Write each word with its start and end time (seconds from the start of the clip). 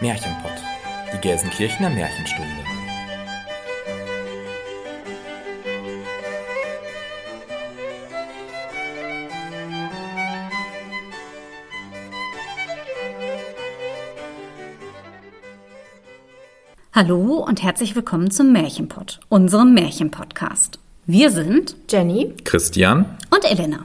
Märchenpott, 0.00 0.52
die 1.12 1.18
Gelsenkirchener 1.18 1.90
Märchenstunde. 1.90 2.48
Hallo 16.94 17.44
und 17.46 17.62
herzlich 17.62 17.94
willkommen 17.94 18.30
zum 18.30 18.52
Märchenpott, 18.52 19.20
unserem 19.28 19.74
Märchenpodcast. 19.74 20.78
Wir 21.04 21.30
sind 21.30 21.76
Jenny 21.90 22.34
Christian 22.44 23.18
und 23.30 23.44
Elena. 23.44 23.84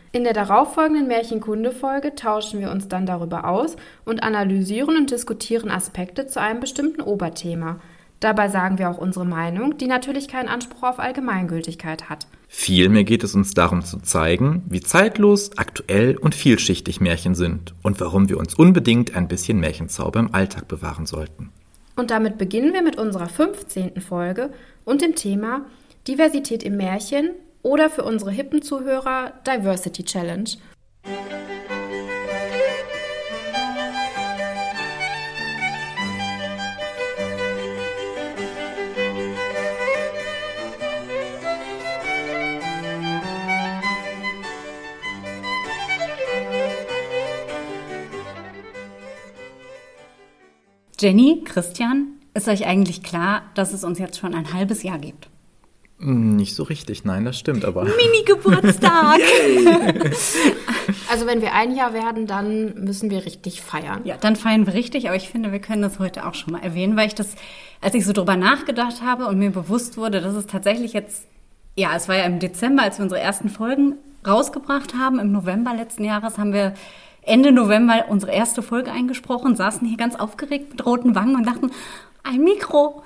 In 0.13 0.25
der 0.25 0.33
darauffolgenden 0.33 1.07
Märchenkunde-Folge 1.07 2.15
tauschen 2.15 2.59
wir 2.59 2.69
uns 2.71 2.89
dann 2.89 3.05
darüber 3.05 3.47
aus 3.47 3.77
und 4.03 4.23
analysieren 4.23 4.97
und 4.97 5.09
diskutieren 5.09 5.71
Aspekte 5.71 6.27
zu 6.27 6.41
einem 6.41 6.59
bestimmten 6.59 7.01
Oberthema. 7.01 7.79
Dabei 8.19 8.49
sagen 8.49 8.77
wir 8.77 8.89
auch 8.89 8.97
unsere 8.97 9.25
Meinung, 9.25 9.77
die 9.77 9.87
natürlich 9.87 10.27
keinen 10.27 10.49
Anspruch 10.49 10.83
auf 10.83 10.99
Allgemeingültigkeit 10.99 12.09
hat. 12.09 12.27
Vielmehr 12.49 13.05
geht 13.05 13.23
es 13.23 13.33
uns 13.33 13.53
darum 13.53 13.83
zu 13.83 13.99
zeigen, 13.99 14.63
wie 14.67 14.81
zeitlos, 14.81 15.57
aktuell 15.57 16.17
und 16.17 16.35
vielschichtig 16.35 16.99
Märchen 16.99 17.33
sind 17.33 17.73
und 17.81 17.99
warum 18.01 18.27
wir 18.27 18.37
uns 18.37 18.53
unbedingt 18.53 19.15
ein 19.15 19.29
bisschen 19.29 19.59
Märchenzauber 19.59 20.19
im 20.19 20.35
Alltag 20.35 20.67
bewahren 20.67 21.05
sollten. 21.05 21.51
Und 21.95 22.11
damit 22.11 22.37
beginnen 22.37 22.73
wir 22.73 22.83
mit 22.83 22.97
unserer 22.97 23.29
15. 23.29 24.01
Folge 24.01 24.51
und 24.83 25.01
dem 25.01 25.15
Thema 25.15 25.65
Diversität 26.07 26.63
im 26.63 26.75
Märchen 26.75 27.31
oder 27.63 27.89
für 27.89 28.03
unsere 28.03 28.31
hippen 28.31 28.61
Zuhörer 28.61 29.33
Diversity 29.45 30.03
Challenge. 30.03 30.49
Jenny, 51.01 51.41
Christian, 51.43 52.19
ist 52.35 52.47
euch 52.47 52.67
eigentlich 52.67 53.01
klar, 53.01 53.41
dass 53.55 53.73
es 53.73 53.83
uns 53.83 53.97
jetzt 53.97 54.19
schon 54.19 54.35
ein 54.35 54.53
halbes 54.53 54.83
Jahr 54.83 54.99
gibt? 54.99 55.31
Nicht 56.03 56.55
so 56.55 56.63
richtig, 56.63 57.05
nein, 57.05 57.25
das 57.25 57.37
stimmt 57.37 57.63
aber. 57.63 57.83
Mini-Geburtstag! 57.83 59.19
Also 61.09 61.25
wenn 61.25 61.41
wir 61.41 61.53
ein 61.53 61.75
Jahr 61.75 61.93
werden, 61.93 62.25
dann 62.25 62.73
müssen 62.85 63.09
wir 63.09 63.25
richtig 63.25 63.61
feiern. 63.61 64.01
ja, 64.05 64.15
dann 64.17 64.37
feiern 64.37 64.65
wir 64.65 64.73
richtig, 64.73 65.07
aber 65.07 65.15
ich 65.15 65.29
finde, 65.29 65.51
wir 65.51 65.59
können 65.59 65.81
das 65.81 65.99
heute 65.99 66.25
auch 66.25 66.33
schon 66.33 66.53
mal 66.53 66.63
erwähnen, 66.63 66.95
weil 66.95 67.07
ich 67.07 67.15
das, 67.15 67.35
als 67.81 67.93
ich 67.95 68.05
so 68.05 68.13
drüber 68.13 68.37
nachgedacht 68.37 69.01
habe 69.01 69.27
und 69.27 69.37
mir 69.37 69.51
bewusst 69.51 69.97
wurde, 69.97 70.21
dass 70.21 70.33
es 70.35 70.47
tatsächlich 70.47 70.93
jetzt, 70.93 71.25
ja, 71.75 71.95
es 71.95 72.07
war 72.07 72.15
ja 72.15 72.23
im 72.23 72.39
Dezember, 72.39 72.83
als 72.83 72.97
wir 72.97 73.03
unsere 73.03 73.19
ersten 73.19 73.49
Folgen 73.49 73.95
rausgebracht 74.25 74.93
haben, 74.95 75.19
im 75.19 75.31
November 75.33 75.73
letzten 75.73 76.05
Jahres 76.05 76.37
haben 76.37 76.53
wir 76.53 76.73
Ende 77.23 77.51
November 77.51 78.05
unsere 78.07 78.31
erste 78.31 78.61
Folge 78.61 78.91
eingesprochen, 78.91 79.55
saßen 79.55 79.87
hier 79.87 79.97
ganz 79.97 80.15
aufgeregt 80.15 80.71
mit 80.71 80.85
roten 80.85 81.13
Wangen 81.13 81.35
und 81.35 81.45
dachten, 81.45 81.71
ein 82.23 82.41
Mikro, 82.43 83.03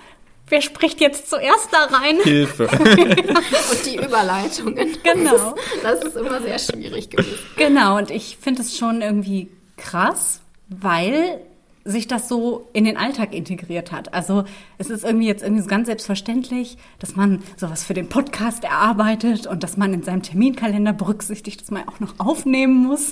wer 0.47 0.61
spricht 0.61 1.01
jetzt 1.01 1.29
zuerst 1.29 1.69
da 1.71 1.95
rein? 1.95 2.17
Hilfe. 2.23 2.67
Und 2.71 3.85
die 3.85 3.97
Überleitungen. 3.97 4.97
Genau. 5.03 5.31
Das 5.31 5.41
ist, 5.41 5.83
das 5.83 6.03
ist 6.05 6.17
immer 6.17 6.41
sehr 6.41 6.59
schwierig 6.59 7.09
gewesen. 7.09 7.39
Genau, 7.57 7.97
und 7.97 8.11
ich 8.11 8.37
finde 8.39 8.61
es 8.61 8.77
schon 8.77 9.01
irgendwie 9.01 9.49
krass, 9.77 10.41
weil 10.67 11.41
sich 11.87 12.07
das 12.07 12.27
so 12.27 12.67
in 12.73 12.83
den 12.83 12.97
Alltag 12.97 13.33
integriert 13.33 13.91
hat. 13.91 14.13
Also 14.13 14.43
es 14.79 14.89
ist 14.89 15.03
irgendwie 15.03 15.27
jetzt 15.27 15.43
irgendwie 15.43 15.61
so 15.61 15.67
ganz 15.67 15.85
selbstverständlich, 15.85 16.77
dass 16.97 17.15
man 17.15 17.43
sowas 17.57 17.83
für 17.83 17.93
den 17.93 18.09
Podcast 18.09 18.63
erarbeitet 18.63 19.45
und 19.45 19.61
dass 19.63 19.77
man 19.77 19.93
in 19.93 20.01
seinem 20.01 20.23
Terminkalender 20.23 20.93
berücksichtigt, 20.93 21.61
dass 21.61 21.69
man 21.69 21.87
auch 21.87 21.99
noch 21.99 22.15
aufnehmen 22.17 22.87
muss. 22.87 23.11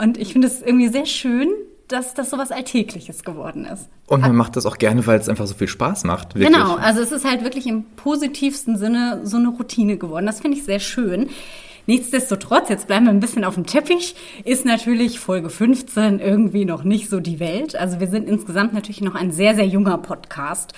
Und 0.00 0.16
ich 0.16 0.32
finde 0.32 0.48
es 0.48 0.62
irgendwie 0.62 0.88
sehr 0.88 1.04
schön, 1.04 1.50
dass 1.88 2.14
das 2.14 2.30
sowas 2.30 2.50
Alltägliches 2.50 3.24
geworden 3.24 3.66
ist. 3.66 3.88
Und 4.06 4.22
man 4.22 4.34
macht 4.34 4.56
das 4.56 4.66
auch 4.66 4.78
gerne, 4.78 5.06
weil 5.06 5.18
es 5.18 5.28
einfach 5.28 5.46
so 5.46 5.54
viel 5.54 5.68
Spaß 5.68 6.04
macht. 6.04 6.34
Wirklich. 6.34 6.52
Genau, 6.52 6.76
also 6.76 7.00
es 7.00 7.12
ist 7.12 7.24
halt 7.24 7.44
wirklich 7.44 7.66
im 7.66 7.84
positivsten 7.96 8.76
Sinne 8.76 9.20
so 9.24 9.36
eine 9.36 9.48
Routine 9.48 9.96
geworden. 9.96 10.26
Das 10.26 10.40
finde 10.40 10.56
ich 10.56 10.64
sehr 10.64 10.80
schön. 10.80 11.30
Nichtsdestotrotz, 11.86 12.70
jetzt 12.70 12.86
bleiben 12.86 13.04
wir 13.04 13.12
ein 13.12 13.20
bisschen 13.20 13.44
auf 13.44 13.54
dem 13.54 13.66
Teppich, 13.66 14.16
ist 14.44 14.64
natürlich 14.64 15.20
Folge 15.20 15.50
15 15.50 16.18
irgendwie 16.18 16.64
noch 16.64 16.82
nicht 16.82 17.10
so 17.10 17.20
die 17.20 17.40
Welt. 17.40 17.76
Also 17.76 18.00
wir 18.00 18.08
sind 18.08 18.26
insgesamt 18.26 18.72
natürlich 18.72 19.02
noch 19.02 19.14
ein 19.14 19.32
sehr, 19.32 19.54
sehr 19.54 19.66
junger 19.66 19.98
Podcast. 19.98 20.72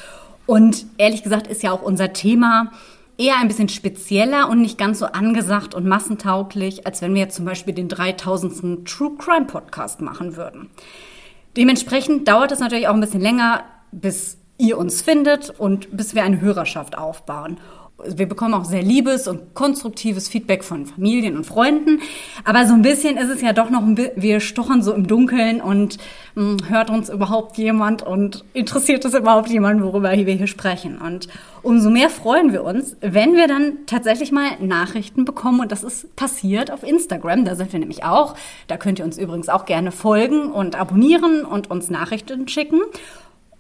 Und 0.47 0.87
ehrlich 0.99 1.22
gesagt 1.22 1.47
ist 1.47 1.62
ja 1.62 1.71
auch 1.71 1.83
unser 1.83 2.12
Thema 2.12 2.72
eher 3.19 3.38
ein 3.38 3.49
bisschen 3.49 3.69
spezieller 3.69 4.49
und 4.49 4.60
nicht 4.60 4.78
ganz 4.78 4.99
so 4.99 5.06
angesagt 5.06 5.75
und 5.75 5.87
massentauglich, 5.87 6.87
als 6.87 7.03
wenn 7.03 7.15
wir 7.15 7.22
jetzt 7.22 7.37
zum 7.37 7.44
Beispiel 7.44 7.75
den 7.75 7.88
3000. 7.88 8.87
True 8.87 9.16
Crime 9.16 9.47
Podcast 9.47 10.00
machen 10.00 10.37
würden. 10.37 10.71
Dementsprechend 11.56 12.28
dauert 12.28 12.53
es 12.53 12.60
natürlich 12.60 12.88
auch 12.88 12.94
ein 12.94 13.00
bisschen 13.00 13.22
länger, 13.22 13.65
bis 13.91 14.38
ihr 14.59 14.78
uns 14.78 15.03
findet 15.03 15.50
und 15.50 15.97
bis 15.97 16.15
wir 16.15 16.25
eine 16.25 16.41
Hörerschaft 16.41 16.99
aufbauen. 16.99 17.59
Wir 18.05 18.29
bekommen 18.29 18.53
auch 18.53 18.67
sehr 18.67 18.83
liebes 18.83 19.27
und 19.27 19.55
konstruktives 19.55 20.29
Feedback 20.29 20.65
von 20.65 20.84
Familien 20.84 21.34
und 21.34 21.45
Freunden. 21.45 22.01
Aber 22.45 22.67
so 22.67 22.75
ein 22.75 22.83
bisschen 22.83 23.17
ist 23.17 23.31
es 23.31 23.41
ja 23.41 23.55
doch 23.55 23.71
noch 23.71 23.83
ein 23.83 23.95
bisschen, 23.95 24.21
wir 24.23 24.41
stochern 24.41 24.83
so 24.83 24.93
im 24.93 25.07
Dunkeln 25.07 25.62
und 25.62 25.97
mh, 26.34 26.69
hört 26.69 26.91
uns 26.91 27.09
überhaupt 27.09 27.57
jemand 27.57 28.03
und 28.03 28.45
interessiert 28.53 29.07
es 29.07 29.15
überhaupt 29.15 29.49
jemand, 29.49 29.83
worüber 29.83 30.12
wir 30.12 30.34
hier 30.34 30.47
sprechen. 30.47 30.99
Und 30.99 31.29
umso 31.62 31.89
mehr 31.89 32.11
freuen 32.11 32.53
wir 32.53 32.65
uns, 32.65 32.97
wenn 33.01 33.34
wir 33.34 33.49
dann 33.49 33.87
tatsächlich 33.87 34.31
mal 34.31 34.51
Nachrichten 34.61 35.25
bekommen. 35.25 35.61
Und 35.61 35.73
das 35.73 35.83
ist 35.83 36.15
passiert 36.17 36.71
auf 36.71 36.83
Instagram. 36.83 37.47
Da 37.47 37.55
sind 37.55 37.73
wir 37.73 37.81
nämlich 37.81 38.05
auch. 38.05 38.34
Da 38.67 38.77
könnt 38.77 38.99
ihr 38.99 39.07
uns 39.07 39.17
übrigens 39.17 39.49
auch 39.49 39.65
gerne 39.65 39.91
folgen 39.91 40.53
und 40.53 40.78
abonnieren 40.78 41.47
und 41.47 41.71
uns 41.71 41.89
Nachrichten 41.89 42.47
schicken. 42.47 42.83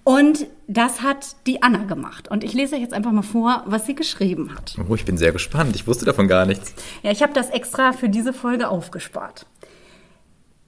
Und 0.06 0.46
das 0.68 1.02
hat 1.02 1.34
die 1.48 1.64
Anna 1.64 1.82
gemacht. 1.82 2.28
Und 2.28 2.44
ich 2.44 2.52
lese 2.52 2.76
euch 2.76 2.80
jetzt 2.80 2.94
einfach 2.94 3.10
mal 3.10 3.22
vor, 3.22 3.64
was 3.66 3.86
sie 3.86 3.96
geschrieben 3.96 4.54
hat. 4.54 4.76
Oh, 4.88 4.94
ich 4.94 5.04
bin 5.04 5.18
sehr 5.18 5.32
gespannt. 5.32 5.74
Ich 5.74 5.88
wusste 5.88 6.04
davon 6.04 6.28
gar 6.28 6.46
nichts. 6.46 6.74
Ja, 7.02 7.10
ich 7.10 7.24
habe 7.24 7.32
das 7.32 7.50
extra 7.50 7.92
für 7.92 8.08
diese 8.08 8.32
Folge 8.32 8.68
aufgespart. 8.68 9.46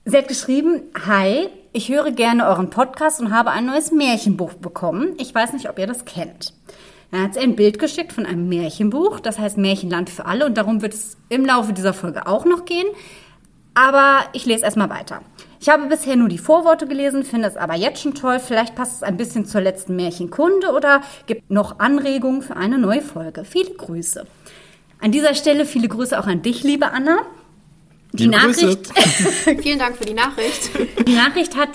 Sie 0.04 0.16
hat 0.16 0.26
geschrieben, 0.26 0.82
Hi, 1.06 1.50
ich 1.72 1.88
höre 1.88 2.10
gerne 2.10 2.48
euren 2.48 2.68
Podcast 2.68 3.20
und 3.20 3.30
habe 3.32 3.52
ein 3.52 3.66
neues 3.66 3.92
Märchenbuch 3.92 4.54
bekommen. 4.54 5.14
Ich 5.18 5.32
weiß 5.32 5.52
nicht, 5.52 5.70
ob 5.70 5.78
ihr 5.78 5.86
das 5.86 6.04
kennt. 6.04 6.52
Dann 7.12 7.22
hat 7.22 7.34
sie 7.34 7.40
ein 7.40 7.54
Bild 7.54 7.78
geschickt 7.78 8.12
von 8.12 8.26
einem 8.26 8.48
Märchenbuch, 8.48 9.20
das 9.20 9.38
heißt 9.38 9.56
Märchenland 9.56 10.10
für 10.10 10.26
alle 10.26 10.46
und 10.46 10.58
darum 10.58 10.82
wird 10.82 10.94
es 10.94 11.16
im 11.28 11.44
Laufe 11.44 11.72
dieser 11.72 11.94
Folge 11.94 12.26
auch 12.26 12.44
noch 12.44 12.64
gehen. 12.64 12.88
Aber 13.74 14.24
ich 14.32 14.44
lese 14.46 14.64
erstmal 14.64 14.90
weiter. 14.90 15.22
Ich 15.60 15.68
habe 15.68 15.86
bisher 15.86 16.16
nur 16.16 16.28
die 16.28 16.38
Vorworte 16.38 16.86
gelesen, 16.86 17.24
finde 17.24 17.48
es 17.48 17.56
aber 17.56 17.74
jetzt 17.74 18.00
schon 18.02 18.14
toll. 18.14 18.38
Vielleicht 18.38 18.74
passt 18.74 18.96
es 18.96 19.02
ein 19.02 19.16
bisschen 19.16 19.44
zur 19.44 19.60
letzten 19.60 19.96
Märchenkunde 19.96 20.72
oder 20.72 21.02
gibt 21.26 21.50
noch 21.50 21.78
Anregungen 21.80 22.42
für 22.42 22.56
eine 22.56 22.78
neue 22.78 23.02
Folge. 23.02 23.44
Viele 23.44 23.70
Grüße. 23.74 24.24
An 25.00 25.12
dieser 25.12 25.34
Stelle 25.34 25.64
viele 25.64 25.88
Grüße 25.88 26.18
auch 26.18 26.26
an 26.26 26.42
dich, 26.42 26.62
liebe 26.62 26.90
Anna. 26.92 27.18
Die 28.12 28.24
Liebe 28.24 28.36
Grüße. 28.36 28.66
Nachricht, 28.66 28.92
Vielen 29.62 29.78
Dank 29.78 29.96
für 29.96 30.04
die 30.04 30.14
Nachricht. 30.14 30.70
die 31.06 31.14
Nachricht 31.14 31.56
hat 31.56 31.70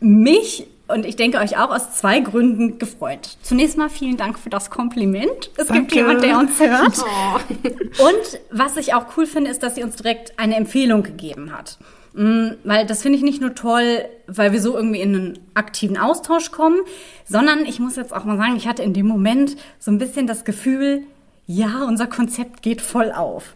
mich 0.00 0.66
und 0.88 1.04
ich 1.04 1.16
denke 1.16 1.38
euch 1.38 1.58
auch 1.58 1.70
aus 1.70 1.94
zwei 1.94 2.20
Gründen 2.20 2.78
gefreut. 2.78 3.36
Zunächst 3.42 3.76
mal 3.76 3.88
vielen 3.88 4.16
Dank 4.16 4.38
für 4.38 4.50
das 4.50 4.70
Kompliment. 4.70 5.50
Es 5.56 5.68
gibt 5.68 5.92
Danke. 5.92 5.96
jemand, 5.96 6.22
der 6.22 6.38
uns 6.38 6.60
hört. 6.60 6.98
Oh. 7.00 8.04
Und 8.06 8.40
was 8.50 8.76
ich 8.76 8.94
auch 8.94 9.06
cool 9.16 9.26
finde, 9.26 9.50
ist, 9.50 9.62
dass 9.62 9.74
sie 9.74 9.82
uns 9.82 9.96
direkt 9.96 10.38
eine 10.38 10.56
Empfehlung 10.56 11.02
gegeben 11.02 11.52
hat. 11.52 11.78
Mm, 12.14 12.50
Weil 12.64 12.86
das 12.86 13.02
finde 13.02 13.18
ich 13.18 13.24
nicht 13.24 13.40
nur 13.40 13.54
toll, 13.54 14.04
weil 14.26 14.52
wir 14.52 14.60
so 14.60 14.76
irgendwie 14.76 15.00
in 15.00 15.14
einen 15.14 15.38
aktiven 15.54 15.98
Austausch 15.98 16.52
kommen, 16.52 16.78
sondern 17.24 17.66
ich 17.66 17.80
muss 17.80 17.96
jetzt 17.96 18.14
auch 18.14 18.24
mal 18.24 18.36
sagen, 18.36 18.56
ich 18.56 18.68
hatte 18.68 18.82
in 18.82 18.94
dem 18.94 19.06
Moment 19.06 19.56
so 19.78 19.90
ein 19.90 19.98
bisschen 19.98 20.26
das 20.26 20.44
Gefühl, 20.44 21.02
ja, 21.46 21.84
unser 21.84 22.06
Konzept 22.06 22.62
geht 22.62 22.80
voll 22.80 23.12
auf. 23.12 23.54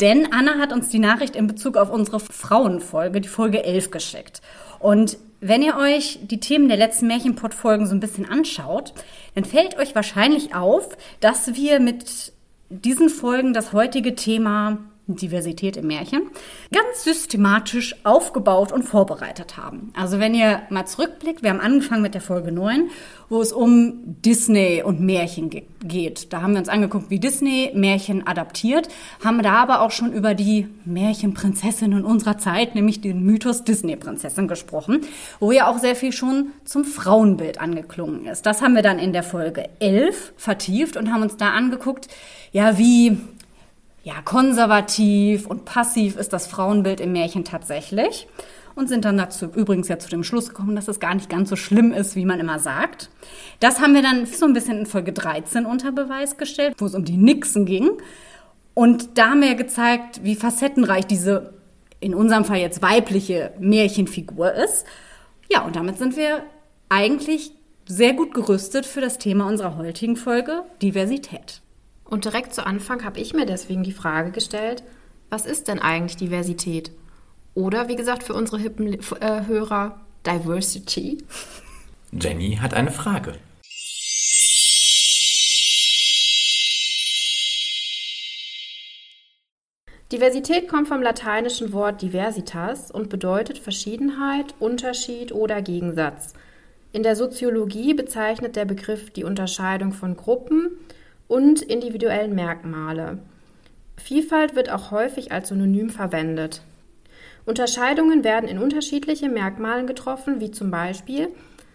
Denn 0.00 0.32
Anna 0.32 0.58
hat 0.58 0.72
uns 0.72 0.88
die 0.88 0.98
Nachricht 0.98 1.36
in 1.36 1.46
Bezug 1.46 1.76
auf 1.76 1.90
unsere 1.90 2.20
Frauenfolge, 2.20 3.20
die 3.20 3.28
Folge 3.28 3.64
11, 3.64 3.90
geschickt. 3.90 4.42
Und 4.78 5.18
wenn 5.40 5.62
ihr 5.62 5.76
euch 5.76 6.18
die 6.22 6.40
Themen 6.40 6.68
der 6.68 6.76
letzten 6.76 7.06
Märchenpod-Folgen 7.06 7.86
so 7.86 7.94
ein 7.94 8.00
bisschen 8.00 8.28
anschaut, 8.28 8.92
dann 9.34 9.44
fällt 9.44 9.78
euch 9.78 9.94
wahrscheinlich 9.94 10.54
auf, 10.54 10.96
dass 11.20 11.54
wir 11.54 11.80
mit 11.80 12.32
diesen 12.68 13.08
Folgen 13.08 13.52
das 13.52 13.72
heutige 13.72 14.14
Thema 14.14 14.78
Diversität 15.16 15.76
im 15.76 15.86
Märchen, 15.86 16.22
ganz 16.72 17.04
systematisch 17.04 17.94
aufgebaut 18.04 18.72
und 18.72 18.82
vorbereitet 18.82 19.56
haben. 19.56 19.92
Also 19.96 20.18
wenn 20.18 20.34
ihr 20.34 20.62
mal 20.70 20.86
zurückblickt, 20.86 21.42
wir 21.42 21.50
haben 21.50 21.60
angefangen 21.60 22.02
mit 22.02 22.14
der 22.14 22.20
Folge 22.20 22.52
9, 22.52 22.90
wo 23.30 23.40
es 23.40 23.52
um 23.52 23.94
Disney 24.04 24.82
und 24.84 25.00
Märchen 25.00 25.50
geht. 25.50 26.32
Da 26.32 26.42
haben 26.42 26.52
wir 26.52 26.58
uns 26.58 26.68
angeguckt, 26.68 27.10
wie 27.10 27.20
Disney 27.20 27.70
Märchen 27.74 28.26
adaptiert, 28.26 28.88
haben 29.24 29.40
da 29.42 29.52
aber 29.54 29.82
auch 29.82 29.92
schon 29.92 30.12
über 30.12 30.34
die 30.34 30.66
Märchenprinzessin 30.84 31.92
in 31.92 32.04
unserer 32.04 32.38
Zeit, 32.38 32.74
nämlich 32.74 33.00
den 33.00 33.24
Mythos 33.24 33.64
Disney-Prinzessin 33.64 34.48
gesprochen, 34.48 35.02
wo 35.38 35.52
ja 35.52 35.70
auch 35.70 35.78
sehr 35.78 35.94
viel 35.94 36.12
schon 36.12 36.48
zum 36.64 36.84
Frauenbild 36.84 37.60
angeklungen 37.60 38.26
ist. 38.26 38.46
Das 38.46 38.62
haben 38.62 38.74
wir 38.74 38.82
dann 38.82 38.98
in 38.98 39.12
der 39.12 39.22
Folge 39.22 39.68
11 39.78 40.32
vertieft 40.36 40.96
und 40.96 41.12
haben 41.12 41.22
uns 41.22 41.36
da 41.36 41.50
angeguckt, 41.50 42.08
ja, 42.52 42.78
wie 42.78 43.18
ja, 44.02 44.14
konservativ 44.24 45.46
und 45.46 45.64
passiv 45.64 46.16
ist 46.16 46.32
das 46.32 46.46
Frauenbild 46.46 47.00
im 47.00 47.12
Märchen 47.12 47.44
tatsächlich 47.44 48.26
und 48.74 48.88
sind 48.88 49.04
dann 49.04 49.18
dazu 49.18 49.46
übrigens 49.46 49.88
ja 49.88 49.98
zu 49.98 50.08
dem 50.08 50.24
Schluss 50.24 50.48
gekommen, 50.48 50.74
dass 50.74 50.88
es 50.88 51.00
gar 51.00 51.14
nicht 51.14 51.28
ganz 51.28 51.50
so 51.50 51.56
schlimm 51.56 51.92
ist, 51.92 52.16
wie 52.16 52.24
man 52.24 52.40
immer 52.40 52.58
sagt. 52.58 53.10
Das 53.58 53.80
haben 53.80 53.94
wir 53.94 54.02
dann 54.02 54.26
so 54.26 54.46
ein 54.46 54.54
bisschen 54.54 54.78
in 54.78 54.86
Folge 54.86 55.12
13 55.12 55.66
unter 55.66 55.92
Beweis 55.92 56.36
gestellt, 56.38 56.74
wo 56.78 56.86
es 56.86 56.94
um 56.94 57.04
die 57.04 57.16
Nixen 57.16 57.66
ging. 57.66 57.90
Und 58.74 59.18
da 59.18 59.30
haben 59.30 59.42
wir 59.42 59.54
gezeigt, 59.54 60.24
wie 60.24 60.34
facettenreich 60.34 61.06
diese 61.06 61.52
in 62.00 62.14
unserem 62.14 62.46
Fall 62.46 62.58
jetzt 62.58 62.80
weibliche 62.80 63.52
Märchenfigur 63.58 64.52
ist. 64.54 64.86
Ja, 65.52 65.64
und 65.64 65.76
damit 65.76 65.98
sind 65.98 66.16
wir 66.16 66.42
eigentlich 66.88 67.52
sehr 67.86 68.14
gut 68.14 68.32
gerüstet 68.32 68.86
für 68.86 69.00
das 69.00 69.18
Thema 69.18 69.46
unserer 69.46 69.76
heutigen 69.76 70.16
Folge 70.16 70.62
Diversität. 70.80 71.60
Und 72.10 72.24
direkt 72.24 72.52
zu 72.52 72.66
Anfang 72.66 73.04
habe 73.04 73.20
ich 73.20 73.34
mir 73.34 73.46
deswegen 73.46 73.84
die 73.84 73.92
Frage 73.92 74.32
gestellt, 74.32 74.82
was 75.30 75.46
ist 75.46 75.68
denn 75.68 75.78
eigentlich 75.78 76.16
Diversität? 76.16 76.90
Oder 77.54 77.88
wie 77.88 77.94
gesagt 77.94 78.24
für 78.24 78.34
unsere 78.34 78.58
hippen 78.58 78.94
äh, 79.20 79.46
Hörer, 79.46 80.00
Diversity. 80.26 81.18
Jenny 82.12 82.58
hat 82.60 82.74
eine 82.74 82.90
Frage. 82.90 83.34
Diversität 90.10 90.66
kommt 90.66 90.88
vom 90.88 91.02
lateinischen 91.02 91.72
Wort 91.72 92.02
diversitas 92.02 92.90
und 92.90 93.08
bedeutet 93.08 93.58
Verschiedenheit, 93.58 94.56
Unterschied 94.58 95.30
oder 95.30 95.62
Gegensatz. 95.62 96.34
In 96.92 97.04
der 97.04 97.14
Soziologie 97.14 97.94
bezeichnet 97.94 98.56
der 98.56 98.64
Begriff 98.64 99.10
die 99.10 99.22
Unterscheidung 99.22 99.92
von 99.92 100.16
Gruppen, 100.16 100.72
und 101.30 101.62
individuellen 101.62 102.34
Merkmale. 102.34 103.18
Vielfalt 103.96 104.56
wird 104.56 104.68
auch 104.70 104.90
häufig 104.90 105.30
als 105.30 105.48
Synonym 105.48 105.88
verwendet. 105.88 106.62
Unterscheidungen 107.46 108.24
werden 108.24 108.48
in 108.48 108.58
unterschiedliche 108.58 109.28
Merkmalen 109.28 109.86
getroffen, 109.86 110.40
wie 110.40 110.50
zum 110.50 110.72
Beispiel 110.72 111.28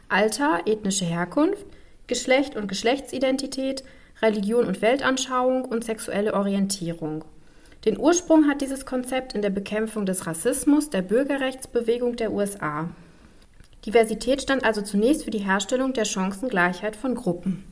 Alter, 0.10 0.63
ethnische 0.66 1.06
Herkunft, 1.06 1.66
Geschlecht 2.07 2.57
und 2.57 2.68
Geschlechtsidentität, 2.68 3.84
Religion 4.22 4.66
und 4.66 4.81
Weltanschauung 4.81 5.63
und 5.63 5.86
sexuelle 5.86 6.34
Orientierung. 6.34 7.24
Den 7.86 7.98
Ursprung 7.98 8.50
hat 8.50 8.62
dieses 8.62 8.86
Konzept 8.86 9.34
in 9.34 9.42
der 9.42 9.51
Bekämpfung 9.51 10.06
des 10.06 10.28
Rassismus 10.28 10.90
der 10.90 11.01
Bürgerrechtsbewegung 11.01 12.18
der 12.18 12.34
USA. 12.34 12.90
Diversität 13.86 14.42
stand 14.42 14.66
also 14.66 14.81
zunächst 14.81 15.24
für 15.24 15.31
die 15.31 15.40
Herstellung 15.40 15.94
der 15.94 16.06
Chancengleichheit 16.06 16.96
von 16.98 17.16
Gruppen. 17.16 17.63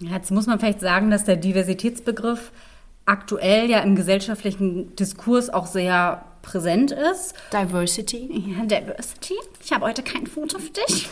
Jetzt 0.00 0.30
muss 0.30 0.46
man 0.46 0.58
vielleicht 0.58 0.80
sagen, 0.80 1.10
dass 1.10 1.24
der 1.24 1.36
Diversitätsbegriff 1.36 2.52
aktuell 3.04 3.68
ja 3.68 3.80
im 3.80 3.96
gesellschaftlichen 3.96 4.94
Diskurs 4.96 5.50
auch 5.50 5.66
sehr 5.66 6.24
präsent 6.42 6.90
ist. 6.90 7.34
Diversity. 7.52 8.54
Ja, 8.56 8.64
Diversity. 8.64 9.34
Ich 9.62 9.72
habe 9.72 9.86
heute 9.86 10.02
kein 10.02 10.26
Foto 10.26 10.58
für 10.58 10.70
dich. 10.70 11.08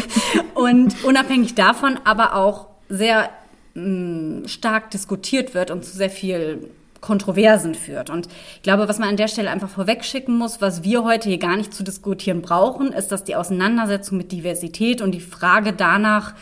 und 0.54 1.02
unabhängig 1.04 1.54
davon 1.54 1.98
aber 2.04 2.34
auch 2.34 2.66
sehr 2.88 3.30
mh, 3.74 4.42
mm, 4.42 4.48
stark 4.48 4.90
diskutiert 4.90 5.54
wird 5.54 5.70
und 5.70 5.84
zu 5.84 5.96
sehr 5.96 6.10
viel 6.10 6.68
Kontroversen 7.00 7.74
führt. 7.74 8.10
Und 8.10 8.28
ich 8.56 8.62
glaube, 8.62 8.88
was 8.88 8.98
man 8.98 9.08
an 9.08 9.16
der 9.16 9.28
Stelle 9.28 9.50
einfach 9.50 9.68
vorwegschicken 9.68 10.36
muss, 10.36 10.60
was 10.60 10.82
wir 10.82 11.04
heute 11.04 11.28
hier 11.28 11.38
gar 11.38 11.56
nicht 11.56 11.72
zu 11.72 11.84
diskutieren 11.84 12.42
brauchen, 12.42 12.92
ist, 12.92 13.08
dass 13.12 13.24
die 13.24 13.36
Auseinandersetzung 13.36 14.18
mit 14.18 14.32
Diversität 14.32 15.00
und 15.00 15.12
die 15.12 15.20
Frage 15.20 15.72
danach, 15.72 16.34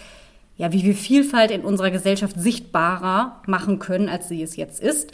ja, 0.57 0.73
wie 0.73 0.85
wir 0.85 0.95
Vielfalt 0.95 1.51
in 1.51 1.63
unserer 1.63 1.91
Gesellschaft 1.91 2.37
sichtbarer 2.39 3.43
machen 3.47 3.79
können, 3.79 4.09
als 4.09 4.29
sie 4.29 4.43
es 4.43 4.57
jetzt 4.57 4.81
ist, 4.81 5.13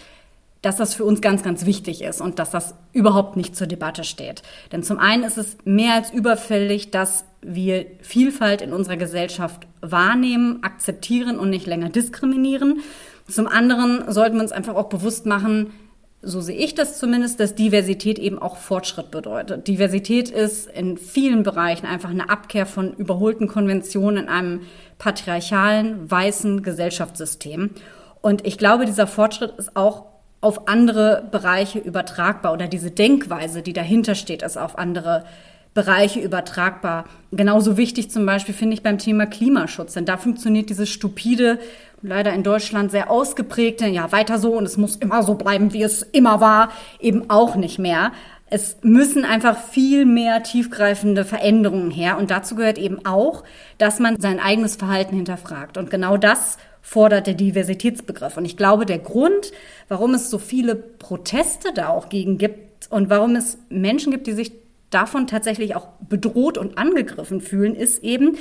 dass 0.63 0.77
das 0.77 0.95
für 0.95 1.05
uns 1.05 1.21
ganz, 1.23 1.43
ganz 1.43 1.65
wichtig 1.65 2.03
ist 2.03 2.21
und 2.21 2.39
dass 2.39 2.51
das 2.51 2.75
überhaupt 2.93 3.37
nicht 3.37 3.57
zur 3.57 3.67
Debatte 3.67 4.05
steht. 4.05 4.43
Denn 4.73 4.83
zum 4.83 4.99
einen 4.99 5.25
ist 5.25 5.39
es 5.39 5.57
mehr 5.65 5.95
als 5.95 6.11
überfällig, 6.11 6.91
dass 6.91 7.25
wir 7.41 7.87
Vielfalt 8.03 8.61
in 8.61 8.75
unserer 8.75 8.99
Gesellschaft 8.99 9.67
wahrnehmen, 9.81 10.63
akzeptieren 10.63 11.39
und 11.39 11.49
nicht 11.49 11.67
länger 11.67 11.89
diskriminieren. 11.89 12.81
Zum 13.27 13.47
anderen 13.47 14.13
sollten 14.13 14.37
wir 14.37 14.43
uns 14.43 14.53
einfach 14.53 14.75
auch 14.75 14.91
bewusst 14.91 15.25
machen, 15.25 15.73
so 16.23 16.41
sehe 16.41 16.57
ich 16.57 16.75
das 16.75 16.99
zumindest, 16.99 17.41
dass 17.41 17.55
Diversität 17.55 18.19
eben 18.19 18.39
auch 18.39 18.57
Fortschritt 18.57 19.11
bedeutet. 19.11 19.67
Diversität 19.69 20.29
ist 20.29 20.69
in 20.71 20.99
vielen 20.99 21.43
Bereichen 21.43 21.87
einfach 21.87 22.11
eine 22.11 22.29
Abkehr 22.29 22.67
von 22.67 22.93
überholten 22.95 23.49
Konventionen 23.49 24.25
in 24.25 24.29
einem 24.29 24.61
patriarchalen, 24.99 26.11
weißen 26.11 26.63
Gesellschaftssystem. 26.63 27.71
Und 28.21 28.47
ich 28.47 28.59
glaube, 28.59 28.85
dieser 28.85 29.07
Fortschritt 29.07 29.55
ist 29.57 29.77
auch 29.77 30.05
auf 30.43 30.69
andere 30.69 31.27
Bereiche 31.31 31.79
übertragbar 31.79 32.53
oder 32.53 32.67
diese 32.67 32.91
Denkweise, 32.91 33.63
die 33.63 33.73
dahinter 33.73 34.15
steht, 34.15 34.43
ist 34.43 34.59
auf 34.59 34.79
andere 34.79 35.25
Bereiche 35.75 36.21
übertragbar. 36.21 37.05
Genauso 37.31 37.77
wichtig 37.77 38.11
zum 38.11 38.27
Beispiel 38.27 38.55
finde 38.55 38.75
ich 38.75 38.83
beim 38.83 38.99
Thema 38.99 39.27
Klimaschutz, 39.27 39.95
denn 39.95 40.05
da 40.05 40.17
funktioniert 40.17 40.69
dieses 40.69 40.89
stupide, 40.89 41.59
leider 42.03 42.33
in 42.33 42.43
Deutschland 42.43 42.91
sehr 42.91 43.11
ausgeprägte, 43.11 43.87
ja 43.87 44.11
weiter 44.11 44.39
so 44.39 44.55
und 44.55 44.65
es 44.65 44.77
muss 44.77 44.97
immer 44.97 45.23
so 45.23 45.35
bleiben, 45.35 45.73
wie 45.73 45.83
es 45.83 46.03
immer 46.03 46.41
war, 46.41 46.71
eben 46.99 47.31
auch 47.31 47.55
nicht 47.55 47.79
mehr. 47.79 48.13
Es 48.47 48.79
müssen 48.83 49.25
einfach 49.25 49.57
viel 49.57 50.07
mehr 50.07 50.43
tiefgreifende 50.43 51.25
Veränderungen 51.25 51.93
her 51.93 52.19
und 52.19 52.33
dazu 52.33 52.57
gehört 52.57 52.79
eben 52.79 53.07
auch, 53.07 53.45
dass 53.79 54.01
man 54.01 54.21
sein 54.21 54.41
eigenes 54.41 54.75
Verhalten 54.75 55.15
hinterfragt. 55.15 55.79
Und 55.79 55.89
genau 55.89 56.17
das 56.17 56.59
fordert 56.83 57.29
der 57.29 57.35
Diversitätsbegriff. 57.35 58.37
Und 58.37 58.45
ich 58.45 58.57
glaube, 58.57 58.87
der 58.87 58.99
Grund, 58.99 59.53
warum 59.89 60.15
es 60.15 60.31
so 60.31 60.39
viele 60.39 60.75
Proteste 60.75 61.73
da 61.73 61.89
auch 61.89 62.09
gegen 62.09 62.39
gibt 62.39 62.91
und 62.91 63.11
warum 63.11 63.37
es 63.37 63.59
Menschen 63.69 64.11
gibt, 64.11 64.27
die 64.27 64.33
sich 64.33 64.53
davon 64.91 65.27
tatsächlich 65.27 65.77
auch 65.77 65.89
bedroht 66.09 66.59
und 66.59 66.79
angegriffen 66.79 67.41
fühlen, 67.41 67.75
ist 67.75 68.03
eben, 68.03 68.37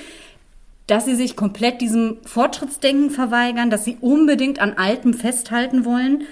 dass 0.88 1.06
sie 1.06 1.15
sich 1.15 1.36
komplett 1.36 1.82
diesem 1.82 2.18
Fortschrittsdenken 2.25 3.12
verweigern, 3.12 3.70
dass 3.70 3.86
sie 3.86 3.98
unbedingt 4.01 4.60
an 4.60 4.74
Altem 4.74 5.13
festhalten 5.13 5.86
wollen. 5.86 6.24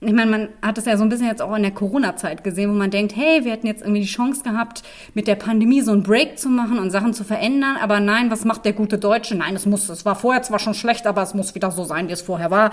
Ich 0.00 0.12
meine, 0.12 0.30
man 0.30 0.48
hat 0.62 0.78
es 0.78 0.84
ja 0.84 0.96
so 0.96 1.02
ein 1.02 1.08
bisschen 1.08 1.26
jetzt 1.26 1.42
auch 1.42 1.54
in 1.56 1.62
der 1.62 1.72
Corona-Zeit 1.72 2.44
gesehen, 2.44 2.70
wo 2.70 2.74
man 2.74 2.90
denkt, 2.90 3.16
hey, 3.16 3.44
wir 3.44 3.50
hätten 3.50 3.66
jetzt 3.66 3.82
irgendwie 3.82 4.02
die 4.02 4.06
Chance 4.06 4.44
gehabt, 4.44 4.82
mit 5.12 5.26
der 5.26 5.34
Pandemie 5.34 5.80
so 5.80 5.90
einen 5.90 6.04
Break 6.04 6.38
zu 6.38 6.48
machen 6.48 6.78
und 6.78 6.90
Sachen 6.90 7.14
zu 7.14 7.24
verändern. 7.24 7.76
Aber 7.82 7.98
nein, 7.98 8.30
was 8.30 8.44
macht 8.44 8.64
der 8.64 8.72
gute 8.72 8.96
Deutsche? 8.96 9.34
Nein, 9.34 9.56
es 9.56 9.66
muss, 9.66 9.88
es 9.88 10.04
war 10.04 10.14
vorher 10.14 10.42
zwar 10.42 10.60
schon 10.60 10.74
schlecht, 10.74 11.06
aber 11.06 11.22
es 11.22 11.34
muss 11.34 11.54
wieder 11.56 11.72
so 11.72 11.82
sein, 11.82 12.08
wie 12.08 12.12
es 12.12 12.22
vorher 12.22 12.50
war. 12.52 12.70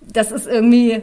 Das 0.00 0.30
ist 0.30 0.46
irgendwie 0.46 1.02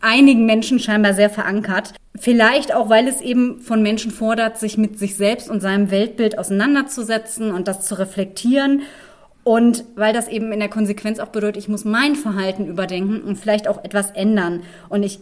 einigen 0.00 0.46
Menschen 0.46 0.78
scheinbar 0.78 1.14
sehr 1.14 1.30
verankert. 1.30 1.94
Vielleicht 2.16 2.74
auch, 2.74 2.88
weil 2.88 3.06
es 3.08 3.20
eben 3.20 3.60
von 3.60 3.82
Menschen 3.82 4.10
fordert, 4.10 4.58
sich 4.58 4.78
mit 4.78 4.98
sich 4.98 5.16
selbst 5.16 5.48
und 5.48 5.60
seinem 5.60 5.90
Weltbild 5.90 6.38
auseinanderzusetzen 6.38 7.52
und 7.52 7.68
das 7.68 7.86
zu 7.86 7.98
reflektieren. 7.98 8.82
Und 9.44 9.84
weil 9.94 10.12
das 10.12 10.28
eben 10.28 10.52
in 10.52 10.60
der 10.60 10.68
Konsequenz 10.68 11.20
auch 11.20 11.28
bedeutet, 11.28 11.62
ich 11.62 11.68
muss 11.68 11.84
mein 11.84 12.16
Verhalten 12.16 12.66
überdenken 12.66 13.22
und 13.22 13.36
vielleicht 13.36 13.66
auch 13.66 13.82
etwas 13.82 14.10
ändern. 14.10 14.62
Und 14.88 15.02
ich 15.04 15.20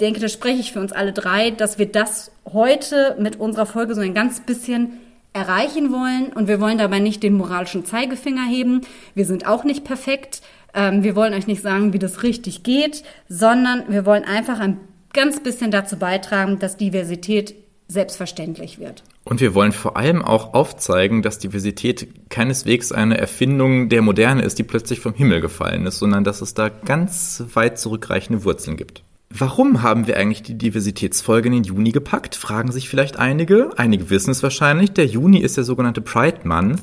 denke, 0.00 0.20
da 0.20 0.28
spreche 0.28 0.60
ich 0.60 0.72
für 0.72 0.80
uns 0.80 0.92
alle 0.92 1.12
drei, 1.12 1.50
dass 1.50 1.78
wir 1.78 1.86
das 1.86 2.30
heute 2.52 3.16
mit 3.18 3.40
unserer 3.40 3.66
Folge 3.66 3.94
so 3.94 4.00
ein 4.00 4.14
ganz 4.14 4.40
bisschen 4.40 4.98
erreichen 5.32 5.92
wollen. 5.92 6.32
Und 6.32 6.46
wir 6.48 6.60
wollen 6.60 6.78
dabei 6.78 7.00
nicht 7.00 7.22
den 7.22 7.34
moralischen 7.34 7.84
Zeigefinger 7.84 8.44
heben. 8.44 8.82
Wir 9.14 9.24
sind 9.24 9.46
auch 9.46 9.64
nicht 9.64 9.84
perfekt. 9.84 10.42
Ähm, 10.74 11.02
wir 11.02 11.16
wollen 11.16 11.34
euch 11.34 11.46
nicht 11.46 11.62
sagen, 11.62 11.92
wie 11.92 11.98
das 11.98 12.22
richtig 12.22 12.62
geht, 12.62 13.02
sondern 13.28 13.84
wir 13.88 14.04
wollen 14.06 14.24
einfach 14.24 14.60
ein 14.60 14.78
ganz 15.12 15.40
bisschen 15.42 15.70
dazu 15.70 15.96
beitragen, 15.96 16.58
dass 16.58 16.76
Diversität 16.76 17.54
selbstverständlich 17.88 18.78
wird. 18.78 19.02
Und 19.24 19.40
wir 19.40 19.54
wollen 19.54 19.72
vor 19.72 19.96
allem 19.96 20.22
auch 20.22 20.52
aufzeigen, 20.54 21.22
dass 21.22 21.38
Diversität 21.38 22.08
keineswegs 22.28 22.92
eine 22.92 23.16
Erfindung 23.16 23.88
der 23.88 24.02
Moderne 24.02 24.42
ist, 24.42 24.58
die 24.58 24.62
plötzlich 24.62 25.00
vom 25.00 25.14
Himmel 25.14 25.40
gefallen 25.40 25.86
ist, 25.86 25.98
sondern 25.98 26.24
dass 26.24 26.42
es 26.42 26.54
da 26.54 26.68
ganz 26.68 27.42
weit 27.54 27.78
zurückreichende 27.78 28.44
Wurzeln 28.44 28.76
gibt. 28.76 29.02
Warum 29.30 29.82
haben 29.82 30.06
wir 30.06 30.16
eigentlich 30.16 30.42
die 30.42 30.56
Diversitätsfolge 30.56 31.48
in 31.48 31.54
den 31.54 31.64
Juni 31.64 31.92
gepackt? 31.92 32.34
Fragen 32.34 32.72
sich 32.72 32.88
vielleicht 32.88 33.18
einige. 33.18 33.70
Einige 33.76 34.08
wissen 34.08 34.30
es 34.30 34.42
wahrscheinlich. 34.42 34.92
Der 34.92 35.06
Juni 35.06 35.38
ist 35.38 35.56
der 35.56 35.64
sogenannte 35.64 36.00
Pride 36.00 36.40
Month, 36.44 36.80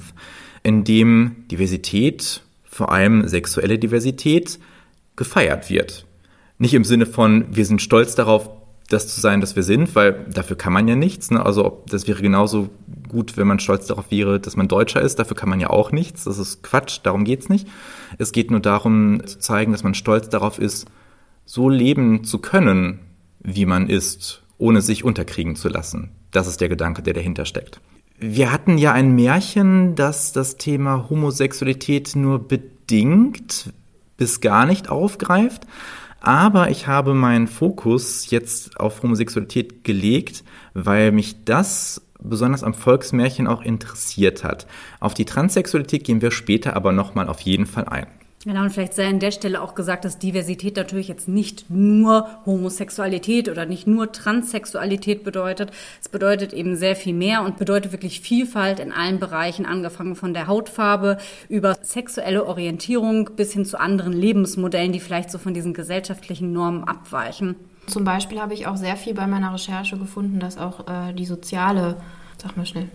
in 0.61 0.83
dem 0.83 1.47
Diversität, 1.49 2.41
vor 2.75 2.91
allem 2.91 3.25
sexuelle 3.25 3.79
Diversität, 3.79 4.59
gefeiert 5.15 5.69
wird. 5.69 6.05
Nicht 6.57 6.73
im 6.73 6.83
Sinne 6.83 7.05
von, 7.05 7.45
wir 7.55 7.65
sind 7.65 7.81
stolz 7.81 8.15
darauf, 8.15 8.49
das 8.89 9.07
zu 9.07 9.21
sein, 9.21 9.39
dass 9.39 9.55
wir 9.55 9.63
sind, 9.63 9.95
weil 9.95 10.25
dafür 10.29 10.57
kann 10.57 10.73
man 10.73 10.85
ja 10.85 10.97
nichts. 10.97 11.31
Ne? 11.31 11.43
Also 11.43 11.83
das 11.87 12.05
wäre 12.05 12.21
genauso 12.21 12.69
gut, 13.07 13.37
wenn 13.37 13.47
man 13.47 13.59
stolz 13.59 13.87
darauf 13.87 14.11
wäre, 14.11 14.41
dass 14.41 14.57
man 14.57 14.67
Deutscher 14.67 14.99
ist. 14.99 15.19
Dafür 15.19 15.37
kann 15.37 15.47
man 15.47 15.61
ja 15.61 15.69
auch 15.69 15.93
nichts. 15.93 16.25
Das 16.25 16.37
ist 16.37 16.63
Quatsch, 16.63 16.99
darum 17.03 17.23
geht's 17.23 17.47
nicht. 17.47 17.65
Es 18.17 18.33
geht 18.33 18.51
nur 18.51 18.59
darum 18.59 19.25
zu 19.25 19.39
zeigen, 19.39 19.71
dass 19.71 19.83
man 19.83 19.93
stolz 19.93 20.27
darauf 20.27 20.59
ist, 20.59 20.85
so 21.45 21.69
leben 21.69 22.25
zu 22.25 22.39
können, 22.39 22.99
wie 23.39 23.65
man 23.65 23.87
ist, 23.87 24.43
ohne 24.57 24.81
sich 24.81 25.05
unterkriegen 25.05 25.55
zu 25.55 25.69
lassen. 25.69 26.11
Das 26.31 26.45
ist 26.47 26.59
der 26.59 26.67
Gedanke, 26.67 27.01
der 27.01 27.13
dahinter 27.13 27.45
steckt. 27.45 27.79
Wir 28.17 28.51
hatten 28.51 28.77
ja 28.77 28.93
ein 28.93 29.13
Märchen, 29.13 29.95
das 29.95 30.31
das 30.31 30.57
Thema 30.57 31.09
Homosexualität 31.09 32.15
nur 32.15 32.47
bedingt 32.47 33.73
bis 34.17 34.41
gar 34.41 34.65
nicht 34.65 34.89
aufgreift. 34.89 35.67
Aber 36.21 36.71
ich 36.71 36.87
habe 36.87 37.13
meinen 37.13 37.47
Fokus 37.47 38.31
jetzt 38.31 38.79
auf 38.79 39.03
Homosexualität 39.03 39.83
gelegt, 39.83 40.43
weil 40.73 41.11
mich 41.11 41.43
das 41.45 42.01
besonders 42.19 42.63
am 42.63 42.73
Volksmärchen 42.73 43.47
auch 43.47 43.61
interessiert 43.61 44.43
hat. 44.43 44.65
Auf 44.99 45.13
die 45.13 45.25
Transsexualität 45.25 46.03
gehen 46.03 46.21
wir 46.21 46.31
später 46.31 46.75
aber 46.75 46.93
nochmal 46.93 47.29
auf 47.29 47.41
jeden 47.41 47.67
Fall 47.67 47.85
ein. 47.85 48.07
Genau, 48.45 48.61
und 48.61 48.69
vielleicht 48.69 48.93
sei 48.93 49.07
an 49.07 49.19
der 49.19 49.31
Stelle 49.31 49.59
auch 49.59 49.73
gesagt, 49.73 50.05
dass 50.05 50.19
Diversität 50.19 50.75
natürlich 50.75 51.07
jetzt 51.07 51.27
nicht 51.27 51.71
nur 51.71 52.29
Homosexualität 52.45 53.49
oder 53.49 53.65
nicht 53.65 53.87
nur 53.87 54.11
Transsexualität 54.11 55.23
bedeutet. 55.23 55.71
Es 55.99 56.09
bedeutet 56.09 56.53
eben 56.53 56.75
sehr 56.75 56.95
viel 56.95 57.15
mehr 57.15 57.41
und 57.41 57.57
bedeutet 57.57 57.91
wirklich 57.91 58.21
Vielfalt 58.21 58.79
in 58.79 58.91
allen 58.91 59.19
Bereichen, 59.19 59.65
angefangen 59.65 60.15
von 60.15 60.35
der 60.35 60.45
Hautfarbe 60.45 61.17
über 61.49 61.75
sexuelle 61.81 62.45
Orientierung 62.45 63.31
bis 63.35 63.51
hin 63.51 63.65
zu 63.65 63.79
anderen 63.79 64.13
Lebensmodellen, 64.13 64.91
die 64.91 64.99
vielleicht 64.99 65.31
so 65.31 65.39
von 65.39 65.55
diesen 65.55 65.73
gesellschaftlichen 65.73 66.53
Normen 66.53 66.83
abweichen. 66.83 67.55
Zum 67.87 68.03
Beispiel 68.03 68.39
habe 68.39 68.53
ich 68.53 68.67
auch 68.67 68.77
sehr 68.77 68.95
viel 68.95 69.15
bei 69.15 69.25
meiner 69.25 69.53
Recherche 69.55 69.97
gefunden, 69.97 70.39
dass 70.39 70.59
auch 70.59 70.87
äh, 70.87 71.13
die 71.13 71.25
soziale, 71.25 71.97
sag 72.37 72.55
mal 72.57 72.65
schnell, 72.67 72.89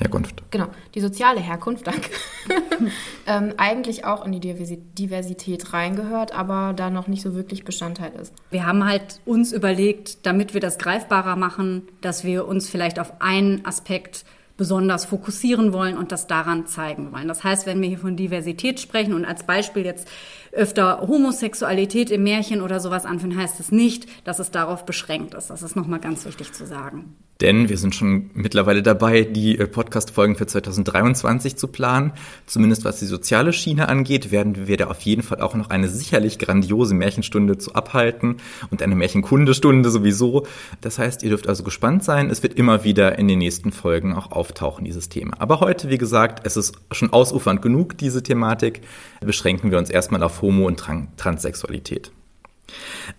Herkunft. 0.00 0.42
Genau, 0.50 0.68
die 0.94 1.00
soziale 1.00 1.40
Herkunft, 1.40 1.86
danke. 1.86 2.10
ähm, 3.26 3.54
eigentlich 3.56 4.04
auch 4.04 4.24
in 4.24 4.32
die 4.32 4.40
Diversität 4.40 5.72
reingehört, 5.72 6.32
aber 6.32 6.72
da 6.74 6.90
noch 6.90 7.08
nicht 7.08 7.22
so 7.22 7.34
wirklich 7.34 7.64
Bestandteil 7.64 8.12
ist. 8.20 8.34
Wir 8.50 8.66
haben 8.66 8.84
halt 8.84 9.20
uns 9.24 9.52
überlegt, 9.52 10.26
damit 10.26 10.54
wir 10.54 10.60
das 10.60 10.78
greifbarer 10.78 11.36
machen, 11.36 11.88
dass 12.00 12.24
wir 12.24 12.46
uns 12.46 12.68
vielleicht 12.68 12.98
auf 12.98 13.20
einen 13.20 13.64
Aspekt 13.64 14.24
besonders 14.56 15.04
fokussieren 15.04 15.72
wollen 15.72 15.98
und 15.98 16.12
das 16.12 16.26
daran 16.26 16.66
zeigen 16.66 17.12
wollen. 17.12 17.28
Das 17.28 17.44
heißt, 17.44 17.66
wenn 17.66 17.80
wir 17.80 17.88
hier 17.88 17.98
von 17.98 18.16
Diversität 18.16 18.80
sprechen 18.80 19.12
und 19.12 19.24
als 19.24 19.44
Beispiel 19.44 19.84
jetzt 19.84 20.08
öfter 20.56 21.06
Homosexualität 21.06 22.10
im 22.10 22.24
Märchen 22.24 22.62
oder 22.62 22.80
sowas 22.80 23.04
anführen, 23.04 23.36
heißt 23.36 23.60
es 23.60 23.72
nicht, 23.72 24.06
dass 24.24 24.38
es 24.38 24.50
darauf 24.50 24.84
beschränkt 24.84 25.34
ist. 25.34 25.50
Das 25.50 25.62
ist 25.62 25.76
nochmal 25.76 26.00
ganz 26.00 26.24
wichtig 26.24 26.52
zu 26.52 26.66
sagen. 26.66 27.16
Denn 27.42 27.68
wir 27.68 27.76
sind 27.76 27.94
schon 27.94 28.30
mittlerweile 28.32 28.82
dabei, 28.82 29.22
die 29.22 29.58
äh, 29.58 29.66
Podcast-Folgen 29.66 30.36
für 30.36 30.46
2023 30.46 31.56
zu 31.56 31.68
planen. 31.68 32.12
Zumindest 32.46 32.86
was 32.86 32.98
die 32.98 33.04
soziale 33.04 33.52
Schiene 33.52 33.90
angeht, 33.90 34.30
werden 34.30 34.66
wir 34.66 34.78
da 34.78 34.86
auf 34.86 35.02
jeden 35.02 35.22
Fall 35.22 35.42
auch 35.42 35.54
noch 35.54 35.68
eine 35.68 35.88
sicherlich 35.88 36.38
grandiose 36.38 36.94
Märchenstunde 36.94 37.58
zu 37.58 37.74
abhalten 37.74 38.36
und 38.70 38.80
eine 38.80 38.94
Märchenkundestunde 38.94 39.90
sowieso. 39.90 40.46
Das 40.80 40.98
heißt, 40.98 41.22
ihr 41.24 41.28
dürft 41.28 41.46
also 41.46 41.62
gespannt 41.62 42.04
sein. 42.04 42.30
Es 42.30 42.42
wird 42.42 42.54
immer 42.54 42.84
wieder 42.84 43.18
in 43.18 43.28
den 43.28 43.40
nächsten 43.40 43.70
Folgen 43.70 44.14
auch 44.14 44.32
auftauchen, 44.32 44.86
dieses 44.86 45.10
Thema. 45.10 45.38
Aber 45.38 45.60
heute, 45.60 45.90
wie 45.90 45.98
gesagt, 45.98 46.46
es 46.46 46.56
ist 46.56 46.74
schon 46.90 47.12
ausufernd 47.12 47.60
genug, 47.60 47.98
diese 47.98 48.22
Thematik. 48.22 48.80
Beschränken 49.20 49.70
wir 49.70 49.76
uns 49.76 49.90
erstmal 49.90 50.22
auf 50.22 50.40
Homo- 50.46 50.66
und 50.66 50.82
Transsexualität. 51.16 52.12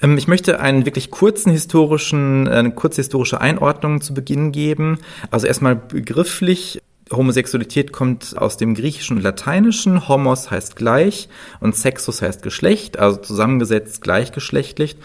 Ähm, 0.01 0.17
ich 0.17 0.27
möchte 0.27 0.60
einen 0.60 0.86
wirklich 0.86 1.12
kurzen 1.12 1.51
historischen, 1.51 2.48
eine 2.48 2.72
kurze 2.72 3.01
historische 3.01 3.41
Einordnung 3.41 4.01
zu 4.01 4.13
Beginn 4.13 4.51
geben. 4.51 5.00
Also 5.31 5.48
erstmal 5.48 5.75
begrifflich. 5.75 6.81
Homosexualität 7.12 7.93
kommt 7.93 8.38
aus 8.38 8.57
dem 8.57 8.75
Griechischen 8.75 9.17
und 9.17 9.24
Lateinischen. 9.24 10.10
Homos 10.10 10.51
heißt 10.51 10.75
gleich 10.75 11.29
und 11.62 11.75
Sexus 11.75 12.22
heißt 12.22 12.41
Geschlecht, 12.41 13.00
also 13.00 13.17
zusammengesetzt 13.17 14.01
gleichgeschlechtlich. 14.01 14.98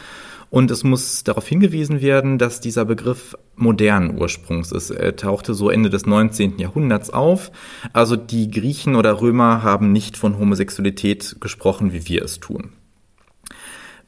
Und 0.52 0.71
es 0.71 0.85
muss 0.85 1.25
darauf 1.25 1.49
hingewiesen 1.49 2.02
werden, 2.02 2.37
dass 2.37 2.61
dieser 2.61 2.85
Begriff 2.85 3.35
modernen 3.56 4.21
Ursprungs 4.21 4.71
ist. 4.71 4.90
Er 4.90 5.16
tauchte 5.16 5.54
so 5.54 5.71
Ende 5.71 5.88
des 5.88 6.04
19. 6.04 6.59
Jahrhunderts 6.59 7.09
auf. 7.09 7.50
Also 7.94 8.16
die 8.16 8.50
Griechen 8.50 8.94
oder 8.94 9.23
Römer 9.23 9.62
haben 9.62 9.92
nicht 9.92 10.18
von 10.18 10.38
Homosexualität 10.38 11.37
gesprochen, 11.40 11.94
wie 11.94 12.06
wir 12.06 12.23
es 12.23 12.38
tun. 12.38 12.75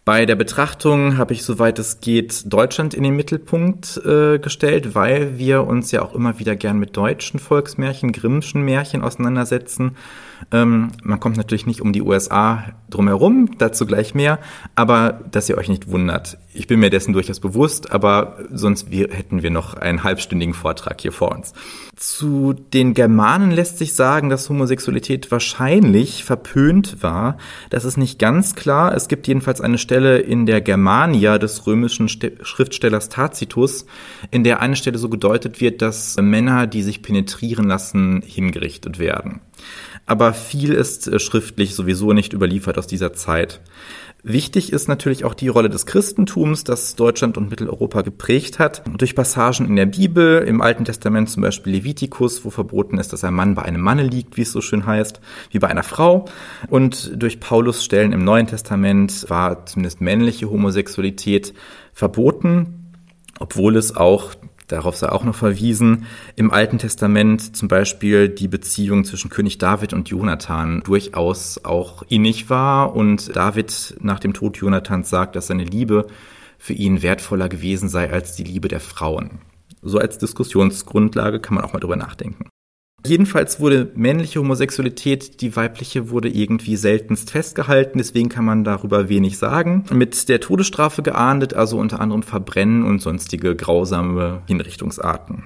Bei 0.05 0.27
der 0.27 0.37
Betrachtung 0.37 1.17
habe 1.17 1.33
ich, 1.33 1.45
soweit 1.45 1.79
es 1.79 2.01
geht, 2.01 2.53
Deutschland 2.53 2.93
in 2.93 3.05
den 3.05 3.17
Mittelpunkt 3.17 4.03
äh, 4.05 4.39
gestellt, 4.39 4.95
weil 4.95 5.39
wir 5.39 5.67
uns 5.67 5.93
ja 5.93 6.03
auch 6.03 6.15
immer 6.15 6.39
wieder 6.39 6.57
gern 6.57 6.79
mit 6.79 6.95
deutschen 6.95 7.41
Volksmärchen, 7.41 8.13
Grimmschen 8.13 8.67
Märchen 8.67 9.01
auseinandersetzen. 9.01 9.97
Ähm, 10.53 10.93
man 11.03 11.21
kommt 11.21 11.37
natürlich 11.37 11.67
nicht 11.67 11.81
um 11.81 11.93
die 11.93 12.03
USA 12.03 12.65
drumherum, 12.91 13.51
dazu 13.59 13.87
gleich 13.87 14.15
mehr, 14.15 14.39
aber 14.75 15.21
dass 15.31 15.49
ihr 15.49 15.59
euch 15.59 15.69
nicht 15.69 15.89
wundert. 15.89 16.39
Ich 16.53 16.69
bin 16.69 16.79
mir 16.79 16.91
dessen 16.91 17.13
durchaus 17.13 17.41
bewusst, 17.41 17.91
aber 17.91 18.39
sonst 18.53 18.91
wir, 18.91 19.09
hätten 19.11 19.43
wir 19.43 19.51
noch 19.51 19.75
einen 19.75 20.05
halbstündigen 20.05 20.55
Vortrag 20.55 21.01
hier 21.01 21.11
vor 21.11 21.33
uns. 21.33 21.53
Zu 21.97 22.53
den 22.53 22.95
Germanen 22.95 23.51
lässt 23.51 23.79
sich 23.79 23.95
sagen, 23.95 24.29
dass 24.29 24.49
Homosexualität 24.49 25.33
wahrscheinlich 25.33 26.25
verpönt 26.25 27.03
war. 27.03 27.39
Das 27.71 27.85
ist 27.85 27.97
nicht 27.97 28.21
ganz 28.21 28.55
klar. 28.55 28.95
Es 28.95 29.09
gibt 29.09 29.27
jedenfalls 29.27 29.61
eine 29.61 29.79
Stelle 29.79 30.19
in 30.19 30.47
der 30.47 30.61
Germania 30.61 31.39
des 31.39 31.67
römischen 31.67 32.09
Schriftstellers 32.09 33.09
Tacitus, 33.09 33.87
in 34.31 34.45
der 34.45 34.61
eine 34.61 34.77
Stelle 34.77 34.99
so 34.99 35.09
gedeutet 35.09 35.61
wird, 35.61 35.83
dass 35.83 36.17
Männer, 36.21 36.69
die 36.69 36.83
sich 36.83 37.03
penetrieren 37.03 37.67
lassen, 37.67 38.23
hingerichtet 38.25 39.01
werden. 39.01 39.41
Aber 40.07 40.35
viel 40.35 40.73
ist 40.73 41.09
äh, 41.09 41.19
schriftlich 41.19 41.75
sowieso 41.75 42.13
nicht 42.13 42.33
überliefert 42.33 42.79
aus 42.79 42.87
dieser 42.87 43.13
Zeit. 43.13 43.61
Wichtig 44.27 44.73
ist 44.73 44.89
natürlich 44.89 45.27
auch 45.27 45.35
die 45.35 45.49
Rolle 45.49 45.69
des 45.69 45.85
Christentums, 45.85 46.65
das 46.65 46.97
Deutschland 46.97 47.37
und 47.37 47.51
Mitteleuropa 47.51 48.01
geprägt 48.01 48.59
hat. 48.59 48.83
Durch 48.97 49.15
Passagen 49.15 49.67
in 49.67 49.77
der 49.77 49.85
Bibel, 49.85 50.43
im 50.45 50.63
Alten 50.63 50.87
Testament 50.87 51.29
zum 51.29 51.43
Beispiel 51.43 51.75
Levitikus, 51.75 52.43
wo 52.43 52.49
verboten 52.49 52.97
ist, 52.97 53.13
dass 53.13 53.23
ein 53.23 53.35
Mann 53.35 53.55
bei 53.55 53.63
einem 53.63 53.83
Manne 53.83 54.03
liegt, 54.03 54.39
wie 54.39 54.43
es 54.43 54.53
so 54.53 54.63
schön 54.63 54.87
heißt, 54.87 55.21
wie 55.51 55.59
bei 55.59 55.69
einer 55.69 55.83
Frau. 55.83 56.25
Und 56.71 57.23
durch 57.23 57.39
Paulus 57.39 57.85
Stellen 57.85 58.13
im 58.13 58.25
Neuen 58.25 58.47
Testament 58.47 59.27
war 59.29 59.67
zumindest 59.67 60.01
männliche 60.01 60.49
Homosexualität 60.49 61.53
verboten, 61.93 62.93
obwohl 63.39 63.77
es 63.77 63.95
auch 63.95 64.35
Darauf 64.75 64.97
sei 64.97 65.09
auch 65.09 65.23
noch 65.23 65.37
verwiesen. 65.37 66.07
Im 66.35 66.51
Alten 66.51 66.79
Testament 66.79 67.55
zum 67.55 67.69
Beispiel 67.69 68.29
die 68.29 68.49
Beziehung 68.49 69.05
zwischen 69.05 69.31
König 69.31 69.59
David 69.59 69.93
und 69.93 70.09
Jonathan 70.09 70.83
durchaus 70.85 71.65
auch 71.65 72.03
innig 72.09 72.51
war 72.51 72.97
und 72.97 73.37
David 73.37 73.95
nach 74.01 74.19
dem 74.19 74.33
Tod 74.33 74.57
Jonathans 74.57 75.09
sagt, 75.09 75.37
dass 75.37 75.47
seine 75.47 75.63
Liebe 75.63 76.09
für 76.59 76.73
ihn 76.73 77.03
wertvoller 77.03 77.49
gewesen 77.49 77.89
sei 77.89 78.11
als 78.11 78.35
die 78.35 78.43
Liebe 78.43 78.67
der 78.67 78.81
Frauen. 78.81 79.39
So 79.81 79.99
als 79.99 80.19
Diskussionsgrundlage 80.19 81.39
kann 81.39 81.55
man 81.55 81.63
auch 81.63 81.73
mal 81.73 81.79
drüber 81.79 81.95
nachdenken. 81.95 82.47
Jedenfalls 83.07 83.61
wurde 83.61 83.91
männliche 83.95 84.41
Homosexualität, 84.41 85.43
die 85.43 85.55
weibliche 85.55 86.09
wurde 86.09 86.29
irgendwie 86.29 86.77
seltenst 86.77 87.31
festgehalten, 87.31 87.99
deswegen 87.99 88.31
kann 88.31 88.47
man 88.47 88.65
darüber 88.65 89.11
wenig 89.11 89.37
sagen. 89.37 89.85
Mit 89.93 90.31
der 90.31 90.41
Todesstrafe 90.41 91.03
geahndet, 91.03 91.53
also 91.53 91.79
unter 91.79 92.01
anderem 92.01 92.23
Verbrennen 92.23 92.83
und 92.83 93.03
sonstige 93.03 93.55
grausame 93.57 94.43
Hinrichtungsarten. 94.47 95.45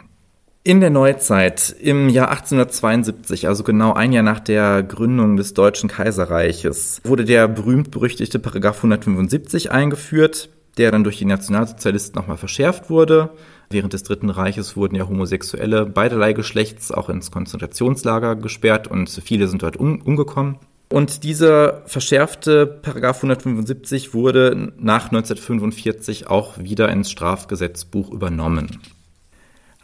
In 0.63 0.81
der 0.81 0.91
Neuzeit, 0.91 1.75
im 1.81 2.09
Jahr 2.09 2.29
1872, 2.29 3.49
also 3.49 3.65
genau 3.65 3.95
ein 3.95 4.13
Jahr 4.13 4.23
nach 4.23 4.41
der 4.41 4.83
Gründung 4.83 5.37
des 5.37 5.55
Deutschen 5.55 5.89
Kaiserreiches, 5.89 7.01
wurde 7.05 7.25
der 7.25 7.49
berühmt-berüchtigte 7.49 8.39
Paragraph 8.39 8.77
175 8.77 9.73
eingeführt, 9.73 10.51
der 10.77 10.93
dann 10.93 11.05
durch 11.05 11.19
die 11.19 11.25
Nationalsozialisten 11.25 12.21
nochmal 12.21 12.37
verschärft 12.37 12.91
wurde. 12.91 13.31
Während 13.71 13.93
des 13.93 14.03
Dritten 14.03 14.31
Reiches 14.31 14.77
wurden 14.77 14.95
ja 14.95 15.07
Homosexuelle 15.07 15.85
beiderlei 15.85 16.33
Geschlechts 16.33 16.91
auch 16.91 17.09
ins 17.09 17.31
Konzentrationslager 17.31 18.37
gesperrt 18.37 18.89
und 18.89 19.11
viele 19.11 19.49
sind 19.49 19.63
dort 19.63 19.77
um, 19.77 20.01
umgekommen. 20.01 20.57
Und 20.91 21.23
dieser 21.23 21.83
verschärfte 21.85 22.67
Paragraph 22.67 23.17
175 23.19 24.15
wurde 24.15 24.73
nach 24.79 25.07
1945 25.07 26.29
auch 26.29 26.57
wieder 26.57 26.89
ins 26.89 27.11
Strafgesetzbuch 27.11 28.11
übernommen. 28.11 28.81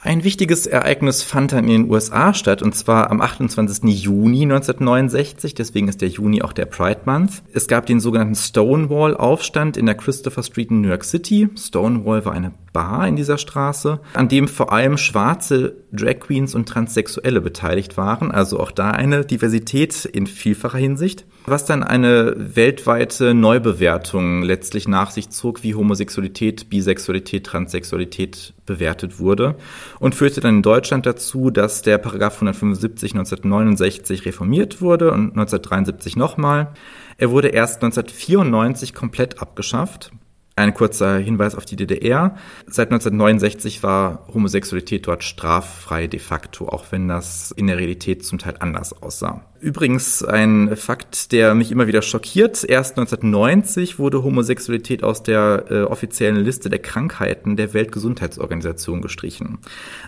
Ein 0.01 0.25
wichtiges 0.25 0.67
Ereignis 0.67 1.23
fand 1.23 1.53
dann 1.53 1.65
in 1.65 1.71
den 1.71 1.91
USA 1.91 2.35
statt, 2.35 2.63
und 2.63 2.75
zwar 2.75 3.11
am 3.11 3.23
28. 3.23 3.85
Juni 3.85 4.43
1969, 4.43 5.55
deswegen 5.55 5.89
ist 5.89 6.03
der 6.03 6.09
Juni 6.09 6.43
auch 6.43 6.53
der 6.53 6.67
Pride 6.67 7.01
Month. 7.07 7.43
Es 7.55 7.69
gab 7.69 7.87
den 7.87 8.01
sogenannten 8.01 8.35
Stonewall-Aufstand 8.35 9.79
in 9.79 9.87
der 9.87 9.95
Christopher 9.95 10.43
Street 10.43 10.71
in 10.71 10.83
New 10.83 10.89
York 10.89 11.05
City. 11.05 11.49
Stonewall 11.57 12.25
war 12.27 12.33
eine 12.33 12.53
Bar 12.75 13.09
in 13.09 13.17
dieser 13.17 13.39
Straße, 13.39 14.01
an 14.13 14.29
dem 14.29 14.49
vor 14.49 14.73
allem 14.73 14.99
schwarze 14.99 15.77
Drag 15.93 16.19
Queens 16.19 16.55
und 16.55 16.69
Transsexuelle 16.69 17.41
beteiligt 17.41 17.97
waren, 17.97 18.33
also 18.33 18.61
auch 18.61 18.73
da 18.73 18.91
eine 18.91 19.25
Diversität 19.25 20.05
in 20.05 20.27
vielfacher 20.27 20.79
Hinsicht, 20.79 21.25
was 21.47 21.65
dann 21.65 21.85
eine 21.85 22.35
weltweite 22.37 23.33
Neubewertung 23.33 24.43
letztlich 24.43 24.89
nach 24.89 25.13
sich 25.13 25.31
zog, 25.31 25.63
wie 25.63 25.75
Homosexualität, 25.75 26.69
Bisexualität, 26.69 27.47
Transsexualität 27.47 28.55
bewertet 28.67 29.21
wurde 29.21 29.55
und 30.01 30.17
führte 30.17 30.41
dann 30.41 30.57
in 30.57 30.63
Deutschland 30.63 31.07
dazu, 31.07 31.51
dass 31.51 31.83
der 31.83 31.99
Paragraph 31.99 32.35
175 32.35 33.13
1969 33.13 34.27
reformiert 34.27 34.81
wurde 34.83 35.13
und 35.13 35.31
1973 35.31 36.17
nochmal. 36.17 36.73
Er 37.19 37.31
wurde 37.31 37.49
erst 37.49 37.85
1994 37.85 38.95
komplett 38.95 39.41
abgeschafft. 39.41 40.11
Ein 40.57 40.73
kurzer 40.73 41.19
Hinweis 41.19 41.57
auf 41.57 41.65
die 41.65 41.75
DDR. 41.75 42.37
Seit 42.69 42.93
1969 42.93 43.83
war 43.83 44.25
Homosexualität 44.33 45.05
dort 45.07 45.25
straffrei 45.25 46.07
de 46.07 46.21
facto, 46.21 46.69
auch 46.69 46.85
wenn 46.91 47.09
das 47.09 47.51
in 47.51 47.67
der 47.67 47.77
Realität 47.77 48.25
zum 48.25 48.39
Teil 48.39 48.55
anders 48.61 49.03
aussah. 49.03 49.45
Übrigens 49.65 50.23
ein 50.23 50.77
Fakt, 50.77 51.33
der 51.33 51.55
mich 51.55 51.73
immer 51.73 51.87
wieder 51.87 52.03
schockiert. 52.03 52.65
Erst 52.65 52.99
1990 52.99 53.99
wurde 53.99 54.23
Homosexualität 54.23 55.03
aus 55.03 55.23
der 55.23 55.65
äh, 55.71 55.83
offiziellen 55.85 56.37
Liste 56.37 56.69
der 56.69 56.81
Krankheiten 56.81 57.57
der 57.57 57.73
Weltgesundheitsorganisation 57.73 59.01
gestrichen. 59.01 59.59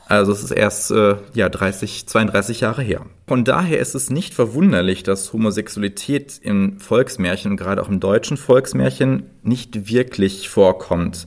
Also 0.07 0.31
es 0.33 0.45
ist 0.45 0.51
erst 0.51 0.91
äh, 0.91 1.17
ja 1.33 1.49
30, 1.49 2.07
32 2.07 2.61
Jahre 2.61 2.83
her. 2.83 3.07
Von 3.27 3.45
daher 3.45 3.79
ist 3.79 3.95
es 3.95 4.11
nicht 4.11 4.35
verwunderlich, 4.35 5.03
dass 5.03 5.33
Homosexualität 5.33 6.39
im 6.43 6.79
Volksmärchen 6.79 7.57
gerade 7.57 7.83
auch 7.83 7.89
im 7.89 7.99
deutschen 7.99 8.37
Volksmärchen 8.37 9.31
nicht 9.43 9.89
wirklich 9.91 10.36
vorkommt, 10.45 11.27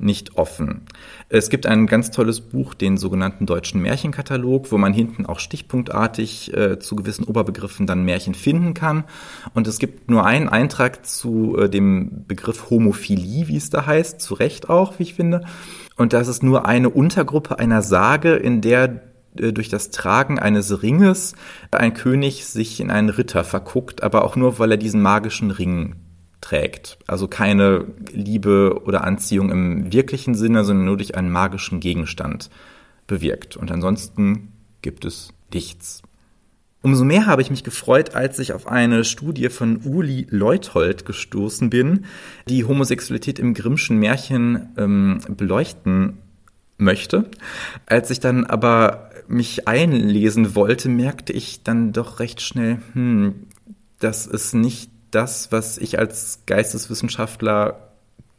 nicht 0.00 0.36
offen. 0.36 0.82
Es 1.28 1.50
gibt 1.50 1.66
ein 1.66 1.86
ganz 1.86 2.10
tolles 2.10 2.40
Buch, 2.40 2.74
den 2.74 2.96
sogenannten 2.96 3.46
deutschen 3.46 3.80
Märchenkatalog, 3.82 4.72
wo 4.72 4.78
man 4.78 4.92
hinten 4.92 5.26
auch 5.26 5.38
stichpunktartig 5.38 6.54
äh, 6.54 6.78
zu 6.78 6.96
gewissen 6.96 7.24
Oberbegriffen 7.24 7.86
dann 7.86 8.04
Märchen 8.04 8.34
finden 8.34 8.74
kann. 8.74 9.04
Und 9.54 9.68
es 9.68 9.78
gibt 9.78 10.10
nur 10.10 10.24
einen 10.24 10.48
Eintrag 10.48 11.06
zu 11.06 11.56
äh, 11.58 11.68
dem 11.68 12.24
Begriff 12.26 12.70
Homophilie, 12.70 13.48
wie 13.48 13.56
es 13.56 13.70
da 13.70 13.86
heißt, 13.86 14.20
zu 14.20 14.34
Recht 14.34 14.68
auch, 14.70 14.98
wie 14.98 15.04
ich 15.04 15.14
finde. 15.14 15.44
Und 15.96 16.12
das 16.12 16.28
ist 16.28 16.42
nur 16.42 16.66
eine 16.66 16.88
Untergruppe 16.88 17.58
einer 17.58 17.82
Sage, 17.82 18.34
in 18.34 18.62
der 18.62 19.02
äh, 19.36 19.52
durch 19.52 19.68
das 19.68 19.90
Tragen 19.90 20.38
eines 20.38 20.82
Ringes 20.82 21.34
ein 21.70 21.94
König 21.94 22.46
sich 22.46 22.80
in 22.80 22.90
einen 22.90 23.10
Ritter 23.10 23.44
verguckt, 23.44 24.02
aber 24.02 24.24
auch 24.24 24.34
nur, 24.34 24.58
weil 24.58 24.72
er 24.72 24.78
diesen 24.78 25.02
magischen 25.02 25.50
Ring 25.50 25.96
trägt. 26.40 26.98
Also 27.06 27.28
keine 27.28 27.86
Liebe 28.12 28.82
oder 28.84 29.04
Anziehung 29.04 29.50
im 29.50 29.92
wirklichen 29.92 30.34
Sinne, 30.34 30.64
sondern 30.64 30.86
nur 30.86 30.96
durch 30.96 31.14
einen 31.14 31.30
magischen 31.30 31.80
Gegenstand 31.80 32.50
bewirkt. 33.06 33.56
Und 33.56 33.70
ansonsten 33.70 34.52
gibt 34.82 35.04
es 35.04 35.32
nichts. 35.52 36.02
Umso 36.82 37.04
mehr 37.04 37.26
habe 37.26 37.42
ich 37.42 37.50
mich 37.50 37.62
gefreut, 37.62 38.14
als 38.14 38.38
ich 38.38 38.54
auf 38.54 38.66
eine 38.66 39.04
Studie 39.04 39.50
von 39.50 39.82
Uli 39.84 40.26
Leuthold 40.30 41.04
gestoßen 41.04 41.68
bin, 41.68 42.06
die 42.48 42.64
Homosexualität 42.64 43.38
im 43.38 43.52
Grimmschen 43.52 43.98
Märchen 43.98 44.70
ähm, 44.78 45.20
beleuchten 45.28 46.18
möchte. 46.78 47.26
Als 47.84 48.10
ich 48.10 48.20
dann 48.20 48.46
aber 48.46 49.10
mich 49.28 49.68
einlesen 49.68 50.54
wollte, 50.54 50.88
merkte 50.88 51.34
ich 51.34 51.62
dann 51.62 51.92
doch 51.92 52.18
recht 52.18 52.40
schnell, 52.40 52.78
hm, 52.94 53.46
das 53.98 54.26
ist 54.26 54.54
nicht 54.54 54.90
das, 55.10 55.52
was 55.52 55.78
ich 55.78 55.98
als 55.98 56.40
Geisteswissenschaftler 56.46 57.90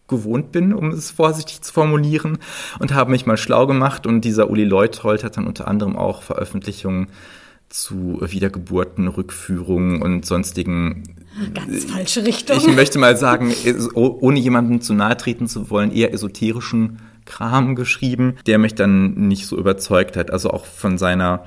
gewohnt 0.08 0.52
bin, 0.52 0.74
um 0.74 0.90
es 0.90 1.10
vorsichtig 1.10 1.62
zu 1.62 1.74
formulieren, 1.74 2.38
und 2.80 2.94
habe 2.94 3.12
mich 3.12 3.26
mal 3.26 3.38
schlau 3.38 3.66
gemacht. 3.66 4.06
Und 4.06 4.22
dieser 4.22 4.50
Uli 4.50 4.66
Leuthold 4.66 5.24
hat 5.24 5.38
dann 5.38 5.48
unter 5.48 5.68
anderem 5.68 5.96
auch 5.96 6.22
Veröffentlichungen 6.22 7.08
zu 7.70 8.20
Wiedergeburten, 8.22 9.08
Rückführungen 9.08 10.02
und 10.02 10.26
sonstigen. 10.26 11.04
Ganz 11.54 11.86
falsche 11.86 12.26
Richtung. 12.26 12.58
Ich 12.58 12.68
möchte 12.68 13.00
mal 13.00 13.16
sagen, 13.16 13.54
ohne 13.94 14.40
jemandem 14.40 14.82
zu 14.82 14.94
nahe 14.94 15.16
treten 15.16 15.48
zu 15.48 15.70
wollen, 15.70 15.94
eher 15.94 16.14
esoterischen 16.14 17.00
Kram 17.24 17.76
geschrieben, 17.76 18.36
der 18.46 18.58
mich 18.58 18.76
dann 18.76 19.14
nicht 19.30 19.48
so 19.48 19.58
überzeugt 19.58 20.18
hat. 20.18 20.32
Also 20.32 20.52
auch 20.52 20.66
von 20.66 20.98
seiner 20.98 21.46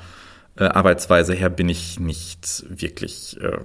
äh, 0.57 0.65
Arbeitsweise 0.65 1.35
her 1.35 1.51
bin 1.51 1.69
ich 1.69 1.99
nicht 1.99 2.65
wirklich 2.69 3.37
äh, 3.41 3.59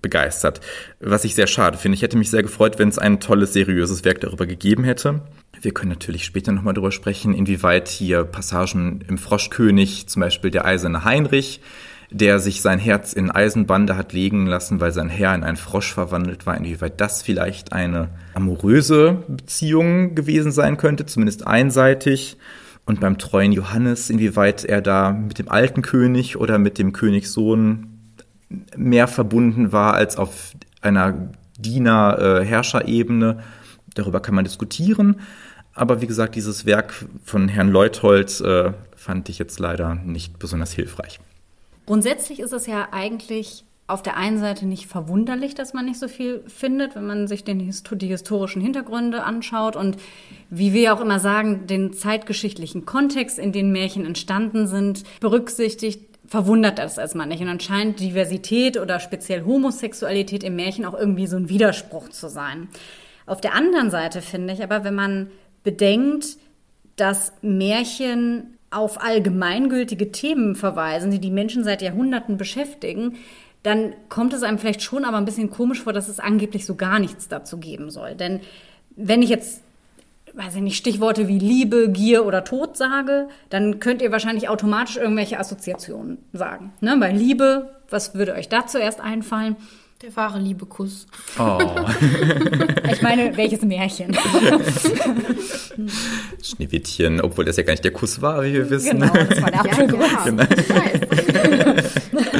begeistert. 0.00 0.60
Was 1.00 1.24
ich 1.24 1.34
sehr 1.34 1.46
schade 1.46 1.78
finde. 1.78 1.96
Ich 1.96 2.02
hätte 2.02 2.18
mich 2.18 2.30
sehr 2.30 2.42
gefreut, 2.42 2.78
wenn 2.78 2.88
es 2.88 2.98
ein 2.98 3.20
tolles, 3.20 3.52
seriöses 3.52 4.04
Werk 4.04 4.20
darüber 4.20 4.46
gegeben 4.46 4.84
hätte. 4.84 5.22
Wir 5.60 5.72
können 5.72 5.90
natürlich 5.90 6.24
später 6.24 6.50
nochmal 6.50 6.74
darüber 6.74 6.90
sprechen, 6.90 7.34
inwieweit 7.34 7.88
hier 7.88 8.24
Passagen 8.24 9.04
im 9.08 9.16
Froschkönig, 9.16 10.08
zum 10.08 10.20
Beispiel 10.20 10.50
der 10.50 10.64
eiserne 10.64 11.04
Heinrich, 11.04 11.60
der 12.10 12.40
sich 12.40 12.60
sein 12.60 12.80
Herz 12.80 13.12
in 13.12 13.30
Eisenbande 13.30 13.96
hat 13.96 14.12
legen 14.12 14.46
lassen, 14.46 14.80
weil 14.80 14.92
sein 14.92 15.08
Herr 15.08 15.34
in 15.36 15.44
einen 15.44 15.56
Frosch 15.56 15.94
verwandelt 15.94 16.46
war, 16.46 16.56
inwieweit 16.56 17.00
das 17.00 17.22
vielleicht 17.22 17.72
eine 17.72 18.08
amoröse 18.34 19.22
Beziehung 19.28 20.16
gewesen 20.16 20.50
sein 20.50 20.76
könnte, 20.76 21.06
zumindest 21.06 21.46
einseitig. 21.46 22.36
Und 22.92 23.00
beim 23.00 23.16
treuen 23.16 23.52
Johannes, 23.52 24.10
inwieweit 24.10 24.66
er 24.66 24.82
da 24.82 25.12
mit 25.12 25.38
dem 25.38 25.48
alten 25.48 25.80
König 25.80 26.36
oder 26.36 26.58
mit 26.58 26.76
dem 26.76 26.92
Königssohn 26.92 27.86
mehr 28.76 29.08
verbunden 29.08 29.72
war 29.72 29.94
als 29.94 30.18
auf 30.18 30.52
einer 30.82 31.30
Diener-Herrscher-Ebene. 31.58 33.42
Darüber 33.94 34.20
kann 34.20 34.34
man 34.34 34.44
diskutieren. 34.44 35.22
Aber 35.72 36.02
wie 36.02 36.06
gesagt, 36.06 36.34
dieses 36.34 36.66
Werk 36.66 37.06
von 37.24 37.48
Herrn 37.48 37.70
Leuthold 37.70 38.42
äh, 38.42 38.74
fand 38.94 39.30
ich 39.30 39.38
jetzt 39.38 39.58
leider 39.58 39.94
nicht 39.94 40.38
besonders 40.38 40.72
hilfreich. 40.72 41.18
Grundsätzlich 41.86 42.40
ist 42.40 42.52
es 42.52 42.66
ja 42.66 42.88
eigentlich 42.92 43.64
auf 43.86 44.02
der 44.02 44.16
einen 44.16 44.38
Seite 44.38 44.66
nicht 44.66 44.86
verwunderlich, 44.86 45.54
dass 45.54 45.74
man 45.74 45.84
nicht 45.84 45.98
so 45.98 46.08
viel 46.08 46.42
findet, 46.46 46.94
wenn 46.94 47.06
man 47.06 47.26
sich 47.26 47.44
den, 47.44 47.58
die 47.58 48.06
historischen 48.06 48.62
Hintergründe 48.62 49.24
anschaut 49.24 49.76
und 49.76 49.96
wie 50.50 50.72
wir 50.72 50.94
auch 50.94 51.00
immer 51.00 51.18
sagen, 51.18 51.66
den 51.66 51.92
zeitgeschichtlichen 51.92 52.86
Kontext, 52.86 53.38
in 53.38 53.52
dem 53.52 53.72
Märchen 53.72 54.06
entstanden 54.06 54.66
sind, 54.66 55.02
berücksichtigt, 55.20 56.12
verwundert 56.26 56.78
das 56.78 56.96
erstmal 56.96 57.26
nicht. 57.26 57.42
Und 57.42 57.48
anscheinend 57.48 58.00
Diversität 58.00 58.78
oder 58.78 59.00
speziell 59.00 59.44
Homosexualität 59.44 60.44
im 60.44 60.56
Märchen 60.56 60.84
auch 60.86 60.98
irgendwie 60.98 61.26
so 61.26 61.36
ein 61.36 61.48
Widerspruch 61.48 62.08
zu 62.08 62.28
sein. 62.28 62.68
Auf 63.26 63.40
der 63.40 63.54
anderen 63.54 63.90
Seite 63.90 64.22
finde 64.22 64.54
ich 64.54 64.62
aber, 64.62 64.84
wenn 64.84 64.94
man 64.94 65.30
bedenkt, 65.64 66.38
dass 66.96 67.32
Märchen 67.42 68.58
auf 68.70 69.02
allgemeingültige 69.02 70.12
Themen 70.12 70.56
verweisen, 70.56 71.10
die 71.10 71.18
die 71.18 71.30
Menschen 71.30 71.62
seit 71.64 71.82
Jahrhunderten 71.82 72.38
beschäftigen, 72.38 73.16
dann 73.62 73.94
kommt 74.08 74.32
es 74.32 74.42
einem 74.42 74.58
vielleicht 74.58 74.82
schon 74.82 75.04
aber 75.04 75.18
ein 75.18 75.24
bisschen 75.24 75.50
komisch 75.50 75.82
vor, 75.82 75.92
dass 75.92 76.08
es 76.08 76.18
angeblich 76.18 76.66
so 76.66 76.74
gar 76.74 76.98
nichts 76.98 77.28
dazu 77.28 77.58
geben 77.58 77.90
soll. 77.90 78.14
Denn 78.14 78.40
wenn 78.96 79.22
ich 79.22 79.30
jetzt, 79.30 79.62
weiß 80.34 80.56
ich 80.56 80.62
nicht, 80.62 80.76
Stichworte 80.76 81.28
wie 81.28 81.38
Liebe, 81.38 81.90
Gier 81.90 82.26
oder 82.26 82.44
Tod 82.44 82.76
sage, 82.76 83.28
dann 83.50 83.78
könnt 83.78 84.02
ihr 84.02 84.10
wahrscheinlich 84.10 84.48
automatisch 84.48 84.96
irgendwelche 84.96 85.38
Assoziationen 85.38 86.18
sagen. 86.32 86.72
Ne? 86.80 86.96
Bei 86.98 87.12
Liebe, 87.12 87.70
was 87.88 88.14
würde 88.14 88.34
euch 88.34 88.48
da 88.48 88.66
zuerst 88.66 89.00
einfallen? 89.00 89.56
Der 90.02 90.16
wahre 90.16 90.40
Liebekuss. 90.40 91.06
Oh. 91.38 91.60
ich 92.92 93.02
meine, 93.02 93.36
welches 93.36 93.62
Märchen? 93.62 94.12
Schneewittchen, 96.42 97.20
obwohl 97.20 97.44
das 97.44 97.56
ja 97.56 97.62
gar 97.62 97.74
nicht 97.74 97.84
der 97.84 97.92
Kuss 97.92 98.20
war, 98.20 98.42
wie 98.42 98.54
wir 98.54 98.68
wissen. 98.68 98.98
Genau, 98.98 99.12
das 99.12 99.40
war 99.40 99.50
der 99.52 99.60
Apfelkuss. 99.60 100.10
Ja, 100.10 100.24
genau. 100.24 100.42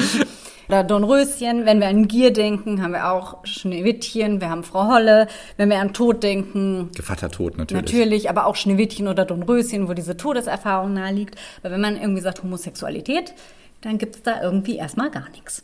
Oder 0.73 0.85
Dornröschen. 0.85 1.67
Wenn 1.67 1.81
wir 1.81 1.89
an 1.89 2.09
Gier 2.09 2.33
denken, 2.33 2.81
haben 2.81 2.93
wir 2.93 3.13
auch 3.13 3.45
Schneewittchen, 3.45 4.41
wir 4.41 4.49
haben 4.49 4.65
Frau 4.65 4.89
Holle. 4.91 5.29
Wenn 5.59 5.69
wir 5.69 5.79
an 5.79 5.93
Tod 5.93 6.23
denken. 6.23 6.89
Gevatter 6.97 7.29
Tod 7.29 7.59
natürlich. 7.59 7.83
Natürlich, 7.83 8.31
aber 8.31 8.47
auch 8.47 8.57
Schneewittchen 8.57 9.07
oder 9.07 9.27
Dornröschen, 9.27 9.87
wo 9.87 9.93
diese 9.93 10.17
Todeserfahrung 10.17 10.95
nahe 10.95 11.13
liegt. 11.13 11.35
Weil 11.61 11.73
wenn 11.73 11.83
man 11.83 12.01
irgendwie 12.01 12.23
sagt 12.23 12.43
Homosexualität, 12.43 13.35
dann 13.83 13.99
gibt 13.99 14.17
es 14.17 14.23
da 14.23 14.43
irgendwie 14.43 14.77
erstmal 14.77 15.11
gar 15.11 15.29
nichts. 15.33 15.63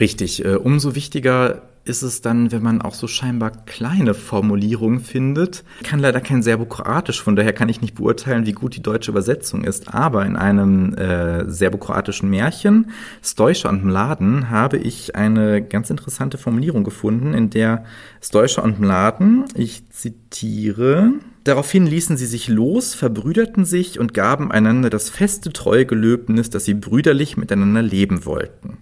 Richtig. 0.00 0.42
Äh, 0.42 0.54
umso 0.54 0.94
wichtiger 0.94 1.60
ist 1.88 2.02
es 2.02 2.20
dann, 2.20 2.52
wenn 2.52 2.62
man 2.62 2.82
auch 2.82 2.94
so 2.94 3.06
scheinbar 3.06 3.50
kleine 3.50 4.14
Formulierungen 4.14 5.00
findet. 5.00 5.64
Ich 5.80 5.86
kann 5.86 6.00
leider 6.00 6.20
kein 6.20 6.42
Serbokroatisch, 6.42 7.22
von 7.22 7.36
daher 7.36 7.52
kann 7.52 7.68
ich 7.68 7.80
nicht 7.80 7.94
beurteilen, 7.94 8.46
wie 8.46 8.52
gut 8.52 8.76
die 8.76 8.82
deutsche 8.82 9.10
Übersetzung 9.10 9.64
ist. 9.64 9.94
Aber 9.94 10.26
in 10.26 10.36
einem 10.36 10.94
äh, 10.94 11.48
serbokroatischen 11.48 12.28
Märchen, 12.28 12.90
Stoischer 13.22 13.68
und 13.68 13.84
Mladen, 13.84 14.50
habe 14.50 14.76
ich 14.78 15.14
eine 15.14 15.62
ganz 15.62 15.90
interessante 15.90 16.38
Formulierung 16.38 16.84
gefunden, 16.84 17.34
in 17.34 17.50
der 17.50 17.84
Stoischer 18.20 18.64
und 18.64 18.80
Mladen, 18.80 19.44
ich 19.54 19.88
zitiere, 19.90 21.12
Daraufhin 21.46 21.86
ließen 21.86 22.16
sie 22.16 22.26
sich 22.26 22.48
los, 22.48 22.96
verbrüderten 22.96 23.64
sich 23.64 24.00
und 24.00 24.14
gaben 24.14 24.50
einander 24.50 24.90
das 24.90 25.10
feste 25.10 25.52
Treugelöbnis, 25.52 26.50
dass 26.50 26.64
sie 26.64 26.74
brüderlich 26.74 27.36
miteinander 27.36 27.82
leben 27.82 28.24
wollten. 28.24 28.78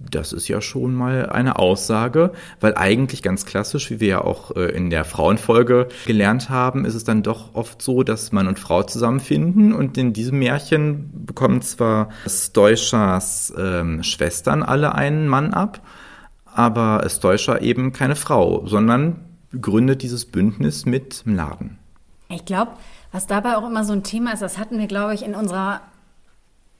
Das 0.00 0.32
ist 0.32 0.46
ja 0.46 0.60
schon 0.60 0.94
mal 0.94 1.28
eine 1.28 1.58
Aussage, 1.58 2.32
weil 2.60 2.76
eigentlich 2.76 3.22
ganz 3.22 3.46
klassisch, 3.46 3.90
wie 3.90 4.00
wir 4.00 4.08
ja 4.08 4.20
auch 4.20 4.54
äh, 4.54 4.70
in 4.70 4.90
der 4.90 5.04
Frauenfolge 5.04 5.88
gelernt 6.06 6.50
haben, 6.50 6.84
ist 6.84 6.94
es 6.94 7.04
dann 7.04 7.22
doch 7.22 7.54
oft 7.54 7.82
so, 7.82 8.04
dass 8.04 8.30
Mann 8.30 8.46
und 8.46 8.58
Frau 8.58 8.84
zusammenfinden 8.84 9.72
und 9.72 9.98
in 9.98 10.12
diesem 10.12 10.38
Märchen 10.38 11.26
bekommen 11.26 11.62
zwar 11.62 12.10
Stoischas 12.26 13.52
ähm, 13.58 14.02
Schwestern 14.04 14.62
alle 14.62 14.94
einen 14.94 15.26
Mann 15.26 15.52
ab, 15.52 15.80
aber 16.44 17.04
Stoischa 17.08 17.58
eben 17.58 17.92
keine 17.92 18.14
Frau, 18.16 18.66
sondern 18.66 19.24
gründet 19.60 20.02
dieses 20.02 20.26
Bündnis 20.26 20.86
mit 20.86 21.26
Mladen. 21.26 21.78
Ich 22.28 22.44
glaube, 22.44 22.72
was 23.10 23.26
dabei 23.26 23.56
auch 23.56 23.66
immer 23.66 23.84
so 23.84 23.94
ein 23.94 24.02
Thema 24.02 24.32
ist, 24.32 24.42
das 24.42 24.58
hatten 24.58 24.78
wir, 24.78 24.86
glaube 24.86 25.14
ich, 25.14 25.24
in 25.24 25.34
unserer 25.34 25.80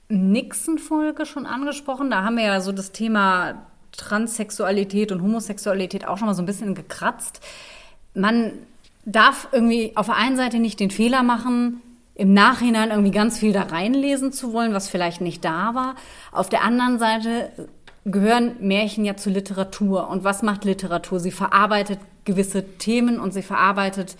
Nixon-Folge 0.08 1.26
schon 1.26 1.46
angesprochen. 1.46 2.10
Da 2.10 2.22
haben 2.22 2.36
wir 2.36 2.44
ja 2.44 2.60
so 2.60 2.72
das 2.72 2.92
Thema 2.92 3.66
Transsexualität 3.92 5.12
und 5.12 5.22
Homosexualität 5.22 6.06
auch 6.06 6.18
schon 6.18 6.26
mal 6.26 6.34
so 6.34 6.42
ein 6.42 6.46
bisschen 6.46 6.74
gekratzt. 6.74 7.40
Man 8.14 8.52
darf 9.04 9.48
irgendwie 9.52 9.92
auf 9.96 10.06
der 10.06 10.16
einen 10.16 10.36
Seite 10.36 10.58
nicht 10.58 10.80
den 10.80 10.90
Fehler 10.90 11.22
machen, 11.22 11.80
im 12.14 12.34
Nachhinein 12.34 12.90
irgendwie 12.90 13.12
ganz 13.12 13.38
viel 13.38 13.52
da 13.52 13.62
reinlesen 13.62 14.32
zu 14.32 14.52
wollen, 14.52 14.74
was 14.74 14.88
vielleicht 14.88 15.20
nicht 15.20 15.44
da 15.44 15.74
war. 15.74 15.94
Auf 16.32 16.48
der 16.48 16.64
anderen 16.64 16.98
Seite 16.98 17.50
gehören 18.04 18.56
Märchen 18.60 19.04
ja 19.04 19.16
zur 19.16 19.32
Literatur. 19.32 20.08
Und 20.08 20.24
was 20.24 20.42
macht 20.42 20.64
Literatur? 20.64 21.20
Sie 21.20 21.30
verarbeitet 21.30 22.00
gewisse 22.24 22.64
Themen 22.78 23.20
und 23.20 23.32
sie 23.32 23.42
verarbeitet 23.42 24.16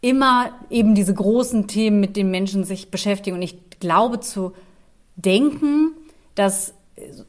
immer 0.00 0.50
eben 0.68 0.94
diese 0.94 1.14
großen 1.14 1.68
Themen, 1.68 2.00
mit 2.00 2.16
denen 2.16 2.30
Menschen 2.30 2.64
sich 2.64 2.90
beschäftigen. 2.90 3.36
Und 3.36 3.42
ich 3.42 3.56
glaube 3.80 4.20
zu 4.20 4.52
denken, 5.16 5.92
dass 6.34 6.74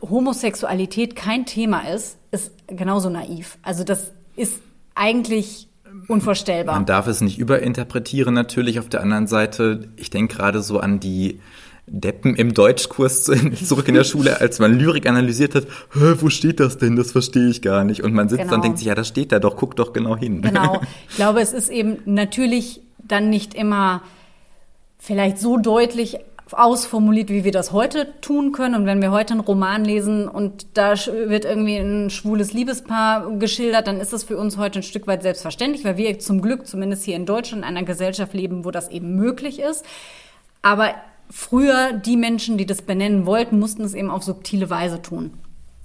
Homosexualität 0.01 1.15
kein 1.15 1.45
Thema 1.45 1.87
ist, 1.89 2.17
ist 2.31 2.51
genauso 2.67 3.09
naiv. 3.09 3.57
Also 3.61 3.83
das 3.83 4.11
ist 4.35 4.61
eigentlich 4.95 5.67
unvorstellbar. 6.07 6.75
Man 6.75 6.85
darf 6.85 7.07
es 7.07 7.21
nicht 7.21 7.39
überinterpretieren 7.39 8.33
natürlich. 8.33 8.79
Auf 8.79 8.89
der 8.89 9.01
anderen 9.01 9.27
Seite, 9.27 9.89
ich 9.95 10.09
denke 10.09 10.35
gerade 10.35 10.61
so 10.61 10.79
an 10.79 10.99
die 10.99 11.39
Deppen 11.85 12.35
im 12.35 12.53
Deutschkurs 12.53 13.25
zurück 13.65 13.87
in 13.87 13.95
der 13.95 14.03
Schule, 14.03 14.39
als 14.39 14.59
man 14.59 14.77
Lyrik 14.77 15.07
analysiert 15.07 15.53
hat, 15.53 15.67
wo 15.93 16.29
steht 16.29 16.59
das 16.59 16.77
denn? 16.77 16.95
Das 16.95 17.11
verstehe 17.11 17.49
ich 17.49 17.61
gar 17.61 17.83
nicht. 17.83 18.03
Und 18.03 18.13
man 18.13 18.29
sitzt 18.29 18.43
genau. 18.43 18.55
und 18.55 18.63
denkt 18.63 18.77
sich, 18.79 18.87
ja, 18.87 18.95
das 18.95 19.07
steht 19.07 19.31
da 19.31 19.39
doch, 19.39 19.57
guck 19.57 19.75
doch 19.75 19.93
genau 19.93 20.15
hin. 20.15 20.41
Genau. 20.53 20.81
Ich 21.09 21.15
glaube, 21.15 21.41
es 21.41 21.51
ist 21.51 21.69
eben 21.69 21.97
natürlich 22.05 22.81
dann 22.99 23.29
nicht 23.29 23.53
immer 23.53 24.01
vielleicht 24.97 25.39
so 25.39 25.57
deutlich 25.57 26.17
ausformuliert, 26.51 27.29
wie 27.29 27.43
wir 27.43 27.51
das 27.51 27.71
heute 27.71 28.13
tun 28.21 28.51
können. 28.51 28.75
Und 28.75 28.85
wenn 28.85 29.01
wir 29.01 29.11
heute 29.11 29.33
einen 29.33 29.41
Roman 29.41 29.85
lesen 29.85 30.27
und 30.27 30.77
da 30.77 30.93
wird 30.93 31.45
irgendwie 31.45 31.77
ein 31.77 32.09
schwules 32.09 32.53
Liebespaar 32.53 33.31
geschildert, 33.37 33.87
dann 33.87 33.99
ist 33.99 34.13
das 34.13 34.23
für 34.23 34.37
uns 34.37 34.57
heute 34.57 34.79
ein 34.79 34.83
Stück 34.83 35.07
weit 35.07 35.23
selbstverständlich, 35.23 35.85
weil 35.85 35.97
wir 35.97 36.19
zum 36.19 36.41
Glück 36.41 36.67
zumindest 36.67 37.05
hier 37.05 37.15
in 37.15 37.25
Deutschland 37.25 37.63
in 37.63 37.67
einer 37.67 37.83
Gesellschaft 37.83 38.33
leben, 38.33 38.65
wo 38.65 38.71
das 38.71 38.89
eben 38.89 39.15
möglich 39.15 39.59
ist. 39.59 39.85
Aber 40.61 40.93
früher 41.29 41.93
die 41.93 42.17
Menschen, 42.17 42.57
die 42.57 42.65
das 42.65 42.81
benennen 42.81 43.25
wollten, 43.25 43.59
mussten 43.59 43.83
es 43.83 43.93
eben 43.93 44.11
auf 44.11 44.23
subtile 44.23 44.69
Weise 44.69 45.01
tun. 45.01 45.33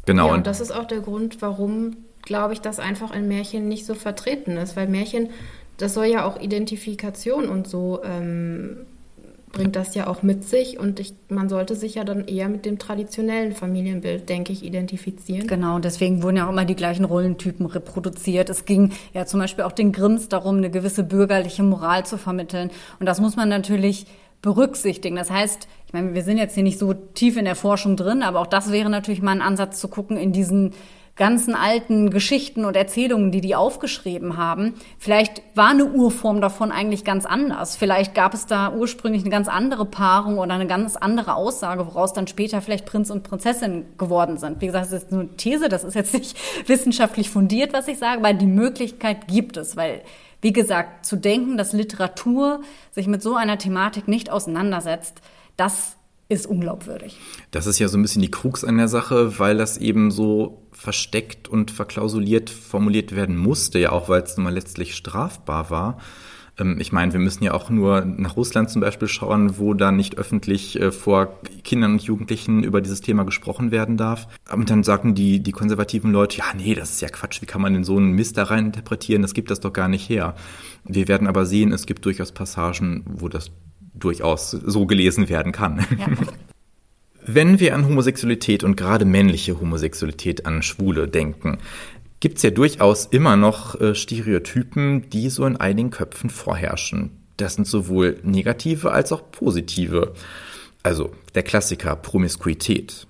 Genau. 0.06 0.28
Ja, 0.28 0.34
und 0.34 0.46
das 0.46 0.60
ist 0.60 0.70
auch 0.70 0.86
der 0.86 1.00
Grund, 1.00 1.40
warum, 1.40 1.96
glaube 2.22 2.54
ich, 2.54 2.60
das 2.60 2.80
einfach 2.80 3.14
in 3.14 3.28
Märchen 3.28 3.68
nicht 3.68 3.86
so 3.86 3.94
vertreten 3.94 4.56
ist, 4.56 4.76
weil 4.76 4.88
Märchen, 4.88 5.30
das 5.76 5.94
soll 5.94 6.06
ja 6.06 6.24
auch 6.24 6.40
Identifikation 6.40 7.48
und 7.48 7.68
so 7.68 8.00
ähm, 8.02 8.86
bringt 9.52 9.76
das 9.76 9.94
ja 9.94 10.06
auch 10.06 10.22
mit 10.22 10.44
sich 10.44 10.78
und 10.78 11.00
ich, 11.00 11.14
man 11.28 11.48
sollte 11.48 11.74
sich 11.74 11.96
ja 11.96 12.04
dann 12.04 12.26
eher 12.26 12.48
mit 12.48 12.64
dem 12.64 12.78
traditionellen 12.78 13.52
Familienbild, 13.52 14.28
denke 14.28 14.52
ich, 14.52 14.64
identifizieren. 14.64 15.46
Genau, 15.46 15.78
deswegen 15.78 16.22
wurden 16.22 16.36
ja 16.36 16.46
auch 16.46 16.50
immer 16.50 16.64
die 16.64 16.76
gleichen 16.76 17.04
Rollentypen 17.04 17.66
reproduziert. 17.66 18.50
Es 18.50 18.64
ging 18.64 18.92
ja 19.14 19.26
zum 19.26 19.40
Beispiel 19.40 19.64
auch 19.64 19.72
den 19.72 19.92
Grimms 19.92 20.28
darum, 20.28 20.58
eine 20.58 20.70
gewisse 20.70 21.04
bürgerliche 21.04 21.62
Moral 21.62 22.04
zu 22.04 22.18
vermitteln. 22.18 22.70
Und 23.00 23.06
das 23.06 23.20
muss 23.20 23.36
man 23.36 23.48
natürlich 23.48 24.06
berücksichtigen. 24.42 25.16
Das 25.16 25.30
heißt, 25.30 25.68
ich 25.86 25.92
meine, 25.92 26.14
wir 26.14 26.22
sind 26.22 26.38
jetzt 26.38 26.54
hier 26.54 26.62
nicht 26.62 26.78
so 26.78 26.94
tief 26.94 27.36
in 27.36 27.44
der 27.44 27.56
Forschung 27.56 27.96
drin, 27.96 28.22
aber 28.22 28.40
auch 28.40 28.46
das 28.46 28.70
wäre 28.70 28.90
natürlich 28.90 29.22
mal 29.22 29.32
ein 29.32 29.42
Ansatz 29.42 29.80
zu 29.80 29.88
gucken 29.88 30.16
in 30.16 30.32
diesen 30.32 30.74
ganzen 31.18 31.54
alten 31.54 32.10
Geschichten 32.10 32.64
und 32.64 32.76
Erzählungen, 32.76 33.30
die 33.30 33.40
die 33.40 33.54
aufgeschrieben 33.54 34.36
haben. 34.36 34.74
Vielleicht 34.98 35.42
war 35.54 35.68
eine 35.68 35.84
Urform 35.84 36.40
davon 36.40 36.72
eigentlich 36.72 37.04
ganz 37.04 37.26
anders. 37.26 37.76
Vielleicht 37.76 38.14
gab 38.14 38.32
es 38.32 38.46
da 38.46 38.72
ursprünglich 38.72 39.22
eine 39.22 39.30
ganz 39.30 39.48
andere 39.48 39.84
Paarung 39.84 40.38
oder 40.38 40.54
eine 40.54 40.68
ganz 40.68 40.96
andere 40.96 41.34
Aussage, 41.34 41.86
woraus 41.86 42.12
dann 42.12 42.28
später 42.28 42.62
vielleicht 42.62 42.86
Prinz 42.86 43.10
und 43.10 43.24
Prinzessin 43.24 43.84
geworden 43.98 44.38
sind. 44.38 44.60
Wie 44.60 44.66
gesagt, 44.66 44.86
das 44.86 45.02
ist 45.02 45.12
nur 45.12 45.22
eine 45.22 45.36
These, 45.36 45.68
das 45.68 45.84
ist 45.84 45.94
jetzt 45.94 46.14
nicht 46.14 46.36
wissenschaftlich 46.66 47.28
fundiert, 47.28 47.72
was 47.72 47.88
ich 47.88 47.98
sage, 47.98 48.22
weil 48.22 48.36
die 48.36 48.46
Möglichkeit 48.46 49.28
gibt 49.28 49.56
es, 49.58 49.76
weil 49.76 50.02
wie 50.40 50.52
gesagt, 50.52 51.04
zu 51.04 51.16
denken, 51.16 51.56
dass 51.56 51.72
Literatur 51.72 52.60
sich 52.92 53.08
mit 53.08 53.22
so 53.22 53.34
einer 53.34 53.58
Thematik 53.58 54.06
nicht 54.06 54.30
auseinandersetzt, 54.30 55.20
das 55.56 55.97
ist 56.28 56.46
unglaubwürdig. 56.46 57.16
Das 57.50 57.66
ist 57.66 57.78
ja 57.78 57.88
so 57.88 57.96
ein 57.96 58.02
bisschen 58.02 58.22
die 58.22 58.30
Krux 58.30 58.64
an 58.64 58.76
der 58.76 58.88
Sache, 58.88 59.38
weil 59.38 59.56
das 59.56 59.78
eben 59.78 60.10
so 60.10 60.62
versteckt 60.72 61.48
und 61.48 61.70
verklausuliert 61.70 62.50
formuliert 62.50 63.16
werden 63.16 63.36
musste, 63.36 63.78
ja 63.78 63.92
auch 63.92 64.08
weil 64.08 64.22
es 64.22 64.36
nun 64.36 64.44
mal 64.44 64.54
letztlich 64.54 64.94
strafbar 64.94 65.70
war. 65.70 65.98
Ähm, 66.58 66.78
ich 66.80 66.92
meine, 66.92 67.12
wir 67.12 67.20
müssen 67.20 67.44
ja 67.44 67.54
auch 67.54 67.70
nur 67.70 68.04
nach 68.04 68.36
Russland 68.36 68.68
zum 68.70 68.80
Beispiel 68.80 69.08
schauen, 69.08 69.58
wo 69.58 69.72
da 69.74 69.90
nicht 69.90 70.18
öffentlich 70.18 70.80
äh, 70.80 70.92
vor 70.92 71.40
Kindern 71.64 71.92
und 71.92 72.02
Jugendlichen 72.02 72.62
über 72.62 72.80
dieses 72.80 73.00
Thema 73.00 73.24
gesprochen 73.24 73.70
werden 73.70 73.96
darf. 73.96 74.28
Und 74.52 74.68
dann 74.68 74.82
sagen 74.82 75.14
die, 75.14 75.40
die 75.42 75.52
konservativen 75.52 76.12
Leute, 76.12 76.38
ja, 76.38 76.44
nee, 76.56 76.74
das 76.74 76.90
ist 76.90 77.00
ja 77.00 77.08
Quatsch, 77.08 77.40
wie 77.40 77.46
kann 77.46 77.62
man 77.62 77.72
denn 77.72 77.84
so 77.84 77.96
einen 77.96 78.12
Mist 78.12 78.36
da 78.36 78.44
rein 78.44 78.66
interpretieren, 78.66 79.22
das 79.22 79.34
gibt 79.34 79.50
das 79.50 79.60
doch 79.60 79.72
gar 79.72 79.88
nicht 79.88 80.08
her. 80.08 80.34
Wir 80.84 81.08
werden 81.08 81.26
aber 81.26 81.46
sehen, 81.46 81.72
es 81.72 81.86
gibt 81.86 82.04
durchaus 82.04 82.32
Passagen, 82.32 83.04
wo 83.06 83.28
das 83.28 83.50
durchaus 83.94 84.50
so 84.50 84.86
gelesen 84.86 85.28
werden 85.28 85.52
kann. 85.52 85.86
Ja. 85.98 86.08
Wenn 87.30 87.60
wir 87.60 87.74
an 87.74 87.84
Homosexualität 87.84 88.64
und 88.64 88.76
gerade 88.76 89.04
männliche 89.04 89.60
Homosexualität 89.60 90.46
an 90.46 90.62
Schwule 90.62 91.08
denken, 91.08 91.58
gibt 92.20 92.38
es 92.38 92.42
ja 92.42 92.50
durchaus 92.50 93.04
immer 93.04 93.36
noch 93.36 93.78
äh, 93.80 93.94
Stereotypen, 93.94 95.10
die 95.10 95.28
so 95.28 95.44
in 95.44 95.56
einigen 95.56 95.90
Köpfen 95.90 96.30
vorherrschen. 96.30 97.10
Das 97.36 97.54
sind 97.54 97.66
sowohl 97.66 98.18
negative 98.22 98.92
als 98.92 99.12
auch 99.12 99.30
positive. 99.30 100.14
Also 100.82 101.12
der 101.34 101.42
Klassiker 101.42 101.96
Promiskuität. 101.96 103.06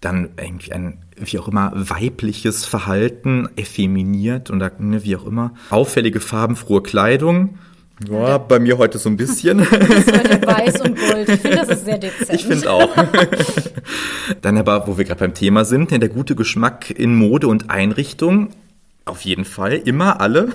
Dann 0.00 0.30
irgendwie 0.40 0.72
ein, 0.72 1.04
wie 1.16 1.38
auch 1.38 1.48
immer, 1.48 1.72
weibliches 1.74 2.64
Verhalten, 2.66 3.48
effeminiert 3.56 4.48
und 4.50 4.58
ne, 4.78 5.02
wie 5.02 5.16
auch 5.16 5.26
immer. 5.26 5.54
Auffällige 5.70 6.20
farbenfrohe 6.20 6.82
Kleidung 6.82 7.58
ja, 8.10 8.38
bei 8.38 8.58
mir 8.58 8.76
heute 8.78 8.98
so 8.98 9.08
ein 9.08 9.16
bisschen. 9.16 9.60
Weiß 9.60 10.80
und 10.82 10.98
gold. 10.98 11.28
Ich 11.28 11.40
finde, 11.40 11.56
das 11.56 11.68
ist 11.68 11.84
sehr 11.86 11.98
dezent. 11.98 12.32
Ich 12.32 12.44
finde 12.44 12.70
auch. 12.70 12.90
Dann 14.42 14.58
aber, 14.58 14.86
wo 14.86 14.98
wir 14.98 15.04
gerade 15.04 15.20
beim 15.20 15.34
Thema 15.34 15.64
sind, 15.64 15.90
der 15.90 16.08
gute 16.08 16.34
Geschmack 16.34 16.90
in 16.90 17.14
Mode 17.14 17.48
und 17.48 17.70
Einrichtung. 17.70 18.50
Auf 19.06 19.20
jeden 19.20 19.44
Fall, 19.44 19.74
immer 19.74 20.20
alle. 20.20 20.48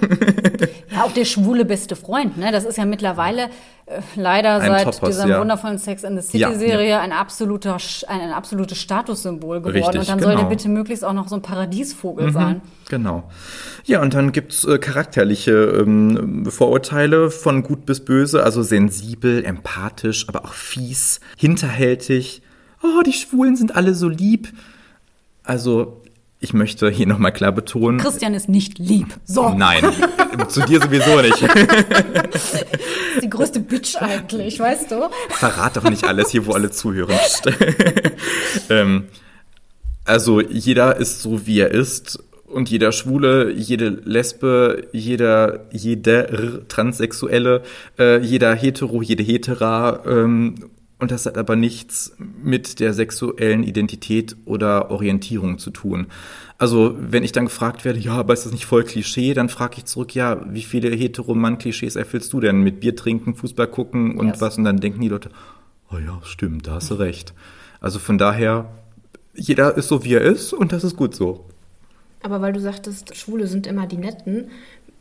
ja, 0.94 1.04
auch 1.06 1.14
der 1.14 1.24
schwule 1.24 1.64
beste 1.64 1.96
Freund, 1.96 2.38
ne? 2.38 2.52
Das 2.52 2.66
ist 2.66 2.78
ja 2.78 2.84
mittlerweile 2.84 3.44
äh, 3.86 4.02
leider 4.18 4.56
ein 4.56 4.70
seit 4.70 4.84
Topos, 4.84 5.08
diesem 5.08 5.30
ja. 5.30 5.40
wundervollen 5.40 5.78
Sex 5.78 6.04
in 6.04 6.20
the 6.20 6.22
City-Serie 6.22 6.90
ja, 6.90 6.98
ja. 6.98 7.00
ein 7.00 7.14
absoluter 7.14 7.78
ein, 8.10 8.20
ein 8.20 8.34
absolutes 8.34 8.78
Statussymbol 8.78 9.62
geworden. 9.62 9.78
Richtig, 9.78 10.02
und 10.02 10.10
dann 10.10 10.18
genau. 10.18 10.32
soll 10.32 10.38
der 10.38 10.50
bitte 10.50 10.68
möglichst 10.68 11.06
auch 11.06 11.14
noch 11.14 11.30
so 11.30 11.36
ein 11.36 11.42
Paradiesvogel 11.42 12.28
mhm, 12.28 12.34
sein. 12.34 12.62
Genau. 12.90 13.24
Ja, 13.86 14.02
und 14.02 14.14
dann 14.14 14.34
gibt's 14.34 14.66
äh, 14.66 14.80
charakterliche 14.80 15.54
ähm, 15.54 16.46
Vorurteile 16.46 17.32
von 17.32 17.64
gut 17.64 17.86
bis 17.86 18.04
böse, 18.04 18.44
also 18.44 18.64
sensibel, 18.64 19.46
empathisch, 19.46 20.28
aber 20.28 20.44
auch 20.44 20.54
fies, 20.54 21.22
hinterhältig. 21.38 22.42
Oh, 22.84 23.02
die 23.06 23.14
Schwulen 23.14 23.56
sind 23.56 23.78
alle 23.78 23.94
so 23.94 24.10
lieb. 24.10 24.50
Also 25.44 26.01
ich 26.44 26.54
möchte 26.54 26.90
hier 26.90 27.06
nochmal 27.06 27.32
klar 27.32 27.52
betonen. 27.52 28.00
Christian 28.00 28.34
ist 28.34 28.50
nicht 28.50 28.80
lieb. 28.80 29.08
So. 29.26 29.50
Nein, 29.50 29.86
zu 30.50 30.62
dir 30.62 30.82
sowieso 30.82 31.22
nicht. 31.22 31.40
die 33.22 33.30
größte 33.30 33.60
Bitch 33.60 33.96
eigentlich, 33.98 34.60
weißt 34.60 34.90
du? 34.90 35.10
Verrat 35.30 35.78
doch 35.78 35.88
nicht 35.88 36.04
alles 36.04 36.32
hier, 36.32 36.48
wo 36.48 36.54
alle 36.54 36.72
zuhören. 36.72 37.16
ähm, 38.72 39.04
also 40.04 40.42
jeder 40.42 40.98
ist 40.98 41.22
so, 41.22 41.46
wie 41.46 41.60
er 41.60 41.70
ist. 41.70 42.24
Und 42.46 42.72
jeder 42.72 42.92
Schwule, 42.92 43.52
jede 43.52 43.90
Lesbe, 43.90 44.88
jeder, 44.92 45.68
jeder 45.72 46.68
Transsexuelle, 46.68 47.62
äh, 48.00 48.20
jeder 48.20 48.56
Hetero, 48.56 49.04
jede 49.04 49.24
Hetera 49.24 50.02
ähm, 50.08 50.56
Und 51.02 51.10
das 51.10 51.26
hat 51.26 51.36
aber 51.36 51.56
nichts 51.56 52.16
mit 52.20 52.80
der 52.80 52.94
sexuellen 52.94 53.64
Identität 53.64 54.36
oder 54.46 54.92
Orientierung 54.92 55.58
zu 55.58 55.72
tun. 55.72 56.06
Also 56.60 56.96
wenn 56.96 57.24
ich 57.24 57.32
dann 57.32 57.46
gefragt 57.46 57.86
werde, 57.86 57.98
ja, 57.98 58.14
aber 58.14 58.34
ist 58.34 58.46
das 58.46 58.52
nicht 58.52 58.68
voll 58.68 58.84
Klischee, 58.84 59.34
dann 59.34 59.50
frage 59.50 59.78
ich 59.78 59.86
zurück, 59.86 60.14
ja, 60.14 60.40
wie 60.54 60.62
viele 60.62 60.96
Heteroman-Klischees 60.96 61.96
erfüllst 61.96 62.32
du 62.34 62.40
denn 62.40 62.62
mit 62.62 62.82
Bier 62.82 62.96
trinken, 62.96 63.34
Fußball 63.34 63.66
gucken 63.66 64.16
und 64.20 64.28
yes. 64.28 64.42
was? 64.42 64.60
Und 64.60 64.66
dann 64.66 64.80
denken 64.80 65.02
die 65.02 65.08
Leute, 65.08 65.32
oh 65.92 65.98
ja, 65.98 66.20
stimmt, 66.22 66.68
da 66.68 66.74
hast 66.74 66.92
du 66.92 66.94
recht. 66.94 67.34
Also 67.80 67.98
von 67.98 68.20
daher, 68.20 68.70
jeder 69.34 69.76
ist 69.76 69.88
so, 69.88 70.04
wie 70.04 70.14
er 70.14 70.22
ist 70.22 70.54
und 70.54 70.72
das 70.72 70.84
ist 70.84 70.98
gut 70.98 71.16
so. 71.16 71.46
Aber 72.22 72.42
weil 72.42 72.54
du 72.54 72.60
sagtest, 72.60 73.18
Schwule 73.18 73.48
sind 73.48 73.66
immer 73.66 73.88
die 73.88 73.98
Netten, 73.98 74.52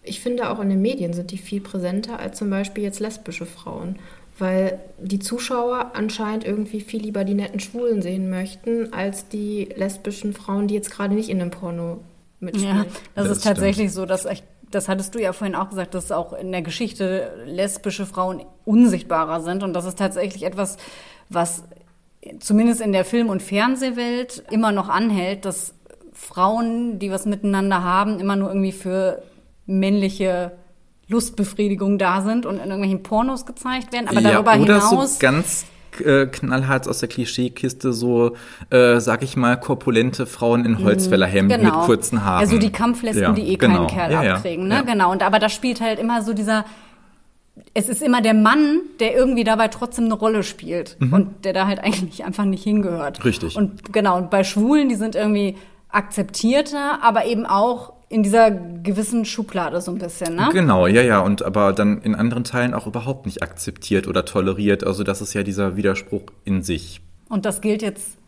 ich 0.02 0.20
finde 0.20 0.48
auch 0.48 0.60
in 0.60 0.70
den 0.70 0.80
Medien 0.80 1.12
sind 1.12 1.30
die 1.30 1.36
viel 1.36 1.60
präsenter 1.60 2.18
als 2.18 2.38
zum 2.38 2.48
Beispiel 2.48 2.84
jetzt 2.84 3.00
lesbische 3.00 3.44
Frauen 3.44 3.98
weil 4.40 4.80
die 4.98 5.18
Zuschauer 5.18 5.92
anscheinend 5.94 6.44
irgendwie 6.44 6.80
viel 6.80 7.02
lieber 7.02 7.24
die 7.24 7.34
netten 7.34 7.60
Schwulen 7.60 8.02
sehen 8.02 8.30
möchten, 8.30 8.92
als 8.92 9.28
die 9.28 9.68
lesbischen 9.76 10.32
Frauen, 10.32 10.66
die 10.66 10.74
jetzt 10.74 10.90
gerade 10.90 11.14
nicht 11.14 11.28
in 11.28 11.40
einem 11.40 11.50
Porno 11.50 12.00
mitspielen. 12.40 12.76
Ja, 12.76 12.84
das, 13.14 13.28
das 13.28 13.38
ist 13.38 13.44
tatsächlich 13.44 13.92
so, 13.92 14.06
dass 14.06 14.24
ich, 14.24 14.42
das 14.70 14.88
hattest 14.88 15.14
du 15.14 15.20
ja 15.20 15.32
vorhin 15.32 15.54
auch 15.54 15.68
gesagt, 15.68 15.94
dass 15.94 16.10
auch 16.10 16.32
in 16.32 16.52
der 16.52 16.62
Geschichte 16.62 17.32
lesbische 17.46 18.06
Frauen 18.06 18.42
unsichtbarer 18.64 19.42
sind 19.42 19.62
und 19.62 19.74
das 19.74 19.84
ist 19.84 19.98
tatsächlich 19.98 20.44
etwas, 20.44 20.78
was 21.28 21.64
zumindest 22.38 22.80
in 22.80 22.92
der 22.92 23.04
Film- 23.04 23.28
und 23.28 23.42
Fernsehwelt 23.42 24.42
immer 24.50 24.72
noch 24.72 24.88
anhält, 24.88 25.44
dass 25.44 25.74
Frauen, 26.12 26.98
die 26.98 27.10
was 27.10 27.26
miteinander 27.26 27.82
haben, 27.82 28.20
immer 28.20 28.36
nur 28.36 28.48
irgendwie 28.48 28.72
für 28.72 29.22
männliche 29.66 30.52
Lustbefriedigung 31.10 31.98
da 31.98 32.22
sind 32.22 32.46
und 32.46 32.54
in 32.54 32.60
irgendwelchen 32.60 33.02
Pornos 33.02 33.44
gezeigt 33.44 33.92
werden. 33.92 34.08
Aber 34.08 34.20
darüber 34.20 34.54
ja, 34.54 34.60
oder 34.62 34.74
hinaus. 34.74 35.14
So 35.14 35.18
ganz 35.20 35.66
äh, 35.98 36.26
knallhart 36.26 36.88
aus 36.88 37.00
der 37.00 37.08
Klischeekiste 37.08 37.92
so, 37.92 38.36
äh, 38.70 39.00
sag 39.00 39.22
ich 39.22 39.36
mal, 39.36 39.58
korpulente 39.58 40.26
Frauen 40.26 40.64
in 40.64 40.78
Holzfällerhemden 40.78 41.60
genau. 41.60 41.78
mit 41.78 41.86
kurzen 41.86 42.24
Haaren. 42.24 42.40
Also 42.40 42.58
die 42.58 42.70
Kampflesben, 42.70 43.22
ja, 43.22 43.32
die 43.32 43.48
eh 43.48 43.56
genau. 43.56 43.86
keinen 43.86 43.86
Kerl 43.88 44.12
ja, 44.12 44.34
abkriegen, 44.34 44.68
ne? 44.68 44.84
Genau. 44.86 45.10
Und 45.10 45.22
aber 45.22 45.38
da 45.38 45.48
spielt 45.48 45.80
halt 45.80 45.98
immer 45.98 46.22
so 46.22 46.32
dieser 46.32 46.64
es 47.74 47.88
ist 47.88 48.02
immer 48.02 48.22
der 48.22 48.34
Mann, 48.34 48.80
der 49.00 49.14
irgendwie 49.14 49.44
dabei 49.44 49.68
trotzdem 49.68 50.06
eine 50.06 50.14
Rolle 50.14 50.42
spielt 50.42 50.96
mhm. 50.98 51.12
und 51.12 51.44
der 51.44 51.52
da 51.52 51.66
halt 51.66 51.80
eigentlich 51.80 52.24
einfach 52.24 52.44
nicht 52.44 52.64
hingehört. 52.64 53.24
Richtig. 53.24 53.56
Und 53.56 53.92
genau, 53.92 54.16
und 54.16 54.30
bei 54.30 54.44
Schwulen, 54.44 54.88
die 54.88 54.94
sind 54.94 55.14
irgendwie 55.14 55.56
akzeptierter, 55.90 57.02
aber 57.02 57.26
eben 57.26 57.46
auch 57.46 57.92
in 58.10 58.24
dieser 58.24 58.50
gewissen 58.50 59.24
Schublade 59.24 59.80
so 59.80 59.92
ein 59.92 59.98
bisschen, 59.98 60.34
ne? 60.34 60.50
Genau, 60.52 60.88
ja, 60.88 61.00
ja, 61.00 61.20
und 61.20 61.42
aber 61.42 61.72
dann 61.72 62.02
in 62.02 62.16
anderen 62.16 62.42
Teilen 62.42 62.74
auch 62.74 62.88
überhaupt 62.88 63.24
nicht 63.24 63.40
akzeptiert 63.40 64.08
oder 64.08 64.24
toleriert. 64.24 64.84
Also 64.84 65.04
das 65.04 65.22
ist 65.22 65.32
ja 65.32 65.44
dieser 65.44 65.76
Widerspruch 65.76 66.24
in 66.44 66.62
sich. 66.62 67.00
Und 67.28 67.46
das 67.46 67.60
gilt 67.60 67.82
jetzt 67.82 68.18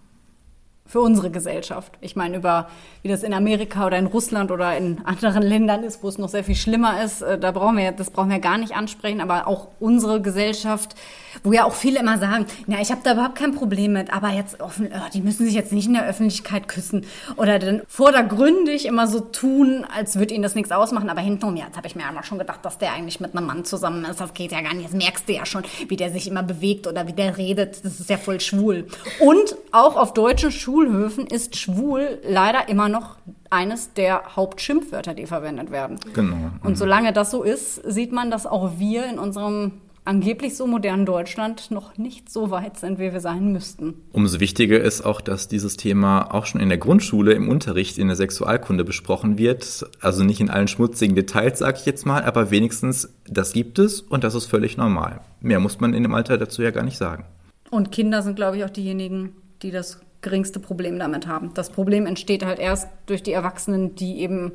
für 0.93 1.01
unsere 1.01 1.31
Gesellschaft. 1.31 1.91
Ich 2.03 2.17
meine, 2.17 2.37
über 2.37 2.69
wie 3.01 3.09
das 3.09 3.23
in 3.23 3.33
Amerika 3.33 3.87
oder 3.87 3.97
in 3.97 4.05
Russland 4.05 4.51
oder 4.51 4.77
in 4.77 5.01
anderen 5.07 5.43
Ländern 5.43 5.85
ist, 5.85 6.03
wo 6.03 6.09
es 6.09 6.19
noch 6.19 6.29
sehr 6.29 6.45
viel 6.45 6.55
schlimmer 6.55 7.03
ist, 7.03 7.23
äh, 7.23 7.39
da 7.39 7.51
brauchen 7.51 7.79
wir, 7.79 7.93
das 7.93 8.11
brauchen 8.11 8.29
wir 8.29 8.41
gar 8.41 8.59
nicht 8.59 8.77
ansprechen, 8.77 9.23
aber 9.23 9.49
auch 9.49 9.69
unsere 9.81 10.21
Gesellschaft, 10.21 10.95
wo 11.43 11.53
ja 11.53 11.65
auch 11.65 11.73
viele 11.73 11.99
immer 11.99 12.19
sagen, 12.19 12.45
na, 12.67 12.79
ich 12.83 12.91
habe 12.91 13.01
da 13.03 13.15
überhaupt 13.15 13.37
kein 13.37 13.55
Problem 13.55 13.95
mit, 13.95 14.13
aber 14.13 14.29
jetzt 14.29 14.61
offen, 14.61 14.91
oh, 14.95 15.09
die 15.15 15.23
müssen 15.23 15.47
sich 15.47 15.55
jetzt 15.55 15.73
nicht 15.73 15.87
in 15.87 15.95
der 15.95 16.07
Öffentlichkeit 16.07 16.69
küssen 16.69 17.07
oder 17.37 17.59
dann 17.59 17.81
vordergründig 17.89 18.85
immer 18.85 19.07
so 19.07 19.21
tun, 19.21 19.87
als 19.97 20.19
würde 20.19 20.35
ihnen 20.35 20.43
das 20.43 20.55
nichts 20.55 20.73
ausmachen, 20.73 21.09
aber 21.09 21.23
hintenrum, 21.23 21.57
ja, 21.57 21.65
jetzt 21.65 21.79
habe 21.79 21.87
ich 21.87 21.97
mir 21.97 22.07
einmal 22.07 22.23
schon 22.23 22.39
gedacht, 22.39 22.61
dass 22.65 22.77
der 22.77 22.93
eigentlich 22.93 23.19
mit 23.19 23.35
einem 23.35 23.47
Mann 23.47 23.65
zusammen 23.65 24.05
ist, 24.05 24.21
das 24.21 24.35
geht 24.35 24.53
ja 24.53 24.61
gar 24.61 24.75
nicht, 24.75 24.89
das 24.89 24.95
merkst 24.95 25.27
du 25.27 25.33
ja 25.33 25.47
schon, 25.47 25.63
wie 25.89 25.97
der 25.97 26.11
sich 26.11 26.29
immer 26.29 26.43
bewegt 26.43 26.87
oder 26.87 27.07
wie 27.09 27.15
der 27.15 27.39
redet, 27.39 27.83
das 27.83 27.99
ist 27.99 28.11
ja 28.11 28.19
voll 28.19 28.41
schwul. 28.41 28.87
Und 29.21 29.57
auch 29.73 29.97
auf 29.97 30.13
deutschen 30.13 30.53
Schulen 30.53 30.82
Schulhöfen 30.83 31.27
ist 31.27 31.57
schwul 31.57 32.19
leider 32.29 32.69
immer 32.69 32.89
noch 32.89 33.17
eines 33.51 33.93
der 33.95 34.35
Hauptschimpfwörter, 34.35 35.15
die 35.15 35.27
verwendet 35.27 35.71
werden. 35.71 35.99
Genau. 36.13 36.51
Und 36.63 36.71
mhm. 36.71 36.77
solange 36.77 37.13
das 37.13 37.31
so 37.31 37.43
ist, 37.43 37.77
sieht 37.89 38.13
man, 38.13 38.31
dass 38.31 38.47
auch 38.47 38.79
wir 38.79 39.07
in 39.07 39.19
unserem 39.19 39.73
angeblich 40.05 40.57
so 40.57 40.67
modernen 40.67 41.07
Deutschland 41.07 41.71
noch 41.71 41.97
nicht 41.97 42.29
so 42.29 42.51
weit 42.51 42.77
sind, 42.77 42.99
wie 42.99 43.13
wir 43.13 43.21
sein 43.21 43.53
müssten. 43.53 43.95
Umso 44.11 44.41
wichtiger 44.41 44.81
ist 44.81 45.03
auch, 45.03 45.21
dass 45.21 45.47
dieses 45.47 45.77
Thema 45.77 46.35
auch 46.35 46.47
schon 46.47 46.61
in 46.61 46.69
der 46.69 46.79
Grundschule 46.79 47.35
im 47.35 47.49
Unterricht 47.49 47.99
in 47.99 48.09
der 48.09 48.17
Sexualkunde 48.17 48.83
besprochen 48.83 49.39
wird. 49.39 49.87
Also 50.01 50.25
nicht 50.25 50.41
in 50.41 50.51
allen 50.51 50.67
schmutzigen 50.67 51.15
Details, 51.15 51.61
sage 51.61 51.79
ich 51.79 51.87
jetzt 51.87 52.05
mal, 52.05 52.25
aber 52.25 52.51
wenigstens 52.51 53.15
das 53.29 53.53
gibt 53.53 53.79
es 53.79 54.01
und 54.01 54.25
das 54.25 54.35
ist 54.35 54.47
völlig 54.47 54.77
normal. 54.77 55.21
Mehr 55.41 55.61
muss 55.61 55.79
man 55.79 55.95
in 55.95 56.03
dem 56.03 56.15
Alter 56.15 56.37
dazu 56.39 56.63
ja 56.63 56.73
gar 56.73 56.83
nicht 56.83 56.99
sagen. 56.99 57.25
Und 57.71 57.93
Kinder 57.93 58.23
sind, 58.23 58.35
glaube 58.35 58.57
ich, 58.57 58.65
auch 58.65 58.71
diejenigen, 58.71 59.37
die 59.63 59.71
das 59.71 60.01
geringste 60.23 60.61
Problem 60.61 60.99
damit 60.99 61.27
haben. 61.27 61.51
Das 61.55 61.71
Problem 61.71 62.07
entsteht 62.07 62.45
halt 62.45 62.59
erst 62.59 62.89
durch 63.07 63.23
die 63.23 63.33
Erwachsenen, 63.33 63.95
die 63.95 64.21
eben 64.21 64.53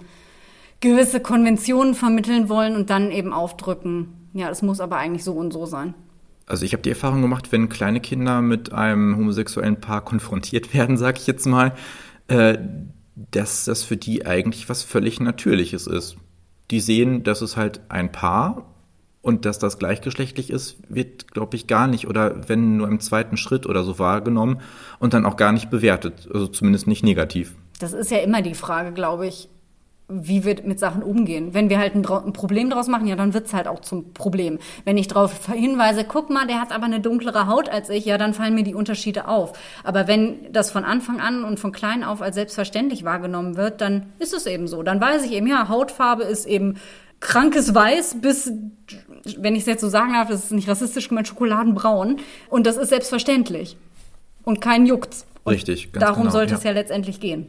gewisse 0.80 1.20
Konventionen 1.20 1.94
vermitteln 1.94 2.50
wollen 2.50 2.76
und 2.76 2.90
dann 2.90 3.12
eben 3.12 3.34
aufdrücken. 3.34 4.30
Ja, 4.34 4.50
es 4.50 4.62
muss 4.62 4.80
aber 4.80 4.98
eigentlich 4.98 5.24
so 5.24 5.34
und 5.34 5.52
so 5.52 5.66
sein. 5.66 5.94
Also 6.46 6.64
ich 6.64 6.74
habe 6.74 6.84
die 6.84 6.90
Erfahrung 6.90 7.22
gemacht, 7.22 7.52
wenn 7.52 7.68
kleine 7.68 8.00
Kinder 8.00 8.42
mit 8.42 8.72
einem 8.72 9.18
homosexuellen 9.18 9.82
Paar 9.82 10.04
konfrontiert 10.04 10.74
werden, 10.74 10.98
sage 10.98 11.20
ich 11.20 11.28
jetzt 11.28 11.46
mal, 11.46 11.74
äh, 12.28 12.58
dass 13.32 13.66
das 13.66 13.84
für 13.84 13.98
die 13.98 14.26
eigentlich 14.26 14.70
was 14.70 14.84
völlig 14.84 15.20
Natürliches 15.20 15.88
ist. 15.88 16.18
Die 16.72 16.80
sehen, 16.80 17.24
dass 17.24 17.42
es 17.42 17.58
halt 17.58 17.82
ein 17.90 18.12
Paar 18.12 18.66
und 19.28 19.46
dass 19.46 19.60
das 19.60 19.78
gleichgeschlechtlich 19.78 20.50
ist, 20.50 20.78
wird, 20.88 21.34
glaube 21.34 21.58
ich, 21.58 21.68
gar 21.68 21.88
nicht 21.88 22.08
oder 22.08 22.48
wenn 22.48 22.78
nur 22.78 22.88
im 22.88 23.02
zweiten 23.02 23.36
Schritt 23.36 23.66
oder 23.66 23.84
so 23.84 24.00
wahrgenommen 24.00 24.62
und 25.00 25.14
dann 25.14 25.26
auch 25.26 25.36
gar 25.36 25.52
nicht 25.52 25.70
bewertet, 25.70 26.30
also 26.34 26.48
zumindest 26.48 26.88
nicht 26.88 27.04
negativ. 27.04 27.54
Das 27.80 27.92
ist 27.92 28.10
ja 28.10 28.20
immer 28.20 28.42
die 28.42 28.56
Frage, 28.56 28.94
glaube 28.94 29.28
ich, 29.28 29.50
wie 30.08 30.46
wir 30.46 30.56
mit 30.64 30.80
Sachen 30.80 31.04
umgehen. 31.04 31.54
Wenn 31.54 31.70
wir 31.70 31.78
halt 31.78 31.94
ein, 31.94 32.06
ein 32.06 32.32
Problem 32.32 32.70
draus 32.70 32.88
machen, 32.88 33.06
ja, 33.08 33.18
dann 33.18 33.34
wird's 33.34 33.54
halt 33.54 33.68
auch 33.68 33.82
zum 33.82 34.14
Problem. 34.14 34.60
Wenn 34.86 34.98
ich 34.98 35.10
darauf 35.10 35.48
hinweise, 35.48 36.06
guck 36.06 36.30
mal, 36.30 36.48
der 36.48 36.62
hat 36.62 36.72
aber 36.72 36.86
eine 36.86 37.02
dunklere 37.02 37.48
Haut 37.48 37.68
als 37.68 37.90
ich, 37.90 38.06
ja, 38.06 38.18
dann 38.18 38.34
fallen 38.34 38.56
mir 38.56 38.64
die 38.64 38.74
Unterschiede 38.76 39.28
auf. 39.28 39.52
Aber 39.84 40.08
wenn 40.08 40.54
das 40.54 40.72
von 40.72 40.86
Anfang 40.86 41.20
an 41.20 41.44
und 41.44 41.60
von 41.60 41.74
klein 41.74 42.06
auf 42.06 42.22
als 42.22 42.36
selbstverständlich 42.36 43.04
wahrgenommen 43.04 43.58
wird, 43.58 43.82
dann 43.82 44.14
ist 44.20 44.34
es 44.34 44.46
eben 44.46 44.70
so. 44.70 44.84
Dann 44.84 45.02
weiß 45.02 45.26
ich 45.26 45.34
eben, 45.34 45.48
ja, 45.48 45.68
Hautfarbe 45.68 46.24
ist 46.24 46.46
eben 46.46 46.76
krankes 47.20 47.74
Weiß 47.74 48.18
bis, 48.22 48.52
wenn 49.38 49.56
ich 49.56 49.62
es 49.62 49.68
jetzt 49.68 49.82
so 49.82 49.90
sagen 49.90 50.14
darf, 50.14 50.30
das 50.30 50.46
ist 50.46 50.52
nicht 50.52 50.68
rassistisch 50.68 51.10
gemeint, 51.10 51.28
schokoladenbraun. 51.28 52.18
Und 52.50 52.68
das 52.68 52.78
ist 52.78 52.90
selbstverständlich. 52.90 53.78
Und 54.44 54.62
kein 54.62 54.86
Juckt. 54.86 55.26
Und 55.44 55.54
Richtig, 55.54 55.94
ganz 55.94 56.06
Darum 56.06 56.24
genau, 56.24 56.34
sollte 56.34 56.52
ja. 56.52 56.58
es 56.58 56.64
ja 56.66 56.72
letztendlich 56.72 57.22
gehen. 57.22 57.48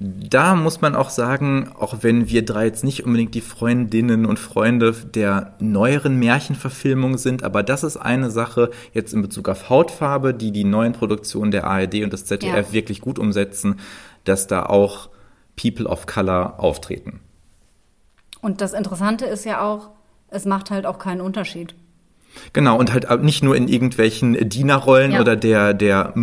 Da 0.00 0.56
muss 0.56 0.80
man 0.80 0.96
auch 0.96 1.10
sagen, 1.10 1.70
auch 1.78 1.98
wenn 2.02 2.28
wir 2.28 2.44
drei 2.44 2.66
jetzt 2.66 2.82
nicht 2.82 3.04
unbedingt 3.04 3.34
die 3.34 3.40
Freundinnen 3.40 4.26
und 4.26 4.40
Freunde 4.40 4.92
der 4.92 5.54
neueren 5.60 6.18
Märchenverfilmung 6.18 7.18
sind, 7.18 7.44
aber 7.44 7.62
das 7.62 7.84
ist 7.84 7.98
eine 7.98 8.32
Sache 8.32 8.70
jetzt 8.94 9.14
in 9.14 9.22
Bezug 9.22 9.48
auf 9.48 9.70
Hautfarbe, 9.70 10.34
die 10.34 10.50
die 10.50 10.64
neuen 10.64 10.92
Produktionen 10.92 11.52
der 11.52 11.68
ARD 11.68 12.02
und 12.02 12.12
des 12.12 12.24
ZDF 12.24 12.66
ja. 12.66 12.72
wirklich 12.72 13.00
gut 13.00 13.18
umsetzen, 13.18 13.78
dass 14.24 14.48
da 14.48 14.66
auch 14.66 15.08
People 15.54 15.86
of 15.86 16.06
Color 16.06 16.58
auftreten. 16.58 17.20
Und 18.46 18.60
das 18.60 18.74
Interessante 18.74 19.24
ist 19.24 19.44
ja 19.44 19.60
auch, 19.60 19.90
es 20.28 20.44
macht 20.44 20.70
halt 20.70 20.86
auch 20.86 21.00
keinen 21.00 21.20
Unterschied. 21.20 21.74
Genau, 22.52 22.78
und 22.78 22.92
halt 22.92 23.24
nicht 23.24 23.42
nur 23.42 23.56
in 23.56 23.66
irgendwelchen 23.66 24.48
Dienerrollen 24.48 25.10
ja. 25.10 25.20
oder 25.20 25.34
der, 25.34 25.74
der, 25.74 26.14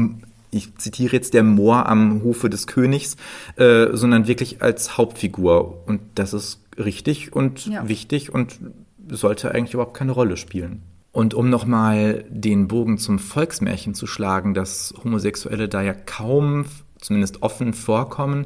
ich 0.50 0.74
zitiere 0.78 1.18
jetzt 1.18 1.34
der 1.34 1.44
Moor 1.44 1.90
am 1.90 2.24
Hofe 2.24 2.50
des 2.50 2.66
Königs, 2.66 3.18
äh, 3.58 3.88
sondern 3.92 4.26
wirklich 4.26 4.62
als 4.62 4.98
Hauptfigur. 4.98 5.86
Und 5.86 6.00
das 6.16 6.34
ist 6.34 6.62
richtig 6.78 7.36
und 7.36 7.66
ja. 7.66 7.90
wichtig 7.90 8.34
und 8.34 8.58
sollte 9.10 9.54
eigentlich 9.54 9.74
überhaupt 9.74 9.98
keine 9.98 10.14
Rolle 10.14 10.38
spielen. 10.38 10.82
Und 11.12 11.34
um 11.34 11.50
nochmal 11.50 12.24
den 12.30 12.70
Bogen 12.70 13.00
zum 13.00 13.20
Volksmärchen 13.20 13.96
zu 13.96 14.08
schlagen, 14.08 14.54
dass 14.54 14.94
Homosexuelle 15.04 15.68
da 15.68 15.82
ja 15.82 15.94
kaum, 15.94 16.68
zumindest 17.02 17.44
offen 17.44 17.74
vorkommen, 17.74 18.46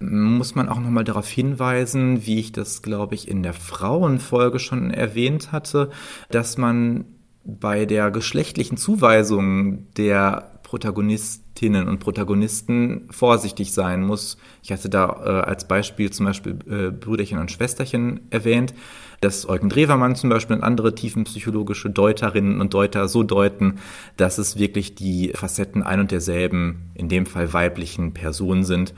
muss 0.00 0.54
man 0.54 0.68
auch 0.68 0.80
nochmal 0.80 1.04
darauf 1.04 1.28
hinweisen, 1.28 2.26
wie 2.26 2.38
ich 2.38 2.52
das, 2.52 2.82
glaube 2.82 3.14
ich, 3.14 3.28
in 3.28 3.42
der 3.42 3.54
Frauenfolge 3.54 4.58
schon 4.58 4.90
erwähnt 4.90 5.52
hatte, 5.52 5.90
dass 6.30 6.58
man 6.58 7.04
bei 7.44 7.84
der 7.84 8.10
geschlechtlichen 8.10 8.76
Zuweisung 8.76 9.92
der 9.94 10.54
Protagonistinnen 10.62 11.88
und 11.88 12.00
Protagonisten 12.00 13.06
vorsichtig 13.10 13.72
sein 13.72 14.02
muss. 14.02 14.38
Ich 14.62 14.72
hatte 14.72 14.88
da 14.88 15.06
äh, 15.24 15.48
als 15.48 15.68
Beispiel 15.68 16.10
zum 16.10 16.26
Beispiel 16.26 16.58
äh, 16.68 16.90
Brüderchen 16.90 17.38
und 17.38 17.52
Schwesterchen 17.52 18.22
erwähnt, 18.30 18.74
dass 19.20 19.48
Eugen 19.48 19.68
Drewermann 19.68 20.16
zum 20.16 20.30
Beispiel 20.30 20.56
und 20.56 20.64
andere 20.64 20.94
tiefenpsychologische 20.94 21.90
Deuterinnen 21.90 22.60
und 22.60 22.74
Deuter 22.74 23.08
so 23.08 23.22
deuten, 23.22 23.76
dass 24.16 24.38
es 24.38 24.58
wirklich 24.58 24.94
die 24.94 25.32
Facetten 25.34 25.82
ein 25.82 26.00
und 26.00 26.10
derselben, 26.10 26.90
in 26.94 27.08
dem 27.08 27.26
Fall 27.26 27.52
weiblichen 27.52 28.12
Person 28.12 28.64
sind. 28.64 28.94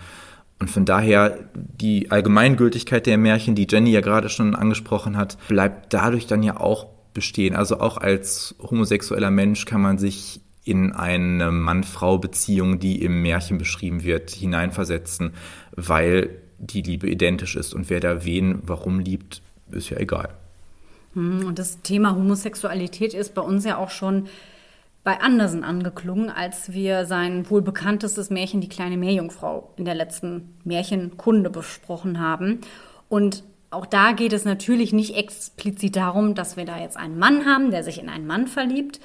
Und 0.58 0.70
von 0.70 0.84
daher 0.84 1.38
die 1.54 2.10
Allgemeingültigkeit 2.10 3.06
der 3.06 3.18
Märchen, 3.18 3.54
die 3.54 3.66
Jenny 3.70 3.90
ja 3.90 4.00
gerade 4.00 4.28
schon 4.28 4.54
angesprochen 4.54 5.16
hat, 5.16 5.36
bleibt 5.48 5.92
dadurch 5.92 6.26
dann 6.26 6.42
ja 6.42 6.58
auch 6.58 6.86
bestehen. 7.12 7.54
Also 7.54 7.80
auch 7.80 7.98
als 7.98 8.54
homosexueller 8.58 9.30
Mensch 9.30 9.66
kann 9.66 9.82
man 9.82 9.98
sich 9.98 10.40
in 10.64 10.92
eine 10.92 11.52
Mann-Frau-Beziehung, 11.52 12.78
die 12.78 13.02
im 13.02 13.22
Märchen 13.22 13.58
beschrieben 13.58 14.02
wird, 14.02 14.30
hineinversetzen, 14.30 15.32
weil 15.72 16.30
die 16.58 16.82
Liebe 16.82 17.08
identisch 17.08 17.54
ist. 17.54 17.74
Und 17.74 17.88
wer 17.90 18.00
da 18.00 18.24
wen 18.24 18.60
warum 18.64 18.98
liebt, 18.98 19.42
ist 19.70 19.90
ja 19.90 19.98
egal. 19.98 20.30
Hm, 21.14 21.44
und 21.46 21.58
das 21.58 21.82
Thema 21.82 22.14
Homosexualität 22.14 23.14
ist 23.14 23.34
bei 23.34 23.42
uns 23.42 23.64
ja 23.64 23.76
auch 23.76 23.90
schon 23.90 24.26
bei 25.06 25.20
Andersen 25.20 25.62
angeklungen, 25.62 26.30
als 26.30 26.72
wir 26.72 27.06
sein 27.06 27.48
wohl 27.48 27.62
bekanntestes 27.62 28.28
Märchen 28.28 28.60
Die 28.60 28.68
kleine 28.68 28.96
Meerjungfrau 28.96 29.72
in 29.76 29.84
der 29.84 29.94
letzten 29.94 30.58
Märchenkunde 30.64 31.48
besprochen 31.48 32.18
haben. 32.18 32.62
Und 33.08 33.44
auch 33.70 33.86
da 33.86 34.10
geht 34.10 34.32
es 34.32 34.44
natürlich 34.44 34.92
nicht 34.92 35.14
explizit 35.14 35.94
darum, 35.94 36.34
dass 36.34 36.56
wir 36.56 36.64
da 36.64 36.80
jetzt 36.80 36.96
einen 36.96 37.20
Mann 37.20 37.46
haben, 37.46 37.70
der 37.70 37.84
sich 37.84 38.00
in 38.00 38.08
einen 38.08 38.26
Mann 38.26 38.48
verliebt, 38.48 38.98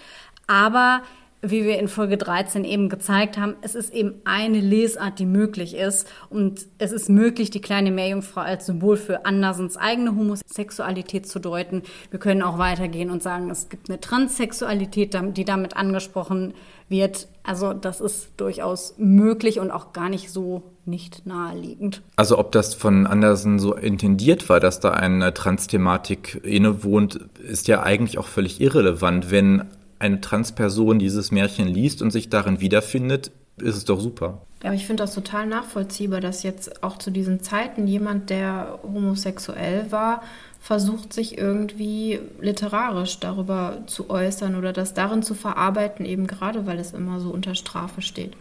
aber 0.48 1.04
wie 1.42 1.64
wir 1.64 1.80
in 1.80 1.88
Folge 1.88 2.18
13 2.18 2.64
eben 2.64 2.88
gezeigt 2.88 3.38
haben, 3.38 3.56
es 3.62 3.74
ist 3.74 3.94
eben 3.94 4.22
eine 4.26 4.60
Lesart, 4.60 5.18
die 5.18 5.26
möglich 5.26 5.76
ist. 5.76 6.08
Und 6.30 6.68
es 6.78 6.92
ist 6.92 7.10
möglich, 7.10 7.50
die 7.50 7.62
kleine 7.62 7.92
Meerjungfrau 7.92 8.42
als 8.42 8.68
Symbol 8.68 8.96
für 8.96 9.26
Andersens 9.26 9.76
eigene 9.76 10.16
Homosexualität 10.16 11.28
zu 11.28 11.40
deuten. 11.40 11.82
Wir 12.12 12.20
können 12.20 12.44
auch 12.44 12.60
weitergehen 12.60 13.10
und 13.10 13.24
sagen, 13.24 13.50
es 13.50 13.70
gibt 13.70 13.90
eine 13.90 14.00
Transsexualität, 14.00 15.18
die 15.36 15.46
damit 15.46 15.76
angesprochen 15.76 16.54
wird. 16.90 17.28
Also 17.44 17.74
das 17.74 18.02
ist 18.02 18.30
durchaus 18.38 18.96
möglich 18.98 19.60
und 19.60 19.72
auch 19.72 19.94
gar 19.94 20.10
nicht 20.10 20.30
so 20.30 20.62
nicht 20.86 21.26
naheliegend. 21.26 22.02
Also 22.16 22.38
ob 22.38 22.52
das 22.52 22.74
von 22.74 23.08
Andersen 23.08 23.60
so 23.60 23.74
intendiert 23.74 24.50
war, 24.50 24.60
dass 24.60 24.80
da 24.80 24.92
eine 24.92 25.34
Trans-Thematik 25.34 26.42
innewohnt, 26.44 27.20
ist 27.40 27.68
ja 27.68 27.84
eigentlich 27.84 28.18
auch 28.18 28.28
völlig 28.28 28.62
irrelevant, 28.62 29.32
wenn 29.32 29.66
eine 30.02 30.20
Transperson 30.20 31.00
dieses 31.00 31.32
Märchen 31.32 31.68
liest 31.68 32.02
und 32.02 32.12
sich 32.12 32.30
darin 32.30 32.60
wiederfindet, 32.60 33.32
ist 33.58 33.76
es 33.76 33.86
doch 33.86 34.00
super. 34.00 34.42
Ja, 34.64 34.70
aber 34.70 34.76
ich 34.76 34.86
finde 34.86 35.04
das 35.04 35.14
total 35.14 35.48
nachvollziehbar, 35.48 36.22
dass 36.22 36.44
jetzt 36.44 36.84
auch 36.84 36.98
zu 36.98 37.12
diesen 37.12 37.42
Zeiten 37.42 37.88
jemand, 37.88 38.30
der 38.30 38.80
homosexuell 38.84 39.92
war, 39.92 40.22
versucht, 40.60 41.14
sich 41.14 41.38
irgendwie 41.38 42.20
literarisch 42.40 43.20
darüber 43.20 43.80
zu 43.88 44.10
äußern 44.10 44.56
oder 44.56 44.74
das 44.74 44.94
darin 44.94 45.24
zu 45.24 45.34
verarbeiten, 45.34 46.06
eben 46.06 46.28
gerade 46.28 46.68
weil 46.68 46.80
es 46.80 46.94
immer 46.94 47.20
so 47.20 47.30
unter 47.30 47.56
Strafe 47.56 48.02
steht. 48.02 48.34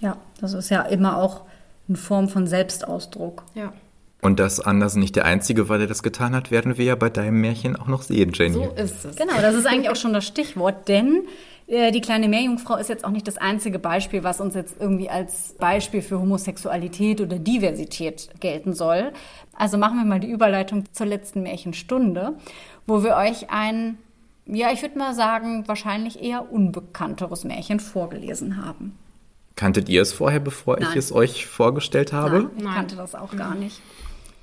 Ja, 0.00 0.18
das 0.40 0.52
ist 0.52 0.68
ja 0.68 0.82
immer 0.82 1.16
auch 1.16 1.42
eine 1.88 1.96
Form 1.96 2.28
von 2.28 2.46
Selbstausdruck. 2.46 3.44
Ja. 3.54 3.72
Und 4.22 4.40
dass 4.40 4.60
Andersen 4.60 5.00
nicht 5.00 5.14
der 5.14 5.24
Einzige 5.24 5.68
war, 5.68 5.78
der 5.78 5.86
das 5.86 6.02
getan 6.02 6.34
hat, 6.34 6.50
werden 6.50 6.78
wir 6.78 6.84
ja 6.84 6.94
bei 6.94 7.10
deinem 7.10 7.40
Märchen 7.40 7.76
auch 7.76 7.86
noch 7.86 8.02
sehen, 8.02 8.32
Jenny. 8.34 8.54
So 8.54 8.72
ist 8.74 9.04
es. 9.04 9.16
Genau, 9.16 9.40
das 9.40 9.54
ist 9.54 9.66
eigentlich 9.66 9.90
auch 9.90 9.96
schon 9.96 10.12
das 10.12 10.26
Stichwort, 10.26 10.88
denn 10.88 11.26
äh, 11.66 11.92
die 11.92 12.00
kleine 12.00 12.28
Meerjungfrau 12.28 12.76
ist 12.76 12.88
jetzt 12.88 13.04
auch 13.04 13.10
nicht 13.10 13.26
das 13.26 13.38
einzige 13.38 13.78
Beispiel, 13.78 14.24
was 14.24 14.40
uns 14.40 14.54
jetzt 14.54 14.76
irgendwie 14.80 15.10
als 15.10 15.54
Beispiel 15.58 16.02
für 16.02 16.18
Homosexualität 16.18 17.20
oder 17.20 17.38
Diversität 17.38 18.30
gelten 18.40 18.72
soll. 18.72 19.12
Also 19.52 19.78
machen 19.78 19.98
wir 19.98 20.04
mal 20.04 20.20
die 20.20 20.30
Überleitung 20.30 20.84
zur 20.92 21.06
letzten 21.06 21.42
Märchenstunde, 21.42 22.34
wo 22.86 23.02
wir 23.02 23.16
euch 23.16 23.50
ein, 23.50 23.98
ja, 24.46 24.72
ich 24.72 24.82
würde 24.82 24.98
mal 24.98 25.14
sagen, 25.14 25.66
wahrscheinlich 25.66 26.22
eher 26.22 26.52
unbekannteres 26.52 27.44
Märchen 27.44 27.80
vorgelesen 27.80 28.64
haben. 28.64 28.96
Kanntet 29.56 29.88
ihr 29.88 30.02
es 30.02 30.12
vorher, 30.12 30.40
bevor 30.40 30.78
Nein. 30.78 30.90
ich 30.90 30.96
es 30.96 31.12
euch 31.12 31.46
vorgestellt 31.46 32.12
habe? 32.12 32.42
Nein, 32.42 32.50
ich 32.58 32.64
kannte 32.64 32.96
das 32.96 33.14
auch 33.14 33.34
gar 33.34 33.54
nicht. 33.54 33.80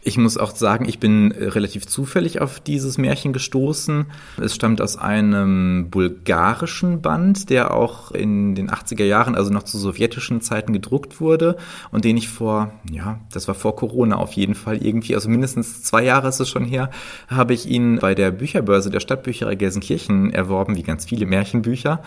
Ich 0.06 0.18
muss 0.18 0.38
auch 0.38 0.54
sagen, 0.54 0.84
ich 0.90 1.00
bin 1.00 1.32
relativ 1.32 1.88
zufällig 1.88 2.42
auf 2.42 2.60
dieses 2.60 2.98
Märchen 2.98 3.32
gestoßen. 3.32 4.08
Es 4.42 4.54
stammt 4.54 4.82
aus 4.82 4.98
einem 4.98 5.90
bulgarischen 5.90 7.02
Band, 7.02 7.50
der 7.50 7.74
auch 7.74 8.12
in 8.12 8.54
den 8.54 8.70
80er 8.70 9.06
Jahren, 9.06 9.36
also 9.36 9.50
noch 9.50 9.64
zu 9.64 9.78
sowjetischen 9.78 10.42
Zeiten 10.42 10.74
gedruckt 10.74 11.22
wurde 11.22 11.56
und 11.92 12.04
den 12.04 12.18
ich 12.18 12.28
vor, 12.28 12.74
ja, 12.92 13.22
das 13.32 13.48
war 13.48 13.56
vor 13.56 13.78
Corona 13.78 14.18
auf 14.18 14.34
jeden 14.34 14.56
Fall 14.56 14.86
irgendwie, 14.86 15.16
also 15.16 15.30
mindestens 15.30 15.84
zwei 15.84 16.04
Jahre 16.04 16.28
ist 16.28 16.42
es 16.42 16.50
schon 16.50 16.66
her, 16.66 16.90
habe 17.30 17.54
ich 17.54 17.66
ihn 17.66 18.00
bei 18.00 18.14
der 18.14 18.32
Bücherbörse 18.32 18.90
der 18.90 19.00
Stadtbücherei 19.00 19.56
Gelsenkirchen 19.56 20.34
erworben, 20.34 20.76
wie 20.76 20.84
ganz 20.84 21.06
viele 21.06 21.26
Märchenbücher. 21.26 22.04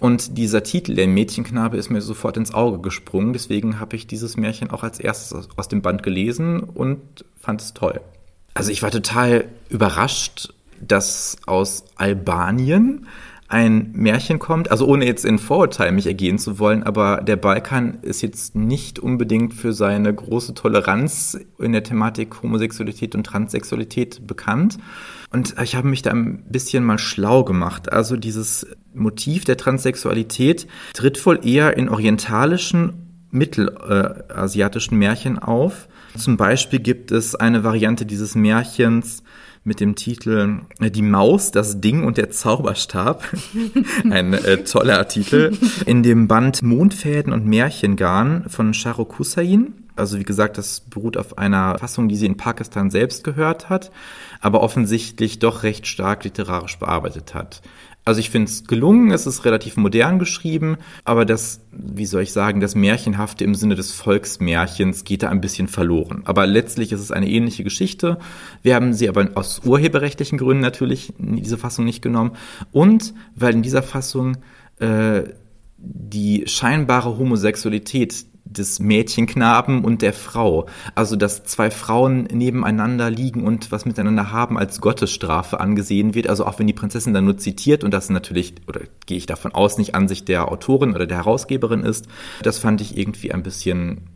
Und 0.00 0.38
dieser 0.38 0.62
Titel, 0.62 0.94
der 0.94 1.06
Mädchenknabe, 1.06 1.76
ist 1.76 1.90
mir 1.90 2.00
sofort 2.00 2.36
ins 2.36 2.52
Auge 2.54 2.80
gesprungen. 2.80 3.32
Deswegen 3.32 3.80
habe 3.80 3.96
ich 3.96 4.06
dieses 4.06 4.36
Märchen 4.36 4.70
auch 4.70 4.82
als 4.82 5.00
erstes 5.00 5.48
aus 5.56 5.68
dem 5.68 5.82
Band 5.82 6.02
gelesen 6.02 6.60
und 6.60 7.00
fand 7.40 7.60
es 7.60 7.74
toll. 7.74 8.00
Also 8.54 8.70
ich 8.70 8.82
war 8.82 8.90
total 8.90 9.46
überrascht, 9.68 10.52
dass 10.80 11.36
aus 11.46 11.84
Albanien 11.96 13.06
ein 13.52 13.90
Märchen 13.92 14.38
kommt, 14.38 14.70
also 14.70 14.86
ohne 14.86 15.04
jetzt 15.04 15.26
in 15.26 15.38
Vorurteil 15.38 15.92
mich 15.92 16.06
ergehen 16.06 16.38
zu 16.38 16.58
wollen, 16.58 16.82
aber 16.84 17.20
der 17.20 17.36
Balkan 17.36 17.98
ist 18.00 18.22
jetzt 18.22 18.54
nicht 18.54 18.98
unbedingt 18.98 19.52
für 19.52 19.74
seine 19.74 20.12
große 20.12 20.54
Toleranz 20.54 21.38
in 21.58 21.72
der 21.72 21.82
Thematik 21.82 22.42
Homosexualität 22.42 23.14
und 23.14 23.24
Transsexualität 23.24 24.26
bekannt. 24.26 24.78
Und 25.30 25.54
ich 25.62 25.76
habe 25.76 25.86
mich 25.86 26.00
da 26.00 26.12
ein 26.12 26.44
bisschen 26.48 26.82
mal 26.82 26.98
schlau 26.98 27.44
gemacht. 27.44 27.92
Also 27.92 28.16
dieses 28.16 28.66
Motiv 28.94 29.44
der 29.44 29.56
Transsexualität 29.56 30.66
tritt 30.94 31.24
wohl 31.24 31.46
eher 31.46 31.76
in 31.76 31.88
orientalischen 31.88 32.92
mittelasiatischen 33.30 34.98
Märchen 34.98 35.38
auf. 35.38 35.88
Zum 36.16 36.36
Beispiel 36.36 36.78
gibt 36.78 37.10
es 37.10 37.34
eine 37.34 37.64
Variante 37.64 38.04
dieses 38.04 38.34
Märchens 38.34 39.22
mit 39.64 39.80
dem 39.80 39.94
Titel 39.94 40.60
äh, 40.80 40.90
Die 40.90 41.02
Maus, 41.02 41.50
das 41.52 41.80
Ding 41.80 42.04
und 42.04 42.16
der 42.16 42.30
Zauberstab. 42.30 43.24
Ein 44.10 44.34
äh, 44.34 44.64
toller 44.64 45.06
Titel. 45.08 45.56
In 45.86 46.02
dem 46.02 46.28
Band 46.28 46.62
Mondfäden 46.62 47.32
und 47.32 47.46
Märchengarn 47.46 48.44
von 48.48 48.74
Shahrukh 48.74 49.18
Hussain. 49.18 49.74
Also 49.94 50.18
wie 50.18 50.24
gesagt, 50.24 50.58
das 50.58 50.80
beruht 50.80 51.16
auf 51.16 51.38
einer 51.38 51.78
Fassung, 51.78 52.08
die 52.08 52.16
sie 52.16 52.26
in 52.26 52.38
Pakistan 52.38 52.90
selbst 52.90 53.24
gehört 53.24 53.68
hat, 53.68 53.90
aber 54.40 54.62
offensichtlich 54.62 55.38
doch 55.38 55.64
recht 55.64 55.86
stark 55.86 56.24
literarisch 56.24 56.78
bearbeitet 56.78 57.34
hat. 57.34 57.60
Also 58.04 58.18
ich 58.18 58.30
finde 58.30 58.50
es 58.50 58.64
gelungen, 58.64 59.12
es 59.12 59.26
ist 59.26 59.44
relativ 59.44 59.76
modern 59.76 60.18
geschrieben, 60.18 60.76
aber 61.04 61.24
das, 61.24 61.60
wie 61.70 62.06
soll 62.06 62.22
ich 62.22 62.32
sagen, 62.32 62.60
das 62.60 62.74
Märchenhafte 62.74 63.44
im 63.44 63.54
Sinne 63.54 63.76
des 63.76 63.92
Volksmärchens 63.92 65.04
geht 65.04 65.22
da 65.22 65.28
ein 65.28 65.40
bisschen 65.40 65.68
verloren. 65.68 66.22
Aber 66.24 66.46
letztlich 66.46 66.90
ist 66.90 67.00
es 67.00 67.12
eine 67.12 67.28
ähnliche 67.28 67.62
Geschichte. 67.62 68.18
Wir 68.62 68.74
haben 68.74 68.92
sie 68.92 69.08
aber 69.08 69.28
aus 69.34 69.60
urheberrechtlichen 69.64 70.36
Gründen 70.36 70.62
natürlich 70.62 71.12
diese 71.18 71.58
Fassung 71.58 71.84
nicht 71.84 72.02
genommen. 72.02 72.32
Und 72.72 73.14
weil 73.36 73.54
in 73.54 73.62
dieser 73.62 73.84
Fassung 73.84 74.38
äh, 74.80 75.22
die 75.76 76.44
scheinbare 76.46 77.18
Homosexualität 77.18 78.24
des 78.52 78.80
Mädchenknaben 78.80 79.84
und 79.84 80.02
der 80.02 80.12
Frau. 80.12 80.66
Also, 80.94 81.16
dass 81.16 81.44
zwei 81.44 81.70
Frauen 81.70 82.24
nebeneinander 82.24 83.10
liegen 83.10 83.44
und 83.44 83.72
was 83.72 83.84
miteinander 83.84 84.32
haben 84.32 84.58
als 84.58 84.80
Gottesstrafe 84.80 85.60
angesehen 85.60 86.14
wird. 86.14 86.28
Also, 86.28 86.46
auch 86.46 86.58
wenn 86.58 86.66
die 86.66 86.72
Prinzessin 86.72 87.14
dann 87.14 87.24
nur 87.24 87.38
zitiert 87.38 87.84
und 87.84 87.92
das 87.92 88.10
natürlich, 88.10 88.54
oder 88.66 88.80
gehe 89.06 89.16
ich 89.16 89.26
davon 89.26 89.52
aus, 89.52 89.78
nicht 89.78 89.94
Ansicht 89.94 90.28
der 90.28 90.50
Autorin 90.50 90.94
oder 90.94 91.06
der 91.06 91.18
Herausgeberin 91.18 91.82
ist, 91.82 92.06
das 92.42 92.58
fand 92.58 92.80
ich 92.80 92.96
irgendwie 92.96 93.32
ein 93.32 93.42
bisschen 93.42 94.08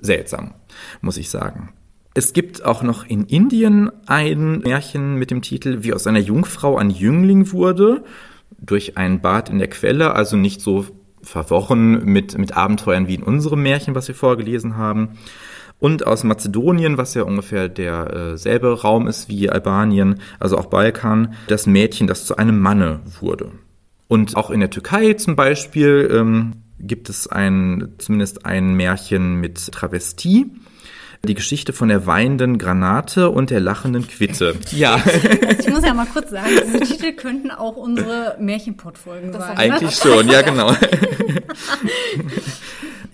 seltsam, 0.00 0.54
muss 1.00 1.16
ich 1.16 1.30
sagen. 1.30 1.70
Es 2.14 2.32
gibt 2.32 2.64
auch 2.64 2.82
noch 2.82 3.04
in 3.04 3.24
Indien 3.24 3.90
ein 4.06 4.60
Märchen 4.60 5.16
mit 5.16 5.30
dem 5.30 5.42
Titel 5.42 5.82
Wie 5.82 5.92
aus 5.92 6.06
einer 6.06 6.18
Jungfrau 6.18 6.78
ein 6.78 6.88
Jüngling 6.88 7.52
wurde 7.52 8.04
durch 8.58 8.96
ein 8.96 9.20
Bad 9.20 9.50
in 9.50 9.58
der 9.58 9.68
Quelle, 9.68 10.14
also 10.14 10.36
nicht 10.36 10.62
so 10.62 10.86
verworren 11.26 12.04
mit, 12.04 12.38
mit 12.38 12.56
Abenteuern 12.56 13.08
wie 13.08 13.16
in 13.16 13.22
unserem 13.22 13.62
Märchen, 13.62 13.94
was 13.94 14.08
wir 14.08 14.14
vorgelesen 14.14 14.76
haben. 14.76 15.18
Und 15.78 16.06
aus 16.06 16.24
Mazedonien, 16.24 16.96
was 16.96 17.12
ja 17.14 17.24
ungefähr 17.24 17.68
derselbe 17.68 18.68
äh, 18.68 18.72
Raum 18.72 19.06
ist 19.08 19.28
wie 19.28 19.50
Albanien, 19.50 20.20
also 20.40 20.56
auch 20.56 20.66
Balkan, 20.66 21.34
das 21.48 21.66
Mädchen, 21.66 22.06
das 22.06 22.24
zu 22.24 22.36
einem 22.36 22.58
Manne 22.60 23.00
wurde. 23.20 23.50
Und 24.08 24.36
auch 24.36 24.50
in 24.50 24.60
der 24.60 24.70
Türkei 24.70 25.14
zum 25.14 25.36
Beispiel 25.36 26.08
ähm, 26.10 26.62
gibt 26.78 27.10
es 27.10 27.26
ein, 27.26 27.94
zumindest 27.98 28.46
ein 28.46 28.74
Märchen 28.74 29.34
mit 29.34 29.72
Travestie 29.72 30.50
die 31.26 31.34
Geschichte 31.34 31.72
von 31.72 31.88
der 31.88 32.06
weinenden 32.06 32.58
Granate 32.58 33.30
und 33.30 33.50
der 33.50 33.60
lachenden 33.60 34.06
Quitte. 34.06 34.54
Ja. 34.70 34.94
Also 34.94 35.10
ich 35.60 35.68
muss 35.68 35.84
ja 35.84 35.94
mal 35.94 36.06
kurz 36.06 36.30
sagen, 36.30 36.50
diese 36.66 36.80
Titel 36.80 37.12
könnten 37.12 37.50
auch 37.50 37.76
unsere 37.76 38.36
Märchenportfolgen 38.40 39.32
sein. 39.32 39.56
Eigentlich 39.56 39.94
schon, 39.94 40.28
ja 40.28 40.42
genau. 40.42 40.74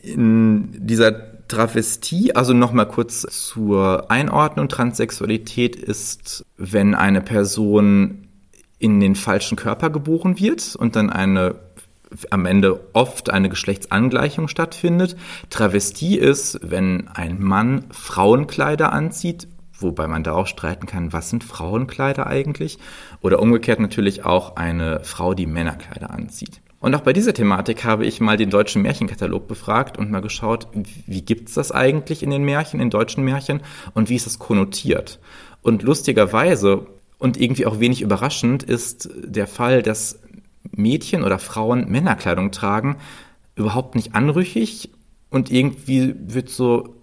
In 0.03 0.87
dieser 0.87 1.47
Travestie, 1.49 2.35
also 2.35 2.55
nochmal 2.55 2.89
kurz 2.89 3.23
zur 3.31 4.11
Einordnung, 4.11 4.69
Transsexualität 4.69 5.77
ist, 5.77 6.45
wenn 6.57 6.95
eine 6.95 7.21
Person 7.21 8.29
in 8.79 9.01
den 9.01 9.15
falschen 9.15 9.57
Körper 9.57 9.91
geboren 9.91 10.41
wird 10.41 10.75
und 10.77 10.97
dann 10.97 11.11
eine 11.11 11.55
am 12.31 12.47
Ende 12.47 12.81
oft 12.93 13.31
eine 13.31 13.49
Geschlechtsangleichung 13.49 14.49
stattfindet. 14.49 15.17
Travestie 15.51 16.17
ist, 16.19 16.61
wenn 16.63 17.09
ein 17.09 17.43
Mann 17.43 17.85
Frauenkleider 17.91 18.93
anzieht, 18.93 19.49
wobei 19.73 20.07
man 20.07 20.25
da 20.25 20.33
auch 20.33 20.47
streiten 20.47 20.87
kann, 20.87 21.13
was 21.13 21.31
sind 21.31 21.45
Frauenkleider 21.45 22.27
eigentlich? 22.27 22.79
Oder 23.21 23.41
umgekehrt 23.41 23.81
natürlich 23.81 24.25
auch 24.25 24.57
eine 24.57 25.01
Frau, 25.05 25.35
die 25.35 25.47
Männerkleider 25.47 26.11
anzieht. 26.11 26.61
Und 26.83 26.97
auch 26.97 27.03
bei 27.03 27.13
dieser 27.13 27.33
Thematik 27.33 27.85
habe 27.85 28.05
ich 28.05 28.21
mal 28.21 28.37
den 28.37 28.51
deutschen 28.51 28.83
Märchenkatalog 28.83 29.47
befragt 29.47 29.99
und 29.99 30.11
mal 30.11 30.21
geschaut, 30.21 30.67
wie 31.07 31.23
gibt's 31.23 31.55
das 31.55 31.71
eigentlich 31.71 32.25
in 32.25 32.31
den 32.31 32.43
Märchen, 32.43 32.81
in 32.81 32.91
deutschen 32.91 33.25
Märchen 33.25 33.61
und 33.95 34.09
wie 34.09 34.17
ist 34.17 34.27
das 34.27 34.41
konnotiert? 34.41 35.21
Und 35.63 35.85
lustigerweise 35.85 36.87
und 37.23 37.41
irgendwie 37.41 37.67
auch 37.67 37.79
wenig 37.79 38.03
überraschend 38.03 38.65
ist 38.65 39.09
der 39.15 39.47
Fall, 39.47 39.85
dass 39.85 40.19
Mädchen 40.71 41.23
oder 41.25 41.39
Frauen 41.39 41.91
Männerkleidung 41.91 42.51
tragen, 42.51 42.97
überhaupt 43.55 43.95
nicht 43.95 44.15
anrüchig 44.15 44.91
und 45.31 45.51
irgendwie 45.51 46.15
wird 46.19 46.49
so 46.49 46.97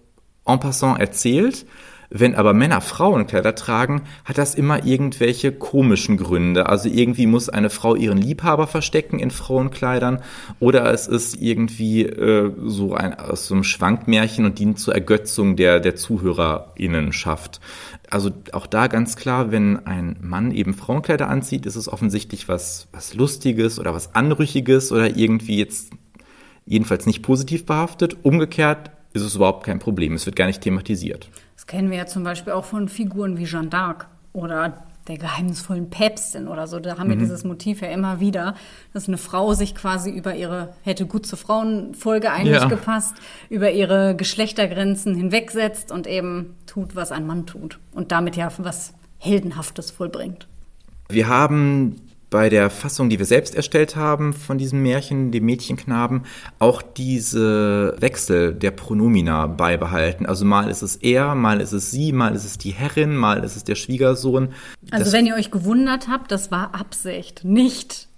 en 0.46 0.60
passant 0.60 1.00
erzählt. 1.00 1.66
Wenn 2.12 2.34
aber 2.34 2.54
Männer 2.54 2.82
Frauenkleider 2.82 3.54
tragen, 3.54 4.02
hat 4.26 4.40
das 4.40 4.56
immer 4.56 4.84
irgendwelche 4.84 5.52
komischen 5.52 6.18
Gründe. 6.18 6.66
Also 6.66 6.90
irgendwie 6.90 7.28
muss 7.28 7.50
eine 7.50 7.70
Frau 7.70 7.94
ihren 7.94 8.18
Liebhaber 8.18 8.66
verstecken 8.66 9.20
in 9.20 9.30
Frauenkleidern 9.30 10.24
oder 10.60 10.92
es 10.92 11.08
ist 11.08 11.40
irgendwie 11.40 12.06
äh, 12.06 12.52
so 12.66 12.96
ein 12.96 13.14
aus 13.14 13.46
so 13.46 13.54
einem 13.54 13.64
Schwankmärchen 13.64 14.46
und 14.46 14.58
dient 14.58 14.80
zur 14.80 14.96
Ergötzung 14.96 15.56
der 15.56 15.80
der 15.80 15.96
ZuhörerInnenschaft. 15.96 17.60
Also 18.10 18.32
auch 18.54 18.66
da 18.66 18.88
ganz 18.88 19.16
klar, 19.16 19.52
wenn 19.52 19.86
ein 19.86 20.18
Mann 20.22 20.52
eben 20.52 20.74
Frauenkleider 20.74 21.30
anzieht, 21.30 21.66
ist 21.66 21.76
es 21.76 21.88
offensichtlich 21.88 22.48
was 22.48 22.88
was 22.92 23.14
Lustiges 23.14 23.80
oder 23.80 23.94
was 23.94 24.16
Anrüchiges 24.16 24.92
oder 24.92 25.16
irgendwie 25.16 25.58
jetzt 25.58 25.92
jedenfalls 26.66 27.06
nicht 27.06 27.22
positiv 27.22 27.66
behaftet. 27.66 28.18
Umgekehrt 28.24 28.92
ist 29.14 29.24
es 29.24 29.36
überhaupt 29.36 29.66
kein 29.66 29.80
Problem. 29.80 30.14
Es 30.14 30.26
wird 30.26 30.36
gar 30.36 30.48
nicht 30.48 30.62
thematisiert. 30.62 31.30
Das 31.56 31.68
kennen 31.68 31.90
wir 31.90 31.98
ja 31.98 32.06
zum 32.06 32.24
Beispiel 32.24 32.54
auch 32.54 32.66
von 32.66 32.90
Figuren 32.90 33.38
wie 33.38 33.46
Jeanne 33.46 33.70
d'Arc 33.70 34.06
oder 34.34 34.84
der 35.10 35.18
geheimnisvollen 35.18 35.90
Päpstin 35.90 36.48
oder 36.48 36.68
so. 36.68 36.80
Da 36.80 36.98
haben 36.98 37.10
wir 37.10 37.16
mhm. 37.16 37.22
dieses 37.22 37.44
Motiv 37.44 37.82
ja 37.82 37.90
immer 37.90 38.20
wieder, 38.20 38.56
dass 38.94 39.08
eine 39.08 39.18
Frau 39.18 39.54
sich 39.54 39.76
quasi 39.76 40.12
über 40.12 40.36
ihre, 40.36 40.74
hätte 40.84 41.06
gut 41.06 41.26
zur 41.26 41.38
Frauenfolge 41.38 42.32
eigentlich 42.32 42.62
ja. 42.62 42.68
gepasst, 42.68 43.16
über 43.50 43.72
ihre 43.72 44.16
Geschlechtergrenzen 44.16 45.16
hinwegsetzt 45.16 45.92
und 45.92 46.08
eben 46.08 46.56
tut, 46.66 46.96
was 46.96 47.12
ein 47.12 47.28
Mann 47.28 47.46
tut. 47.46 47.80
Und 47.92 48.12
damit 48.12 48.36
ja 48.36 48.50
was 48.58 48.94
Heldenhaftes 49.18 49.92
vollbringt. 49.92 50.48
Wir 51.10 51.28
haben 51.28 52.09
bei 52.30 52.50
der 52.50 52.70
Fassung, 52.70 53.10
die 53.10 53.18
wir 53.18 53.26
selbst 53.26 53.56
erstellt 53.56 53.96
haben 53.96 54.34
von 54.34 54.58
diesem 54.58 54.82
Märchen, 54.82 55.32
dem 55.32 55.46
Mädchenknaben, 55.46 56.26
auch 56.60 56.82
diese 56.82 57.96
Wechsel 58.00 58.54
der 58.54 58.72
Pronomina 58.72 59.48
beibehalten. 59.48 60.26
Also 60.26 60.46
mal 60.46 60.70
ist 60.70 60.82
es 60.82 60.98
er, 60.98 61.36
mal 61.36 61.60
ist 61.60 61.72
es 61.72 61.92
sie, 61.92 62.12
mal 62.12 62.36
ist 62.36 62.46
es 62.46 62.58
die 62.58 62.72
Herrin, 62.72 63.16
mal 63.16 63.44
ist 63.44 63.56
es 63.56 63.64
der 63.64 63.76
Schwiegersohn. 63.76 64.54
Also 64.92 65.06
das 65.06 65.14
wenn 65.14 65.26
ihr 65.26 65.36
euch 65.36 65.52
gewundert 65.52 66.08
habt, 66.08 66.32
das 66.32 66.52
war 66.52 66.76
Absicht, 66.76 67.44
nicht 67.44 68.10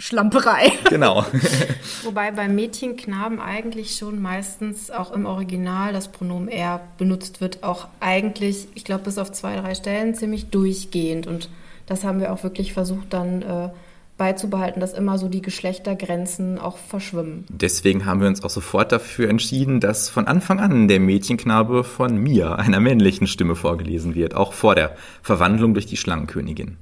Schlamperei. 0.00 0.70
Genau. 0.88 1.26
Wobei 2.04 2.30
beim 2.30 2.54
Mädchenknaben 2.54 3.40
eigentlich 3.40 3.96
schon 3.96 4.22
meistens 4.22 4.90
auch 4.90 5.10
im 5.10 5.26
Original 5.26 5.92
das 5.92 6.08
Pronomen 6.08 6.48
er 6.48 6.80
benutzt 6.96 7.40
wird, 7.40 7.64
auch 7.64 7.88
eigentlich, 7.98 8.68
ich 8.74 8.84
glaube, 8.84 9.04
bis 9.04 9.18
auf 9.18 9.32
zwei, 9.32 9.56
drei 9.56 9.74
Stellen 9.74 10.14
ziemlich 10.14 10.46
durchgehend 10.46 11.26
und 11.26 11.50
das 11.88 12.04
haben 12.04 12.20
wir 12.20 12.32
auch 12.32 12.42
wirklich 12.42 12.72
versucht 12.74 13.12
dann 13.12 13.42
äh, 13.42 13.70
beizubehalten, 14.18 14.80
dass 14.80 14.92
immer 14.92 15.16
so 15.16 15.28
die 15.28 15.40
Geschlechtergrenzen 15.40 16.58
auch 16.58 16.76
verschwimmen. 16.76 17.46
Deswegen 17.48 18.04
haben 18.04 18.20
wir 18.20 18.28
uns 18.28 18.42
auch 18.44 18.50
sofort 18.50 18.92
dafür 18.92 19.30
entschieden, 19.30 19.80
dass 19.80 20.10
von 20.10 20.26
Anfang 20.26 20.60
an 20.60 20.88
der 20.88 21.00
Mädchenknabe 21.00 21.84
von 21.84 22.16
mir, 22.18 22.58
einer 22.58 22.80
männlichen 22.80 23.26
Stimme, 23.26 23.54
vorgelesen 23.54 24.14
wird, 24.14 24.34
auch 24.34 24.52
vor 24.52 24.74
der 24.74 24.96
Verwandlung 25.22 25.72
durch 25.72 25.86
die 25.86 25.96
Schlangenkönigin. 25.96 26.76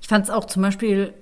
Ich 0.00 0.08
fand 0.08 0.24
es 0.24 0.30
auch 0.30 0.46
zum 0.46 0.62
Beispiel 0.62 1.14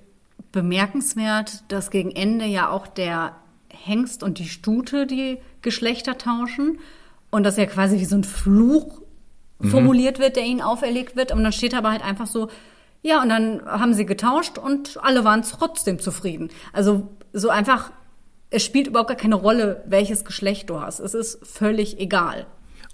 bemerkenswert, 0.53 1.65
dass 1.69 1.91
gegen 1.91 2.11
Ende 2.11 2.47
ja 2.47 2.71
auch 2.71 2.87
der 2.87 3.37
Hengst 3.69 4.23
und 4.23 4.39
die 4.39 4.49
Stute 4.49 5.07
die 5.07 5.39
Geschlechter 5.63 6.17
tauschen 6.17 6.79
und 7.31 7.43
das 7.43 7.57
ja 7.57 7.67
quasi 7.67 7.99
wie 7.99 8.05
so 8.05 8.17
ein 8.17 8.25
Fluch 8.25 9.04
mhm. 9.59 9.69
formuliert 9.69 10.19
wird, 10.19 10.37
der 10.37 10.45
ihnen 10.45 10.61
auferlegt 10.61 11.17
wird. 11.17 11.33
Und 11.33 11.43
dann 11.43 11.53
steht 11.53 11.75
aber 11.75 11.91
halt 11.91 12.05
einfach 12.05 12.27
so, 12.27 12.49
ja, 13.03 13.23
und 13.23 13.29
dann 13.29 13.63
haben 13.67 13.95
sie 13.95 14.07
getauscht 14.07 14.59
und 14.59 14.99
alle 15.03 15.25
waren 15.25 15.43
trotzdem 15.43 15.99
zufrieden. 15.99 16.51
Also 16.73 17.09
so 17.33 17.51
einfach, 17.51 17.93
es 18.51 18.65
spielt 18.65 18.87
überhaupt 18.87 19.09
gar 19.09 19.17
keine 19.17 19.35
Rolle, 19.35 19.85
welches 19.87 20.25
Geschlecht 20.25 20.71
du 20.71 20.81
hast. 20.81 21.01
Es 21.01 21.15
ist 21.15 21.47
völlig 21.47 22.01
egal. 22.01 22.47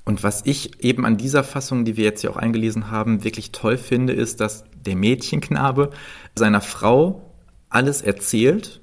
Und 0.04 0.24
was 0.24 0.44
ich 0.46 0.82
eben 0.82 1.06
an 1.06 1.16
dieser 1.16 1.44
Fassung, 1.44 1.84
die 1.84 1.96
wir 1.96 2.04
jetzt 2.04 2.22
hier 2.22 2.30
auch 2.30 2.36
eingelesen 2.36 2.90
haben, 2.90 3.22
wirklich 3.22 3.52
toll 3.52 3.76
finde, 3.76 4.12
ist, 4.12 4.40
dass 4.40 4.64
der 4.84 4.96
Mädchenknabe 4.96 5.90
seiner 6.34 6.60
Frau 6.60 7.30
alles 7.68 8.02
erzählt 8.02 8.80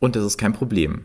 und 0.00 0.16
das 0.16 0.24
ist 0.24 0.36
kein 0.36 0.52
Problem 0.52 1.04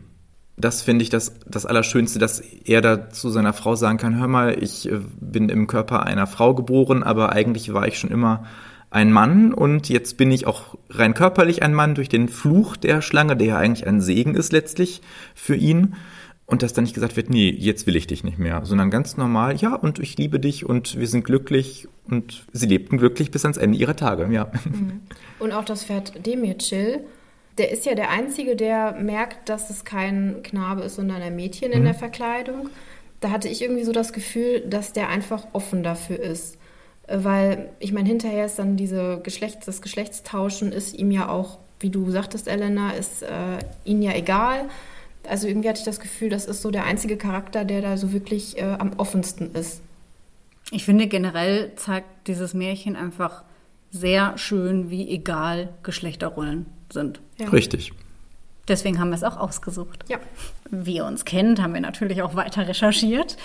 das 0.60 0.82
finde 0.82 1.02
ich 1.02 1.10
das, 1.10 1.34
das 1.46 1.66
Allerschönste, 1.66 2.18
dass 2.18 2.40
er 2.40 2.80
da 2.80 3.10
zu 3.10 3.30
seiner 3.30 3.52
Frau 3.52 3.74
sagen 3.74 3.98
kann, 3.98 4.18
hör 4.18 4.28
mal, 4.28 4.62
ich 4.62 4.90
äh, 4.90 5.00
bin 5.20 5.48
im 5.48 5.66
Körper 5.66 6.04
einer 6.04 6.26
Frau 6.26 6.54
geboren, 6.54 7.02
aber 7.02 7.32
eigentlich 7.32 7.72
war 7.72 7.86
ich 7.86 7.98
schon 7.98 8.10
immer 8.10 8.44
ein 8.90 9.12
Mann 9.12 9.54
und 9.54 9.88
jetzt 9.88 10.16
bin 10.16 10.32
ich 10.32 10.46
auch 10.46 10.76
rein 10.90 11.14
körperlich 11.14 11.62
ein 11.62 11.74
Mann 11.74 11.94
durch 11.94 12.08
den 12.08 12.28
Fluch 12.28 12.76
der 12.76 13.02
Schlange, 13.02 13.36
der 13.36 13.46
ja 13.46 13.56
eigentlich 13.56 13.86
ein 13.86 14.00
Segen 14.00 14.34
ist 14.34 14.52
letztlich 14.52 15.00
für 15.34 15.54
ihn. 15.54 15.94
Und 16.46 16.64
dass 16.64 16.72
dann 16.72 16.82
nicht 16.82 16.94
gesagt 16.94 17.16
wird, 17.16 17.30
nee, 17.30 17.48
jetzt 17.48 17.86
will 17.86 17.94
ich 17.94 18.08
dich 18.08 18.24
nicht 18.24 18.40
mehr, 18.40 18.62
sondern 18.64 18.90
ganz 18.90 19.16
normal, 19.16 19.54
ja, 19.58 19.76
und 19.76 20.00
ich 20.00 20.18
liebe 20.18 20.40
dich 20.40 20.66
und 20.66 20.98
wir 20.98 21.06
sind 21.06 21.24
glücklich 21.24 21.86
und 22.08 22.44
sie 22.52 22.66
lebten 22.66 22.98
glücklich 22.98 23.30
bis 23.30 23.44
ans 23.44 23.56
Ende 23.56 23.78
ihrer 23.78 23.94
Tage, 23.94 24.28
ja. 24.34 24.50
Mhm. 24.64 25.00
Und 25.38 25.52
auch 25.52 25.64
das 25.64 25.84
Pferd 25.84 26.26
Demircil 26.26 27.04
der 27.58 27.70
ist 27.70 27.84
ja 27.84 27.94
der 27.94 28.10
Einzige, 28.10 28.56
der 28.56 28.92
merkt, 28.92 29.48
dass 29.48 29.70
es 29.70 29.84
kein 29.84 30.42
Knabe 30.42 30.82
ist, 30.82 30.96
sondern 30.96 31.22
ein 31.22 31.36
Mädchen 31.36 31.72
in 31.72 31.80
mhm. 31.80 31.86
der 31.86 31.94
Verkleidung. 31.94 32.70
Da 33.20 33.30
hatte 33.30 33.48
ich 33.48 33.62
irgendwie 33.62 33.84
so 33.84 33.92
das 33.92 34.12
Gefühl, 34.12 34.60
dass 34.60 34.92
der 34.92 35.08
einfach 35.08 35.46
offen 35.52 35.82
dafür 35.82 36.18
ist. 36.18 36.56
Weil, 37.06 37.70
ich 37.80 37.92
meine, 37.92 38.08
hinterher 38.08 38.46
ist 38.46 38.58
dann 38.58 38.76
diese 38.76 39.20
Geschlechts-, 39.22 39.66
das 39.66 39.82
Geschlechtstauschen 39.82 40.72
ist 40.72 40.96
ihm 40.96 41.10
ja 41.10 41.28
auch, 41.28 41.58
wie 41.80 41.90
du 41.90 42.10
sagtest, 42.10 42.46
Elena, 42.46 42.92
ist 42.92 43.22
äh, 43.22 43.58
ihnen 43.84 44.02
ja 44.02 44.14
egal. 44.14 44.68
Also 45.28 45.48
irgendwie 45.48 45.68
hatte 45.68 45.80
ich 45.80 45.84
das 45.84 46.00
Gefühl, 46.00 46.30
das 46.30 46.46
ist 46.46 46.62
so 46.62 46.70
der 46.70 46.84
einzige 46.84 47.16
Charakter, 47.16 47.64
der 47.64 47.82
da 47.82 47.96
so 47.96 48.12
wirklich 48.12 48.58
äh, 48.58 48.76
am 48.78 48.92
offensten 48.96 49.54
ist. 49.54 49.82
Ich 50.70 50.84
finde 50.84 51.08
generell 51.08 51.72
zeigt 51.76 52.28
dieses 52.28 52.54
Märchen 52.54 52.96
einfach 52.96 53.42
sehr 53.90 54.38
schön, 54.38 54.88
wie 54.88 55.10
egal 55.10 55.70
Geschlechterrollen 55.82 56.66
sind. 56.92 57.20
Ja. 57.38 57.48
Richtig. 57.48 57.92
Deswegen 58.68 59.00
haben 59.00 59.08
wir 59.10 59.16
es 59.16 59.24
auch 59.24 59.36
ausgesucht. 59.36 60.04
Ja. 60.08 60.18
Wie 60.70 60.96
ihr 60.96 61.04
uns 61.04 61.24
kennt, 61.24 61.60
haben 61.60 61.74
wir 61.74 61.80
natürlich 61.80 62.22
auch 62.22 62.36
weiter 62.36 62.68
recherchiert. 62.68 63.36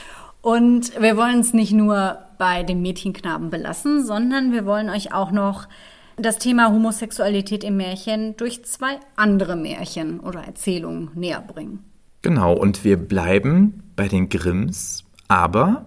Und 0.41 1.02
wir 1.02 1.18
wollen 1.18 1.39
es 1.39 1.54
nicht 1.54 1.72
nur 1.72 2.20
bei 2.38 2.62
dem 2.62 2.82
Mädchenknaben 2.84 3.50
belassen, 3.50 4.06
sondern 4.06 4.52
wir 4.52 4.66
wollen 4.66 4.89
euch 4.89 5.14
auch 5.14 5.32
noch 5.32 5.68
das 6.18 6.38
Thema 6.38 6.72
Homosexualität 6.72 7.64
im 7.64 7.78
Märchen 7.78 8.38
durch 8.38 8.64
zwei 8.66 9.00
andere 9.16 9.56
Märchen 9.56 10.20
oder 10.20 10.41
Erzählungen 10.41 11.10
näher 11.16 11.41
bringen. 11.41 11.84
Genau, 12.22 12.54
und 12.54 12.84
wir 12.84 12.98
bleiben 12.98 13.84
bei 13.96 14.08
den 14.08 14.30
Grimms, 14.30 15.04
aber 15.28 15.86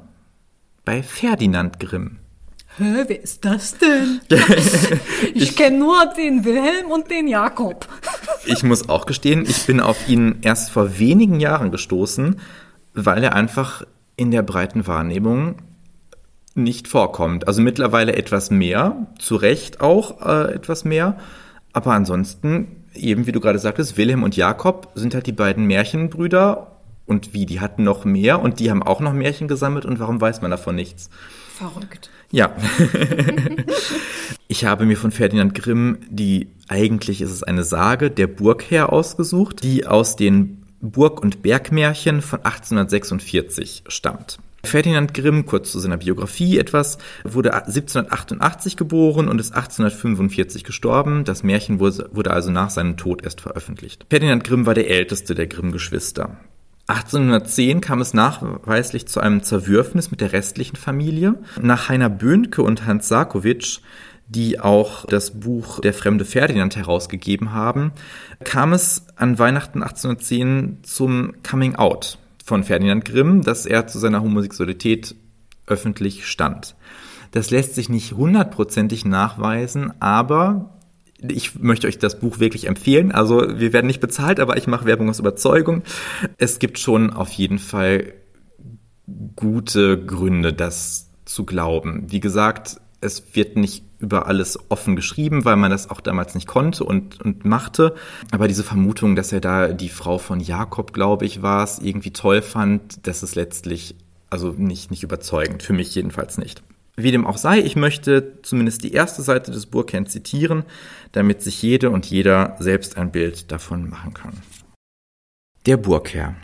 bei 0.84 1.02
Ferdinand 1.02 1.80
Grimm. 1.80 2.18
Hä, 2.78 3.04
wer 3.08 3.22
ist 3.22 3.44
das 3.44 3.76
denn? 3.78 4.20
ich, 4.30 5.34
ich 5.34 5.56
kenne 5.56 5.78
nur 5.78 6.06
den 6.16 6.44
Wilhelm 6.44 6.92
und 6.92 7.10
den 7.10 7.26
Jakob. 7.26 7.88
ich 8.46 8.62
muss 8.62 8.88
auch 8.88 9.04
gestehen, 9.04 9.44
ich 9.48 9.66
bin 9.66 9.80
auf 9.80 10.08
ihn 10.08 10.36
erst 10.42 10.70
vor 10.70 10.98
wenigen 10.98 11.40
Jahren 11.40 11.72
gestoßen, 11.72 12.40
weil 12.94 13.24
er 13.24 13.34
einfach 13.34 13.82
in 14.16 14.30
der 14.30 14.42
breiten 14.42 14.86
Wahrnehmung 14.86 15.56
nicht 16.54 16.86
vorkommt. 16.86 17.48
Also 17.48 17.62
mittlerweile 17.62 18.14
etwas 18.14 18.50
mehr, 18.50 19.08
zu 19.18 19.34
Recht 19.34 19.80
auch 19.80 20.24
äh, 20.24 20.54
etwas 20.54 20.84
mehr, 20.84 21.18
aber 21.72 21.92
ansonsten, 21.92 22.84
eben 22.94 23.26
wie 23.26 23.32
du 23.32 23.40
gerade 23.40 23.58
sagtest, 23.58 23.96
Wilhelm 23.96 24.22
und 24.22 24.36
Jakob 24.36 24.88
sind 24.94 25.14
halt 25.14 25.26
die 25.26 25.32
beiden 25.32 25.66
Märchenbrüder 25.66 26.78
und 27.06 27.34
wie, 27.34 27.46
die 27.46 27.60
hatten 27.60 27.82
noch 27.82 28.04
mehr 28.04 28.40
und 28.40 28.60
die 28.60 28.70
haben 28.70 28.82
auch 28.84 29.00
noch 29.00 29.12
Märchen 29.12 29.48
gesammelt 29.48 29.84
und 29.84 29.98
warum 29.98 30.20
weiß 30.20 30.42
man 30.42 30.50
davon 30.50 30.76
nichts? 30.76 31.10
Verrückt. 31.56 32.10
Ja. 32.30 32.54
ich 34.48 34.64
habe 34.64 34.84
mir 34.84 34.96
von 34.96 35.10
Ferdinand 35.10 35.54
Grimm 35.54 35.98
die, 36.10 36.48
eigentlich 36.68 37.20
ist 37.20 37.30
es 37.30 37.42
eine 37.42 37.64
Sage, 37.64 38.10
der 38.10 38.26
Burgherr 38.26 38.92
ausgesucht, 38.92 39.62
die 39.62 39.86
aus 39.86 40.16
den 40.16 40.62
Burg- 40.80 41.22
und 41.22 41.42
Bergmärchen 41.42 42.22
von 42.22 42.40
1846 42.40 43.84
stammt. 43.88 44.38
Ferdinand 44.64 45.14
Grimm, 45.14 45.46
kurz 45.46 45.72
zu 45.72 45.78
seiner 45.78 45.98
Biografie 45.98 46.58
etwas, 46.58 46.98
wurde 47.24 47.54
1788 47.54 48.76
geboren 48.76 49.28
und 49.28 49.40
ist 49.40 49.54
1845 49.54 50.64
gestorben. 50.64 51.24
Das 51.24 51.42
Märchen 51.42 51.80
wurde 51.80 52.30
also 52.30 52.50
nach 52.50 52.70
seinem 52.70 52.96
Tod 52.96 53.22
erst 53.22 53.40
veröffentlicht. 53.40 54.06
Ferdinand 54.10 54.44
Grimm 54.44 54.66
war 54.66 54.74
der 54.74 54.90
älteste 54.90 55.34
der 55.34 55.46
Grimm-Geschwister. 55.46 56.36
1810 56.88 57.82
kam 57.82 58.00
es 58.00 58.14
nachweislich 58.14 59.06
zu 59.06 59.20
einem 59.20 59.42
Zerwürfnis 59.42 60.10
mit 60.10 60.22
der 60.22 60.32
restlichen 60.32 60.76
Familie. 60.76 61.34
Nach 61.60 61.90
Heiner 61.90 62.08
Böhnke 62.08 62.62
und 62.62 62.86
Hans 62.86 63.08
Sarkowitsch, 63.08 63.80
die 64.26 64.58
auch 64.58 65.04
das 65.04 65.38
Buch 65.38 65.80
Der 65.80 65.92
fremde 65.92 66.24
Ferdinand 66.24 66.76
herausgegeben 66.76 67.52
haben, 67.52 67.92
kam 68.42 68.72
es 68.72 69.06
an 69.16 69.38
Weihnachten 69.38 69.82
1810 69.82 70.78
zum 70.82 71.34
Coming 71.42 71.76
Out 71.76 72.18
von 72.42 72.64
Ferdinand 72.64 73.04
Grimm, 73.04 73.42
dass 73.42 73.66
er 73.66 73.86
zu 73.86 73.98
seiner 73.98 74.22
Homosexualität 74.22 75.14
öffentlich 75.66 76.26
stand. 76.26 76.74
Das 77.32 77.50
lässt 77.50 77.74
sich 77.74 77.90
nicht 77.90 78.12
hundertprozentig 78.12 79.04
nachweisen, 79.04 79.92
aber 80.00 80.77
ich 81.20 81.58
möchte 81.58 81.86
euch 81.86 81.98
das 81.98 82.20
Buch 82.20 82.38
wirklich 82.38 82.66
empfehlen. 82.66 83.12
Also 83.12 83.58
wir 83.58 83.72
werden 83.72 83.86
nicht 83.86 84.00
bezahlt, 84.00 84.40
aber 84.40 84.56
ich 84.56 84.66
mache 84.66 84.84
Werbung 84.84 85.08
aus 85.08 85.18
Überzeugung. 85.18 85.82
Es 86.36 86.58
gibt 86.58 86.78
schon 86.78 87.12
auf 87.12 87.30
jeden 87.30 87.58
Fall 87.58 88.14
gute 89.36 90.04
Gründe, 90.04 90.52
das 90.52 91.10
zu 91.24 91.44
glauben. 91.44 92.04
Wie 92.08 92.20
gesagt, 92.20 92.80
es 93.00 93.34
wird 93.34 93.56
nicht 93.56 93.84
über 93.98 94.26
alles 94.26 94.58
offen 94.70 94.96
geschrieben, 94.96 95.44
weil 95.44 95.56
man 95.56 95.70
das 95.70 95.90
auch 95.90 96.00
damals 96.00 96.34
nicht 96.34 96.46
konnte 96.46 96.84
und, 96.84 97.20
und 97.20 97.44
machte. 97.44 97.94
Aber 98.30 98.48
diese 98.48 98.64
Vermutung, 98.64 99.16
dass 99.16 99.32
er 99.32 99.40
da 99.40 99.68
die 99.68 99.88
Frau 99.88 100.18
von 100.18 100.40
Jakob, 100.40 100.92
glaube 100.92 101.26
ich, 101.26 101.42
war 101.42 101.64
es, 101.64 101.78
irgendwie 101.80 102.12
toll 102.12 102.42
fand, 102.42 103.06
das 103.06 103.22
ist 103.22 103.34
letztlich 103.34 103.96
also 104.30 104.50
nicht, 104.50 104.90
nicht 104.90 105.02
überzeugend. 105.02 105.62
Für 105.62 105.72
mich 105.72 105.94
jedenfalls 105.94 106.38
nicht. 106.38 106.62
Wie 107.00 107.12
dem 107.12 107.28
auch 107.28 107.36
sei, 107.36 107.60
ich 107.60 107.76
möchte 107.76 108.40
zumindest 108.42 108.82
die 108.82 108.92
erste 108.92 109.22
Seite 109.22 109.52
des 109.52 109.66
Burkern 109.66 110.06
zitieren, 110.06 110.64
damit 111.12 111.42
sich 111.42 111.62
jede 111.62 111.90
und 111.90 112.06
jeder 112.06 112.56
selbst 112.58 112.96
ein 112.96 113.12
Bild 113.12 113.52
davon 113.52 113.88
machen 113.88 114.14
kann. 114.14 114.32
Der 115.66 115.76
Burgherr. 115.76 116.34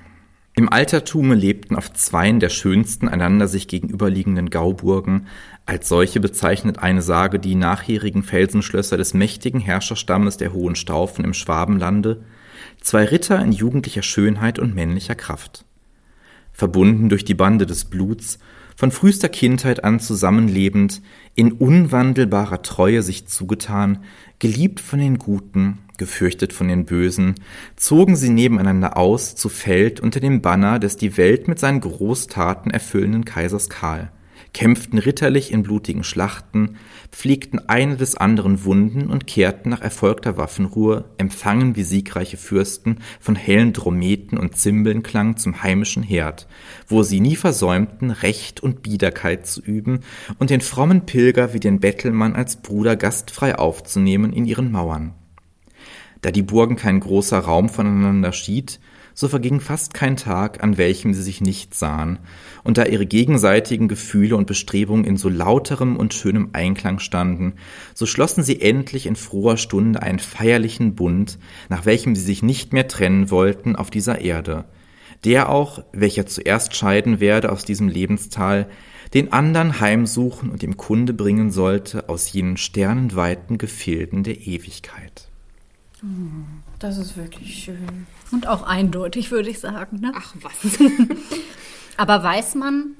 Im 0.54 0.68
Altertume 0.68 1.34
lebten 1.34 1.74
auf 1.74 1.92
zweien 1.92 2.38
der 2.38 2.50
schönsten 2.50 3.08
einander 3.08 3.48
sich 3.48 3.66
gegenüberliegenden 3.66 4.48
Gauburgen, 4.48 5.26
als 5.66 5.88
solche 5.88 6.20
bezeichnet 6.20 6.78
eine 6.78 7.02
Sage 7.02 7.40
die 7.40 7.56
nachherigen 7.56 8.22
Felsenschlösser 8.22 8.96
des 8.96 9.12
mächtigen 9.12 9.58
Herrscherstammes 9.58 10.36
der 10.36 10.52
Hohenstaufen 10.52 11.24
im 11.24 11.34
Schwabenlande, 11.34 12.22
zwei 12.80 13.04
Ritter 13.06 13.42
in 13.42 13.50
jugendlicher 13.50 14.02
Schönheit 14.02 14.60
und 14.60 14.72
männlicher 14.72 15.16
Kraft. 15.16 15.64
Verbunden 16.52 17.08
durch 17.08 17.24
die 17.24 17.34
Bande 17.34 17.66
des 17.66 17.86
Bluts, 17.86 18.38
von 18.76 18.90
frühester 18.90 19.28
Kindheit 19.28 19.84
an 19.84 20.00
zusammenlebend, 20.00 21.02
in 21.34 21.52
unwandelbarer 21.52 22.62
Treue 22.62 23.02
sich 23.02 23.26
zugetan, 23.26 24.04
geliebt 24.38 24.80
von 24.80 24.98
den 24.98 25.18
Guten, 25.18 25.78
gefürchtet 25.96 26.52
von 26.52 26.68
den 26.68 26.84
Bösen, 26.84 27.34
zogen 27.76 28.16
sie 28.16 28.30
nebeneinander 28.30 28.96
aus 28.96 29.36
zu 29.36 29.48
Feld 29.48 30.00
unter 30.00 30.20
dem 30.20 30.42
Banner 30.42 30.78
des 30.78 30.96
die 30.96 31.16
Welt 31.16 31.48
mit 31.48 31.58
seinen 31.58 31.80
Großtaten 31.80 32.70
erfüllenden 32.70 33.24
Kaisers 33.24 33.68
Karl 33.68 34.10
kämpften 34.54 34.98
ritterlich 34.98 35.52
in 35.52 35.64
blutigen 35.64 36.04
Schlachten, 36.04 36.76
pflegten 37.10 37.68
eine 37.68 37.96
des 37.96 38.16
anderen 38.16 38.64
Wunden 38.64 39.10
und 39.10 39.26
kehrten 39.26 39.68
nach 39.68 39.82
erfolgter 39.82 40.38
Waffenruhe, 40.38 41.04
empfangen 41.18 41.76
wie 41.76 41.82
siegreiche 41.82 42.38
Fürsten, 42.38 43.00
von 43.20 43.36
hellen 43.36 43.72
Drometen 43.72 44.38
und 44.38 44.56
Zimbelnklang 44.56 45.36
zum 45.36 45.62
heimischen 45.62 46.02
Herd, 46.02 46.46
wo 46.86 47.02
sie 47.02 47.20
nie 47.20 47.36
versäumten, 47.36 48.10
Recht 48.10 48.62
und 48.62 48.82
Biederkeit 48.82 49.46
zu 49.46 49.60
üben 49.60 50.00
und 50.38 50.50
den 50.50 50.60
frommen 50.62 51.04
Pilger 51.04 51.52
wie 51.52 51.60
den 51.60 51.80
Bettelmann 51.80 52.34
als 52.34 52.62
Bruder 52.62 52.96
gastfrei 52.96 53.58
aufzunehmen 53.58 54.32
in 54.32 54.46
ihren 54.46 54.72
Mauern. 54.72 55.14
Da 56.22 56.30
die 56.30 56.42
Burgen 56.42 56.76
kein 56.76 57.00
großer 57.00 57.38
Raum 57.38 57.68
voneinander 57.68 58.32
schied, 58.32 58.80
so 59.14 59.28
verging 59.28 59.60
fast 59.60 59.94
kein 59.94 60.16
Tag, 60.16 60.62
an 60.62 60.76
welchem 60.76 61.14
sie 61.14 61.22
sich 61.22 61.40
nicht 61.40 61.74
sahen, 61.74 62.18
und 62.64 62.76
da 62.76 62.84
ihre 62.84 63.06
gegenseitigen 63.06 63.88
Gefühle 63.88 64.36
und 64.36 64.46
Bestrebungen 64.46 65.04
in 65.04 65.16
so 65.16 65.28
lauterem 65.28 65.96
und 65.96 66.12
schönem 66.12 66.50
Einklang 66.52 66.98
standen, 66.98 67.54
so 67.94 68.06
schlossen 68.06 68.42
sie 68.42 68.60
endlich 68.60 69.06
in 69.06 69.16
froher 69.16 69.56
Stunde 69.56 70.02
einen 70.02 70.18
feierlichen 70.18 70.94
Bund, 70.94 71.38
nach 71.68 71.86
welchem 71.86 72.16
sie 72.16 72.22
sich 72.22 72.42
nicht 72.42 72.72
mehr 72.72 72.88
trennen 72.88 73.30
wollten 73.30 73.76
auf 73.76 73.90
dieser 73.90 74.20
Erde, 74.20 74.64
der 75.24 75.48
auch, 75.48 75.82
welcher 75.92 76.26
zuerst 76.26 76.74
scheiden 76.74 77.20
werde 77.20 77.52
aus 77.52 77.64
diesem 77.64 77.88
Lebenstal, 77.88 78.68
den 79.14 79.32
andern 79.32 79.80
heimsuchen 79.80 80.50
und 80.50 80.62
ihm 80.62 80.76
Kunde 80.76 81.14
bringen 81.14 81.52
sollte 81.52 82.08
aus 82.08 82.32
jenen 82.32 82.56
sternenweiten 82.56 83.58
Gefilden 83.58 84.24
der 84.24 84.46
Ewigkeit. 84.46 85.28
Das 86.84 86.98
ist 86.98 87.16
wirklich 87.16 87.64
schön. 87.64 88.06
Und 88.30 88.46
auch 88.46 88.62
eindeutig, 88.62 89.30
würde 89.30 89.48
ich 89.48 89.58
sagen. 89.58 90.00
Ne? 90.00 90.12
Ach 90.14 90.34
was. 90.42 90.78
Aber 91.96 92.22
weiß 92.22 92.56
man, 92.56 92.90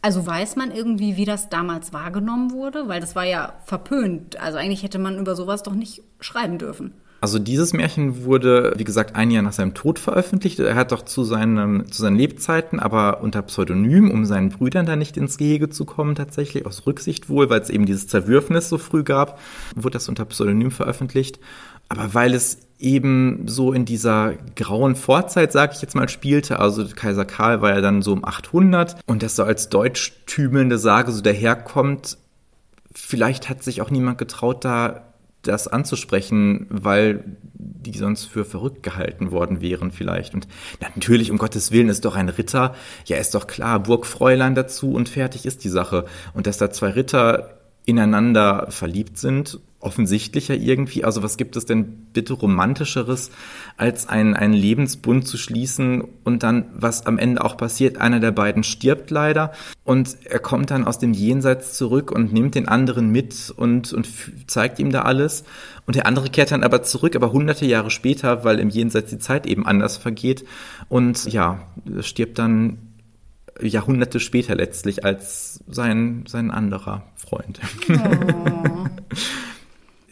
also 0.00 0.26
weiß 0.26 0.56
man 0.56 0.70
irgendwie, 0.70 1.18
wie 1.18 1.26
das 1.26 1.50
damals 1.50 1.92
wahrgenommen 1.92 2.50
wurde? 2.50 2.88
Weil 2.88 3.02
das 3.02 3.14
war 3.14 3.24
ja 3.24 3.52
verpönt. 3.66 4.40
Also 4.40 4.56
eigentlich 4.56 4.84
hätte 4.84 4.98
man 4.98 5.18
über 5.18 5.36
sowas 5.36 5.62
doch 5.62 5.74
nicht 5.74 6.02
schreiben 6.18 6.56
dürfen. 6.56 6.94
Also 7.20 7.38
dieses 7.38 7.72
Märchen 7.72 8.24
wurde, 8.24 8.72
wie 8.76 8.84
gesagt, 8.84 9.16
ein 9.16 9.30
Jahr 9.30 9.42
nach 9.42 9.52
seinem 9.52 9.74
Tod 9.74 9.98
veröffentlicht. 9.98 10.58
Er 10.58 10.74
hat 10.74 10.92
doch 10.92 11.02
zu, 11.02 11.24
seinem, 11.24 11.90
zu 11.90 12.02
seinen 12.02 12.16
Lebzeiten, 12.16 12.78
aber 12.78 13.20
unter 13.22 13.42
Pseudonym, 13.42 14.10
um 14.10 14.24
seinen 14.24 14.50
Brüdern 14.50 14.86
da 14.86 14.96
nicht 14.96 15.16
ins 15.16 15.36
Gehege 15.36 15.68
zu 15.68 15.84
kommen, 15.84 16.14
tatsächlich, 16.14 16.66
aus 16.66 16.86
Rücksicht 16.86 17.28
wohl, 17.28 17.50
weil 17.50 17.60
es 17.60 17.68
eben 17.70 17.84
dieses 17.84 18.06
Zerwürfnis 18.06 18.68
so 18.68 18.78
früh 18.78 19.02
gab, 19.02 19.40
wurde 19.74 19.94
das 19.94 20.08
unter 20.08 20.24
Pseudonym 20.26 20.70
veröffentlicht. 20.70 21.38
Aber 21.88 22.14
weil 22.14 22.34
es 22.34 22.58
eben 22.78 23.48
so 23.48 23.72
in 23.72 23.84
dieser 23.84 24.34
grauen 24.54 24.96
Vorzeit, 24.96 25.52
sag 25.52 25.74
ich 25.74 25.82
jetzt 25.82 25.94
mal, 25.94 26.08
spielte, 26.08 26.58
also 26.58 26.86
Kaiser 26.86 27.24
Karl 27.24 27.62
war 27.62 27.74
ja 27.74 27.80
dann 27.80 28.02
so 28.02 28.12
um 28.12 28.24
800 28.24 28.96
und 29.06 29.22
das 29.22 29.36
so 29.36 29.44
als 29.44 29.68
deutschtümelnde 29.68 30.78
Sage 30.78 31.12
so 31.12 31.22
daherkommt, 31.22 32.18
vielleicht 32.92 33.48
hat 33.48 33.62
sich 33.62 33.80
auch 33.80 33.90
niemand 33.90 34.18
getraut, 34.18 34.64
da 34.64 35.02
das 35.42 35.68
anzusprechen, 35.68 36.66
weil 36.70 37.24
die 37.54 37.96
sonst 37.96 38.24
für 38.24 38.44
verrückt 38.44 38.82
gehalten 38.82 39.30
worden 39.30 39.60
wären 39.60 39.92
vielleicht. 39.92 40.34
Und 40.34 40.48
natürlich, 40.80 41.30
um 41.30 41.38
Gottes 41.38 41.70
Willen, 41.70 41.88
ist 41.88 42.04
doch 42.04 42.16
ein 42.16 42.28
Ritter, 42.28 42.74
ja, 43.04 43.16
ist 43.16 43.34
doch 43.34 43.46
klar, 43.46 43.80
Burgfräulein 43.80 44.54
dazu 44.54 44.92
und 44.92 45.08
fertig 45.08 45.46
ist 45.46 45.62
die 45.62 45.68
Sache. 45.68 46.04
Und 46.34 46.46
dass 46.46 46.58
da 46.58 46.70
zwei 46.70 46.90
Ritter 46.90 47.60
ineinander 47.84 48.66
verliebt 48.70 49.18
sind 49.18 49.60
offensichtlicher 49.80 50.54
irgendwie. 50.54 51.04
Also 51.04 51.22
was 51.22 51.36
gibt 51.36 51.54
es 51.56 51.66
denn 51.66 52.06
bitte 52.12 52.32
romantischeres, 52.32 53.30
als 53.76 54.08
einen, 54.08 54.34
einen 54.34 54.54
Lebensbund 54.54 55.26
zu 55.26 55.36
schließen 55.36 56.02
und 56.24 56.42
dann, 56.42 56.66
was 56.72 57.06
am 57.06 57.18
Ende 57.18 57.44
auch 57.44 57.56
passiert, 57.56 57.98
einer 57.98 58.18
der 58.18 58.32
beiden 58.32 58.64
stirbt 58.64 59.10
leider 59.10 59.52
und 59.84 60.16
er 60.24 60.38
kommt 60.38 60.70
dann 60.70 60.86
aus 60.86 60.98
dem 60.98 61.12
Jenseits 61.12 61.74
zurück 61.74 62.10
und 62.10 62.32
nimmt 62.32 62.54
den 62.54 62.68
anderen 62.68 63.10
mit 63.10 63.52
und, 63.54 63.92
und 63.92 64.08
zeigt 64.46 64.78
ihm 64.78 64.90
da 64.90 65.02
alles. 65.02 65.44
Und 65.86 65.94
der 65.94 66.06
andere 66.06 66.30
kehrt 66.30 66.50
dann 66.50 66.64
aber 66.64 66.82
zurück, 66.82 67.14
aber 67.14 67.32
hunderte 67.32 67.66
Jahre 67.66 67.90
später, 67.90 68.44
weil 68.44 68.58
im 68.58 68.70
Jenseits 68.70 69.10
die 69.10 69.18
Zeit 69.18 69.46
eben 69.46 69.66
anders 69.66 69.96
vergeht 69.96 70.44
und 70.88 71.30
ja, 71.32 71.68
stirbt 72.00 72.38
dann 72.38 72.78
Jahrhunderte 73.60 74.20
später 74.20 74.54
letztlich 74.54 75.04
als 75.04 75.60
sein, 75.68 76.24
sein 76.26 76.50
anderer 76.50 77.04
Freund. 77.14 77.60
Oh. 77.88 78.86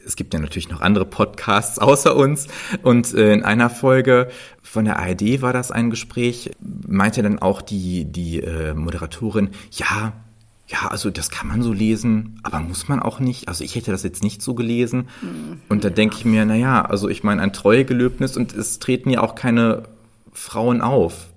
es 0.07 0.17
gibt 0.17 0.35
ja 0.35 0.41
natürlich 0.41 0.69
noch 0.69 0.81
andere 0.81 1.05
Podcasts 1.05 1.79
außer 1.79 2.15
uns. 2.15 2.49
Und 2.83 3.15
äh, 3.15 3.33
in 3.33 3.43
einer 3.43 3.71
Folge 3.71 4.29
von 4.63 4.85
der 4.85 4.99
ARD 4.99 5.43
war 5.43 5.53
das 5.53 5.71
ein 5.71 5.91
Gespräch, 5.91 6.51
meinte 6.61 7.23
dann 7.23 7.39
auch 7.39 7.63
die, 7.63 8.05
die 8.05 8.41
äh, 8.41 8.75
Moderatorin, 8.75 9.51
ja, 9.73 10.13
ja, 10.67 10.89
also 10.89 11.11
das 11.11 11.31
kann 11.31 11.47
man 11.47 11.63
so 11.63 11.73
lesen, 11.73 12.41
aber 12.43 12.59
muss 12.61 12.89
man 12.89 13.01
auch 13.01 13.21
nicht. 13.21 13.49
Also 13.49 13.65
ich 13.65 13.75
hätte 13.75 13.91
das 13.91 14.03
jetzt 14.03 14.23
nicht 14.23 14.41
so 14.41 14.55
gelesen. 14.55 15.09
Mhm. 15.21 15.61
Und 15.69 15.85
da 15.85 15.91
denke 15.91 16.17
ich 16.17 16.25
mir, 16.25 16.47
naja, 16.47 16.83
also 16.83 17.09
ich 17.09 17.23
meine, 17.23 17.43
ein 17.43 17.53
Treuegelöbnis 17.53 18.37
und 18.37 18.55
es 18.55 18.79
treten 18.79 19.11
ja 19.11 19.21
auch 19.21 19.35
keine 19.35 19.83
Frauen 20.33 20.81
auf. 20.81 21.34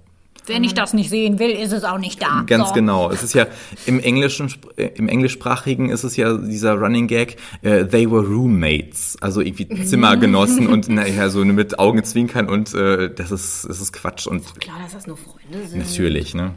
Wenn 0.48 0.64
ich 0.64 0.74
das 0.74 0.94
nicht 0.94 1.10
sehen 1.10 1.40
will, 1.40 1.52
ist 1.52 1.74
es 1.74 1.84
auch 1.84 1.98
nicht 1.98 2.22
da. 2.22 2.44
Ganz 2.46 2.70
so. 2.70 2.74
genau. 2.74 3.12
Es 3.12 3.24
ist 3.24 3.34
ja 3.34 3.48
im 3.86 4.00
Englischen, 4.00 4.52
äh, 4.78 4.88
im 4.96 5.10
Englischsprachigen 5.10 5.90
ist 5.90 6.04
es 6.04 6.16
ja 6.16 6.38
dieser 6.38 6.74
Running 6.74 7.08
Gag, 7.08 7.38
uh, 7.64 7.84
they 7.84 8.10
were 8.10 8.26
roommates, 8.26 9.18
also 9.22 9.42
irgendwie 9.42 9.68
Zimmergenossen 9.86 10.68
und 10.68 10.90
naja, 10.90 11.30
so 11.30 11.44
mit 11.46 11.80
Augenzwinkern 11.80 12.50
und 12.50 12.74
uh, 12.74 13.08
das 13.08 13.32
ist, 13.32 13.68
das 13.70 13.82
ist 13.82 13.94
Quatsch. 13.94 14.28
Und 14.28 14.46
ist 14.46 14.60
klar, 14.60 14.78
dass 14.82 14.94
das 14.94 15.08
nur 15.08 15.18
Freunde 15.18 15.68
sind. 15.68 15.80
Natürlich, 15.80 16.34
ne? 16.34 16.54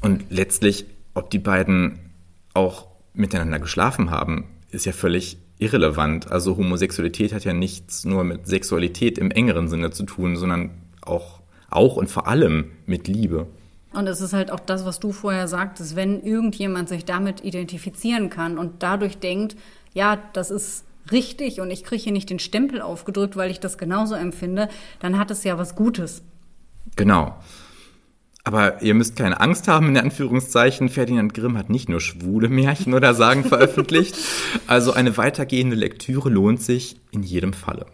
Und 0.00 0.24
letztlich, 0.30 0.86
ob 1.14 1.30
die 1.30 1.38
beiden 1.38 1.98
auch 2.54 2.88
miteinander 3.14 3.58
geschlafen 3.58 4.10
haben, 4.10 4.44
ist 4.70 4.86
ja 4.86 4.92
völlig 4.92 5.38
irrelevant. 5.58 6.30
Also 6.30 6.56
Homosexualität 6.56 7.32
hat 7.32 7.44
ja 7.44 7.52
nichts 7.52 8.04
nur 8.04 8.24
mit 8.24 8.46
Sexualität 8.46 9.18
im 9.18 9.30
engeren 9.30 9.68
Sinne 9.68 9.90
zu 9.90 10.04
tun, 10.04 10.36
sondern 10.36 10.70
auch 11.02 11.39
auch 11.70 11.96
und 11.96 12.10
vor 12.10 12.26
allem 12.26 12.72
mit 12.86 13.08
Liebe. 13.08 13.46
Und 13.92 14.06
es 14.06 14.20
ist 14.20 14.32
halt 14.32 14.50
auch 14.50 14.60
das, 14.60 14.84
was 14.84 15.00
du 15.00 15.12
vorher 15.12 15.48
sagtest, 15.48 15.96
wenn 15.96 16.22
irgendjemand 16.22 16.88
sich 16.88 17.04
damit 17.04 17.44
identifizieren 17.44 18.30
kann 18.30 18.56
und 18.56 18.82
dadurch 18.82 19.18
denkt, 19.18 19.56
ja, 19.92 20.18
das 20.32 20.50
ist 20.50 20.84
richtig 21.10 21.60
und 21.60 21.70
ich 21.70 21.82
kriege 21.82 22.02
hier 22.02 22.12
nicht 22.12 22.30
den 22.30 22.38
Stempel 22.38 22.80
aufgedrückt, 22.82 23.36
weil 23.36 23.50
ich 23.50 23.58
das 23.58 23.78
genauso 23.78 24.14
empfinde, 24.14 24.68
dann 25.00 25.18
hat 25.18 25.30
es 25.30 25.42
ja 25.42 25.58
was 25.58 25.74
Gutes. 25.74 26.22
Genau. 26.94 27.34
Aber 28.42 28.80
ihr 28.80 28.94
müsst 28.94 29.16
keine 29.16 29.40
Angst 29.40 29.68
haben, 29.68 29.88
in 29.88 29.98
Anführungszeichen. 29.98 30.88
Ferdinand 30.88 31.34
Grimm 31.34 31.58
hat 31.58 31.68
nicht 31.68 31.88
nur 31.88 32.00
schwule 32.00 32.48
Märchen 32.48 32.94
oder 32.94 33.14
Sagen 33.14 33.44
veröffentlicht. 33.44 34.16
Also 34.66 34.92
eine 34.92 35.16
weitergehende 35.16 35.74
Lektüre 35.74 36.30
lohnt 36.30 36.62
sich 36.62 36.96
in 37.10 37.24
jedem 37.24 37.52
Falle. 37.52 37.86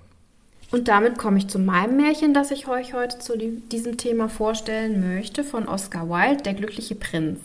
Und 0.73 0.89
damit 0.89 1.17
komme 1.17 1.39
ich 1.39 1.49
zu 1.49 1.59
meinem 1.59 1.97
Märchen, 1.97 2.35
das 2.35 2.51
ich 2.51 2.67
euch 2.67 2.93
heute 2.93 3.19
zu 3.19 3.39
diesem 3.39 3.97
Thema 3.97 4.29
vorstellen 4.29 5.17
möchte, 5.17 5.45
von 5.45 5.69
Oscar 5.69 6.09
Wilde, 6.09 6.43
Der 6.43 6.55
glückliche 6.55 6.97
Prinz. 6.97 7.39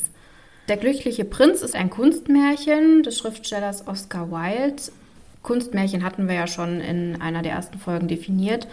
Der 0.67 0.78
glückliche 0.78 1.26
Prinz 1.26 1.61
ist 1.61 1.76
ein 1.76 1.89
Kunstmärchen 1.89 3.03
des 3.03 3.17
Schriftstellers 3.17 3.88
Oscar 3.88 4.32
Wilde. 4.32 4.84
Kunstmärchen 5.43 6.03
hatten 6.03 6.28
wir 6.28 6.36
ja 6.36 6.47
schon 6.47 6.82
in 6.82 7.22
einer 7.22 7.41
der 7.41 7.53
ersten 7.53 7.80
Folgen 7.80 8.07
definiert. 8.07 8.67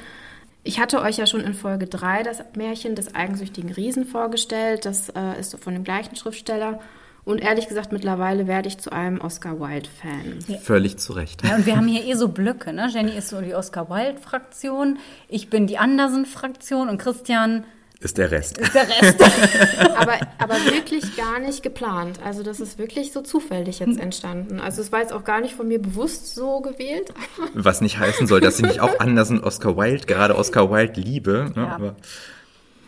Ich 0.65 0.81
hatte 0.81 1.01
euch 1.01 1.17
ja 1.17 1.27
schon 1.27 1.41
in 1.41 1.55
Folge 1.55 1.87
3 1.87 2.23
das 2.23 2.43
Märchen 2.55 2.95
des 2.95 3.15
eigensüchtigen 3.15 3.73
Riesen 3.73 4.05
vorgestellt. 4.05 4.85
Das 4.85 5.09
äh, 5.11 5.41
ist 5.41 5.59
von 5.59 5.73
dem 5.73 5.85
gleichen 5.85 6.17
Schriftsteller. 6.17 6.81
Und 7.25 7.41
ehrlich 7.41 7.69
gesagt, 7.69 7.93
mittlerweile 7.93 8.47
werde 8.47 8.69
ich 8.69 8.79
zu 8.79 8.91
einem 8.91 9.21
Oscar 9.21 9.61
Wilde-Fan. 9.61 10.39
Ja. 10.47 10.59
Völlig 10.59 10.99
zu 10.99 11.13
Recht. 11.13 11.45
Ja, 11.45 11.57
und 11.57 11.67
wir 11.67 11.77
haben 11.77 11.87
hier 11.87 12.05
eh 12.05 12.15
so 12.15 12.29
Blöcke. 12.29 12.73
Ne? 12.73 12.89
Jenny 12.91 13.17
ist 13.17 13.29
so 13.29 13.41
die 13.41 13.55
Oscar 13.55 13.91
Wilde-Fraktion, 13.91 14.99
ich 15.29 15.51
bin 15.51 15.67
die 15.67 15.79
Andersen-Fraktion 15.79 16.89
und 16.89 16.99
Christian 16.99 17.65
ist 18.01 18.17
der 18.17 18.31
Rest. 18.31 18.59
Ist 18.59 18.75
der 18.75 18.89
Rest. 18.89 19.21
aber, 19.97 20.19
aber 20.39 20.55
wirklich 20.67 21.17
gar 21.17 21.41
nicht 21.41 21.65
geplant. 21.65 22.21
Also 22.25 22.45
das 22.45 22.61
ist 22.61 22.79
wirklich 22.79 23.13
so 23.13 23.23
zufällig 23.23 23.81
jetzt 23.81 23.99
entstanden. 23.99 24.61
Also 24.61 24.81
es 24.81 24.93
war 24.93 25.01
jetzt 25.01 25.13
auch 25.13 25.25
gar 25.25 25.41
nicht 25.41 25.55
von 25.55 25.67
mir 25.67 25.83
bewusst 25.83 26.33
so 26.35 26.61
gewählt. 26.61 27.13
Was 27.55 27.81
nicht 27.81 27.99
heißen 27.99 28.29
soll, 28.29 28.41
dass 28.41 28.61
ich 28.61 28.67
nicht 28.67 28.81
auch 28.81 29.01
Andersen 29.01 29.43
Oscar 29.43 29.77
Wilde, 29.77 30.07
gerade 30.07 30.37
Oscar 30.37 30.71
Wilde 30.71 31.01
liebe. 31.01 31.51
Ne? 31.57 31.63
Ja. 31.63 31.97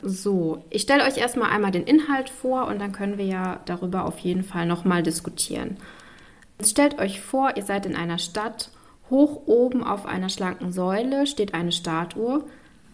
So, 0.03 0.65
ich 0.71 0.83
stelle 0.83 1.05
euch 1.05 1.19
erstmal 1.19 1.51
einmal 1.51 1.73
den 1.73 1.85
Inhalt 1.85 2.31
vor 2.31 2.67
und 2.69 2.81
dann 2.81 2.93
können 2.93 3.19
wir 3.19 3.27
ja 3.27 3.61
darüber 3.67 4.07
auf 4.07 4.19
jeden 4.19 4.45
Fall 4.45 4.67
nochmal 4.67 5.03
diskutieren. 5.03 5.77
Stellt 6.63 6.99
euch 6.99 7.21
vor, 7.21 7.57
ihr 7.57 7.63
seid 7.63 7.87
in 7.87 7.97
einer 7.97 8.19
Stadt. 8.19 8.71
Hoch 9.11 9.43
oben 9.47 9.83
auf 9.83 10.07
einer 10.07 10.29
schlanken 10.29 10.73
Säule 10.73 11.27
steht 11.27 11.53
eine 11.53 11.73
Statue, 11.73 12.45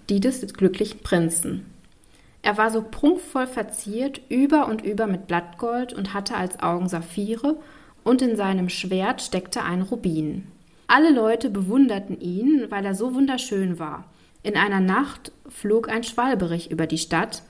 die 0.09 0.21
des 0.21 0.41
glücklichen 0.55 1.01
Prinzen. 1.01 1.67
Er 2.43 2.57
war 2.57 2.71
so 2.71 2.83
prunkvoll 2.83 3.47
verziert, 3.47 4.21
über 4.29 4.69
und 4.69 4.83
über 4.83 5.07
mit 5.07 5.27
Blattgold 5.27 5.93
und 5.93 6.15
hatte 6.15 6.37
als 6.37 6.61
Augen 6.61 6.89
Saphire, 6.89 7.57
und 8.05 8.23
in 8.23 8.37
seinem 8.37 8.69
Schwert 8.69 9.21
steckte 9.21 9.65
ein 9.65 9.83
Rubin. 9.83 10.47
Alle 10.87 11.11
Leute 11.11 11.51
bewunderten 11.51 12.21
ihn, 12.21 12.67
weil 12.69 12.85
er 12.85 12.95
so 12.95 13.15
wunderschön 13.17 13.81
war. 13.81 14.05
In 14.47 14.57
einer 14.57 14.79
Nacht 14.79 15.33
flog 15.49 15.89
ein 15.89 16.05
Schwalberich 16.05 16.71
über 16.71 16.87
die 16.87 16.99
Stadt, 16.99 17.43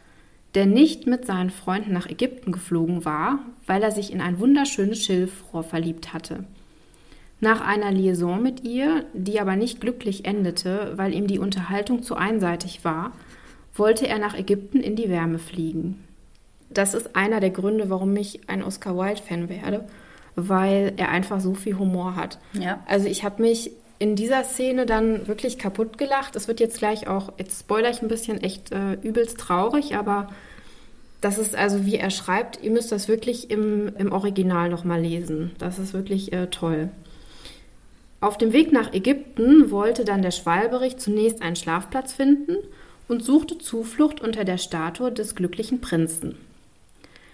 der 0.54 0.64
nicht 0.64 1.06
mit 1.06 1.26
seinen 1.26 1.50
Freunden 1.50 1.92
nach 1.92 2.08
Ägypten 2.08 2.52
geflogen 2.52 3.04
war, 3.04 3.40
weil 3.66 3.82
er 3.82 3.90
sich 3.90 4.10
in 4.10 4.22
ein 4.22 4.38
wunderschönes 4.40 5.04
Schilfrohr 5.04 5.62
verliebt 5.62 6.14
hatte. 6.14 6.44
Nach 7.38 7.60
einer 7.60 7.92
Liaison 7.92 8.42
mit 8.42 8.64
ihr, 8.64 9.04
die 9.12 9.38
aber 9.40 9.56
nicht 9.56 9.82
glücklich 9.82 10.24
endete, 10.24 10.94
weil 10.96 11.12
ihm 11.12 11.26
die 11.26 11.38
Unterhaltung 11.38 12.02
zu 12.02 12.14
einseitig 12.14 12.82
war, 12.82 13.12
wollte 13.74 14.08
er 14.08 14.18
nach 14.18 14.34
Ägypten 14.34 14.80
in 14.80 14.96
die 14.96 15.10
Wärme 15.10 15.38
fliegen. 15.38 16.02
Das 16.70 16.94
ist 16.94 17.14
einer 17.14 17.40
der 17.40 17.50
Gründe, 17.50 17.90
warum 17.90 18.16
ich 18.16 18.48
ein 18.48 18.62
Oscar 18.62 18.96
Wilde-Fan 18.96 19.50
werde, 19.50 19.86
weil 20.34 20.94
er 20.96 21.10
einfach 21.10 21.40
so 21.40 21.52
viel 21.52 21.76
Humor 21.76 22.16
hat. 22.16 22.38
Ja. 22.54 22.82
Also 22.86 23.06
ich 23.06 23.22
habe 23.22 23.42
mich 23.42 23.70
in 23.98 24.16
dieser 24.16 24.44
Szene 24.44 24.86
dann 24.86 25.26
wirklich 25.26 25.58
kaputt 25.58 25.98
gelacht. 25.98 26.36
Es 26.36 26.48
wird 26.48 26.60
jetzt 26.60 26.78
gleich 26.78 27.08
auch, 27.08 27.32
jetzt 27.38 27.60
spoiler 27.60 27.90
ich 27.90 28.02
ein 28.02 28.08
bisschen, 28.08 28.40
echt 28.40 28.72
äh, 28.72 28.94
übelst 28.94 29.38
traurig, 29.38 29.96
aber 29.96 30.28
das 31.20 31.38
ist 31.38 31.56
also, 31.56 31.86
wie 31.86 31.96
er 31.96 32.10
schreibt, 32.10 32.62
ihr 32.62 32.70
müsst 32.70 32.92
das 32.92 33.08
wirklich 33.08 33.50
im, 33.50 33.94
im 33.96 34.12
Original 34.12 34.68
nochmal 34.68 35.00
lesen. 35.00 35.52
Das 35.58 35.78
ist 35.78 35.94
wirklich 35.94 36.32
äh, 36.32 36.48
toll. 36.48 36.90
Auf 38.20 38.38
dem 38.38 38.52
Weg 38.52 38.72
nach 38.72 38.92
Ägypten 38.92 39.70
wollte 39.70 40.04
dann 40.04 40.22
der 40.22 40.30
Schwalberich 40.30 40.98
zunächst 40.98 41.42
einen 41.42 41.56
Schlafplatz 41.56 42.12
finden 42.12 42.56
und 43.08 43.24
suchte 43.24 43.58
Zuflucht 43.58 44.20
unter 44.20 44.44
der 44.44 44.58
Statue 44.58 45.12
des 45.12 45.34
glücklichen 45.34 45.80
Prinzen. 45.80 46.36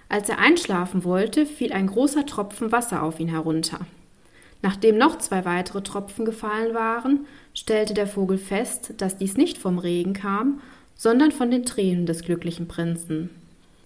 Als 0.09 0.29
er 0.29 0.39
einschlafen 0.39 1.05
wollte, 1.05 1.47
fiel 1.47 1.73
ein 1.73 1.87
großer 1.87 2.27
Tropfen 2.27 2.71
Wasser 2.71 3.03
auf 3.03 3.19
ihn 3.19 3.29
herunter. 3.29 3.81
Nachdem 4.63 4.97
noch 4.97 5.19
zwei 5.19 5.45
weitere 5.45 5.83
Tropfen 5.83 6.25
gefallen 6.25 6.75
waren, 6.75 7.27
stellte 7.53 7.95
der 7.95 8.07
Vogel 8.07 8.39
fest, 8.39 8.95
dass 8.99 9.19
dies 9.19 9.37
nicht 9.37 9.59
vom 9.59 9.79
Regen 9.79 10.13
kam, 10.15 10.61
sondern 10.95 11.33
von 11.33 11.51
den 11.51 11.65
Tränen 11.65 12.07
des 12.07 12.23
glücklichen 12.23 12.69
Prinzen. 12.69 13.31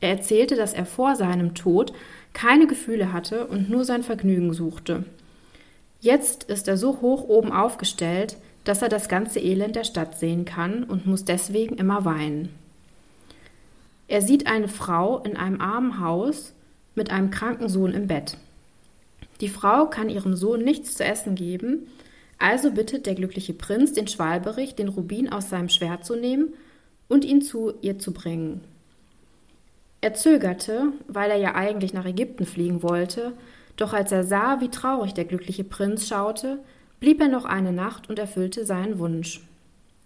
Er 0.01 0.11
erzählte, 0.11 0.55
dass 0.55 0.75
er 0.75 0.85
vor 0.85 1.17
seinem 1.17 1.55
Tod 1.55 1.95
keine 2.35 2.67
Gefühle 2.67 3.15
hatte 3.15 3.47
und 3.47 3.71
nur 3.71 3.85
sein 3.85 4.03
Vergnügen 4.03 4.53
suchte. 4.53 5.05
Jetzt 6.01 6.45
ist 6.45 6.69
er 6.69 6.77
so 6.77 7.01
hoch 7.01 7.27
oben 7.27 7.53
aufgestellt, 7.53 8.37
dass 8.65 8.83
er 8.83 8.91
das 8.91 9.09
ganze 9.09 9.41
Elend 9.41 9.77
der 9.77 9.85
Stadt 9.85 10.19
sehen 10.19 10.45
kann 10.45 10.85
und 10.85 11.07
muss 11.07 11.25
deswegen 11.25 11.77
immer 11.77 12.05
weinen. 12.05 12.51
Er 14.09 14.21
sieht 14.21 14.47
eine 14.47 14.69
Frau 14.69 15.21
in 15.21 15.37
einem 15.37 15.61
armen 15.61 16.01
Haus 16.01 16.53
mit 16.95 17.11
einem 17.11 17.31
kranken 17.31 17.69
Sohn 17.69 17.93
im 17.93 18.07
Bett. 18.07 18.37
Die 19.41 19.49
Frau 19.49 19.87
kann 19.87 20.09
ihrem 20.09 20.37
Sohn 20.37 20.63
nichts 20.63 20.95
zu 20.95 21.05
essen 21.05 21.35
geben, 21.35 21.89
also 22.39 22.71
bittet 22.71 23.07
der 23.07 23.15
glückliche 23.15 23.55
Prinz 23.55 23.93
den 23.93 24.09
Schwalberich, 24.09 24.75
den 24.75 24.89
Rubin 24.89 25.33
aus 25.33 25.51
seinem 25.51 25.69
Schwert 25.69 26.05
zu 26.05 26.17
nehmen 26.17 26.55
und 27.09 27.25
ihn 27.25 27.43
zu 27.43 27.75
ihr 27.81 27.99
zu 27.99 28.13
bringen. 28.13 28.63
Er 30.01 30.15
zögerte, 30.15 30.93
weil 31.09 31.31
er 31.31 31.39
ja 31.39 31.55
eigentlich 31.55 31.93
nach 31.93 32.05
Ägypten 32.05 32.47
fliegen 32.47 32.83
wollte, 32.83 33.33
doch 33.77 33.93
als 33.93 34.13
er 34.13 34.25
sah, 34.25 34.61
wie 34.61 34.69
traurig 34.69 35.15
der 35.15 35.25
glückliche 35.25 35.65
Prinz 35.65 36.07
schaute, 36.07 36.59
blieb 37.01 37.21
er 37.21 37.29
noch 37.29 37.45
eine 37.45 37.73
Nacht 37.73 38.09
und 38.09 38.19
erfüllte 38.19 38.65
seinen 38.65 38.99
Wunsch. 38.99 39.43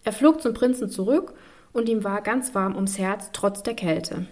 Er 0.04 0.12
flog 0.12 0.40
zum 0.40 0.54
Prinzen 0.54 0.90
zurück 0.90 1.34
und 1.72 1.88
ihm 1.88 2.04
war 2.04 2.22
ganz 2.22 2.54
warm 2.54 2.74
ums 2.74 2.98
Herz, 2.98 3.30
trotz 3.32 3.62
der 3.62 3.74
Kälte. 3.74 4.26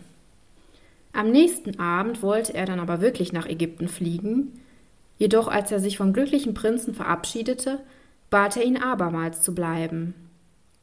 Am 1.13 1.31
nächsten 1.31 1.79
Abend 1.79 2.23
wollte 2.23 2.55
er 2.55 2.67
dann 2.67 2.81
aber 2.81 3.01
wirklich 3.01 3.33
nach 3.33 3.47
Ägypten 3.47 3.89
fliegen, 3.89 4.61
jedoch 5.19 5.49
als 5.49 5.71
er 5.71 5.81
sich 5.81 5.99
vom 5.99 6.13
glücklichen 6.13 6.55
Prinzen 6.55 6.95
verabschiedete, 6.95 7.81
bat 8.31 8.57
er 8.57 8.65
ihn 8.65 8.79
abermals 8.79 9.43
zu 9.43 9.55
bleiben. 9.55 10.15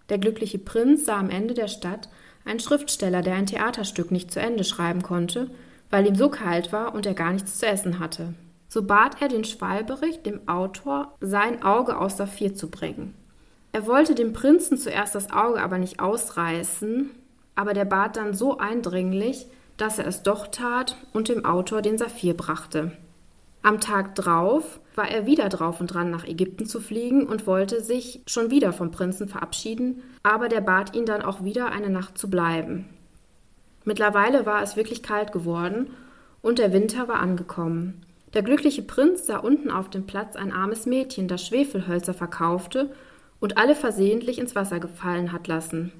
Der 0.09 0.19
glückliche 0.19 0.59
Prinz 0.59 1.05
sah 1.05 1.17
am 1.17 1.31
Ende 1.31 1.55
der 1.55 1.67
Stadt 1.67 2.09
einen 2.45 2.59
Schriftsteller, 2.59 3.23
der 3.23 3.35
ein 3.35 3.47
Theaterstück 3.47 4.11
nicht 4.11 4.31
zu 4.31 4.39
Ende 4.39 4.63
schreiben 4.63 5.01
konnte, 5.01 5.49
weil 5.89 6.05
ihm 6.05 6.15
so 6.15 6.29
kalt 6.29 6.71
war 6.71 6.93
und 6.93 7.07
er 7.07 7.15
gar 7.15 7.33
nichts 7.33 7.57
zu 7.57 7.65
essen 7.65 7.99
hatte 7.99 8.35
so 8.75 8.83
bat 8.83 9.21
er 9.21 9.29
den 9.29 9.45
Schwalberich, 9.45 10.21
dem 10.23 10.49
Autor, 10.49 11.15
sein 11.21 11.63
Auge 11.63 11.97
aus 11.97 12.17
Saphir 12.17 12.55
zu 12.55 12.69
bringen. 12.69 13.13
Er 13.71 13.87
wollte 13.87 14.15
dem 14.15 14.33
Prinzen 14.33 14.77
zuerst 14.77 15.15
das 15.15 15.31
Auge 15.31 15.61
aber 15.61 15.77
nicht 15.77 16.01
ausreißen, 16.01 17.11
aber 17.55 17.73
der 17.73 17.85
bat 17.85 18.17
dann 18.17 18.33
so 18.33 18.57
eindringlich, 18.57 19.47
dass 19.77 19.97
er 19.97 20.07
es 20.07 20.23
doch 20.23 20.47
tat 20.47 20.97
und 21.13 21.29
dem 21.29 21.45
Autor 21.45 21.81
den 21.81 21.97
Saphir 21.97 22.35
brachte. 22.35 22.91
Am 23.65 23.79
Tag 23.79 24.13
drauf 24.13 24.79
war 24.93 25.09
er 25.09 25.25
wieder 25.25 25.49
drauf 25.49 25.81
und 25.81 25.87
dran, 25.87 26.11
nach 26.11 26.23
Ägypten 26.23 26.67
zu 26.67 26.79
fliegen 26.79 27.25
und 27.25 27.47
wollte 27.47 27.81
sich 27.81 28.21
schon 28.27 28.51
wieder 28.51 28.73
vom 28.73 28.91
Prinzen 28.91 29.27
verabschieden, 29.27 30.03
aber 30.21 30.49
der 30.49 30.61
bat 30.61 30.95
ihn 30.95 31.07
dann 31.07 31.23
auch 31.23 31.43
wieder 31.43 31.71
eine 31.71 31.89
Nacht 31.89 32.15
zu 32.15 32.29
bleiben. 32.29 32.85
Mittlerweile 33.83 34.45
war 34.45 34.61
es 34.61 34.75
wirklich 34.75 35.01
kalt 35.01 35.31
geworden 35.31 35.89
und 36.43 36.59
der 36.59 36.73
Winter 36.73 37.07
war 37.07 37.19
angekommen. 37.19 38.05
Der 38.35 38.43
glückliche 38.43 38.83
Prinz 38.83 39.25
sah 39.25 39.37
unten 39.37 39.71
auf 39.71 39.89
dem 39.89 40.05
Platz 40.05 40.35
ein 40.35 40.53
armes 40.53 40.85
Mädchen, 40.85 41.27
das 41.27 41.43
Schwefelhölzer 41.43 42.13
verkaufte 42.13 42.91
und 43.39 43.57
alle 43.57 43.73
versehentlich 43.73 44.37
ins 44.37 44.53
Wasser 44.53 44.79
gefallen 44.79 45.31
hat 45.31 45.47
lassen. 45.47 45.91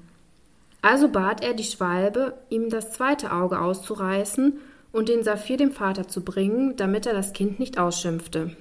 Also 0.82 1.08
bat 1.08 1.42
er 1.42 1.52
die 1.52 1.64
Schwalbe, 1.64 2.34
ihm 2.48 2.70
das 2.70 2.92
zweite 2.92 3.32
Auge 3.32 3.60
auszureißen 3.60 4.52
und 4.96 5.10
den 5.10 5.22
Saphir 5.22 5.58
dem 5.58 5.72
Vater 5.72 6.08
zu 6.08 6.24
bringen, 6.24 6.74
damit 6.76 7.04
er 7.04 7.12
das 7.12 7.34
Kind 7.34 7.60
nicht 7.60 7.78
ausschimpfte. 7.78 8.56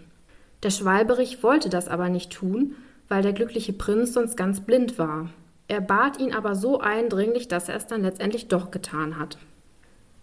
Der 0.64 0.70
Schwalberich 0.70 1.42
wollte 1.44 1.70
das 1.70 1.88
aber 1.88 2.10
nicht 2.10 2.34
tun, 2.34 2.76
weil 3.08 3.22
der 3.22 3.32
glückliche 3.32 3.72
Prinz 3.72 4.12
sonst 4.12 4.36
ganz 4.36 4.60
blind 4.60 5.00
war. 5.00 5.30
Er 5.70 5.80
bat 5.80 6.20
ihn 6.20 6.34
aber 6.34 6.56
so 6.56 6.82
eindringlich, 6.82 7.48
dass 7.48 7.70
er 7.70 7.76
es 7.76 7.88
dann 7.88 8.02
letztendlich 8.02 8.50
doch 8.50 8.70
getan 8.70 9.18
hat. 9.18 9.38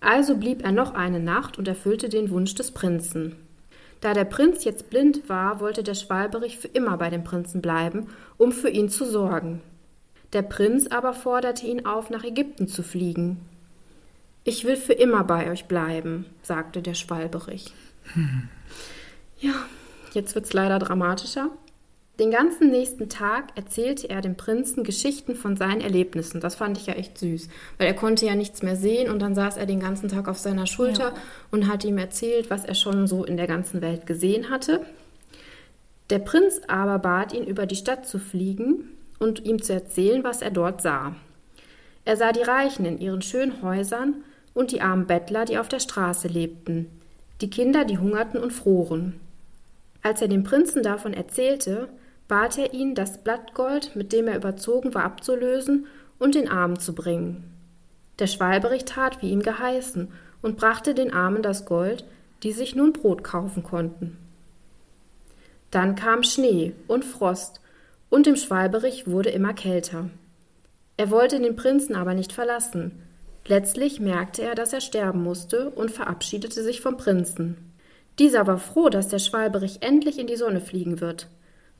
Also 0.01 0.37
blieb 0.37 0.63
er 0.63 0.73
noch 0.73 0.93
eine 0.93 1.19
Nacht 1.19 1.59
und 1.59 1.67
erfüllte 1.67 2.11
den 2.11 2.29
Wunsch 2.29 2.55
des 2.55 2.73
Prinzen. 2.73 3.37
Da 4.03 4.13
der 4.13 4.25
Prinz 4.25 4.65
jetzt 4.65 4.91
blind 4.91 5.31
war, 5.31 5.61
wollte 5.61 5.83
der 5.83 5.95
Schwalberich 5.95 6.59
für 6.59 6.69
immer 6.69 6.99
bei 6.99 7.09
dem 7.09 7.25
Prinzen 7.25 7.63
bleiben, 7.63 8.09
um 8.37 8.53
für 8.53 8.69
ihn 8.69 8.91
zu 8.91 9.07
sorgen. 9.07 9.63
Der 10.35 10.43
Prinz 10.43 10.89
aber 10.89 11.15
forderte 11.15 11.67
ihn 11.67 11.87
auf, 11.87 12.11
nach 12.11 12.25
Ägypten 12.25 12.69
zu 12.69 12.83
fliegen. 12.83 13.39
Ich 14.45 14.65
will 14.65 14.77
für 14.77 14.93
immer 14.93 15.25
bei 15.25 15.51
euch 15.51 15.67
bleiben, 15.67 16.27
sagte 16.43 16.83
der 16.83 16.95
Schwalberich. 16.95 17.73
Hm. 18.15 18.49
Ja, 19.39 19.55
jetzt 20.13 20.35
wird's 20.35 20.53
leider 20.53 20.79
dramatischer. 20.79 21.51
Den 22.19 22.31
ganzen 22.31 22.71
nächsten 22.71 23.09
Tag 23.09 23.57
erzählte 23.57 24.11
er 24.11 24.21
dem 24.21 24.37
Prinzen 24.37 24.85
Geschichten 24.85 25.35
von 25.35 25.57
seinen 25.57 25.81
Erlebnissen. 25.81 26.41
Das 26.41 26.57
fand 26.57 26.77
ich 26.77 26.87
ja 26.87 26.95
echt 26.95 27.17
süß, 27.19 27.49
weil 27.79 27.87
er 27.87 27.95
konnte 27.95 28.27
ja 28.27 28.35
nichts 28.35 28.63
mehr 28.63 28.77
sehen 28.77 29.11
und 29.11 29.21
dann 29.21 29.35
saß 29.35 29.57
er 29.57 29.67
den 29.67 29.81
ganzen 29.81 30.09
Tag 30.09 30.29
auf 30.29 30.39
seiner 30.39 30.67
Schulter 30.67 31.15
ja. 31.15 31.23
und 31.51 31.69
hat 31.69 31.85
ihm 31.85 31.97
erzählt, 31.97 32.51
was 32.51 32.65
er 32.65 32.75
schon 32.75 33.07
so 33.07 33.25
in 33.25 33.37
der 33.37 33.47
ganzen 33.47 33.81
Welt 33.81 34.07
gesehen 34.07 34.51
hatte. 34.51 34.85
Der 36.11 36.19
Prinz 36.19 36.61
aber 36.69 36.99
bat 36.99 37.33
ihn, 37.33 37.45
über 37.45 37.65
die 37.65 37.77
Stadt 37.77 38.07
zu 38.07 38.19
fliegen 38.19 38.91
und 39.19 39.45
ihm 39.47 39.63
zu 39.63 39.73
erzählen, 39.73 40.23
was 40.23 40.43
er 40.43 40.51
dort 40.51 40.83
sah. 40.83 41.17
Er 42.05 42.17
sah 42.17 42.33
die 42.33 42.43
Reichen 42.43 42.85
in 42.85 42.99
ihren 42.99 43.23
schönen 43.23 43.63
Häusern 43.63 44.17
und 44.55 44.73
die 44.73 44.81
armen 44.81 45.07
Bettler, 45.07 45.45
die 45.45 45.59
auf 45.59 45.69
der 45.69 45.81
Straße 45.81 46.29
lebten, 46.29 46.87
die 47.41 47.51
Kinder, 47.51 47.85
die 47.85 47.99
hungerten 47.99 48.41
und 48.41 48.53
froren. 48.53 49.21
Als 50.03 50.21
er 50.21 50.29
dem 50.29 50.45
Prinzen 50.45 50.83
davon 50.83 51.15
erzählte, 51.15 51.89
bat 52.29 52.59
er 52.59 52.75
ihn, 52.75 52.95
das 52.95 53.19
Blattgold, 53.23 53.95
mit 53.95 54.13
dem 54.13 54.29
er 54.29 54.37
überzogen 54.37 54.95
war, 54.95 55.05
abzulösen 55.05 55.87
und 56.19 56.35
den 56.35 56.49
Armen 56.49 56.79
zu 56.79 56.95
bringen. 56.95 57.45
Der 58.19 58.27
Schwalberich 58.27 58.85
tat, 58.85 59.23
wie 59.23 59.31
ihm 59.31 59.43
geheißen, 59.43 60.09
und 60.43 60.57
brachte 60.57 60.95
den 60.95 61.13
Armen 61.13 61.43
das 61.43 61.67
Gold, 61.67 62.05
die 62.43 62.53
sich 62.53 62.75
nun 62.75 62.93
Brot 62.93 63.23
kaufen 63.23 63.63
konnten. 63.63 64.17
Dann 65.71 65.95
kam 65.95 66.23
Schnee 66.23 66.75
und 66.89 67.05
Frost, 67.05 67.61
und 68.11 68.27
dem 68.27 68.37
Schwalberich 68.37 69.07
wurde 69.07 69.31
immer 69.31 69.55
kälter. 69.55 70.11
Er 70.97 71.11
wollte 71.11 71.41
den 71.41 71.57
Prinzen 71.57 71.97
aber 71.97 72.15
nicht 72.15 72.33
verlassen. 72.33 73.03
Letztlich 73.47 74.01
merkte 74.01 74.43
er, 74.43 74.55
dass 74.55 74.73
er 74.73 74.81
sterben 74.81 75.23
musste 75.23 75.71
und 75.71 75.91
verabschiedete 75.91 76.63
sich 76.63 76.81
vom 76.81 76.97
Prinzen. 76.97 77.57
Dieser 78.19 78.47
war 78.47 78.59
froh, 78.59 78.89
dass 78.89 79.09
der 79.09 79.19
Schwalberich 79.19 79.79
endlich 79.81 80.19
in 80.19 80.27
die 80.27 80.37
Sonne 80.37 80.61
fliegen 80.61 81.01
wird. 81.01 81.29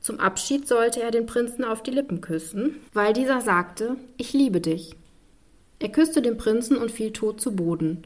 Zum 0.01 0.19
Abschied 0.19 0.67
sollte 0.67 1.01
er 1.01 1.11
den 1.11 1.25
Prinzen 1.25 1.63
auf 1.63 1.81
die 1.81 1.91
Lippen 1.91 2.19
küssen, 2.19 2.75
weil 2.91 3.13
dieser 3.13 3.39
sagte, 3.39 3.95
ich 4.17 4.33
liebe 4.33 4.59
dich. 4.59 4.95
Er 5.79 5.89
küsste 5.89 6.21
den 6.21 6.37
Prinzen 6.37 6.77
und 6.77 6.91
fiel 6.91 7.13
tot 7.13 7.39
zu 7.39 7.55
Boden. 7.55 8.03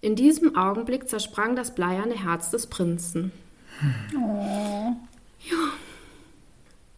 In 0.00 0.14
diesem 0.14 0.56
Augenblick 0.56 1.08
zersprang 1.08 1.56
das 1.56 1.74
bleierne 1.74 2.22
Herz 2.22 2.50
des 2.50 2.66
Prinzen. 2.66 3.32
Oh. 4.14 4.92
Ja. 5.40 5.56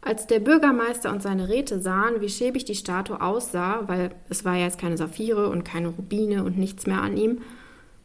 Als 0.02 0.26
der 0.26 0.40
Bürgermeister 0.40 1.10
und 1.10 1.22
seine 1.22 1.48
Räte 1.48 1.80
sahen, 1.80 2.20
wie 2.20 2.30
schäbig 2.30 2.64
die 2.64 2.74
Statue 2.74 3.20
aussah, 3.20 3.86
weil 3.86 4.10
es 4.30 4.44
war 4.44 4.56
ja 4.56 4.64
jetzt 4.64 4.78
keine 4.78 4.96
Saphire 4.96 5.48
und 5.50 5.64
keine 5.64 5.88
Rubine 5.88 6.42
und 6.44 6.56
nichts 6.56 6.86
mehr 6.86 7.02
an 7.02 7.16
ihm, 7.16 7.42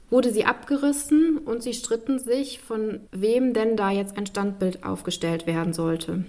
wurde 0.10 0.32
sie 0.32 0.46
abgerissen 0.46 1.38
und 1.38 1.64
sie 1.64 1.74
stritten 1.74 2.20
sich, 2.20 2.60
von 2.60 3.00
wem 3.12 3.54
denn 3.54 3.78
da 3.78 3.92
jetzt 3.92 4.18
ein 4.18 4.26
Standbild 4.26 4.84
aufgestellt 4.84 5.48
werden 5.48 5.74
sollte. 5.74 6.26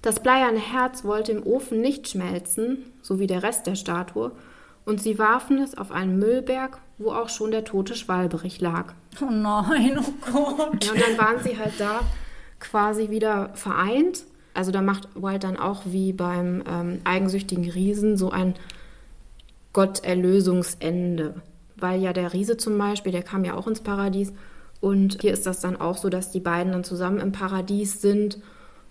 Das 0.00 0.20
bleierne 0.20 0.60
Herz 0.60 1.04
wollte 1.04 1.32
im 1.32 1.46
Ofen 1.46 1.80
nicht 1.80 2.08
schmelzen, 2.08 2.78
so 3.02 3.18
wie 3.18 3.26
der 3.26 3.42
Rest 3.42 3.66
der 3.66 3.74
Statue, 3.74 4.32
und 4.84 5.02
sie 5.02 5.18
warfen 5.18 5.58
es 5.58 5.76
auf 5.76 5.90
einen 5.90 6.18
Müllberg, 6.18 6.78
wo 6.96 7.10
auch 7.10 7.28
schon 7.28 7.50
der 7.50 7.64
tote 7.64 7.94
Schwalberich 7.94 8.60
lag. 8.60 8.94
Oh 9.20 9.30
nein, 9.30 9.98
oh 9.98 10.12
Gott. 10.32 10.84
Ja, 10.84 10.92
und 10.92 11.02
dann 11.02 11.18
waren 11.18 11.42
sie 11.42 11.58
halt 11.58 11.74
da 11.78 12.00
quasi 12.60 13.10
wieder 13.10 13.50
vereint. 13.54 14.24
Also 14.54 14.72
da 14.72 14.82
macht 14.82 15.08
Wild 15.14 15.44
dann 15.44 15.56
auch 15.56 15.82
wie 15.84 16.12
beim 16.12 16.62
ähm, 16.68 17.00
eigensüchtigen 17.04 17.70
Riesen 17.70 18.16
so 18.16 18.30
ein 18.30 18.54
Gotterlösungsende 19.72 21.34
weil 21.76 22.00
ja 22.00 22.12
der 22.12 22.32
Riese 22.32 22.56
zum 22.56 22.78
Beispiel, 22.78 23.12
der 23.12 23.22
kam 23.22 23.44
ja 23.44 23.54
auch 23.54 23.66
ins 23.66 23.80
Paradies. 23.80 24.32
Und 24.80 25.20
hier 25.20 25.32
ist 25.32 25.46
das 25.46 25.60
dann 25.60 25.76
auch 25.76 25.96
so, 25.96 26.08
dass 26.08 26.30
die 26.30 26.40
beiden 26.40 26.72
dann 26.72 26.84
zusammen 26.84 27.18
im 27.20 27.32
Paradies 27.32 28.00
sind 28.00 28.38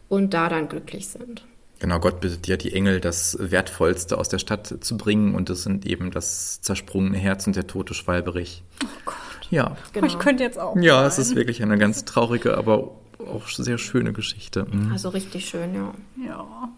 und 0.07 0.33
da 0.33 0.49
dann 0.49 0.67
glücklich 0.67 1.07
sind. 1.07 1.45
Genau, 1.79 1.99
Gott 1.99 2.21
bittet 2.21 2.47
ja 2.47 2.57
die 2.57 2.73
Engel, 2.73 3.01
das 3.01 3.37
Wertvollste 3.39 4.17
aus 4.17 4.29
der 4.29 4.39
Stadt 4.39 4.73
zu 4.79 4.97
bringen 4.97 5.35
und 5.35 5.49
das 5.49 5.63
sind 5.63 5.85
eben 5.85 6.09
das 6.09 6.61
zersprungene 6.61 7.17
Herz 7.17 7.45
und 7.47 7.55
der 7.55 7.67
tote 7.67 7.93
Schwalberich. 7.93 8.63
Oh 8.83 8.87
Gott. 9.05 9.15
Ja. 9.51 9.75
Genau. 9.93 10.07
Ich 10.07 10.17
könnte 10.17 10.43
jetzt 10.43 10.57
auch. 10.57 10.75
Ja, 10.77 10.99
sein. 10.99 11.07
es 11.07 11.19
ist 11.19 11.35
wirklich 11.35 11.61
eine 11.61 11.77
ganz 11.77 12.05
traurige, 12.05 12.57
aber 12.57 12.91
auch 13.27 13.47
sehr 13.47 13.77
schöne 13.77 14.13
Geschichte. 14.13 14.65
Mhm. 14.71 14.91
Also 14.91 15.09
richtig 15.09 15.47
schön, 15.47 15.73
ja. 15.73 15.93
Ja. 16.25 16.69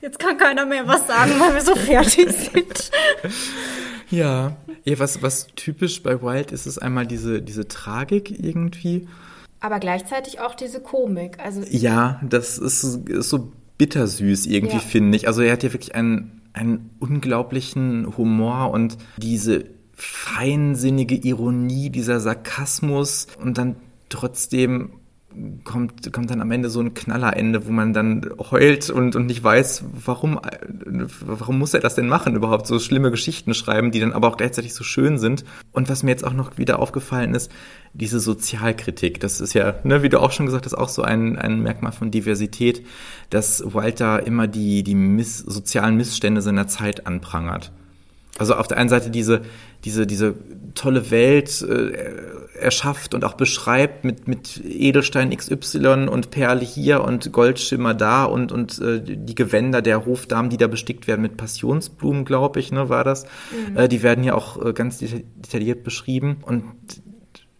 Jetzt 0.00 0.20
kann 0.20 0.38
keiner 0.38 0.64
mehr 0.64 0.86
was 0.86 1.06
sagen, 1.08 1.32
weil 1.40 1.54
wir 1.54 1.60
so 1.60 1.74
fertig 1.74 2.30
sind. 2.32 2.90
Ja, 4.10 4.56
ja 4.84 4.98
was, 4.98 5.22
was 5.22 5.48
typisch 5.54 6.02
bei 6.02 6.22
Wild 6.22 6.50
ist, 6.50 6.66
ist 6.66 6.78
einmal 6.78 7.06
diese, 7.06 7.42
diese 7.42 7.68
Tragik 7.68 8.30
irgendwie. 8.30 9.06
Aber 9.60 9.80
gleichzeitig 9.80 10.40
auch 10.40 10.54
diese 10.54 10.80
Komik. 10.80 11.38
Also 11.40 11.62
ja, 11.68 12.18
das 12.22 12.56
ist, 12.56 12.84
ist 12.84 13.28
so 13.28 13.52
bittersüß 13.76 14.46
irgendwie, 14.46 14.76
ja. 14.76 14.80
finde 14.80 15.16
ich. 15.16 15.26
Also 15.26 15.42
er 15.42 15.52
hat 15.52 15.62
ja 15.62 15.72
wirklich 15.72 15.94
einen, 15.94 16.42
einen 16.52 16.90
unglaublichen 17.00 18.16
Humor 18.16 18.70
und 18.70 18.96
diese 19.18 19.64
feinsinnige 19.94 21.16
Ironie, 21.16 21.90
dieser 21.90 22.20
Sarkasmus 22.20 23.26
und 23.40 23.58
dann 23.58 23.76
trotzdem 24.08 24.92
kommt, 25.64 26.12
kommt 26.12 26.30
dann 26.30 26.40
am 26.40 26.50
Ende 26.50 26.70
so 26.70 26.80
ein 26.80 26.94
Knallerende, 26.94 27.66
wo 27.66 27.72
man 27.72 27.92
dann 27.92 28.28
heult 28.50 28.90
und, 28.90 29.16
und 29.16 29.26
nicht 29.26 29.42
weiß, 29.42 29.84
warum, 30.04 30.40
warum 31.20 31.58
muss 31.58 31.74
er 31.74 31.80
das 31.80 31.94
denn 31.94 32.08
machen, 32.08 32.34
überhaupt 32.34 32.66
so 32.66 32.78
schlimme 32.78 33.10
Geschichten 33.10 33.54
schreiben, 33.54 33.90
die 33.90 34.00
dann 34.00 34.12
aber 34.12 34.28
auch 34.28 34.36
gleichzeitig 34.36 34.74
so 34.74 34.84
schön 34.84 35.18
sind. 35.18 35.44
Und 35.72 35.88
was 35.88 36.02
mir 36.02 36.10
jetzt 36.10 36.24
auch 36.24 36.32
noch 36.32 36.58
wieder 36.58 36.78
aufgefallen 36.78 37.34
ist, 37.34 37.50
diese 37.92 38.20
Sozialkritik, 38.20 39.20
das 39.20 39.40
ist 39.40 39.54
ja, 39.54 39.76
ne, 39.84 40.02
wie 40.02 40.08
du 40.08 40.20
auch 40.20 40.32
schon 40.32 40.46
gesagt 40.46 40.66
hast, 40.66 40.74
auch 40.74 40.88
so 40.88 41.02
ein, 41.02 41.36
ein 41.38 41.62
Merkmal 41.62 41.92
von 41.92 42.10
Diversität, 42.10 42.84
dass 43.30 43.62
Walter 43.74 44.26
immer 44.26 44.46
die, 44.46 44.82
die 44.82 44.94
miss, 44.94 45.38
sozialen 45.38 45.96
Missstände 45.96 46.42
seiner 46.42 46.68
Zeit 46.68 47.06
anprangert. 47.06 47.72
Also 48.38 48.54
auf 48.54 48.68
der 48.68 48.78
einen 48.78 48.88
Seite 48.88 49.10
diese, 49.10 49.42
diese, 49.84 50.06
diese 50.06 50.34
tolle 50.74 51.10
Welt 51.10 51.62
äh, 51.62 51.92
erschafft 52.58 53.14
und 53.14 53.24
auch 53.24 53.34
beschreibt 53.34 54.04
mit, 54.04 54.28
mit 54.28 54.62
Edelstein 54.64 55.36
XY 55.36 56.08
und 56.08 56.30
Perle 56.30 56.64
hier 56.64 57.04
und 57.04 57.32
Goldschimmer 57.32 57.94
da 57.94 58.24
und, 58.24 58.52
und 58.52 58.78
äh, 58.80 59.00
die 59.00 59.34
Gewänder 59.34 59.82
der 59.82 60.06
Hofdamen, 60.06 60.50
die 60.50 60.56
da 60.56 60.66
bestickt 60.66 61.06
werden 61.06 61.22
mit 61.22 61.36
Passionsblumen, 61.36 62.24
glaube 62.24 62.60
ich, 62.60 62.72
ne, 62.72 62.88
war 62.88 63.04
das. 63.04 63.24
Mhm. 63.70 63.76
Äh, 63.76 63.88
die 63.88 64.02
werden 64.02 64.24
ja 64.24 64.34
auch 64.34 64.64
äh, 64.64 64.72
ganz 64.72 64.98
detailliert 64.98 65.84
beschrieben. 65.84 66.38
Und 66.42 66.64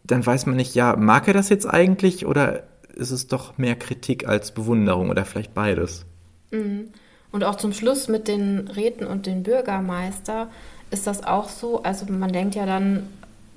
dann 0.05 0.24
weiß 0.24 0.47
man 0.47 0.57
nicht, 0.57 0.74
ja, 0.74 0.97
mag 0.97 1.29
er 1.29 1.35
das 1.35 1.49
jetzt 1.49 1.66
eigentlich 1.66 2.26
oder 2.26 2.64
ist 2.95 3.11
es 3.11 3.29
doch 3.29 3.59
mehr 3.59 3.76
Kritik 3.76 4.26
als 4.26 4.53
Bewunderung 4.53 5.11
oder 5.11 5.24
vielleicht 5.24 5.55
beides? 5.55 6.07
Mhm. 6.51 6.89
Und 7.31 7.45
auch 7.45 7.57
zum 7.57 7.72
Schluss 7.72 8.09
mit 8.09 8.26
den 8.29 8.68
Räten 8.68 9.07
und 9.07 9.26
den 9.26 9.43
Bürgermeister 9.43 10.49
ist 10.91 11.07
das 11.07 11.24
auch 11.24 11.49
so. 11.49 11.83
Also 11.83 12.07
man 12.11 12.33
denkt 12.33 12.55
ja 12.55 12.64
dann, 12.64 13.09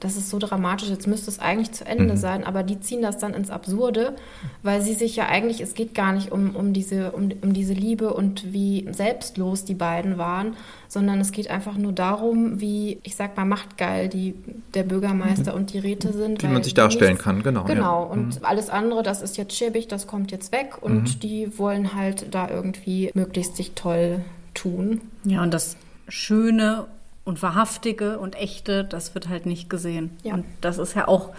das 0.02 0.18
ist 0.18 0.30
so 0.30 0.40
dramatisch, 0.40 0.90
jetzt 0.90 1.08
müsste 1.08 1.30
es 1.30 1.40
eigentlich 1.40 1.72
zu 1.72 1.86
Ende 1.86 2.16
mhm. 2.16 2.18
sein, 2.18 2.44
aber 2.44 2.64
die 2.64 2.80
ziehen 2.80 3.04
das 3.04 3.20
dann 3.20 3.36
ins 3.36 3.52
Absurde, 3.52 4.16
weil 4.64 4.82
sie 4.82 4.96
sich 4.96 5.16
ja 5.16 5.28
eigentlich, 5.28 5.62
es 5.62 5.76
geht 5.76 5.94
gar 5.94 6.12
nicht 6.12 6.32
um, 6.32 6.56
um, 6.56 6.74
diese, 6.74 7.12
um, 7.12 7.30
um 7.42 7.54
diese 7.54 7.74
Liebe 7.74 8.12
und 8.12 8.52
wie 8.52 8.88
selbstlos 8.92 9.64
die 9.64 9.76
beiden 9.76 10.18
waren, 10.18 10.58
sondern 10.88 11.22
es 11.22 11.32
geht 11.32 11.52
einfach 11.52 11.78
nur 11.78 11.94
darum, 11.94 12.60
wie, 12.60 13.00
ich 13.04 13.16
sag 13.16 13.38
mal, 13.38 13.46
machtgeil 13.46 14.10
die, 14.10 14.34
der 14.74 14.84
Bürgermeister 14.84 15.52
mhm. 15.52 15.60
und 15.60 15.74
die 15.74 15.80
Räte 15.80 16.12
sind. 16.14 16.42
Wie 16.42 16.48
man 16.48 16.64
sich 16.64 16.74
darstellen 16.74 17.12
nichts, 17.12 17.24
kann, 17.24 17.44
genau. 17.44 17.64
Genau, 17.66 18.04
ja. 18.04 18.10
und 18.10 18.40
mhm. 18.40 18.46
alles 18.46 18.72
andere, 18.72 19.04
das 19.04 19.22
ist 19.22 19.38
jetzt 19.38 19.56
schäbig, 19.56 19.88
das 19.88 20.08
kommt 20.08 20.32
jetzt 20.32 20.52
weg 20.52 20.82
und 20.82 21.04
mhm. 21.04 21.20
die 21.20 21.60
wollen 21.60 21.94
halt 21.96 22.34
da 22.34 22.50
irgendwie 22.50 23.12
möglichst 23.14 23.56
sich 23.56 23.74
toll 23.74 24.22
tun. 24.56 25.02
Ja, 25.26 25.44
und 25.44 25.54
das 25.54 25.78
Schöne 26.08 26.88
und 27.24 27.42
wahrhaftige 27.42 28.20
und 28.20 28.36
echte, 28.36 28.84
das 28.84 29.14
wird 29.14 29.30
halt 29.30 29.46
nicht 29.46 29.70
gesehen. 29.70 30.18
Ja. 30.24 30.36
Und 30.36 30.46
das 30.62 30.78
ist 30.78 30.96
ja 30.96 31.08
auch, 31.08 31.32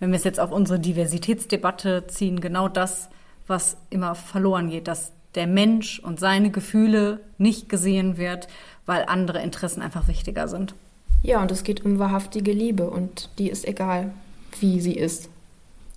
wenn 0.00 0.10
wir 0.10 0.16
es 0.16 0.24
jetzt 0.24 0.40
auf 0.40 0.52
unsere 0.52 0.78
Diversitätsdebatte 0.78 2.06
ziehen, 2.06 2.40
genau 2.40 2.68
das, 2.68 3.08
was 3.46 3.76
immer 3.90 4.14
verloren 4.14 4.70
geht, 4.70 4.88
dass 4.88 5.12
der 5.34 5.46
Mensch 5.46 5.98
und 5.98 6.20
seine 6.20 6.50
Gefühle 6.50 7.20
nicht 7.38 7.68
gesehen 7.68 8.16
wird, 8.16 8.48
weil 8.86 9.04
andere 9.06 9.42
Interessen 9.42 9.82
einfach 9.82 10.08
wichtiger 10.08 10.48
sind. 10.48 10.74
Ja, 11.22 11.40
und 11.40 11.50
es 11.50 11.64
geht 11.64 11.84
um 11.84 11.98
wahrhaftige 11.98 12.52
Liebe 12.52 12.88
und 12.90 13.30
die 13.38 13.50
ist 13.50 13.66
egal, 13.66 14.12
wie 14.60 14.80
sie 14.80 14.94
ist. 14.94 15.28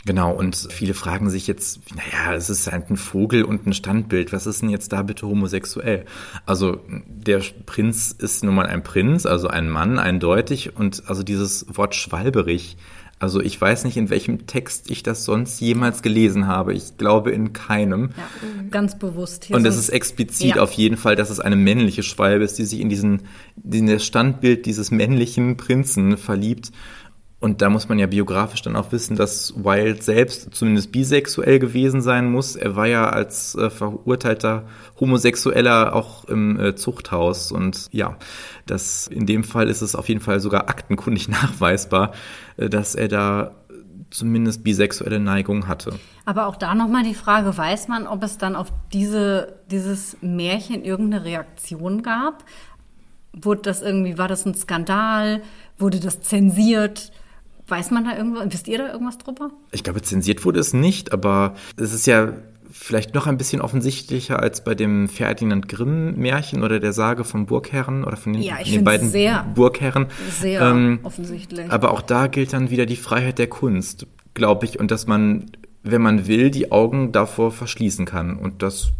Genau, 0.05 0.31
und 0.31 0.55
viele 0.69 0.93
fragen 0.93 1.29
sich 1.29 1.47
jetzt, 1.47 1.81
naja, 1.93 2.33
es 2.33 2.49
ist 2.49 2.71
halt 2.71 2.89
ein 2.89 2.95
Vogel 2.97 3.43
und 3.43 3.67
ein 3.67 3.73
Standbild. 3.73 4.31
Was 4.31 4.47
ist 4.47 4.61
denn 4.61 4.69
jetzt 4.69 4.93
da 4.93 5.01
bitte 5.01 5.27
homosexuell? 5.27 6.05
Also 6.45 6.79
der 6.87 7.41
Prinz 7.65 8.15
ist 8.17 8.43
nun 8.43 8.55
mal 8.55 8.67
ein 8.67 8.83
Prinz, 8.83 9.25
also 9.25 9.49
ein 9.49 9.69
Mann, 9.69 9.99
eindeutig. 9.99 10.77
Und 10.77 11.03
also 11.07 11.23
dieses 11.23 11.65
Wort 11.75 11.93
schwalberig, 11.93 12.77
also 13.19 13.41
ich 13.41 13.59
weiß 13.59 13.83
nicht, 13.85 13.97
in 13.97 14.11
welchem 14.11 14.45
Text 14.45 14.91
ich 14.91 15.01
das 15.01 15.25
sonst 15.25 15.59
jemals 15.59 16.03
gelesen 16.03 16.45
habe. 16.45 16.73
Ich 16.75 16.97
glaube 16.97 17.31
in 17.31 17.51
keinem. 17.51 18.11
Ja, 18.15 18.63
ganz 18.69 18.99
bewusst. 18.99 19.45
Hier 19.45 19.55
und 19.55 19.65
es 19.65 19.75
ist 19.75 19.89
explizit 19.89 20.55
ja. 20.55 20.61
auf 20.61 20.71
jeden 20.73 20.97
Fall, 20.97 21.15
dass 21.15 21.31
es 21.31 21.39
eine 21.39 21.55
männliche 21.55 22.03
Schwalbe 22.03 22.43
ist, 22.43 22.59
die 22.59 22.65
sich 22.65 22.79
in 22.79 22.89
diesen, 22.89 23.23
in 23.69 23.87
das 23.87 24.05
Standbild 24.05 24.67
dieses 24.67 24.91
männlichen 24.91 25.57
Prinzen 25.57 26.17
verliebt. 26.17 26.71
Und 27.39 27.61
da 27.61 27.69
muss 27.69 27.87
man 27.87 27.99
ja 27.99 28.07
biografisch 28.07 28.63
dann 28.63 28.75
auch 28.75 28.91
wissen, 28.91 29.15
dass 29.15 29.53
Wilde 29.63 30.01
selbst 30.01 30.55
zumindest 30.55 30.91
bisexuell 30.91 31.59
gewesen 31.59 32.01
sein 32.01 32.31
muss. 32.31 32.55
Er 32.55 32.75
war 32.75 32.87
ja 32.87 33.09
als 33.09 33.53
äh, 33.53 33.69
verurteilter 33.69 34.63
Homosexueller 34.99 35.93
auch 35.93 36.25
im 36.25 36.59
äh, 36.59 36.75
Zuchthaus. 36.75 37.51
Und 37.51 37.89
ja, 37.91 38.17
das, 38.65 39.05
in 39.05 39.27
dem 39.27 39.43
Fall 39.43 39.69
ist 39.69 39.81
es 39.81 39.95
auf 39.95 40.09
jeden 40.09 40.19
Fall 40.19 40.39
sogar 40.39 40.67
aktenkundig 40.67 41.29
nachweisbar, 41.29 42.13
äh, 42.57 42.69
dass 42.69 42.95
er 42.95 43.07
da 43.07 43.51
zumindest 44.09 44.63
bisexuelle 44.63 45.19
Neigung 45.19 45.67
hatte. 45.67 45.93
Aber 46.25 46.47
auch 46.47 46.55
da 46.55 46.73
nochmal 46.73 47.03
die 47.03 47.13
Frage, 47.13 47.55
weiß 47.55 47.87
man, 47.87 48.07
ob 48.07 48.23
es 48.23 48.39
dann 48.39 48.55
auf 48.55 48.69
diese, 48.93 49.59
dieses 49.69 50.17
Märchen 50.21 50.83
irgendeine 50.83 51.23
Reaktion 51.23 52.01
gab? 52.01 52.43
Wurde 53.31 53.61
das 53.61 53.83
irgendwie, 53.83 54.17
war 54.17 54.27
das 54.27 54.45
ein 54.47 54.55
Skandal? 54.55 55.43
Wurde 55.77 55.99
das 55.99 56.21
zensiert? 56.21 57.11
Weiß 57.67 57.91
man 57.91 58.05
da 58.05 58.15
irgendwas? 58.17 58.45
Wisst 58.49 58.67
ihr 58.67 58.77
da 58.77 58.91
irgendwas 58.91 59.17
drüber? 59.17 59.49
Ich 59.71 59.83
glaube, 59.83 60.01
zensiert 60.01 60.45
wurde 60.45 60.59
es 60.59 60.73
nicht, 60.73 61.11
aber 61.11 61.55
es 61.77 61.93
ist 61.93 62.07
ja 62.07 62.33
vielleicht 62.71 63.15
noch 63.15 63.27
ein 63.27 63.37
bisschen 63.37 63.61
offensichtlicher 63.61 64.39
als 64.41 64.63
bei 64.63 64.75
dem 64.75 65.07
Ferdinand 65.09 65.67
Grimm-Märchen 65.67 66.63
oder 66.63 66.79
der 66.79 66.93
Sage 66.93 67.23
vom 67.23 67.45
Burgherren 67.45 68.03
oder 68.03 68.17
von 68.17 68.33
den, 68.33 68.41
Ja, 68.41 68.55
den 68.63 68.83
beiden 68.83 69.09
sehr- 69.09 69.45
Burgherren. 69.55 70.07
Sehr 70.39 70.61
Ähm, 70.61 70.99
offensichtlich. 71.03 71.71
Aber 71.71 71.91
auch 71.91 72.01
da 72.01 72.27
gilt 72.27 72.53
dann 72.53 72.69
wieder 72.69 72.85
die 72.85 72.95
Freiheit 72.97 73.39
der 73.39 73.47
Kunst, 73.47 74.05
glaube 74.33 74.65
ich, 74.65 74.79
und 74.79 74.91
dass 74.91 75.07
man, 75.07 75.45
wenn 75.83 76.01
man 76.01 76.27
will, 76.27 76.51
die 76.51 76.71
Augen 76.71 77.11
davor 77.11 77.51
verschließen 77.51 78.05
kann. 78.05 78.37
Und 78.37 78.61
das 78.61 78.91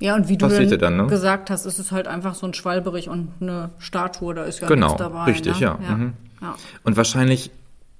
ja, 0.00 0.14
und 0.16 0.28
wie 0.28 0.36
du 0.36 0.46
dann, 0.48 0.78
dann, 0.78 0.96
ne? 0.96 1.06
gesagt 1.06 1.50
hast, 1.50 1.66
ist 1.66 1.78
es 1.78 1.92
halt 1.92 2.08
einfach 2.08 2.34
so 2.34 2.46
ein 2.46 2.52
Schwalberich 2.54 3.08
und 3.08 3.28
eine 3.40 3.70
Statue, 3.78 4.34
da 4.34 4.44
ist 4.44 4.60
ja 4.60 4.68
Genau, 4.68 4.86
nichts 4.88 4.98
dabei. 4.98 5.24
richtig, 5.24 5.54
ne? 5.54 5.60
ja. 5.66 5.78
Ja. 5.82 5.96
Mhm. 5.96 6.12
ja. 6.42 6.54
Und 6.82 6.96
wahrscheinlich 6.96 7.50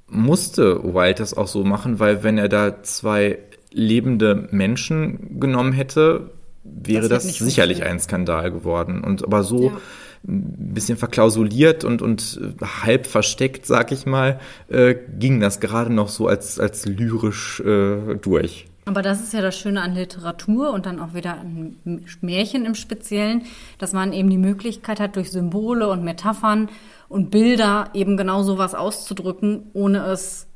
musste 0.08 0.80
Wilde 0.82 1.14
das 1.20 1.34
auch 1.34 1.48
so 1.48 1.64
machen, 1.64 1.98
weil 1.98 2.22
wenn 2.22 2.38
er 2.38 2.48
da 2.48 2.82
zwei 2.82 3.38
lebende 3.70 4.48
Menschen 4.50 5.40
genommen 5.40 5.72
hätte, 5.72 6.30
wäre 6.62 7.08
Das 7.08 7.24
das, 7.26 7.38
sicherlich 7.38 7.82
ein 7.82 7.98
Skandal 8.00 8.50
geworden. 8.50 9.02
Und 9.02 9.24
aber 9.24 9.42
so 9.42 9.64
Ja. 9.70 9.80
ein 10.26 10.72
bisschen 10.74 10.96
verklausuliert 10.96 11.84
und, 11.84 12.00
und 12.00 12.40
äh, 12.60 12.64
halb 12.64 13.06
versteckt, 13.06 13.66
sag 13.66 13.92
ich 13.92 14.06
mal, 14.06 14.40
äh, 14.68 14.94
ging 15.18 15.40
das 15.40 15.60
gerade 15.60 15.92
noch 15.92 16.08
so 16.08 16.26
als, 16.28 16.58
als 16.58 16.86
lyrisch 16.86 17.60
äh, 17.60 18.14
durch. 18.20 18.66
Aber 18.86 19.00
das 19.02 19.20
ist 19.20 19.32
ja 19.32 19.40
das 19.40 19.56
Schöne 19.56 19.80
an 19.80 19.94
Literatur 19.94 20.70
und 20.72 20.86
dann 20.86 21.00
auch 21.00 21.14
wieder 21.14 21.38
an 21.38 21.76
Märchen 22.20 22.66
im 22.66 22.74
Speziellen, 22.74 23.42
dass 23.78 23.92
man 23.92 24.12
eben 24.12 24.28
die 24.28 24.38
Möglichkeit 24.38 25.00
hat, 25.00 25.16
durch 25.16 25.30
Symbole 25.30 25.88
und 25.88 26.04
Metaphern 26.04 26.68
und 27.08 27.30
Bilder 27.30 27.90
eben 27.94 28.16
genau 28.16 28.42
sowas 28.42 28.74
auszudrücken, 28.74 29.70
ohne 29.72 30.04
es 30.06 30.46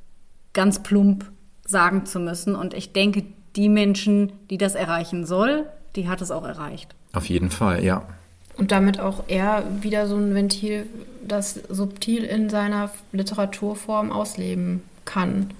ganz 0.52 0.82
plump 0.82 1.24
sagen 1.64 2.04
zu 2.04 2.20
müssen. 2.20 2.54
Und 2.54 2.74
ich 2.74 2.92
denke, 2.92 3.24
die 3.56 3.68
Menschen, 3.68 4.32
die 4.50 4.58
das 4.58 4.74
erreichen 4.74 5.24
soll, 5.24 5.66
die 5.96 6.08
hat 6.08 6.20
es 6.20 6.30
auch 6.30 6.44
erreicht. 6.44 6.94
Auf 7.12 7.28
jeden 7.28 7.50
Fall, 7.50 7.84
ja. 7.84 8.02
Und 8.56 8.72
damit 8.72 9.00
auch 9.00 9.24
er 9.28 9.64
wieder 9.82 10.06
so 10.06 10.16
ein 10.16 10.34
Ventil, 10.34 10.86
das 11.26 11.54
subtil 11.68 12.24
in 12.24 12.50
seiner 12.50 12.90
Literaturform 13.12 14.10
ausleben 14.10 14.82
kann. 15.04 15.50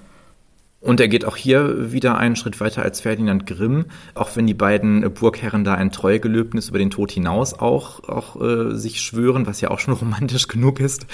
Und 0.81 1.01
er 1.01 1.09
geht 1.09 1.25
auch 1.25 1.35
hier 1.35 1.91
wieder 1.91 2.17
einen 2.17 2.37
Schritt 2.37 2.59
weiter 2.61 2.83
als 2.83 3.01
Ferdinand 3.01 3.45
Grimm, 3.45 3.85
auch 4.15 4.35
wenn 4.35 4.47
die 4.47 4.53
beiden 4.53 5.13
Burgherren 5.13 5.65
da 5.65 5.73
ein 5.73 5.91
Treuegelöbnis 5.91 6.69
über 6.69 6.79
den 6.79 6.89
Tod 6.89 7.11
hinaus 7.11 7.53
auch, 7.53 8.07
auch 8.07 8.41
äh, 8.41 8.75
sich 8.75 9.01
schwören, 9.01 9.45
was 9.45 9.59
ja 9.59 9.71
auch 9.71 9.79
schon 9.79 9.93
romantisch 9.99 10.47
genug 10.47 10.79
ist. 10.79 11.05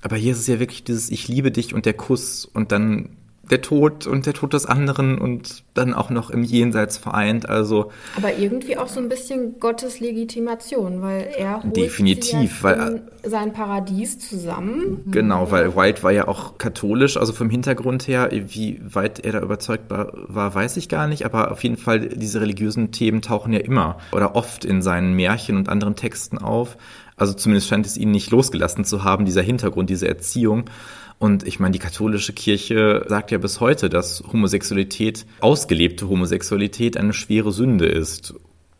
Aber 0.00 0.16
hier 0.16 0.32
ist 0.32 0.40
es 0.40 0.46
ja 0.48 0.58
wirklich 0.58 0.82
dieses 0.82 1.10
Ich 1.10 1.28
liebe 1.28 1.52
dich 1.52 1.72
und 1.72 1.86
der 1.86 1.94
Kuss 1.94 2.44
und 2.44 2.72
dann 2.72 3.10
der 3.52 3.60
Tod 3.60 4.06
und 4.06 4.24
der 4.26 4.32
Tod 4.32 4.54
des 4.54 4.66
anderen 4.66 5.18
und 5.18 5.62
dann 5.74 5.92
auch 5.94 6.10
noch 6.10 6.30
im 6.30 6.42
Jenseits 6.42 6.96
vereint. 6.98 7.48
Also 7.48 7.92
Aber 8.16 8.36
irgendwie 8.36 8.76
auch 8.78 8.88
so 8.88 8.98
ein 8.98 9.08
bisschen 9.08 9.60
Gottes 9.60 10.00
Legitimation, 10.00 11.02
weil 11.02 11.28
er 11.36 11.62
holt 11.62 11.76
Definitiv, 11.76 12.62
ja 12.62 12.68
weil- 12.70 13.02
in 13.22 13.30
sein 13.30 13.52
Paradies 13.52 14.18
zusammen. 14.18 15.04
Genau, 15.10 15.50
weil 15.50 15.76
Wilde 15.76 16.02
war 16.02 16.10
ja 16.12 16.26
auch 16.28 16.58
katholisch, 16.58 17.16
also 17.16 17.32
vom 17.32 17.50
Hintergrund 17.50 18.08
her, 18.08 18.30
wie 18.32 18.80
weit 18.82 19.20
er 19.20 19.32
da 19.32 19.40
überzeugt 19.40 19.90
war, 19.90 20.12
war, 20.26 20.54
weiß 20.54 20.76
ich 20.78 20.88
gar 20.88 21.06
nicht, 21.06 21.24
aber 21.24 21.52
auf 21.52 21.62
jeden 21.62 21.76
Fall, 21.76 22.00
diese 22.00 22.40
religiösen 22.40 22.90
Themen 22.90 23.22
tauchen 23.22 23.52
ja 23.52 23.60
immer 23.60 23.98
oder 24.12 24.34
oft 24.34 24.64
in 24.64 24.82
seinen 24.82 25.14
Märchen 25.14 25.56
und 25.56 25.68
anderen 25.68 25.94
Texten 25.94 26.38
auf. 26.38 26.76
Also 27.16 27.34
zumindest 27.34 27.68
scheint 27.68 27.86
es 27.86 27.96
ihn 27.96 28.10
nicht 28.10 28.30
losgelassen 28.30 28.84
zu 28.84 29.04
haben, 29.04 29.24
dieser 29.26 29.42
Hintergrund, 29.42 29.90
diese 29.90 30.08
Erziehung. 30.08 30.64
Und 31.22 31.46
ich 31.46 31.60
meine, 31.60 31.70
die 31.70 31.78
katholische 31.78 32.32
Kirche 32.32 33.04
sagt 33.06 33.30
ja 33.30 33.38
bis 33.38 33.60
heute, 33.60 33.88
dass 33.88 34.24
Homosexualität, 34.32 35.24
ausgelebte 35.38 36.08
Homosexualität 36.08 36.96
eine 36.96 37.12
schwere 37.12 37.52
Sünde 37.52 37.86
ist. 37.86 38.34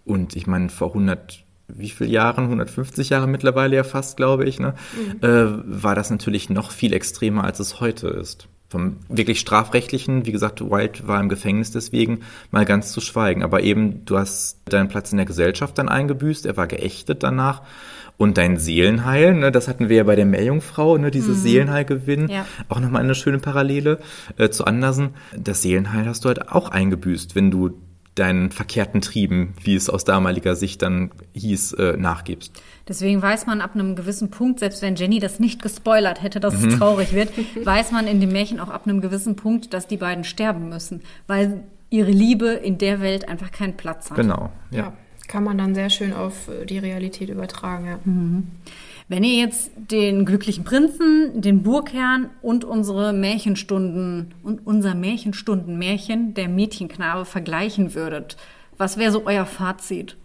Und 0.05 0.35
ich 0.35 0.49
meine, 0.49 0.69
vor 0.69 0.89
100, 0.89 1.45
wie 1.69 1.91
viel 1.91 2.11
Jahren, 2.11 2.47
150 2.47 3.11
Jahre 3.11 3.29
mittlerweile 3.29 3.77
ja 3.77 3.85
fast, 3.85 4.17
glaube 4.17 4.45
ich, 4.45 4.59
ne, 4.59 4.75
äh, 5.21 5.29
war 5.65 5.95
das 5.95 6.11
natürlich 6.11 6.51
noch 6.51 6.73
viel 6.73 6.93
extremer, 6.95 7.45
als 7.45 7.61
es 7.61 7.79
heute 7.79 8.09
ist. 8.09 8.49
Vom 8.69 8.97
wirklich 9.09 9.39
strafrechtlichen, 9.39 10.27
wie 10.27 10.33
gesagt, 10.33 10.61
Wilde 10.63 11.07
war 11.07 11.21
im 11.21 11.29
Gefängnis 11.29 11.71
deswegen, 11.71 12.23
mal 12.51 12.65
ganz 12.65 12.91
zu 12.91 13.01
schweigen. 13.01 13.45
Aber 13.45 13.63
eben, 13.63 14.05
du 14.05 14.19
hast 14.19 14.63
deinen 14.65 14.89
Platz 14.89 15.13
in 15.13 15.19
der 15.19 15.27
Gesellschaft 15.27 15.79
dann 15.79 15.89
eingebüßt, 15.89 16.45
er 16.47 16.57
war 16.57 16.67
geächtet 16.67 17.23
danach. 17.23 17.63
Und 18.23 18.39
dein 18.39 18.57
Seelenheil, 18.57 19.35
ne, 19.35 19.51
das 19.51 19.67
hatten 19.67 19.89
wir 19.89 19.97
ja 19.97 20.05
bei 20.05 20.15
der 20.15 20.27
Meerjungfrau, 20.27 20.97
ne, 20.97 21.11
dieses 21.11 21.43
Seelenheilgewinn, 21.43 22.29
Ja. 22.29 22.47
auch 22.69 22.79
nochmal 22.79 23.03
eine 23.03 23.17
schöne 23.17 23.39
Parallele 23.41 23.99
äh, 24.39 24.49
zu 24.49 24.65
Andersen. 24.65 25.11
Das 25.37 25.63
Seelenheil 25.63 26.07
hast 26.07 26.25
du 26.25 26.29
halt 26.29 26.49
auch 26.49 26.69
eingebüßt, 26.71 27.35
wenn 27.35 27.51
du 27.51 27.71
deinen 28.15 28.51
verkehrten 28.53 29.01
Trieben, 29.01 29.55
wie 29.65 29.75
es 29.75 29.89
aus 29.91 30.05
damaliger 30.05 30.55
Sicht 30.55 30.83
dann 30.83 31.11
hieß, 31.33 31.73
äh, 31.73 31.97
nachgibst. 31.97 32.53
Deswegen 32.87 33.21
weiß 33.23 33.47
man 33.47 33.61
ab 33.61 33.71
einem 33.75 33.97
gewissen 33.97 34.31
Punkt, 34.31 34.61
selbst 34.61 34.83
wenn 34.83 34.95
Jenny 34.97 35.19
das 35.19 35.41
nicht 35.41 35.61
gespoilert 35.63 36.23
hätte, 36.23 36.39
dass 36.39 36.61
Mhm. 36.61 36.69
es 36.69 36.79
traurig 36.79 37.15
wird, 37.15 37.31
weiß 37.67 37.91
man 37.91 38.07
in 38.07 38.21
dem 38.21 38.31
Märchen 38.31 38.61
auch 38.61 38.69
ab 38.71 38.83
einem 38.87 39.01
gewissen 39.01 39.35
Punkt, 39.35 39.73
dass 39.75 39.89
die 39.89 39.97
beiden 39.97 40.23
sterben 40.25 40.69
müssen, 40.69 41.01
weil 41.27 41.65
ihre 41.91 42.11
Liebe 42.11 42.49
in 42.51 42.79
der 42.79 43.01
Welt 43.01 43.29
einfach 43.29 43.51
keinen 43.51 43.77
Platz 43.77 44.11
hat. 44.11 44.17
Genau, 44.17 44.51
ja. 44.71 44.79
Ja. 44.79 44.93
Kann 45.33 45.45
man 45.45 45.57
dann 45.57 45.75
sehr 45.75 45.89
schön 45.89 46.13
auf 46.13 46.49
äh, 46.49 46.67
die 46.67 46.77
Realität 46.77 47.31
übertragen, 47.31 47.87
ja. 47.87 47.99
Wenn 49.09 49.25
ihr 49.25 49.41
jetzt 49.41 49.71
den 49.77 50.27
glücklichen 50.27 50.63
Prinzen, 50.63 51.41
den 51.41 51.63
Burgherrn 51.63 52.29
und 52.43 52.67
unsere 52.67 53.15
Märchenstunden 53.15 54.35
und 54.43 54.67
unser 54.67 54.95
Märchenstundenmärchen, 54.95 56.35
der 56.35 56.51
Mädchenknabe, 56.51 57.25
vergleichen 57.25 57.95
würdet, 57.95 58.37
was 58.77 58.99
wäre 58.99 59.11
so 59.11 59.25
euer 59.25 59.47
Fazit? 59.47 60.19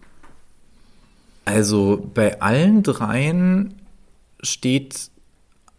Also 1.46 2.06
bei 2.14 2.42
allen 2.42 2.84
dreien 2.84 3.76
steht 4.42 5.10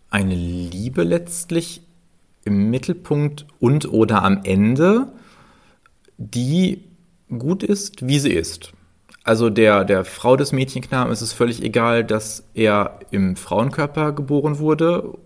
eine 0.08 0.36
Liebe 0.36 1.02
letztlich 1.02 1.82
im 2.46 2.70
Mittelpunkt 2.70 3.44
und 3.60 3.92
oder 3.92 4.22
am 4.22 4.40
Ende, 4.44 5.12
die 6.16 6.82
gut 7.28 7.62
ist, 7.62 8.06
wie 8.08 8.20
sie 8.20 8.32
ist. 8.32 8.72
Also 9.24 9.50
der, 9.50 9.84
der 9.84 10.04
Frau 10.04 10.36
des 10.36 10.52
Mädchenknaben 10.52 11.12
ist 11.12 11.20
es 11.20 11.32
völlig 11.32 11.62
egal, 11.62 12.04
dass 12.04 12.44
er 12.54 13.00
im 13.10 13.36
Frauenkörper 13.36 14.12
geboren 14.12 14.58
wurde. 14.58 15.18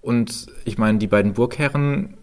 Und 0.00 0.46
ich 0.64 0.78
meine, 0.78 0.98
die 0.98 1.06
beiden 1.06 1.34
Burgherren 1.34 2.16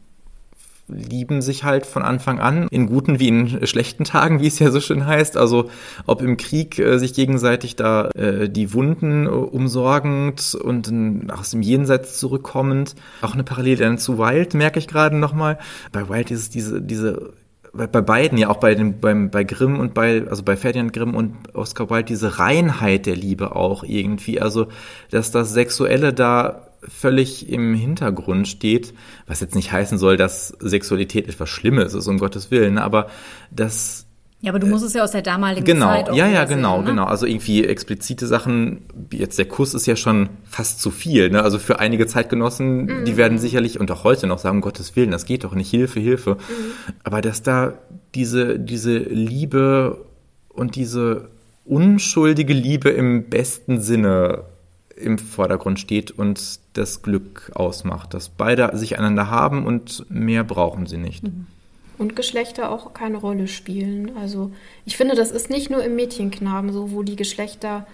lieben 0.90 1.42
sich 1.42 1.64
halt 1.64 1.86
von 1.86 2.02
Anfang 2.02 2.40
an, 2.40 2.68
in 2.70 2.88
guten 2.88 3.20
wie 3.20 3.28
in 3.28 3.66
schlechten 3.68 4.04
Tagen, 4.04 4.42
wie 4.42 4.48
es 4.48 4.60
ja 4.60 4.72
so 4.72 4.80
schön 4.80 5.06
heißt. 5.06 5.38
Also 5.38 5.70
ob 6.06 6.22
im 6.22 6.38
Krieg 6.38 6.80
äh, 6.80 6.98
sich 6.98 7.14
gegenseitig 7.14 7.76
da 7.76 8.10
äh, 8.10 8.50
die 8.50 8.74
Wunden 8.74 9.28
äh, 9.28 9.30
umsorgend 9.30 10.56
und 10.56 11.32
aus 11.32 11.52
dem 11.52 11.62
Jenseits 11.62 12.18
zurückkommend. 12.18 12.96
Auch 13.22 13.34
eine 13.34 13.44
Parallele 13.44 13.98
zu 13.98 14.18
Wild, 14.18 14.54
merke 14.54 14.80
ich 14.80 14.88
gerade 14.88 15.16
nochmal. 15.16 15.60
Bei 15.92 16.10
Wild 16.10 16.32
ist 16.32 16.40
es 16.40 16.50
diese, 16.50 16.82
diese 16.82 17.34
bei, 17.74 17.88
bei 17.88 18.02
beiden, 18.02 18.38
ja 18.38 18.50
auch 18.50 18.58
bei 18.58 18.76
dem, 18.76 19.00
beim, 19.00 19.30
bei 19.30 19.44
Grimm 19.44 19.80
und 19.80 19.94
bei, 19.94 20.26
also 20.28 20.44
bei 20.44 20.56
Ferdinand 20.56 20.94
Grimm 20.94 21.16
und 21.16 21.56
Oscar 21.56 21.90
Wilde, 21.90 22.06
diese 22.06 22.40
Reinheit 22.40 23.06
der 23.06 23.16
Liebe 23.16 23.56
auch 23.56 23.84
irgendwie. 23.84 24.42
Also, 24.42 24.68
dass 25.12 25.32
das 25.32 25.54
Sexuelle 25.54 26.14
da 26.14 26.68
völlig 26.82 27.50
im 27.50 27.74
Hintergrund 27.74 28.48
steht, 28.48 28.94
was 29.28 29.42
jetzt 29.42 29.56
nicht 29.56 29.72
heißen 29.72 29.98
soll, 29.98 30.18
dass 30.18 30.50
Sexualität 30.60 31.28
etwas 31.28 31.50
Schlimmes 31.50 31.94
ist, 31.94 32.08
um 32.08 32.20
Gottes 32.20 32.52
Willen, 32.52 32.78
aber 32.78 33.08
das 33.52 34.06
Ja, 34.42 34.52
aber 34.52 34.60
du 34.60 34.68
musst 34.68 34.86
es 34.86 34.94
ja 34.94 35.04
aus 35.04 35.12
der 35.12 35.22
damaligen 35.22 35.66
Genau, 35.66 35.88
Zeit 35.88 36.10
auch 36.10 36.16
ja, 36.16 36.26
ja, 36.28 36.48
sehen, 36.48 36.58
genau, 36.58 36.80
ne? 36.80 36.86
genau. 36.92 37.04
Also 37.04 37.26
irgendwie 37.26 37.66
explizite 37.66 38.26
Sachen, 38.26 38.84
jetzt 39.12 39.38
der 39.38 39.46
Kuss 39.46 39.74
ist 39.74 39.86
ja 39.86 39.98
schon 39.98 40.30
fast 40.46 40.80
zu 40.82 40.92
viel. 40.92 41.30
Ne? 41.30 41.42
Also 41.44 41.60
für 41.60 41.80
einige 41.80 42.08
Zeitgenossen, 42.08 42.86
Mhm. 42.86 43.06
die 43.06 43.18
werden 43.18 43.38
sicherlich 43.38 43.80
und 43.82 43.92
auch 43.92 44.06
heute 44.06 44.28
noch 44.28 44.40
sagen, 44.40 44.58
um 44.58 44.62
Gottes 44.62 44.96
Willen, 44.96 45.12
das 45.12 45.26
geht 45.26 45.44
doch 45.44 45.56
nicht, 45.56 45.70
Hilfe, 45.70 46.00
Hilfe. 46.00 46.36
Mhm. 46.36 46.94
Aber 47.04 47.20
dass 47.22 47.44
da 47.44 47.74
diese, 48.16 48.58
diese 48.60 48.98
Liebe 48.98 50.06
und 50.48 50.76
diese 50.78 51.28
unschuldige 51.66 52.54
Liebe 52.54 52.90
im 52.90 53.26
besten 53.26 53.82
Sinne 53.82 54.44
im 54.96 55.18
Vordergrund 55.18 55.80
steht 55.80 56.12
und 56.12 56.60
das 56.74 57.02
Glück 57.02 57.52
ausmacht, 57.56 58.14
dass 58.14 58.30
beide 58.30 58.72
sich 58.78 58.98
einander 58.98 59.30
haben 59.30 59.66
und 59.66 60.06
mehr 60.10 60.44
brauchen 60.46 60.86
sie 60.88 60.98
nicht. 60.98 61.24
Mhm. 61.24 61.46
Und 62.00 62.16
Geschlechter 62.16 62.72
auch 62.72 62.94
keine 62.94 63.18
Rolle 63.18 63.48
spielen. 63.48 64.18
Also 64.18 64.52
ich 64.86 64.98
finde, 64.98 65.16
das 65.16 65.30
ist 65.30 65.50
nicht 65.50 65.70
nur 65.70 65.84
im 65.84 65.96
Mädchenknaben 65.96 66.74
so, 66.74 66.92
wo 66.92 67.04
die 67.04 67.18
Geschlechter 67.18 67.86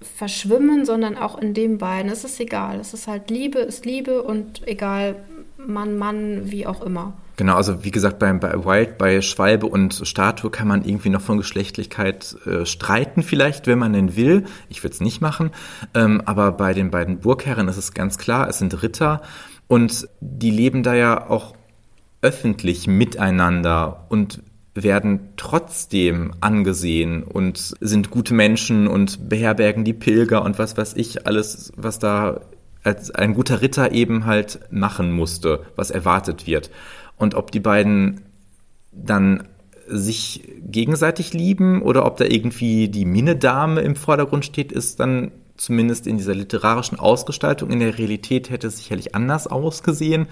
verschwimmen, 0.00 0.84
sondern 0.84 1.16
auch 1.16 1.38
in 1.38 1.54
den 1.54 1.78
beiden. 1.78 2.10
Es 2.10 2.24
ist 2.24 2.40
egal. 2.40 2.80
Es 2.80 2.94
ist 2.94 3.06
halt 3.06 3.30
Liebe 3.30 3.58
ist 3.58 3.84
Liebe 3.84 4.22
und 4.22 4.66
egal 4.66 5.16
Mann, 5.58 5.98
Mann, 5.98 6.50
wie 6.50 6.66
auch 6.66 6.82
immer. 6.82 7.14
Genau, 7.36 7.54
also 7.54 7.84
wie 7.84 7.90
gesagt, 7.90 8.18
bei, 8.18 8.32
bei 8.34 8.64
Wild, 8.64 8.98
bei 8.98 9.22
Schwalbe 9.22 9.66
und 9.66 10.02
Statue 10.04 10.50
kann 10.50 10.68
man 10.68 10.84
irgendwie 10.84 11.08
noch 11.08 11.22
von 11.22 11.38
Geschlechtlichkeit 11.38 12.36
äh, 12.46 12.66
streiten, 12.66 13.22
vielleicht, 13.22 13.66
wenn 13.66 13.78
man 13.78 13.92
denn 13.92 14.16
will. 14.16 14.44
Ich 14.68 14.82
würde 14.82 14.94
es 14.94 15.00
nicht 15.00 15.20
machen. 15.20 15.50
Ähm, 15.94 16.22
aber 16.26 16.52
bei 16.52 16.74
den 16.74 16.90
beiden 16.90 17.20
Burgherren 17.20 17.68
ist 17.68 17.78
es 17.78 17.94
ganz 17.94 18.18
klar, 18.18 18.48
es 18.48 18.58
sind 18.58 18.82
Ritter 18.82 19.22
und 19.68 20.08
die 20.20 20.50
leben 20.50 20.82
da 20.82 20.94
ja 20.94 21.30
auch 21.30 21.54
öffentlich 22.22 22.86
miteinander 22.86 24.06
und 24.08 24.42
werden 24.74 25.30
trotzdem 25.36 26.32
angesehen 26.40 27.22
und 27.22 27.74
sind 27.80 28.10
gute 28.10 28.34
Menschen 28.34 28.86
und 28.86 29.28
beherbergen 29.28 29.84
die 29.84 29.92
Pilger 29.92 30.44
und 30.44 30.58
was 30.58 30.76
weiß 30.76 30.94
ich, 30.96 31.26
alles, 31.26 31.72
was 31.76 31.98
da 31.98 32.40
als 32.82 33.10
ein 33.10 33.34
guter 33.34 33.62
Ritter 33.62 33.92
eben 33.92 34.26
halt 34.26 34.60
machen 34.70 35.12
musste, 35.12 35.66
was 35.76 35.90
erwartet 35.90 36.46
wird. 36.46 36.70
Und 37.16 37.34
ob 37.34 37.50
die 37.50 37.60
beiden 37.60 38.22
dann 38.92 39.44
sich 39.86 40.48
gegenseitig 40.62 41.34
lieben 41.34 41.82
oder 41.82 42.06
ob 42.06 42.16
da 42.16 42.24
irgendwie 42.24 42.88
die 42.88 43.04
Minnedame 43.04 43.80
im 43.80 43.96
Vordergrund 43.96 44.44
steht, 44.44 44.72
ist 44.72 45.00
dann 45.00 45.32
zumindest 45.60 46.06
in 46.06 46.16
dieser 46.16 46.34
literarischen 46.34 46.98
Ausgestaltung. 46.98 47.70
In 47.70 47.80
der 47.80 47.98
Realität 47.98 48.48
hätte 48.48 48.66
es 48.66 48.78
sicherlich 48.78 49.14
anders 49.14 49.46
ausgesehen, 49.46 50.26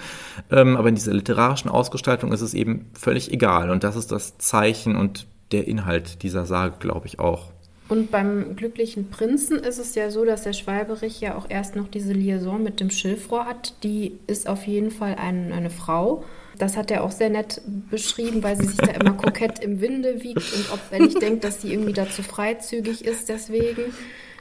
ähm, 0.51 0.77
aber 0.77 0.89
in 0.89 0.95
dieser 0.95 1.13
literarischen 1.13 1.71
Ausgestaltung 1.71 2.33
ist 2.33 2.41
es 2.41 2.55
eben 2.55 2.87
völlig 2.95 3.33
egal. 3.33 3.71
Und 3.71 3.85
das 3.85 3.95
ist 3.95 4.11
das 4.11 4.39
Zeichen 4.39 4.97
und 4.97 5.27
der 5.53 5.69
Inhalt 5.69 6.23
dieser 6.23 6.47
Sage, 6.47 6.77
glaube 6.79 7.07
ich, 7.07 7.19
auch. 7.19 7.51
Und 7.89 8.11
beim 8.11 8.57
glücklichen 8.57 9.11
Prinzen 9.11 9.59
ist 9.59 9.79
es 9.79 9.95
ja 9.95 10.11
so, 10.11 10.25
dass 10.25 10.43
der 10.43 10.53
Schwalberich 10.53 11.21
ja 11.21 11.37
auch 11.37 11.47
erst 11.49 11.77
noch 11.77 11.89
diese 11.89 12.13
Liaison 12.13 12.63
mit 12.63 12.81
dem 12.81 12.91
Schilfrohr 12.91 13.47
hat. 13.47 13.83
Die 13.83 14.19
ist 14.27 14.49
auf 14.49 14.67
jeden 14.67 14.91
Fall 14.91 15.15
ein, 15.15 15.53
eine 15.53 15.71
Frau. 15.71 16.25
Das 16.59 16.77
hat 16.77 16.91
er 16.91 17.05
auch 17.05 17.13
sehr 17.13 17.31
nett 17.31 17.63
beschrieben, 17.91 18.43
weil 18.43 18.57
sie 18.57 18.67
sich 18.67 18.77
da 18.77 18.93
immer 18.93 19.13
kokett 19.17 19.61
im 19.61 19.81
Winde 19.81 20.23
wiegt 20.23 20.53
und 20.55 20.73
ob 20.73 20.81
er 20.91 21.01
nicht 21.01 21.21
denkt, 21.23 21.45
dass 21.45 21.63
sie 21.63 21.73
irgendwie 21.73 21.93
dazu 21.93 22.23
freizügig 22.23 23.05
ist 23.05 23.29
deswegen. 23.29 23.95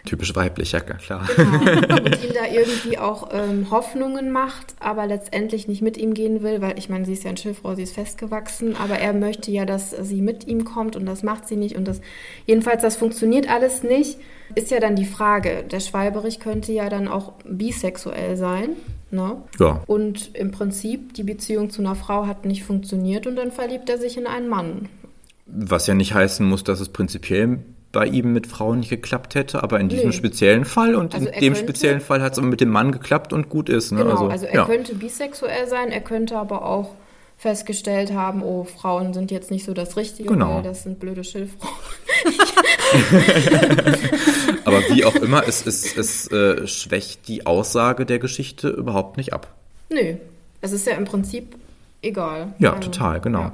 Typisch 0.08 0.34
weiblich, 0.38 0.72
ja 0.72 0.80
klar. 0.80 1.28
Genau. 1.36 1.98
Und 1.98 2.24
ihm 2.24 2.34
da 2.34 2.48
irgendwie 2.50 2.98
auch 2.98 3.28
ähm, 3.34 3.70
Hoffnungen 3.72 4.32
macht, 4.32 4.74
aber 4.80 5.06
letztendlich 5.06 5.68
nicht 5.68 5.82
mit 5.82 5.98
ihm 5.98 6.14
gehen 6.14 6.44
will, 6.44 6.62
weil 6.62 6.80
ich 6.80 6.88
meine, 6.88 7.04
sie 7.04 7.12
ist 7.12 7.26
ja 7.26 7.30
ein 7.30 7.36
Schilfrau, 7.36 7.76
sie 7.76 7.84
ist 7.84 7.94
festgewachsen, 7.94 8.78
aber 8.78 9.00
er 9.00 9.12
möchte 9.12 9.52
ja, 9.52 9.66
dass 9.66 9.92
sie 9.92 10.22
mit 10.22 10.48
ihm 10.48 10.64
kommt 10.64 10.96
und 10.96 11.06
das 11.06 11.24
macht 11.24 11.50
sie 11.50 11.58
nicht. 11.58 11.76
Und 11.76 11.90
das 11.90 12.00
jedenfalls, 12.46 12.82
das 12.82 12.96
funktioniert 12.96 13.50
alles 13.50 13.84
nicht. 13.84 14.18
Ist 14.56 14.72
ja 14.72 14.80
dann 14.80 14.96
die 14.96 15.04
Frage, 15.04 15.66
der 15.70 15.82
Schwalberich 15.82 16.40
könnte 16.40 16.72
ja 16.72 16.88
dann 16.88 17.10
auch 17.10 17.34
bisexuell 17.44 18.38
sein. 18.38 18.78
Ne? 19.12 19.42
Ja. 19.60 19.84
Und 19.88 20.34
im 20.36 20.52
Prinzip, 20.52 21.16
die 21.16 21.24
Beziehung 21.24 21.70
zu 21.70 21.82
einer 21.82 21.96
Frau 21.96 22.28
hat 22.28 22.46
nicht 22.46 22.64
funktioniert 22.64 23.28
und 23.28 23.36
dann 23.36 23.52
verliebt 23.52 23.90
er 23.90 23.98
sich 23.98 24.16
in 24.16 24.26
einen 24.26 24.48
Mann. 24.48 24.88
Was 25.48 25.86
ja 25.86 25.96
nicht 25.96 26.14
heißen 26.14 26.48
muss, 26.48 26.64
dass 26.64 26.80
es 26.80 26.88
prinzipiell 26.88 27.60
bei 27.92 28.06
ihm 28.06 28.34
mit 28.34 28.48
Frauen 28.48 28.80
nicht 28.80 28.90
geklappt 28.90 29.36
hätte, 29.36 29.64
aber 29.64 29.80
in 29.80 29.90
diesem 29.90 30.10
nee. 30.10 30.14
speziellen 30.16 30.66
Fall 30.66 30.96
und 30.96 31.14
also 31.14 31.28
in 31.28 31.34
dem 31.34 31.54
könnte, 31.54 31.60
speziellen 31.60 32.02
Fall 32.02 32.22
hat 32.22 32.34
es 32.34 32.42
mit 32.42 32.62
dem 32.62 32.70
Mann 32.70 32.92
geklappt 32.92 33.34
und 33.34 33.50
gut 33.50 33.70
ist. 33.70 33.92
Ne? 33.92 34.00
Genau, 34.00 34.12
also, 34.12 34.28
also 34.28 34.46
er 34.46 34.56
ja. 34.56 34.66
könnte 34.66 34.96
bisexuell 34.96 35.68
sein, 35.68 35.92
er 35.92 36.02
könnte 36.02 36.38
aber 36.38 36.66
auch 36.66 36.96
festgestellt 37.38 38.14
haben, 38.14 38.42
oh, 38.42 38.64
Frauen 38.64 39.14
sind 39.14 39.30
jetzt 39.32 39.52
nicht 39.52 39.64
so 39.64 39.74
das 39.74 39.96
Richtige, 39.96 40.30
genau. 40.30 40.56
weil 40.56 40.64
das 40.64 40.84
sind 40.84 41.00
blöde 41.00 41.24
Schilffrauen. 41.24 41.72
aber 44.66 44.80
wie 44.90 45.06
auch 45.06 45.16
immer, 45.16 45.48
es, 45.48 45.66
es, 45.66 45.96
es 45.96 46.32
äh, 46.32 46.68
schwächt 46.68 47.28
die 47.28 47.46
Aussage 47.46 48.06
der 48.06 48.20
Geschichte 48.20 48.70
überhaupt 48.70 49.18
nicht 49.18 49.34
ab. 49.34 49.54
Nö, 49.90 50.16
es 50.62 50.72
ist 50.72 50.88
ja 50.88 50.94
im 50.94 51.06
Prinzip 51.06 51.56
egal. 52.02 52.54
Ja, 52.60 52.74
also, 52.74 52.90
total, 52.90 53.22
genau. 53.22 53.42
Ja. 53.42 53.54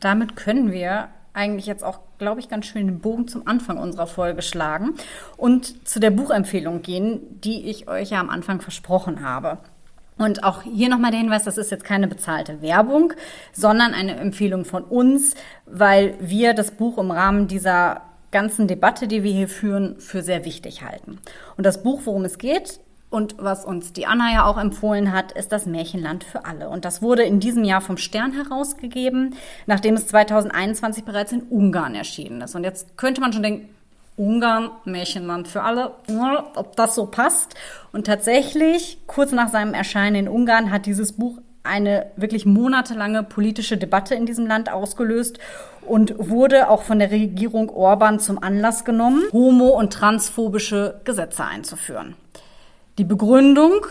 Damit 0.00 0.36
können 0.36 0.72
wir 0.72 1.08
eigentlich 1.32 1.66
jetzt 1.66 1.84
auch, 1.84 2.00
glaube 2.18 2.40
ich, 2.40 2.48
ganz 2.48 2.66
schön 2.66 2.86
den 2.86 3.00
Bogen 3.00 3.28
zum 3.28 3.46
Anfang 3.46 3.78
unserer 3.78 4.06
Folge 4.06 4.42
schlagen 4.42 4.94
und 5.36 5.86
zu 5.88 6.00
der 6.00 6.10
Buchempfehlung 6.10 6.82
gehen, 6.82 7.20
die 7.42 7.66
ich 7.68 7.88
euch 7.88 8.10
ja 8.10 8.20
am 8.20 8.30
Anfang 8.30 8.60
versprochen 8.60 9.22
habe. 9.22 9.58
Und 10.18 10.44
auch 10.44 10.62
hier 10.62 10.88
nochmal 10.88 11.10
der 11.10 11.20
Hinweis, 11.20 11.44
das 11.44 11.58
ist 11.58 11.70
jetzt 11.70 11.84
keine 11.84 12.08
bezahlte 12.08 12.62
Werbung, 12.62 13.12
sondern 13.52 13.92
eine 13.92 14.16
Empfehlung 14.16 14.64
von 14.64 14.82
uns, 14.82 15.34
weil 15.66 16.14
wir 16.20 16.54
das 16.54 16.70
Buch 16.70 16.96
im 16.96 17.10
Rahmen 17.10 17.48
dieser 17.48 18.02
ganzen 18.30 18.66
Debatte, 18.66 19.08
die 19.08 19.22
wir 19.22 19.32
hier 19.32 19.48
führen, 19.48 20.00
für 20.00 20.22
sehr 20.22 20.44
wichtig 20.44 20.82
halten. 20.82 21.18
Und 21.56 21.64
das 21.64 21.82
Buch, 21.82 22.02
worum 22.04 22.24
es 22.24 22.38
geht, 22.38 22.80
und 23.16 23.36
was 23.38 23.64
uns 23.64 23.94
die 23.94 24.06
Anna 24.06 24.30
ja 24.30 24.44
auch 24.44 24.58
empfohlen 24.58 25.10
hat, 25.10 25.32
ist 25.32 25.50
das 25.50 25.64
Märchenland 25.64 26.22
für 26.22 26.44
alle. 26.44 26.68
Und 26.68 26.84
das 26.84 27.00
wurde 27.00 27.22
in 27.22 27.40
diesem 27.40 27.64
Jahr 27.64 27.80
vom 27.80 27.96
Stern 27.96 28.32
herausgegeben, 28.32 29.34
nachdem 29.64 29.94
es 29.94 30.06
2021 30.08 31.04
bereits 31.04 31.32
in 31.32 31.40
Ungarn 31.44 31.94
erschienen 31.94 32.42
ist. 32.42 32.54
Und 32.54 32.64
jetzt 32.64 32.98
könnte 32.98 33.22
man 33.22 33.32
schon 33.32 33.42
denken, 33.42 33.70
Ungarn, 34.18 34.70
Märchenland 34.84 35.48
für 35.48 35.62
alle, 35.62 35.94
ob 36.54 36.76
das 36.76 36.94
so 36.94 37.06
passt. 37.06 37.54
Und 37.90 38.06
tatsächlich, 38.06 38.98
kurz 39.06 39.32
nach 39.32 39.48
seinem 39.48 39.72
Erscheinen 39.72 40.16
in 40.16 40.28
Ungarn, 40.28 40.70
hat 40.70 40.84
dieses 40.84 41.14
Buch 41.14 41.38
eine 41.62 42.06
wirklich 42.16 42.44
monatelange 42.44 43.22
politische 43.22 43.78
Debatte 43.78 44.14
in 44.14 44.26
diesem 44.26 44.46
Land 44.46 44.70
ausgelöst 44.70 45.38
und 45.82 46.14
wurde 46.18 46.68
auch 46.68 46.82
von 46.82 46.98
der 46.98 47.10
Regierung 47.10 47.70
Orban 47.70 48.20
zum 48.20 48.42
Anlass 48.42 48.84
genommen, 48.84 49.22
homo- 49.32 49.78
und 49.78 49.92
transphobische 49.92 51.00
Gesetze 51.04 51.44
einzuführen. 51.44 52.14
Die 52.98 53.04
Begründung, 53.04 53.86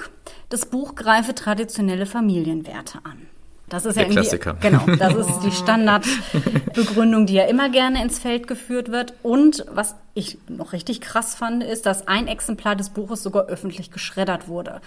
das 0.49 0.65
Buch 0.65 0.95
greife 0.95 1.35
traditionelle 1.35 2.05
Familienwerte 2.05 2.99
an. 3.03 3.27
Das 3.69 3.85
ist 3.85 3.95
Der 3.97 4.05
ja 4.05 4.09
Klassiker. 4.09 4.55
Genau, 4.61 4.85
das 4.97 5.13
ist 5.27 5.39
die 5.39 5.51
Standardbegründung, 5.51 7.25
die 7.25 7.33
ja 7.33 7.45
immer 7.45 7.69
gerne 7.69 8.01
ins 8.03 8.19
Feld 8.19 8.47
geführt 8.47 8.91
wird. 8.91 9.13
Und 9.23 9.65
was 9.71 9.95
ich 10.13 10.37
noch 10.47 10.73
richtig 10.73 11.01
krass 11.01 11.35
fand, 11.35 11.63
ist, 11.63 11.85
dass 11.85 12.07
ein 12.07 12.27
Exemplar 12.27 12.75
des 12.75 12.89
Buches 12.89 13.23
sogar 13.23 13.45
öffentlich 13.45 13.91
geschreddert 13.91 14.47
wurde. 14.47 14.81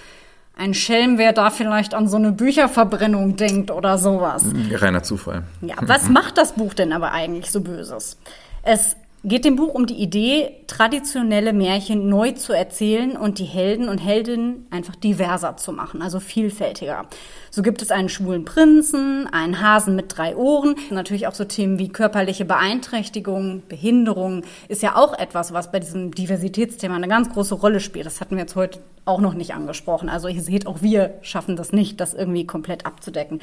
Ein 0.57 0.75
Schelm, 0.75 1.19
wer 1.19 1.33
da 1.33 1.51
vielleicht 1.51 1.95
an 1.95 2.09
so 2.09 2.17
eine 2.17 2.33
Bücherverbrennung 2.33 3.37
denkt 3.37 3.71
oder 3.71 3.99
sowas. 3.99 4.45
Reiner 4.73 5.05
Zufall. 5.05 5.45
Ja, 5.61 5.77
was 5.83 6.09
macht 6.09 6.37
das 6.37 6.53
Buch 6.53 6.75
denn 6.75 6.93
aber 6.93 7.13
eigentlich 7.13 7.51
so 7.53 7.61
Böses? 7.61 8.19
Es 8.63 8.97
geht 9.25 9.45
dem 9.45 9.57
Buch 9.57 9.75
um 9.75 9.87
die 9.87 10.01
Idee, 10.01 10.51
traditionelle 10.67 11.53
Märchen 11.53 12.09
neu 12.09 12.33
zu 12.33 12.53
erzählen 12.53 13.17
und 13.17 13.39
die 13.39 13.45
Helden 13.45 13.89
und 13.89 13.99
Heldinnen 13.99 14.67
einfach 14.71 14.95
diverser 14.95 15.57
zu 15.57 15.73
machen, 15.73 16.03
also 16.03 16.21
vielfältiger. 16.21 17.07
So 17.51 17.63
gibt 17.63 17.83
es 17.83 17.91
einen 17.91 18.09
schwulen 18.09 18.45
Prinzen, 18.45 19.27
einen 19.27 19.61
Hasen 19.61 19.97
mit 19.97 20.17
drei 20.17 20.37
Ohren, 20.37 20.77
natürlich 20.91 21.27
auch 21.27 21.35
so 21.35 21.45
Themen 21.45 21.79
wie 21.79 21.89
körperliche 21.89 22.45
Beeinträchtigung, 22.45 23.63
Behinderung 23.69 24.45
ist 24.69 24.83
ja 24.83 24.97
auch 24.97 25.19
etwas, 25.19 25.53
was 25.53 25.73
bei 25.73 25.81
diesem 25.81 26.15
Diversitätsthema 26.15 26.95
eine 26.95 27.09
ganz 27.09 27.31
große 27.31 27.55
Rolle 27.55 27.81
spielt. 27.81 28.07
Das 28.07 28.21
hatten 28.21 28.37
wir 28.37 28.43
jetzt 28.43 28.57
heute 28.57 28.81
auch 29.05 29.21
noch 29.21 29.35
nicht 29.35 29.55
angesprochen. 29.55 30.09
Also 30.09 30.29
ihr 30.29 30.43
seht, 30.43 30.67
auch 30.67 30.83
wir 30.83 31.15
schaffen 31.23 31.57
das 31.57 31.73
nicht, 31.73 32.01
das 32.01 32.15
irgendwie 32.15 32.47
komplett 32.47 32.87
abzudecken. 32.87 33.41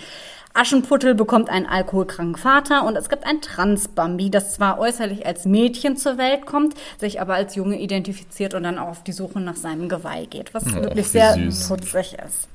Aschenputtel 0.56 1.16
bekommt 1.16 1.50
einen 1.50 1.66
alkoholkranken 1.66 2.38
Vater 2.38 2.86
und 2.86 2.96
es 2.96 3.10
gibt 3.10 3.26
ein 3.26 3.42
Transbambi, 3.42 4.30
das 4.30 4.54
zwar 4.54 4.80
äußerlich 4.80 5.26
als 5.26 5.46
Mädchen 5.46 5.98
zur 5.98 6.18
Welt 6.18 6.46
kommt, 6.46 6.74
sich 6.98 7.20
aber 7.20 7.36
als 7.36 7.56
Junge 7.56 7.80
identifiziert 7.80 8.54
und 8.54 8.64
dann 8.64 8.80
auch 8.80 8.88
auf 8.88 9.04
die 9.04 9.12
Suche 9.12 9.40
nach 9.42 9.58
seinem 9.58 9.90
Geweih 9.90 10.26
geht, 10.26 10.54
was 10.54 10.66
oh, 10.68 10.76
wirklich 10.76 11.08
sehr 11.08 11.34
süß. 11.34 11.68
putzig 11.68 12.18
ist. 12.26 12.48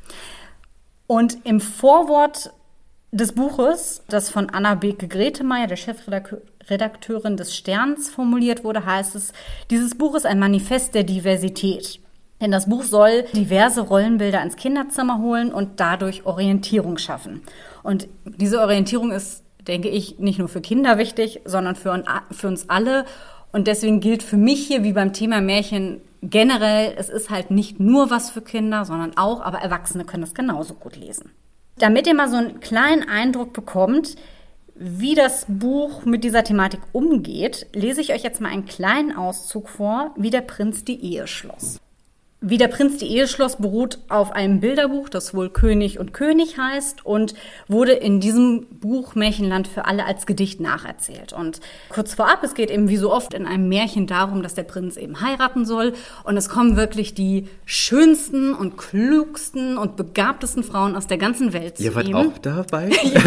Und 1.06 1.38
im 1.44 1.60
Vorwort 1.60 2.52
des 3.12 3.32
Buches, 3.32 4.02
das 4.08 4.30
von 4.30 4.48
Anna 4.50 4.76
Beke 4.76 5.08
Gretemeyer, 5.08 5.66
der 5.66 5.76
Chefredakteurin 5.76 7.36
des 7.36 7.54
Sterns, 7.54 8.08
formuliert 8.08 8.64
wurde, 8.64 8.86
heißt 8.86 9.14
es, 9.16 9.32
dieses 9.70 9.96
Buch 9.96 10.14
ist 10.14 10.26
ein 10.26 10.38
Manifest 10.38 10.94
der 10.94 11.04
Diversität. 11.04 12.00
Denn 12.40 12.50
das 12.50 12.68
Buch 12.68 12.82
soll 12.82 13.24
diverse 13.34 13.82
Rollenbilder 13.82 14.42
ins 14.42 14.56
Kinderzimmer 14.56 15.18
holen 15.18 15.52
und 15.52 15.80
dadurch 15.80 16.24
Orientierung 16.24 16.96
schaffen. 16.96 17.42
Und 17.82 18.08
diese 18.24 18.60
Orientierung 18.60 19.12
ist, 19.12 19.44
denke 19.66 19.88
ich, 19.88 20.18
nicht 20.18 20.38
nur 20.38 20.48
für 20.48 20.60
Kinder 20.60 20.96
wichtig, 20.98 21.40
sondern 21.44 21.76
für, 21.76 22.02
für 22.30 22.48
uns 22.48 22.70
alle. 22.70 23.04
Und 23.52 23.66
deswegen 23.66 24.00
gilt 24.00 24.22
für 24.22 24.36
mich 24.36 24.66
hier 24.66 24.82
wie 24.84 24.92
beim 24.92 25.12
Thema 25.12 25.40
Märchen 25.40 26.00
generell, 26.22 26.94
es 26.96 27.08
ist 27.08 27.30
halt 27.30 27.50
nicht 27.50 27.80
nur 27.80 28.10
was 28.10 28.30
für 28.30 28.42
Kinder, 28.42 28.84
sondern 28.84 29.16
auch, 29.16 29.40
aber 29.40 29.58
Erwachsene 29.58 30.04
können 30.04 30.22
es 30.22 30.34
genauso 30.34 30.74
gut 30.74 30.96
lesen. 30.96 31.30
Damit 31.78 32.06
ihr 32.06 32.14
mal 32.14 32.28
so 32.28 32.36
einen 32.36 32.60
kleinen 32.60 33.08
Eindruck 33.08 33.52
bekommt, 33.52 34.16
wie 34.74 35.14
das 35.14 35.46
Buch 35.48 36.04
mit 36.04 36.24
dieser 36.24 36.44
Thematik 36.44 36.80
umgeht, 36.92 37.66
lese 37.74 38.00
ich 38.00 38.12
euch 38.12 38.22
jetzt 38.22 38.40
mal 38.40 38.50
einen 38.50 38.66
kleinen 38.66 39.14
Auszug 39.14 39.68
vor, 39.68 40.14
wie 40.16 40.30
der 40.30 40.40
Prinz 40.40 40.84
die 40.84 41.02
Ehe 41.02 41.26
schloss. 41.26 41.78
Wie 42.42 42.56
der 42.56 42.68
Prinz 42.68 42.96
die 42.96 43.06
Ehe 43.06 43.28
schloss, 43.28 43.56
beruht 43.56 43.98
auf 44.08 44.32
einem 44.32 44.60
Bilderbuch, 44.60 45.10
das 45.10 45.34
wohl 45.34 45.50
König 45.50 45.98
und 45.98 46.14
König 46.14 46.56
heißt 46.56 47.04
und 47.04 47.34
wurde 47.68 47.92
in 47.92 48.18
diesem 48.18 48.64
Buch 48.80 49.14
Märchenland 49.14 49.68
für 49.68 49.84
alle 49.84 50.06
als 50.06 50.24
Gedicht 50.24 50.58
nacherzählt. 50.58 51.34
Und 51.34 51.60
kurz 51.90 52.14
vorab, 52.14 52.42
es 52.42 52.54
geht 52.54 52.70
eben 52.70 52.88
wie 52.88 52.96
so 52.96 53.12
oft 53.12 53.34
in 53.34 53.44
einem 53.46 53.68
Märchen 53.68 54.06
darum, 54.06 54.42
dass 54.42 54.54
der 54.54 54.62
Prinz 54.62 54.96
eben 54.96 55.20
heiraten 55.20 55.66
soll 55.66 55.92
und 56.24 56.38
es 56.38 56.48
kommen 56.48 56.76
wirklich 56.76 57.12
die 57.12 57.46
schönsten 57.66 58.54
und 58.54 58.78
klugsten 58.78 59.76
und 59.76 59.96
begabtesten 59.96 60.64
Frauen 60.64 60.96
aus 60.96 61.06
der 61.06 61.18
ganzen 61.18 61.52
Welt 61.52 61.76
zu 61.76 61.82
Ihr 61.82 61.94
wart 61.94 62.08
ihm. 62.08 62.16
auch 62.16 62.38
dabei? 62.38 62.88
Ja. 63.02 63.20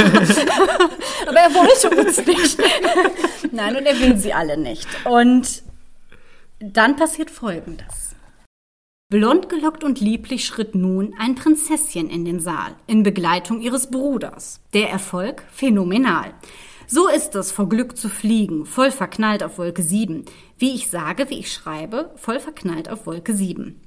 Aber 1.28 1.38
er 1.40 1.54
wollte 1.54 2.02
uns 2.02 2.26
nicht. 2.26 2.58
Nein, 3.52 3.76
und 3.76 3.86
er 3.86 4.00
will 4.00 4.18
sie 4.18 4.34
alle 4.34 4.58
nicht. 4.58 4.88
Und 5.06 5.62
dann 6.60 6.96
passiert 6.96 7.30
Folgendes. 7.30 8.13
Blond 9.14 9.48
gelockt 9.48 9.84
und 9.84 10.00
lieblich 10.00 10.44
schritt 10.44 10.74
nun 10.74 11.14
ein 11.20 11.36
Prinzesschen 11.36 12.10
in 12.10 12.26
den 12.26 12.40
Saal 12.40 12.76
in 12.88 13.04
Begleitung 13.04 13.62
ihres 13.62 13.92
Bruders. 13.92 14.60
Der 14.74 14.90
Erfolg 14.90 15.44
phänomenal. 15.52 16.34
So 16.88 17.08
ist 17.08 17.36
es, 17.36 17.52
vor 17.52 17.70
Glück 17.70 17.96
zu 17.96 18.10
fliegen, 18.10 18.66
voll 18.66 18.90
verknallt 18.90 19.44
auf 19.44 19.60
Wolke 19.60 19.84
7. 19.84 20.26
Wie 20.58 20.74
ich 20.74 20.90
sage, 20.90 21.30
wie 21.30 21.38
ich 21.38 21.54
schreibe, 21.54 22.10
voll 22.16 22.40
verknallt 22.40 22.90
auf 22.90 23.06
Wolke 23.06 23.36
7. 23.36 23.80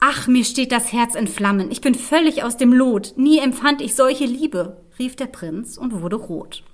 Ach, 0.00 0.26
mir 0.26 0.44
steht 0.44 0.72
das 0.72 0.92
Herz 0.92 1.14
in 1.14 1.28
Flammen, 1.28 1.70
ich 1.70 1.80
bin 1.80 1.94
völlig 1.94 2.42
aus 2.42 2.56
dem 2.56 2.72
Lot, 2.72 3.12
nie 3.16 3.38
empfand 3.38 3.80
ich 3.80 3.94
solche 3.94 4.24
Liebe, 4.24 4.82
rief 4.98 5.14
der 5.14 5.26
Prinz 5.26 5.78
und 5.78 6.02
wurde 6.02 6.16
rot. 6.16 6.64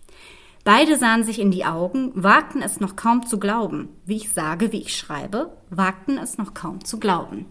Beide 0.64 0.96
sahen 0.96 1.24
sich 1.24 1.38
in 1.38 1.50
die 1.50 1.66
Augen, 1.66 2.10
wagten 2.14 2.62
es 2.62 2.80
noch 2.80 2.96
kaum 2.96 3.26
zu 3.26 3.38
glauben. 3.38 3.90
Wie 4.06 4.16
ich 4.16 4.32
sage, 4.32 4.72
wie 4.72 4.80
ich 4.80 4.96
schreibe, 4.96 5.52
wagten 5.68 6.16
es 6.16 6.38
noch 6.38 6.54
kaum 6.54 6.82
zu 6.86 6.98
glauben. 6.98 7.44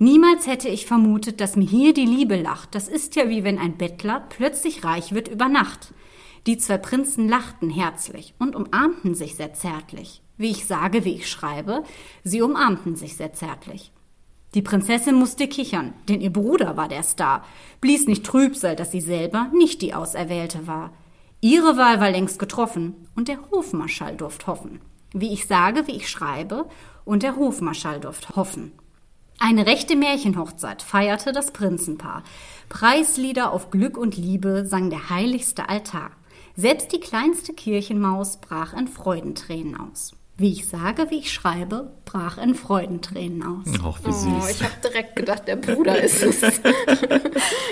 Niemals 0.00 0.46
hätte 0.46 0.68
ich 0.68 0.86
vermutet, 0.86 1.40
dass 1.40 1.56
mir 1.56 1.66
hier 1.66 1.92
die 1.92 2.06
Liebe 2.06 2.40
lacht. 2.40 2.74
Das 2.74 2.86
ist 2.86 3.16
ja 3.16 3.28
wie 3.28 3.42
wenn 3.42 3.58
ein 3.58 3.76
Bettler 3.76 4.24
plötzlich 4.28 4.84
reich 4.84 5.12
wird 5.12 5.26
über 5.26 5.48
Nacht. 5.48 5.92
Die 6.46 6.56
zwei 6.56 6.78
Prinzen 6.78 7.28
lachten 7.28 7.68
herzlich 7.68 8.34
und 8.38 8.54
umarmten 8.54 9.14
sich 9.14 9.34
sehr 9.34 9.54
zärtlich. 9.54 10.22
Wie 10.36 10.50
ich 10.50 10.66
sage, 10.66 11.04
wie 11.04 11.14
ich 11.14 11.28
schreibe, 11.28 11.82
sie 12.22 12.42
umarmten 12.42 12.94
sich 12.94 13.16
sehr 13.16 13.32
zärtlich. 13.32 13.90
Die 14.54 14.62
Prinzessin 14.62 15.16
musste 15.16 15.48
kichern, 15.48 15.92
denn 16.08 16.20
ihr 16.20 16.32
Bruder 16.32 16.76
war 16.76 16.88
der 16.88 17.02
Star, 17.02 17.44
blies 17.80 18.06
nicht 18.06 18.24
Trübsal, 18.24 18.76
dass 18.76 18.92
sie 18.92 19.00
selber 19.00 19.50
nicht 19.52 19.82
die 19.82 19.94
Auserwählte 19.94 20.66
war. 20.66 20.92
Ihre 21.40 21.76
Wahl 21.76 22.00
war 22.00 22.10
längst 22.10 22.38
getroffen, 22.38 22.94
und 23.14 23.28
der 23.28 23.38
Hofmarschall 23.50 24.16
durft 24.16 24.46
hoffen. 24.46 24.80
Wie 25.12 25.32
ich 25.32 25.46
sage, 25.46 25.86
wie 25.86 25.96
ich 25.96 26.08
schreibe, 26.08 26.66
und 27.04 27.24
der 27.24 27.36
Hofmarschall 27.36 28.00
durft 28.00 28.36
hoffen. 28.36 28.72
Eine 29.38 29.66
rechte 29.66 29.94
Märchenhochzeit 29.96 30.82
feierte 30.82 31.32
das 31.32 31.52
Prinzenpaar. 31.52 32.24
Preislieder 32.68 33.52
auf 33.52 33.70
Glück 33.70 33.96
und 33.96 34.16
Liebe 34.16 34.66
sang 34.66 34.90
der 34.90 35.10
heiligste 35.10 35.68
Altar. 35.68 36.10
Selbst 36.56 36.92
die 36.92 37.00
kleinste 37.00 37.52
Kirchenmaus 37.52 38.38
brach 38.38 38.74
in 38.74 38.88
Freudentränen 38.88 39.76
aus. 39.78 40.12
Wie 40.36 40.52
ich 40.52 40.68
sage, 40.68 41.06
wie 41.10 41.18
ich 41.18 41.32
schreibe, 41.32 41.92
brach 42.04 42.38
in 42.38 42.54
Freudentränen 42.54 43.42
aus. 43.42 43.66
Ach, 43.82 43.98
wie 44.04 44.12
süß. 44.12 44.32
Oh, 44.40 44.48
ich 44.50 44.62
habe 44.62 44.74
direkt 44.84 45.16
gedacht, 45.16 45.48
der 45.48 45.56
Bruder 45.56 46.00
ist 46.00 46.22
es. 46.22 46.40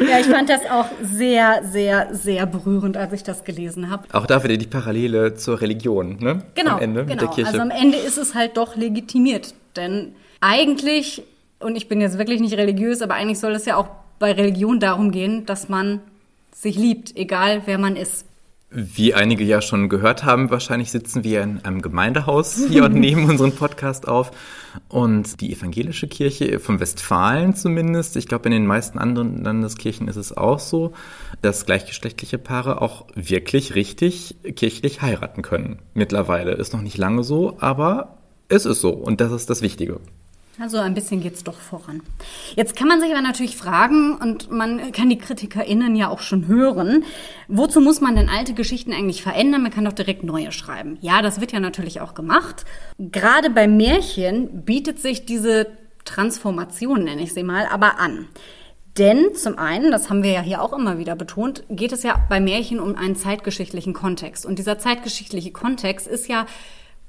Ja, 0.09 0.21
ich 0.21 0.27
fand 0.27 0.49
das 0.51 0.61
auch 0.71 0.87
sehr, 1.03 1.63
sehr, 1.65 2.15
sehr 2.15 2.47
berührend, 2.47 2.97
als 2.97 3.13
ich 3.13 3.23
das 3.23 3.45
gelesen 3.45 3.91
habe. 3.91 4.07
Auch 4.13 4.27
da 4.27 4.45
wieder 4.45 4.57
die 4.57 4.67
Parallele 4.67 5.35
zur 5.35 5.61
Religion, 5.61 6.19
ne? 6.21 6.45
Genau, 6.55 6.73
Am 6.73 6.81
Ende 6.81 7.01
genau. 7.01 7.13
mit 7.13 7.21
der 7.23 7.29
Kirche. 7.29 7.51
Also 7.51 7.61
am 7.61 7.71
Ende 7.71 7.97
ist 7.99 8.19
es 8.19 8.35
halt 8.35 8.57
doch 8.57 8.77
legitimiert, 8.77 9.55
denn 9.75 10.15
eigentlich, 10.41 11.23
und 11.67 11.77
ich 11.77 11.89
bin 11.89 12.01
jetzt 12.01 12.17
wirklich 12.17 12.41
nicht 12.41 12.57
religiös, 12.57 13.03
aber 13.03 13.15
eigentlich 13.15 13.41
soll 13.41 13.53
es 13.53 13.67
ja 13.67 13.77
auch 13.77 13.89
bei 14.19 14.33
Religion 14.33 14.81
darum 14.81 15.11
gehen, 15.11 15.45
dass 15.47 15.69
man 15.69 16.01
sich 16.53 16.77
liebt, 16.77 17.17
egal 17.17 17.63
wer 17.67 17.77
man 17.77 17.97
ist. 17.97 18.25
Wie 18.71 19.15
einige 19.15 19.45
ja 19.45 19.61
schon 19.61 19.89
gehört 19.89 20.25
haben, 20.25 20.51
wahrscheinlich 20.51 20.91
sitzen 20.91 21.25
wir 21.25 21.43
in 21.43 21.65
einem 21.65 21.83
Gemeindehaus 21.83 22.67
hier 22.69 22.85
und 22.85 22.95
nehmen 23.01 23.29
unseren 23.29 23.53
Podcast 23.53 24.09
auf. 24.09 24.31
Und 24.89 25.41
die 25.41 25.53
evangelische 25.53 26.09
Kirche 26.09 26.59
von 26.61 26.81
Westfalen 26.81 27.55
zumindest, 27.55 28.17
ich 28.17 28.27
glaube 28.27 28.47
in 28.47 28.53
den 28.53 28.67
meisten 28.67 28.99
anderen 28.99 29.43
Landeskirchen 29.43 30.09
ist 30.09 30.17
es 30.17 30.37
auch 30.37 30.59
so, 30.59 30.93
dass 31.43 31.67
gleichgeschlechtliche 31.67 32.39
Paare 32.39 32.81
auch 32.83 33.07
wirklich 33.15 33.75
richtig 33.75 34.37
kirchlich 34.55 35.03
heiraten 35.03 35.43
können. 35.43 35.79
Mittlerweile 35.95 36.53
ist 36.53 36.73
noch 36.73 36.83
nicht 36.83 36.99
lange 36.99 37.23
so, 37.23 37.57
aber 37.61 38.19
es 38.49 38.67
ist 38.67 38.81
so 38.81 38.91
und 38.91 39.21
das 39.21 39.33
ist 39.33 39.49
das 39.51 39.63
Wichtige. 39.63 40.01
Also 40.59 40.79
ein 40.79 40.95
bisschen 40.95 41.21
geht's 41.21 41.45
doch 41.45 41.59
voran. 41.59 42.01
Jetzt 42.55 42.77
kann 42.77 42.89
man 42.89 43.01
sich 43.01 43.11
aber 43.11 43.21
natürlich 43.21 43.57
fragen, 43.57 44.17
und 44.17 44.51
man 44.51 44.91
kann 44.93 45.11
die 45.11 45.19
KritikerInnen 45.19 45.95
ja 45.97 46.09
auch 46.09 46.21
schon 46.21 46.47
hören, 46.47 47.05
wozu 47.49 47.81
muss 47.81 48.01
man 48.01 48.17
denn 48.17 48.31
alte 48.31 48.55
Geschichten 48.55 48.93
eigentlich 48.93 49.23
verändern? 49.23 49.63
Man 49.63 49.71
kann 49.71 49.85
doch 49.85 49.93
direkt 49.93 50.25
neue 50.25 50.53
schreiben. 50.53 50.97
Ja, 51.03 51.21
das 51.21 51.41
wird 51.41 51.53
ja 51.53 51.61
natürlich 51.61 52.01
auch 52.01 52.15
gemacht. 52.15 52.65
Gerade 52.99 53.51
bei 53.51 53.69
Märchen 53.69 54.65
bietet 54.65 54.99
sich 54.99 55.27
diese 55.27 55.67
Transformation, 56.07 57.05
nenne 57.05 57.23
ich 57.23 57.35
sie 57.35 57.43
mal, 57.43 57.67
aber 57.67 57.99
an. 58.01 58.29
Denn 58.97 59.35
zum 59.35 59.59
einen, 59.59 59.91
das 59.91 60.09
haben 60.09 60.23
wir 60.23 60.31
ja 60.31 60.41
hier 60.41 60.63
auch 60.63 60.73
immer 60.73 60.97
wieder 60.97 61.17
betont, 61.17 61.65
geht 61.69 61.93
es 61.93 62.03
ja 62.03 62.25
bei 62.31 62.41
Märchen 62.41 62.81
um 62.81 62.97
einen 62.97 63.15
zeitgeschichtlichen 63.15 63.93
Kontext. 63.93 64.47
Und 64.47 64.59
dieser 64.59 64.79
zeitgeschichtliche 64.79 65.53
Kontext 65.53 66.07
ist 66.07 66.29
ja 66.29 66.47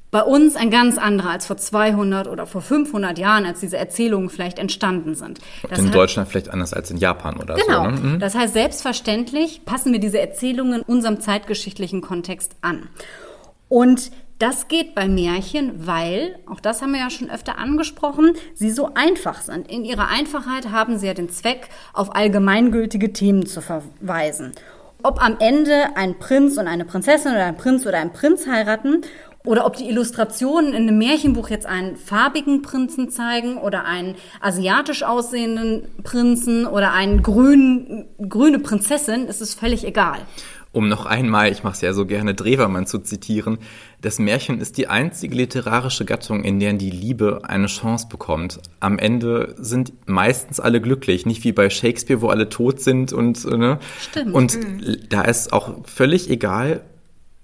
bei 0.10 0.22
uns 0.24 0.56
ein 0.56 0.72
ganz 0.72 0.98
anderer 0.98 1.32
als 1.32 1.46
vor 1.46 1.58
200 1.58 2.28
oder 2.28 2.46
vor 2.48 2.62
500 2.62 3.18
Jahren, 3.18 3.46
als 3.46 3.60
diese 3.60 3.78
Erzählungen 3.78 4.30
vielleicht 4.30 4.58
entstanden 4.58 5.16
sind. 5.16 5.40
Das 5.70 5.80
in 5.80 5.88
hat- 5.88 5.96
Deutschland 5.96 6.30
vielleicht 6.30 6.50
anders 6.50 6.74
als 6.74 6.90
in 6.92 6.98
Japan 6.98 7.38
oder 7.38 7.56
Genau. 7.56 7.84
so. 7.86 7.90
Ne? 7.92 8.00
Mhm. 8.14 8.20
Das 8.20 8.34
heißt, 8.36 8.54
selbstverständlich 8.54 9.66
passen 9.66 9.92
wir 9.92 10.00
diese 10.00 10.20
Erzählungen 10.20 10.82
unserem 10.82 11.20
zeitgeschichtlichen 11.20 12.02
Kontext 12.02 12.56
an. 12.62 12.88
Und 13.70 14.12
das 14.40 14.68
geht 14.68 14.94
bei 14.96 15.08
Märchen, 15.08 15.88
weil, 15.88 16.38
auch 16.50 16.60
das 16.60 16.82
haben 16.82 16.92
wir 16.94 17.00
ja 17.00 17.10
schon 17.10 17.30
öfter 17.30 17.58
angesprochen, 17.58 18.34
sie 18.54 18.70
so 18.70 18.92
einfach 18.94 19.42
sind. 19.42 19.70
In 19.70 19.84
ihrer 19.84 20.08
Einfachheit 20.10 20.72
haben 20.72 20.98
sie 21.00 21.08
ja 21.08 21.16
den 21.16 21.30
Zweck, 21.30 21.68
auf 21.92 22.16
allgemeingültige 22.16 23.12
Themen 23.14 23.46
zu 23.48 23.62
verweisen. 23.62 24.52
Ob 25.04 25.22
am 25.24 25.38
Ende 25.40 25.96
ein 25.96 26.18
Prinz 26.20 26.58
und 26.58 26.68
eine 26.68 26.86
Prinzessin 26.86 27.32
oder 27.32 27.46
ein 27.46 27.58
Prinz 27.58 27.86
oder 27.86 27.98
ein 27.98 28.14
Prinz 28.14 28.48
heiraten 28.48 29.02
oder 29.46 29.66
ob 29.66 29.76
die 29.78 29.90
Illustrationen 29.90 30.74
in 30.74 30.88
einem 30.88 30.98
Märchenbuch 30.98 31.50
jetzt 31.50 31.66
einen 31.66 31.96
farbigen 31.96 32.62
Prinzen 32.62 33.10
zeigen 33.10 33.58
oder 33.58 33.86
einen 33.86 34.16
asiatisch 34.42 35.04
aussehenden 35.04 35.88
Prinzen 36.04 36.66
oder 36.66 36.94
einen 36.94 37.24
grünen, 37.24 38.06
grüne 38.28 38.60
Prinzessin, 38.60 39.26
ist 39.26 39.42
es 39.42 39.54
völlig 39.54 39.86
egal. 39.86 40.20
Um 40.74 40.90
noch 40.90 41.06
einmal, 41.06 41.52
ich 41.52 41.64
mache 41.64 41.74
es 41.74 41.82
ja 41.82 41.94
so 41.94 42.06
gerne, 42.06 42.36
Drewermann 42.36 42.86
zu 42.86 43.00
zitieren, 43.00 43.58
das 44.02 44.20
Märchen 44.20 44.60
ist 44.60 44.78
die 44.78 44.88
einzige 44.88 45.36
literarische 45.36 46.06
Gattung, 46.06 46.44
in 46.44 46.60
der 46.60 46.74
die 46.74 46.92
Liebe 46.92 47.42
eine 47.46 47.66
Chance 47.68 48.08
bekommt. 48.10 48.60
Am 48.80 49.00
Ende 49.00 49.56
sind 49.58 49.94
meistens 50.06 50.60
alle 50.60 50.80
glücklich, 50.80 51.26
nicht 51.26 51.44
wie 51.44 51.52
bei 51.52 51.70
Shakespeare, 51.70 52.22
wo 52.22 52.28
alle 52.28 52.50
tot 52.50 52.80
sind 52.80 53.12
und 53.12 53.44
äh, 53.46 53.58
ne? 53.58 53.80
Stimmt. 54.00 54.36
Und 54.36 54.60
da 55.10 55.22
ist 55.22 55.52
auch 55.52 55.84
völlig 55.86 56.30
egal, 56.30 56.84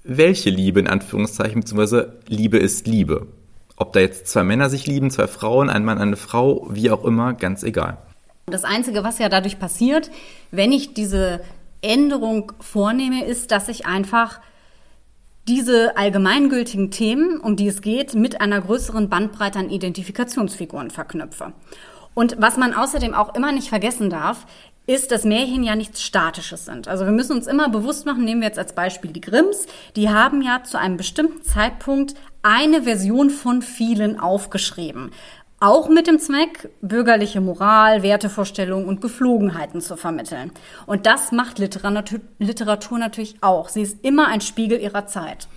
welche 0.03 0.49
Liebe 0.49 0.79
in 0.79 0.87
Anführungszeichen, 0.87 1.61
beziehungsweise 1.61 2.19
Liebe 2.27 2.57
ist 2.57 2.87
Liebe. 2.87 3.27
Ob 3.75 3.93
da 3.93 3.99
jetzt 3.99 4.27
zwei 4.27 4.43
Männer 4.43 4.69
sich 4.69 4.85
lieben, 4.85 5.09
zwei 5.09 5.27
Frauen, 5.27 5.69
ein 5.69 5.83
Mann, 5.85 5.97
eine 5.97 6.15
Frau, 6.15 6.67
wie 6.69 6.91
auch 6.91 7.03
immer, 7.03 7.33
ganz 7.33 7.63
egal. 7.63 7.97
Das 8.45 8.65
Einzige, 8.65 9.03
was 9.03 9.19
ja 9.19 9.29
dadurch 9.29 9.57
passiert, 9.57 10.11
wenn 10.51 10.71
ich 10.71 10.93
diese 10.93 11.41
Änderung 11.81 12.51
vornehme, 12.59 13.25
ist, 13.25 13.51
dass 13.51 13.69
ich 13.69 13.85
einfach 13.85 14.39
diese 15.47 15.97
allgemeingültigen 15.97 16.91
Themen, 16.91 17.39
um 17.39 17.55
die 17.55 17.67
es 17.67 17.81
geht, 17.81 18.13
mit 18.13 18.41
einer 18.41 18.61
größeren 18.61 19.09
Bandbreite 19.09 19.59
an 19.59 19.69
Identifikationsfiguren 19.69 20.89
verknüpfe. 20.89 21.53
Und 22.13 22.37
was 22.39 22.57
man 22.57 22.73
außerdem 22.73 23.13
auch 23.13 23.35
immer 23.35 23.51
nicht 23.51 23.69
vergessen 23.69 24.09
darf, 24.09 24.45
ist, 24.85 25.11
dass 25.11 25.23
Märchen 25.23 25.63
ja 25.63 25.75
nichts 25.75 26.01
Statisches 26.01 26.65
sind. 26.65 26.87
Also 26.87 27.05
wir 27.05 27.11
müssen 27.11 27.37
uns 27.37 27.47
immer 27.47 27.69
bewusst 27.69 28.05
machen, 28.05 28.25
nehmen 28.25 28.41
wir 28.41 28.47
jetzt 28.47 28.59
als 28.59 28.73
Beispiel 28.73 29.11
die 29.11 29.21
Grimms, 29.21 29.65
die 29.95 30.09
haben 30.09 30.41
ja 30.41 30.63
zu 30.63 30.77
einem 30.77 30.97
bestimmten 30.97 31.41
Zeitpunkt 31.41 32.15
eine 32.41 32.83
Version 32.83 33.29
von 33.29 33.61
vielen 33.61 34.19
aufgeschrieben. 34.19 35.11
Auch 35.61 35.87
mit 35.87 36.07
dem 36.07 36.19
Zweck, 36.19 36.69
bürgerliche 36.81 37.39
Moral, 37.39 38.03
Wertevorstellungen 38.03 38.85
und 38.85 38.99
Geflogenheiten 38.99 39.79
zu 39.79 39.95
vermitteln. 39.95 40.51
Und 40.85 41.05
das 41.05 41.31
macht 41.31 41.57
Literatur, 41.57 42.19
Literatur 42.37 42.99
natürlich 42.99 43.37
auch. 43.39 43.69
Sie 43.69 43.81
ist 43.81 44.03
immer 44.03 44.27
ein 44.27 44.41
Spiegel 44.41 44.81
ihrer 44.81 45.07
Zeit. 45.07 45.47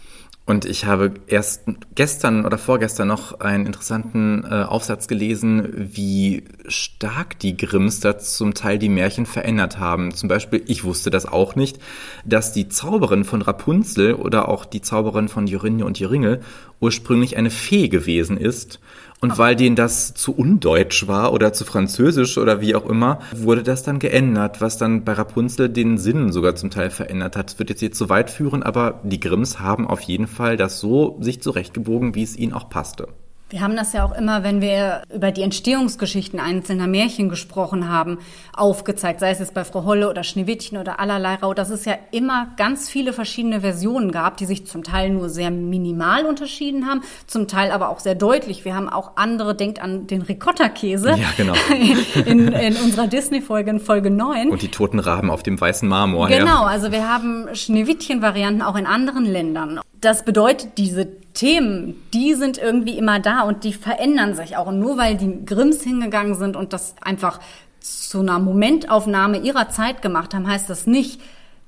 Und 0.47 0.65
ich 0.65 0.85
habe 0.85 1.13
erst 1.27 1.65
gestern 1.97 2.47
oder 2.47 2.57
vorgestern 2.57 3.09
noch 3.09 3.41
einen 3.41 3.67
interessanten 3.67 4.45
äh, 4.45 4.63
Aufsatz 4.63 5.09
gelesen, 5.09 5.73
wie 5.75 6.45
stark 6.69 7.41
die 7.41 7.57
Grimms 7.57 7.99
da 7.99 8.17
zum 8.17 8.55
Teil 8.55 8.79
die 8.79 8.89
Märchen 8.89 9.27
verändert 9.27 9.81
haben. 9.81 10.15
Zum 10.15 10.29
Beispiel, 10.29 10.63
ich 10.69 10.85
wusste 10.85 11.11
das 11.11 11.27
auch 11.27 11.57
nicht, 11.57 11.81
dass 12.25 12.53
die 12.53 12.69
Zauberin 12.69 13.25
von 13.25 13.43
Rapunzel 13.43 14.15
oder 14.15 14.49
auch 14.49 14.65
die 14.65 14.83
Zauberin 14.83 15.27
von 15.27 15.49
Jorinde 15.49 15.85
und 15.85 15.99
Joringel 15.99 16.41
ursprünglich 16.79 17.37
eine 17.37 17.51
Fee 17.51 17.89
gewesen 17.89 18.37
ist 18.37 18.79
Und 19.21 19.39
weil 19.39 19.57
denen 19.57 19.77
das 19.77 20.13
zu 20.13 20.33
undeutsch 20.33 21.07
war 21.07 21.33
oder 21.33 21.53
zu 21.53 21.65
französisch 21.65 22.37
oder 22.37 22.61
wie 22.61 22.75
auch 22.75 22.87
immer, 22.87 23.21
wurde 23.35 23.63
das 23.63 23.83
dann 23.83 23.99
geändert, 23.99 24.61
was 24.61 24.77
dann 24.77 25.05
bei 25.05 25.13
Rapunzel 25.13 25.69
den 25.71 25.97
Sinn 25.97 26.33
sogar 26.33 26.55
zum 26.55 26.71
Teil 26.71 26.91
verändert 26.91 27.37
hat. 27.37 27.51
Das 27.51 27.59
wird 27.59 27.71
jetzt 27.71 27.81
hier 27.81 27.93
zu 27.93 28.09
weit 28.11 28.31
führen, 28.31 28.63
aber 28.63 29.01
die 29.05 29.21
Grimms 29.21 29.59
haben 29.59 29.87
auf 29.87 30.03
jeden 30.03 30.27
Fall 30.27 30.57
das 30.57 30.81
so 30.81 31.17
sich 31.21 31.41
zurechtgebogen, 31.41 32.15
wie 32.15 32.23
es 32.23 32.37
ihnen 32.37 32.53
auch 32.53 32.69
passte. 32.69 33.09
Wir 33.49 33.61
haben 33.61 33.77
das 33.77 33.93
ja 33.93 34.05
auch 34.05 34.11
immer, 34.11 34.43
wenn 34.43 34.61
wir 34.61 35.03
über 35.15 35.31
die 35.31 35.43
Entstehungsgeschichten 35.43 36.41
einzelner 36.41 36.89
Märchen 36.89 37.29
gesprochen 37.29 37.89
haben, 37.89 38.19
aufgezeigt, 38.53 39.21
sei 39.21 39.31
es 39.31 39.39
jetzt 39.39 39.55
bei 39.55 39.65
Frau 39.65 39.85
Holle 39.85 40.11
oder 40.11 40.25
Schneewittchen 40.25 40.79
oder 40.79 40.99
allerlei 40.99 41.37
Rau, 41.37 41.55
dass 41.55 41.71
es 41.71 41.85
ja 41.85 41.95
immer 42.11 42.49
ganz 42.57 42.89
viele 42.89 43.13
verschiedene 43.13 43.61
Versionen 43.61 44.11
gab, 44.11 44.37
die 44.37 44.47
sich 44.47 44.67
zum 44.67 44.83
Teil 44.83 45.11
nur 45.11 45.29
sehr 45.29 45.53
minimal 45.53 46.27
unterschieden 46.27 46.89
haben, 46.89 47.03
zum 47.29 47.47
Teil 47.47 47.71
aber 47.71 47.91
auch 47.91 48.01
sehr 48.01 48.17
deutlich. 48.17 48.65
Wir 48.65 48.75
haben 48.75 48.89
auch 48.89 49.13
andere, 49.15 49.55
denkt 49.55 49.81
an 49.81 50.09
den 50.09 50.23
Ricotta-Käse. 50.23 51.11
Ja, 51.11 51.29
genau. 51.37 51.55
In, 52.27 52.49
in 52.49 52.77
unserer 52.77 53.07
Disney-Folge, 53.07 53.71
in 53.71 53.81
Folge 53.81 54.11
9. 54.11 54.51
Und 54.51 54.63
die 54.63 54.71
toten 54.71 54.99
Raben 54.99 55.31
auf 55.31 55.43
dem 55.43 55.61
weißen 55.61 55.89
Marmor. 55.89 56.29
Genau, 56.29 56.63
ja. 56.63 56.67
also 56.67 56.91
wir 56.91 57.09
haben 57.09 57.47
Schneewittchen-Varianten 57.53 58.63
auch 58.63 58.75
in 58.75 58.87
anderen 58.87 59.25
Ländern. 59.25 59.81
Das 60.01 60.25
bedeutet, 60.25 60.79
diese 60.79 61.09
Themen, 61.37 62.03
die 62.13 62.35
sind 62.35 62.59
irgendwie 62.59 62.99
immer 62.99 63.21
da 63.21 63.43
und 63.43 63.63
die 63.63 63.75
verändern 63.75 64.35
sich 64.35 64.57
auch. 64.57 64.67
Und 64.67 64.81
nur 64.81 64.97
weil 64.97 65.17
die 65.17 65.45
Grimms 65.45 65.83
hingegangen 65.83 66.35
sind 66.35 66.57
und 66.57 66.73
das 66.73 66.95
einfach 67.01 67.41
zu 67.79 68.21
einer 68.21 68.39
Momentaufnahme 68.39 69.39
ihrer 69.39 69.69
Zeit 69.69 70.03
gemacht 70.03 70.35
haben, 70.35 70.49
heißt 70.49 70.69
das 70.69 70.87
nicht, 70.87 71.21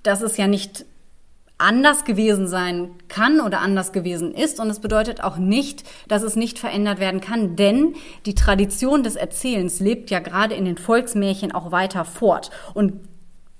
dass 0.02 0.22
es 0.22 0.36
ja 0.36 0.46
nicht 0.48 0.86
anders 1.58 2.04
gewesen 2.04 2.48
sein 2.48 2.90
kann 3.08 3.40
oder 3.40 3.60
anders 3.60 3.92
gewesen 3.92 4.32
ist. 4.32 4.58
Und 4.58 4.70
es 4.70 4.80
bedeutet 4.80 5.22
auch 5.22 5.36
nicht, 5.36 5.84
dass 6.08 6.22
es 6.22 6.34
nicht 6.34 6.58
verändert 6.58 6.98
werden 6.98 7.20
kann, 7.20 7.56
denn 7.56 7.94
die 8.26 8.34
Tradition 8.34 9.02
des 9.02 9.16
Erzählens 9.16 9.80
lebt 9.80 10.10
ja 10.10 10.20
gerade 10.20 10.54
in 10.54 10.64
den 10.64 10.78
Volksmärchen 10.78 11.52
auch 11.52 11.72
weiter 11.72 12.04
fort. 12.04 12.50
Und 12.74 12.94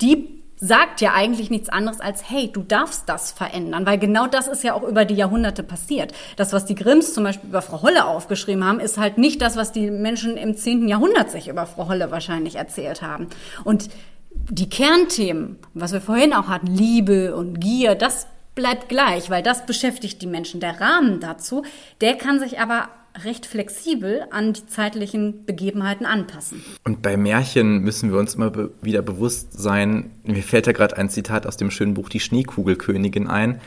die 0.01 0.38
sagt 0.61 1.01
ja 1.01 1.13
eigentlich 1.15 1.51
nichts 1.51 1.69
anderes 1.69 2.01
als, 2.01 2.29
hey, 2.29 2.51
du 2.53 2.63
darfst 2.63 3.09
das 3.09 3.31
verändern, 3.31 3.87
weil 3.87 3.99
genau 3.99 4.27
das 4.27 4.49
ist 4.49 4.65
ja 4.65 4.75
auch 4.75 4.83
über 4.83 5.05
die 5.05 5.15
Jahrhunderte 5.15 5.63
passiert. 5.63 6.13
Das, 6.37 6.53
was 6.53 6.65
die 6.65 6.75
Grimms 6.75 7.15
zum 7.15 7.25
Beispiel 7.25 7.51
über 7.51 7.63
Frau 7.63 7.83
Holle 7.83 8.07
aufgeschrieben 8.07 8.65
haben, 8.65 8.81
ist 8.81 8.99
halt 8.99 9.19
nicht 9.19 9.41
das, 9.41 9.57
was 9.57 9.73
die 9.73 9.91
Menschen 9.91 10.37
im 10.37 10.57
10. 10.57 10.89
Jahrhundert 10.89 11.31
sich 11.31 11.49
über 11.49 11.67
Frau 11.67 11.89
Holle 11.89 12.11
wahrscheinlich 12.11 12.57
erzählt 12.57 13.03
haben. 13.03 13.29
Und 13.65 13.89
die 14.31 14.69
Kernthemen, 14.69 15.59
was 15.75 15.93
wir 15.93 16.01
vorhin 16.01 16.33
auch 16.33 16.49
hatten, 16.49 16.69
Liebe 16.69 17.37
und 17.37 17.61
Gier, 17.61 17.95
das 17.95 18.27
bleibt 18.55 18.89
gleich, 18.89 19.31
weil 19.31 19.43
das 19.43 19.67
beschäftigt 19.67 20.21
die 20.21 20.27
Menschen. 20.27 20.61
Der 20.61 20.81
Rahmen 20.81 21.21
dazu, 21.21 21.63
der 22.01 22.17
kann 22.17 22.41
sich 22.41 22.59
aber 22.59 22.89
recht 23.25 23.47
flexibel 23.47 24.25
an 24.31 24.53
die 24.53 24.67
zeitlichen 24.67 25.45
Begebenheiten 25.45 26.07
anpassen. 26.07 26.63
Und 26.85 27.03
bei 27.03 27.17
Märchen 27.17 27.81
müssen 27.81 28.13
wir 28.13 28.19
uns 28.19 28.35
immer 28.35 28.51
be 28.51 28.71
wieder 28.83 29.03
bewusst 29.03 29.53
sein, 29.53 30.11
mir 30.25 30.43
fällt 30.43 30.67
da 30.67 30.73
gerade 30.73 30.97
ein 30.97 31.11
Zitat 31.11 31.47
aus 31.47 31.57
dem 31.57 31.71
schönen 31.71 31.95
Buch 31.95 32.09
Die 32.09 32.21
Schneekugelkönigin 32.21 33.27
ein. 33.27 33.61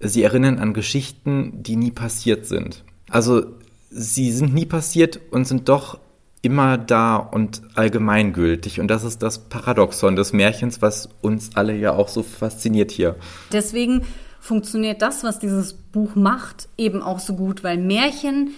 Sie 0.00 0.22
erinnern 0.22 0.58
an 0.58 0.74
Geschichten, 0.74 1.62
die 1.62 1.76
nie 1.76 1.90
passiert 1.90 2.46
sind. 2.46 2.84
Also 3.08 3.46
sie 3.90 4.32
sind 4.32 4.54
nie 4.54 4.66
passiert 4.66 5.20
und 5.30 5.46
sind 5.46 5.68
doch 5.68 5.98
immer 6.42 6.76
da 6.76 7.16
und 7.16 7.62
allgemeingültig. 7.74 8.80
Und 8.80 8.88
das 8.88 9.02
ist 9.02 9.22
das 9.22 9.38
Paradoxon 9.48 10.14
des 10.14 10.32
Märchens, 10.32 10.82
was 10.82 11.08
uns 11.22 11.56
alle 11.56 11.74
ja 11.74 11.92
auch 11.92 12.08
so 12.08 12.22
fasziniert 12.22 12.90
hier. 12.90 13.16
Deswegen 13.50 14.02
funktioniert 14.40 15.00
das, 15.00 15.24
was 15.24 15.38
dieses 15.38 15.72
Buch 15.72 16.14
macht, 16.16 16.68
eben 16.76 17.02
auch 17.02 17.18
so 17.18 17.34
gut, 17.34 17.64
weil 17.64 17.78
Märchen 17.78 18.50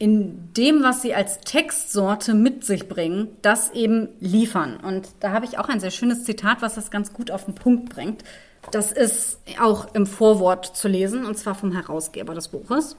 in 0.00 0.54
dem, 0.54 0.82
was 0.82 1.02
sie 1.02 1.14
als 1.14 1.40
Textsorte 1.40 2.32
mit 2.32 2.64
sich 2.64 2.88
bringen, 2.88 3.28
das 3.42 3.70
eben 3.72 4.08
liefern. 4.18 4.78
Und 4.78 5.08
da 5.20 5.32
habe 5.32 5.44
ich 5.44 5.58
auch 5.58 5.68
ein 5.68 5.78
sehr 5.78 5.90
schönes 5.90 6.24
Zitat, 6.24 6.62
was 6.62 6.74
das 6.74 6.90
ganz 6.90 7.12
gut 7.12 7.30
auf 7.30 7.44
den 7.44 7.54
Punkt 7.54 7.90
bringt. 7.90 8.24
Das 8.72 8.92
ist 8.92 9.40
auch 9.60 9.94
im 9.94 10.06
Vorwort 10.06 10.64
zu 10.64 10.88
lesen, 10.88 11.26
und 11.26 11.36
zwar 11.36 11.54
vom 11.54 11.72
Herausgeber 11.72 12.32
des 12.32 12.48
Buches. 12.48 12.96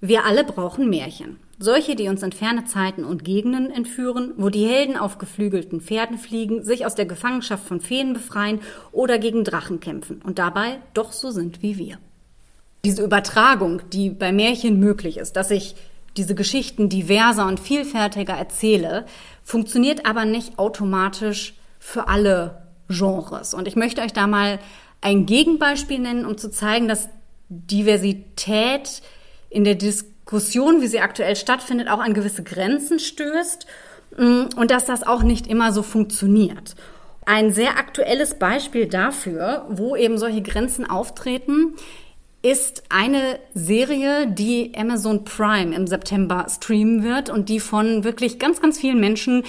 Wir 0.00 0.24
alle 0.26 0.42
brauchen 0.42 0.90
Märchen. 0.90 1.38
Solche, 1.60 1.94
die 1.94 2.08
uns 2.08 2.24
in 2.24 2.32
ferne 2.32 2.64
Zeiten 2.64 3.04
und 3.04 3.24
Gegenden 3.24 3.70
entführen, 3.70 4.34
wo 4.36 4.48
die 4.48 4.66
Helden 4.66 4.96
auf 4.96 5.18
geflügelten 5.18 5.80
Pferden 5.80 6.18
fliegen, 6.18 6.64
sich 6.64 6.86
aus 6.86 6.96
der 6.96 7.06
Gefangenschaft 7.06 7.64
von 7.64 7.80
Feen 7.80 8.14
befreien 8.14 8.60
oder 8.90 9.20
gegen 9.20 9.44
Drachen 9.44 9.78
kämpfen 9.78 10.20
und 10.24 10.40
dabei 10.40 10.80
doch 10.92 11.12
so 11.12 11.30
sind 11.30 11.62
wie 11.62 11.78
wir. 11.78 11.98
Diese 12.84 13.04
Übertragung, 13.04 13.82
die 13.92 14.10
bei 14.10 14.32
Märchen 14.32 14.80
möglich 14.80 15.18
ist, 15.18 15.36
dass 15.36 15.52
ich 15.52 15.76
diese 16.16 16.34
Geschichten 16.34 16.88
diverser 16.88 17.46
und 17.46 17.60
vielfältiger 17.60 18.34
erzähle, 18.34 19.06
funktioniert 19.42 20.06
aber 20.06 20.24
nicht 20.24 20.58
automatisch 20.58 21.54
für 21.78 22.08
alle 22.08 22.62
Genres. 22.88 23.54
Und 23.54 23.68
ich 23.68 23.76
möchte 23.76 24.02
euch 24.02 24.12
da 24.12 24.26
mal 24.26 24.58
ein 25.00 25.26
Gegenbeispiel 25.26 25.98
nennen, 25.98 26.24
um 26.24 26.38
zu 26.38 26.50
zeigen, 26.50 26.88
dass 26.88 27.08
Diversität 27.48 29.02
in 29.50 29.64
der 29.64 29.74
Diskussion, 29.74 30.80
wie 30.80 30.88
sie 30.88 31.00
aktuell 31.00 31.36
stattfindet, 31.36 31.88
auch 31.88 32.00
an 32.00 32.14
gewisse 32.14 32.42
Grenzen 32.42 32.98
stößt 32.98 33.66
mm, 34.18 34.42
und 34.56 34.70
dass 34.70 34.84
das 34.84 35.06
auch 35.06 35.22
nicht 35.22 35.46
immer 35.46 35.72
so 35.72 35.82
funktioniert. 35.82 36.74
Ein 37.24 37.52
sehr 37.52 37.78
aktuelles 37.78 38.38
Beispiel 38.38 38.86
dafür, 38.86 39.66
wo 39.68 39.96
eben 39.96 40.18
solche 40.18 40.42
Grenzen 40.42 40.88
auftreten, 40.88 41.74
ist 42.52 42.84
eine 42.90 43.40
Serie, 43.54 44.28
die 44.28 44.72
Amazon 44.76 45.24
Prime 45.24 45.74
im 45.74 45.86
September 45.86 46.46
streamen 46.48 47.02
wird 47.02 47.28
und 47.28 47.48
die 47.48 47.58
von 47.58 48.04
wirklich 48.04 48.38
ganz, 48.38 48.60
ganz 48.60 48.78
vielen 48.78 49.00
Menschen 49.00 49.42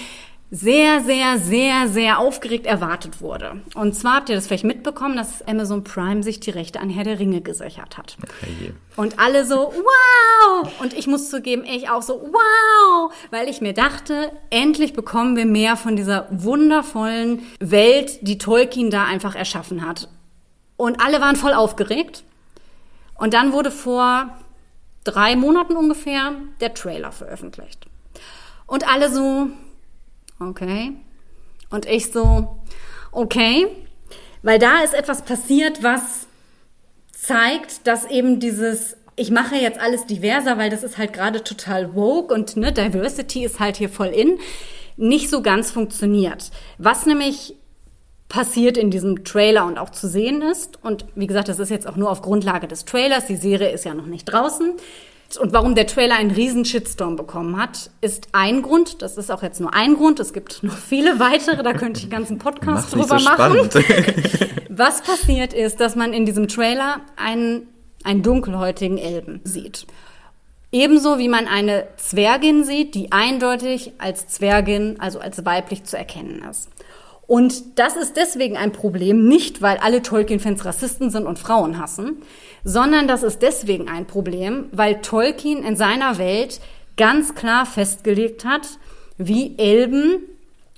sehr, 0.49 1.02
sehr, 1.02 1.38
sehr, 1.38 1.90
sehr 1.90 2.19
aufgeregt 2.19 2.65
erwartet 2.65 3.22
wurde. 3.22 3.61
Und 3.76 3.94
zwar 3.94 4.15
habt 4.15 4.30
ihr 4.30 4.36
das 4.36 4.48
vielleicht 4.48 4.64
mitbekommen, 4.64 5.18
dass 5.18 5.45
Amazon 5.45 5.84
Prime 5.84 6.24
sich 6.24 6.40
die 6.40 6.52
Rechte 6.52 6.80
an 6.80 6.90
Herr 6.90 7.03
der 7.03 7.19
Ringe 7.19 7.41
gesichert 7.41 7.98
hat. 7.98 8.18
Okay. 8.24 8.74
Und 8.95 9.19
alle 9.19 9.45
so, 9.45 9.74
wow! 9.74 10.72
Und 10.80 10.94
ich 10.94 11.06
muss 11.06 11.30
zugeben, 11.30 11.65
ich 11.65 11.90
auch 11.90 12.02
so, 12.02 12.32
wow! 12.32 13.14
Weil 13.30 13.49
ich 13.49 13.60
mir 13.60 13.74
dachte, 13.74 14.32
endlich 14.49 14.94
bekommen 14.94 15.36
wir 15.36 15.45
mehr 15.45 15.76
von 15.76 15.98
dieser 15.98 16.28
wundervollen 16.32 17.41
Welt, 17.60 18.19
die 18.22 18.38
Tolkien 18.38 18.90
da 18.90 19.03
einfach 19.03 19.36
erschaffen 19.36 19.86
hat. 19.86 20.07
Und 20.78 21.02
alle 21.03 21.19
waren 21.19 21.36
voll 21.36 21.53
aufgeregt. 21.53 22.24
Und 23.18 23.34
dann 23.34 23.52
wurde 23.53 23.72
vor 23.72 24.38
drei 25.03 25.35
Monaten 25.35 25.76
ungefähr 25.76 26.34
der 26.60 26.73
Trailer 26.73 27.11
veröffentlicht. 27.11 27.88
Und 28.65 28.88
alle 28.88 29.11
so, 29.11 29.48
okay. 30.39 30.94
Und 31.69 31.85
ich 31.85 32.11
so, 32.11 32.60
okay. 33.11 33.68
Weil 34.44 34.60
da 34.60 34.81
ist 34.81 34.94
etwas 34.94 35.23
passiert, 35.23 35.84
was 35.84 36.27
zeigt, 37.11 37.88
dass 37.88 38.06
eben 38.06 38.39
dieses, 38.39 38.95
ich 39.15 39.31
mache 39.31 39.56
jetzt 39.56 39.80
alles 39.80 40.06
diverser, 40.06 40.57
weil 40.57 40.69
das 40.69 40.84
ist 40.84 40.98
halt 40.98 41.14
gerade 41.14 41.44
total 41.44 41.95
woke 41.95 42.34
und 42.34 42.56
ne, 42.56 42.72
Diversity 42.72 43.44
ist 43.45 43.60
halt 43.60 43.77
hier 43.77 43.89
voll 43.89 44.07
in, 44.07 44.39
nicht 44.95 45.30
so 45.30 45.41
ganz 45.41 45.72
funktioniert. 45.72 46.52
Was 46.77 47.06
nämlich 47.06 47.56
passiert 48.30 48.78
in 48.78 48.91
diesem 48.91 49.24
Trailer 49.24 49.66
und 49.66 49.78
auch 49.78 49.90
zu 49.90 50.08
sehen 50.08 50.41
ist. 50.41 50.84
Und 50.84 51.06
wie 51.16 51.28
gesagt, 51.28 51.48
das 51.48 51.60
ist 51.60 51.70
jetzt 51.70 51.88
auch 51.88 51.95
nur 51.95 52.12
auf 52.12 52.22
Grundlage 52.22 52.68
des 52.68 52.86
Trailers. 52.86 53.26
Die 53.28 53.36
Serie 53.36 53.70
ist 53.70 53.86
ja 53.86 53.94
noch 53.94 54.06
nicht 54.06 54.26
draußen. 54.26 54.74
Und 55.41 55.52
warum 55.52 55.76
der 55.76 55.88
Trailer 55.88 56.16
einen 56.16 56.32
riesen 56.32 56.64
Shitstorm 56.64 57.18
bekommen 57.18 57.58
hat, 57.58 57.90
ist 57.99 58.30
ein 58.32 58.62
Grund. 58.62 59.02
Das 59.02 59.18
ist 59.18 59.30
auch 59.30 59.44
jetzt 59.44 59.60
nur 59.60 59.74
ein 59.74 59.95
Grund. 59.95 60.20
Es 60.20 60.32
gibt 60.32 60.64
noch 60.64 60.78
viele 60.78 61.20
weitere. 61.20 61.64
Da 61.64 61.74
könnte 61.74 61.99
ich 61.99 62.06
einen 62.06 62.12
ganzen 62.12 62.38
Podcast 62.38 62.94
drüber 62.94 63.20
so 63.20 63.26
machen. 63.26 63.70
Was 64.70 65.02
passiert 65.02 65.54
ist, 65.54 65.82
dass 65.82 65.95
man 65.95 66.14
in 66.14 66.26
diesem 66.26 66.48
Trailer 66.48 67.02
einen, 67.18 67.68
einen 68.04 68.24
dunkelhäutigen 68.24 68.98
Elben 68.98 69.41
sieht. 69.44 69.86
Ebenso 70.72 71.18
wie 71.18 71.30
man 71.30 71.48
eine 71.48 71.88
Zwergin 71.95 72.66
sieht, 72.66 72.94
die 72.94 73.12
eindeutig 73.12 73.94
als 73.99 74.28
Zwergin, 74.28 74.99
also 74.99 75.20
als 75.20 75.45
weiblich 75.45 75.86
zu 75.86 75.98
erkennen 75.98 76.45
ist. 76.49 76.70
Und 77.28 77.78
das 77.78 77.98
ist 77.98 78.16
deswegen 78.16 78.56
ein 78.56 78.72
Problem, 78.72 79.28
nicht 79.28 79.62
weil 79.62 79.78
alle 79.78 80.02
Tolkien-Fans 80.02 80.64
Rassisten 80.64 81.10
sind 81.10 81.28
und 81.28 81.38
Frauen 81.38 81.78
hassen, 81.78 82.22
sondern 82.64 83.08
das 83.08 83.22
ist 83.22 83.41
deswegen 83.41 83.90
ein 83.90 84.08
Problem, 84.08 84.66
weil 84.72 85.02
Tolkien 85.02 85.64
in 85.64 85.76
seiner 85.76 86.18
Welt 86.18 86.62
ganz 86.95 87.36
klar 87.36 87.66
festgelegt 87.66 88.45
hat, 88.45 88.68
wie 89.18 89.58
Elben 89.58 90.22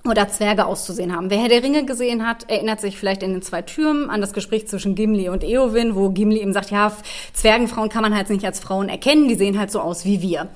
oder 0.06 0.28
Zwerge 0.30 0.66
auszusehen 0.66 1.16
haben. 1.16 1.30
Wer 1.30 1.40
Herr 1.40 1.50
der 1.50 1.64
Ringe 1.64 1.86
gesehen 1.86 2.26
hat, 2.26 2.50
erinnert 2.50 2.82
sich 2.82 2.98
vielleicht 2.98 3.22
in 3.22 3.34
den 3.34 3.42
zwei 3.42 3.62
Türmen 3.62 4.10
an 4.10 4.22
das 4.22 4.34
Gespräch 4.34 4.68
zwischen 4.68 4.96
Gimli 4.96 5.30
und 5.30 5.44
Eowyn, 5.44 5.96
wo 5.96 6.10
Gimli 6.10 6.42
ihm 6.42 6.54
sagt, 6.54 6.72
ja, 6.72 6.92
Zwergenfrauen 7.34 7.90
kann 7.90 8.02
man 8.02 8.16
halt 8.16 8.30
nicht 8.30 8.46
als 8.46 8.60
Frauen 8.60 8.90
erkennen, 8.90 9.28
die 9.28 9.36
sehen 9.36 9.60
halt 9.60 9.72
so 9.72 9.82
aus 9.82 10.06
wie 10.06 10.22
wir. 10.22 10.48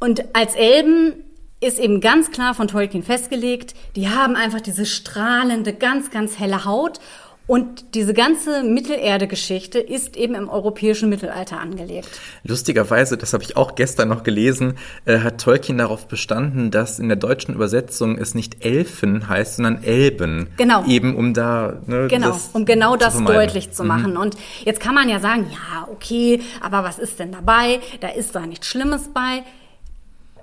Und 0.00 0.24
als 0.34 0.54
Elben 0.54 1.12
ist 1.60 1.78
eben 1.78 2.00
ganz 2.00 2.30
klar 2.30 2.54
von 2.54 2.68
Tolkien 2.68 3.02
festgelegt, 3.02 3.74
die 3.96 4.08
haben 4.08 4.36
einfach 4.36 4.60
diese 4.60 4.84
strahlende, 4.86 5.72
ganz, 5.72 6.10
ganz 6.10 6.38
helle 6.38 6.64
Haut 6.64 7.00
Und 7.48 7.94
diese 7.94 8.12
ganze 8.12 8.64
Mittelerde-Geschichte 8.64 9.78
ist 9.78 10.16
eben 10.16 10.34
im 10.34 10.48
europäischen 10.48 11.08
Mittelalter 11.08 11.60
angelegt. 11.60 12.08
Lustigerweise, 12.42 13.16
das 13.16 13.32
habe 13.34 13.44
ich 13.44 13.56
auch 13.56 13.76
gestern 13.76 14.08
noch 14.08 14.24
gelesen, 14.24 14.78
äh, 15.04 15.20
hat 15.20 15.40
Tolkien 15.40 15.78
darauf 15.78 16.08
bestanden, 16.08 16.72
dass 16.72 16.98
in 16.98 17.06
der 17.06 17.16
deutschen 17.16 17.54
Übersetzung 17.54 18.18
es 18.18 18.34
nicht 18.34 18.64
Elfen 18.64 19.28
heißt, 19.28 19.56
sondern 19.56 19.84
Elben. 19.84 20.48
Genau. 20.56 20.84
Eben 20.86 21.14
um 21.14 21.34
da. 21.34 21.80
Ne, 21.86 22.08
genau, 22.08 22.36
um 22.52 22.64
genau 22.64 22.96
das 22.96 23.22
deutlich 23.22 23.70
zu 23.70 23.84
machen. 23.84 24.14
Mhm. 24.14 24.20
Und 24.20 24.36
jetzt 24.64 24.80
kann 24.80 24.96
man 24.96 25.08
ja 25.08 25.20
sagen, 25.20 25.46
ja, 25.52 25.86
okay, 25.88 26.40
aber 26.60 26.82
was 26.82 26.98
ist 26.98 27.20
denn 27.20 27.30
dabei? 27.30 27.78
Da 28.00 28.08
ist 28.08 28.34
da 28.34 28.44
nichts 28.44 28.66
Schlimmes 28.66 29.10
bei. 29.14 29.44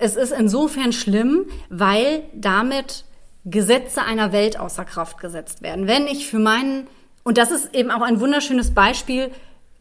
Es 0.04 0.18
ist 0.18 0.34
insofern 0.34 0.92
schlimm, 0.92 1.46
weil 1.70 2.24
damit 2.34 3.06
Gesetze 3.46 4.04
einer 4.04 4.34
Welt 4.34 4.60
außer 4.60 4.84
Kraft 4.84 5.18
gesetzt 5.18 5.62
werden. 5.62 5.88
Wenn 5.88 6.08
ich 6.08 6.28
für 6.28 6.40
meinen, 6.40 6.88
und 7.24 7.38
das 7.38 7.52
ist 7.52 7.74
eben 7.74 7.90
auch 7.90 8.02
ein 8.02 8.20
wunderschönes 8.20 8.72
Beispiel, 8.72 9.32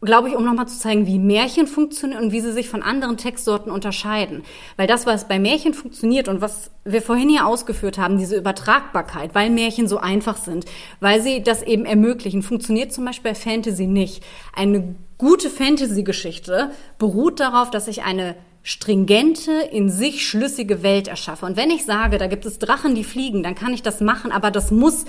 glaube 0.01 0.29
ich, 0.29 0.37
um 0.37 0.45
nochmal 0.45 0.69
zu 0.69 0.79
zeigen, 0.79 1.07
wie 1.07 1.19
Märchen 1.19 1.67
funktionieren 1.67 2.23
und 2.23 2.31
wie 2.31 2.39
sie 2.39 2.53
sich 2.53 2.69
von 2.69 2.83
anderen 2.83 3.17
Textsorten 3.17 3.69
unterscheiden. 3.69 4.43
Weil 4.77 4.87
das, 4.87 5.05
was 5.05 5.27
bei 5.27 5.39
Märchen 5.39 5.73
funktioniert 5.73 6.29
und 6.29 6.39
was 6.39 6.71
wir 6.85 7.01
vorhin 7.01 7.27
hier 7.27 7.45
ausgeführt 7.45 7.97
haben, 7.97 8.17
diese 8.17 8.37
Übertragbarkeit, 8.37 9.35
weil 9.35 9.49
Märchen 9.49 9.89
so 9.89 9.97
einfach 9.97 10.37
sind, 10.37 10.63
weil 11.01 11.21
sie 11.21 11.43
das 11.43 11.63
eben 11.63 11.83
ermöglichen, 11.83 12.43
funktioniert 12.43 12.93
zum 12.93 13.03
Beispiel 13.03 13.31
bei 13.31 13.35
Fantasy 13.35 13.87
nicht. 13.87 14.23
Eine 14.55 14.95
gute 15.17 15.49
Fantasy-Geschichte 15.49 16.71
beruht 16.97 17.41
darauf, 17.41 17.71
dass 17.71 17.89
ich 17.89 18.03
eine 18.03 18.35
stringente, 18.63 19.51
in 19.71 19.89
sich 19.89 20.27
schlüssige 20.27 20.81
Welt 20.81 21.07
erschaffe. 21.07 21.45
Und 21.45 21.57
wenn 21.57 21.69
ich 21.69 21.85
sage, 21.85 22.17
da 22.17 22.27
gibt 22.27 22.45
es 22.45 22.59
Drachen, 22.59 22.95
die 22.95 23.03
fliegen, 23.03 23.43
dann 23.43 23.55
kann 23.55 23.73
ich 23.73 23.83
das 23.83 23.99
machen, 23.99 24.31
aber 24.31 24.51
das 24.51 24.71
muss 24.71 25.05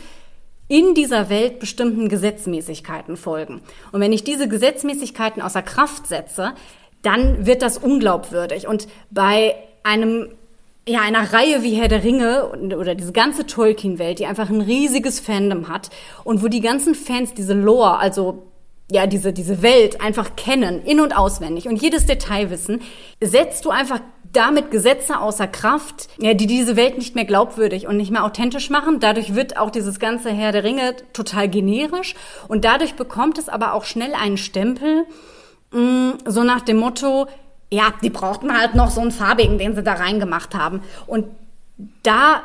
in 0.67 0.95
dieser 0.95 1.29
Welt 1.29 1.61
bestimmten 1.61 2.09
Gesetzmäßigkeiten 2.09 3.17
folgen. 3.17 3.61
Und 3.93 4.01
wenn 4.01 4.13
ich 4.13 4.25
diese 4.25 4.49
Gesetzmäßigkeiten 4.49 5.43
außer 5.43 5.63
Kraft 5.63 6.07
setze, 6.07 6.55
dann 7.03 7.47
wird 7.47 7.63
das 7.63 7.79
unglaubwürdig. 7.79 8.67
Und 8.67 8.89
bei 9.11 9.55
einem 9.83 10.29
ja, 10.87 11.01
einer 11.01 11.33
Reihe 11.33 11.63
wie 11.63 11.75
Herr 11.75 11.89
der 11.89 12.05
Ringe 12.05 12.49
oder 12.77 12.95
diese 12.95 13.13
ganze 13.13 13.47
Tolkien-Welt, 13.47 14.19
die 14.19 14.27
einfach 14.27 14.51
ein 14.51 14.61
riesiges 14.61 15.19
Fandom 15.19 15.69
hat 15.69 15.91
und 16.25 16.43
wo 16.43 16.49
die 16.49 16.61
ganzen 16.61 16.95
Fans 16.95 17.33
diese 17.33 17.55
Lore, 17.55 17.99
also 17.99 18.47
ja, 18.91 19.07
diese, 19.07 19.33
diese 19.33 19.63
Welt 19.63 20.01
einfach 20.01 20.37
kennen, 20.37 20.83
in- 20.83 21.01
und 21.01 21.17
auswendig 21.17 21.69
und 21.69 21.81
jedes 21.81 22.07
Detail 22.07 22.51
wissen, 22.51 22.83
setzt 23.21 23.65
du 23.65 23.71
einfach 23.71 24.01
damit 24.33 24.71
Gesetze 24.71 25.21
außer 25.21 25.47
Kraft, 25.47 26.09
ja, 26.19 26.35
die 26.35 26.47
diese 26.47 26.77
Welt 26.77 26.99
nicht 26.99 27.15
mehr 27.15 27.25
glaubwürdig 27.25 27.87
und 27.87 27.97
nicht 27.97 28.11
mehr 28.11 28.25
authentisch 28.25 28.69
machen. 28.69 29.01
Dadurch 29.01 29.35
wird 29.35 29.57
auch 29.57 29.71
dieses 29.71 29.99
ganze 29.99 30.31
Herr 30.31 30.53
der 30.53 30.65
Ringe 30.65 30.97
total 31.13 31.49
generisch 31.49 32.15
und 32.49 32.65
dadurch 32.65 32.95
bekommt 32.95 33.39
es 33.39 33.49
aber 33.49 33.73
auch 33.75 33.85
schnell 33.85 34.13
einen 34.15 34.37
Stempel, 34.37 35.07
mh, 35.71 35.81
mm, 35.81 36.19
so 36.27 36.43
nach 36.43 36.63
dem 36.63 36.79
Motto, 36.79 37.27
ja, 37.71 37.95
die 38.03 38.11
brauchten 38.11 38.57
halt 38.57 38.75
noch 38.75 38.91
so 38.91 39.01
einen 39.01 39.13
farbigen, 39.13 39.59
den 39.59 39.75
sie 39.75 39.83
da 39.83 39.95
reingemacht 39.95 40.55
haben. 40.55 40.83
Und 41.07 41.27
da 42.03 42.43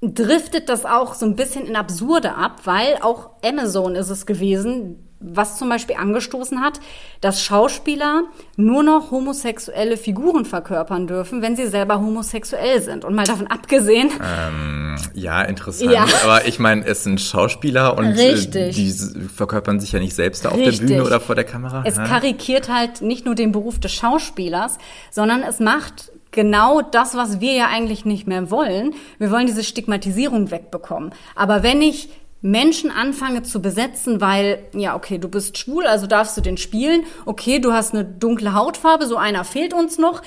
driftet 0.00 0.68
das 0.68 0.84
auch 0.84 1.14
so 1.14 1.26
ein 1.26 1.36
bisschen 1.36 1.66
in 1.66 1.76
Absurde 1.76 2.34
ab, 2.34 2.62
weil 2.64 2.96
auch 3.02 3.30
Amazon 3.44 3.94
ist 3.94 4.10
es 4.10 4.26
gewesen, 4.26 5.08
was 5.22 5.58
zum 5.58 5.68
Beispiel 5.68 5.96
angestoßen 5.96 6.60
hat, 6.60 6.80
dass 7.20 7.42
Schauspieler 7.42 8.24
nur 8.56 8.82
noch 8.82 9.10
homosexuelle 9.10 9.96
Figuren 9.96 10.44
verkörpern 10.44 11.06
dürfen, 11.06 11.42
wenn 11.42 11.56
sie 11.56 11.66
selber 11.66 12.00
homosexuell 12.00 12.82
sind. 12.82 13.04
Und 13.04 13.14
mal 13.14 13.24
davon 13.24 13.46
abgesehen. 13.46 14.10
Ähm, 14.22 14.96
ja, 15.14 15.42
interessant. 15.42 15.92
Ja. 15.92 16.06
Aber 16.24 16.46
ich 16.46 16.58
meine, 16.58 16.84
es 16.84 17.04
sind 17.04 17.20
Schauspieler 17.20 17.96
und 17.96 18.16
äh, 18.18 18.70
die 18.70 18.92
verkörpern 19.34 19.80
sich 19.80 19.92
ja 19.92 20.00
nicht 20.00 20.14
selbst 20.14 20.44
da 20.44 20.50
auf 20.50 20.58
Richtig. 20.58 20.80
der 20.80 20.86
Bühne 20.86 21.04
oder 21.04 21.20
vor 21.20 21.34
der 21.34 21.44
Kamera. 21.44 21.82
Es 21.86 21.96
karikiert 21.96 22.68
halt 22.68 23.02
nicht 23.02 23.24
nur 23.24 23.34
den 23.34 23.52
Beruf 23.52 23.78
des 23.78 23.92
Schauspielers, 23.92 24.78
sondern 25.10 25.42
es 25.42 25.60
macht 25.60 26.12
genau 26.32 26.80
das, 26.82 27.14
was 27.14 27.40
wir 27.40 27.52
ja 27.52 27.68
eigentlich 27.68 28.04
nicht 28.04 28.26
mehr 28.26 28.50
wollen. 28.50 28.94
Wir 29.18 29.30
wollen 29.30 29.46
diese 29.46 29.62
Stigmatisierung 29.62 30.50
wegbekommen. 30.50 31.14
Aber 31.36 31.62
wenn 31.62 31.80
ich 31.80 32.08
Menschen 32.42 32.90
anfange 32.90 33.44
zu 33.44 33.62
besetzen, 33.62 34.20
weil, 34.20 34.64
ja, 34.74 34.96
okay, 34.96 35.18
du 35.18 35.28
bist 35.28 35.56
schwul, 35.56 35.86
also 35.86 36.08
darfst 36.08 36.36
du 36.36 36.40
den 36.40 36.56
spielen. 36.56 37.04
Okay, 37.24 37.60
du 37.60 37.72
hast 37.72 37.94
eine 37.94 38.04
dunkle 38.04 38.52
Hautfarbe, 38.52 39.06
so 39.06 39.16
einer 39.16 39.44
fehlt 39.44 39.72
uns 39.72 39.96
noch. 39.98 40.22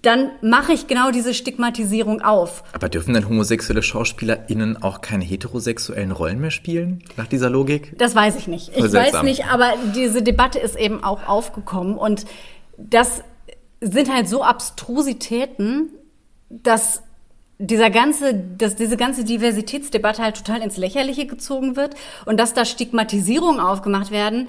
Dann 0.00 0.30
mache 0.40 0.72
ich 0.72 0.86
genau 0.86 1.10
diese 1.10 1.34
Stigmatisierung 1.34 2.22
auf. 2.22 2.64
Aber 2.72 2.88
dürfen 2.88 3.12
dann 3.12 3.28
homosexuelle 3.28 3.82
SchauspielerInnen 3.82 4.82
auch 4.82 5.02
keine 5.02 5.24
heterosexuellen 5.24 6.10
Rollen 6.10 6.40
mehr 6.40 6.50
spielen, 6.50 7.04
nach 7.18 7.26
dieser 7.26 7.50
Logik? 7.50 7.98
Das 7.98 8.14
weiß 8.14 8.36
ich 8.36 8.48
nicht. 8.48 8.74
Ich 8.74 8.92
weiß 8.92 9.22
nicht, 9.22 9.44
aber 9.44 9.74
diese 9.94 10.22
Debatte 10.22 10.58
ist 10.58 10.76
eben 10.76 11.04
auch 11.04 11.28
aufgekommen 11.28 11.98
und 11.98 12.24
das 12.78 13.22
sind 13.82 14.10
halt 14.10 14.26
so 14.26 14.42
Abstrusitäten, 14.42 15.90
dass 16.48 17.02
dieser 17.60 17.90
ganze, 17.90 18.34
dass 18.34 18.74
diese 18.74 18.96
ganze 18.96 19.22
Diversitätsdebatte 19.22 20.22
halt 20.22 20.36
total 20.36 20.62
ins 20.62 20.78
Lächerliche 20.78 21.26
gezogen 21.26 21.76
wird 21.76 21.94
und 22.24 22.40
dass 22.40 22.54
da 22.54 22.64
Stigmatisierungen 22.64 23.60
aufgemacht 23.60 24.10
werden, 24.10 24.48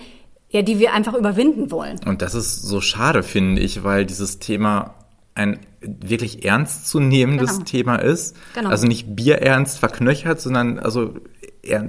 ja, 0.49 0.61
die 0.61 0.79
wir 0.79 0.93
einfach 0.93 1.13
überwinden 1.13 1.71
wollen. 1.71 1.99
Und 2.05 2.21
das 2.21 2.33
ist 2.33 2.61
so 2.61 2.79
schade, 2.79 3.21
finde 3.21 3.61
ich, 3.61 3.83
weil 3.83 4.05
dieses 4.05 4.39
Thema 4.39 4.95
ein 5.35 5.59
wirklich 5.81 6.45
ernst 6.45 6.87
zu 6.87 6.99
nehmendes 6.99 7.53
genau. 7.53 7.63
Thema 7.65 7.95
ist. 7.97 8.35
Genau. 8.53 8.69
Also 8.69 8.87
nicht 8.87 9.15
bierernst 9.15 9.79
verknöchert, 9.79 10.39
sondern 10.39 10.79
also 10.79 11.15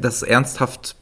das 0.01 0.23
ernsthaft 0.23 0.97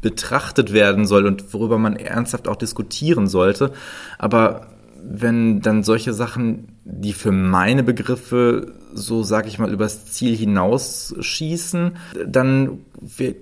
betrachtet 0.00 0.72
werden 0.72 1.06
soll 1.06 1.26
und 1.26 1.54
worüber 1.54 1.78
man 1.78 1.96
ernsthaft 1.96 2.46
auch 2.48 2.56
diskutieren 2.56 3.26
sollte. 3.26 3.72
Aber 4.18 4.68
wenn 5.02 5.60
dann 5.60 5.82
solche 5.82 6.12
Sachen, 6.12 6.76
die 6.84 7.12
für 7.12 7.32
meine 7.32 7.82
Begriffe 7.82 8.74
so, 8.94 9.22
sag 9.22 9.46
ich 9.46 9.58
mal, 9.58 9.72
übers 9.72 10.06
Ziel 10.06 10.36
hinausschießen, 10.36 11.96
dann 12.26 12.80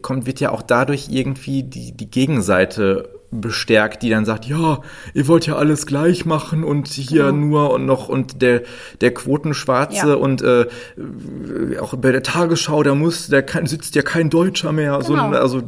kommt, 0.02 0.27
wird 0.27 0.40
ja 0.40 0.51
auch 0.51 0.62
dadurch 0.62 1.09
irgendwie 1.10 1.62
die, 1.62 1.93
die 1.93 2.10
Gegenseite 2.10 3.09
bestärkt, 3.31 4.02
die 4.02 4.10
dann 4.10 4.24
sagt, 4.24 4.47
ja, 4.47 4.81
ihr 5.14 5.28
wollt 5.28 5.47
ja 5.47 5.56
alles 5.56 5.86
gleich 5.86 6.24
machen 6.24 6.64
und 6.64 6.89
hier 6.89 7.27
genau. 7.27 7.36
nur 7.36 7.70
und 7.72 7.86
noch 7.86 8.09
und 8.09 8.43
der 8.43 8.62
der 9.01 9.14
Quotenschwarze 9.14 10.09
ja. 10.09 10.14
und 10.14 10.43
äh, 10.43 10.66
auch 11.81 11.94
bei 11.94 12.10
der 12.10 12.22
Tagesschau, 12.22 12.82
da 12.82 12.94
muss, 12.94 13.28
da 13.28 13.40
kann, 13.43 13.66
sitzt 13.66 13.94
ja 13.94 14.02
kein 14.02 14.31
Deutscher 14.31 14.72
mehr, 14.72 14.98
genau. 14.98 15.31
so 15.31 15.36
also 15.36 15.62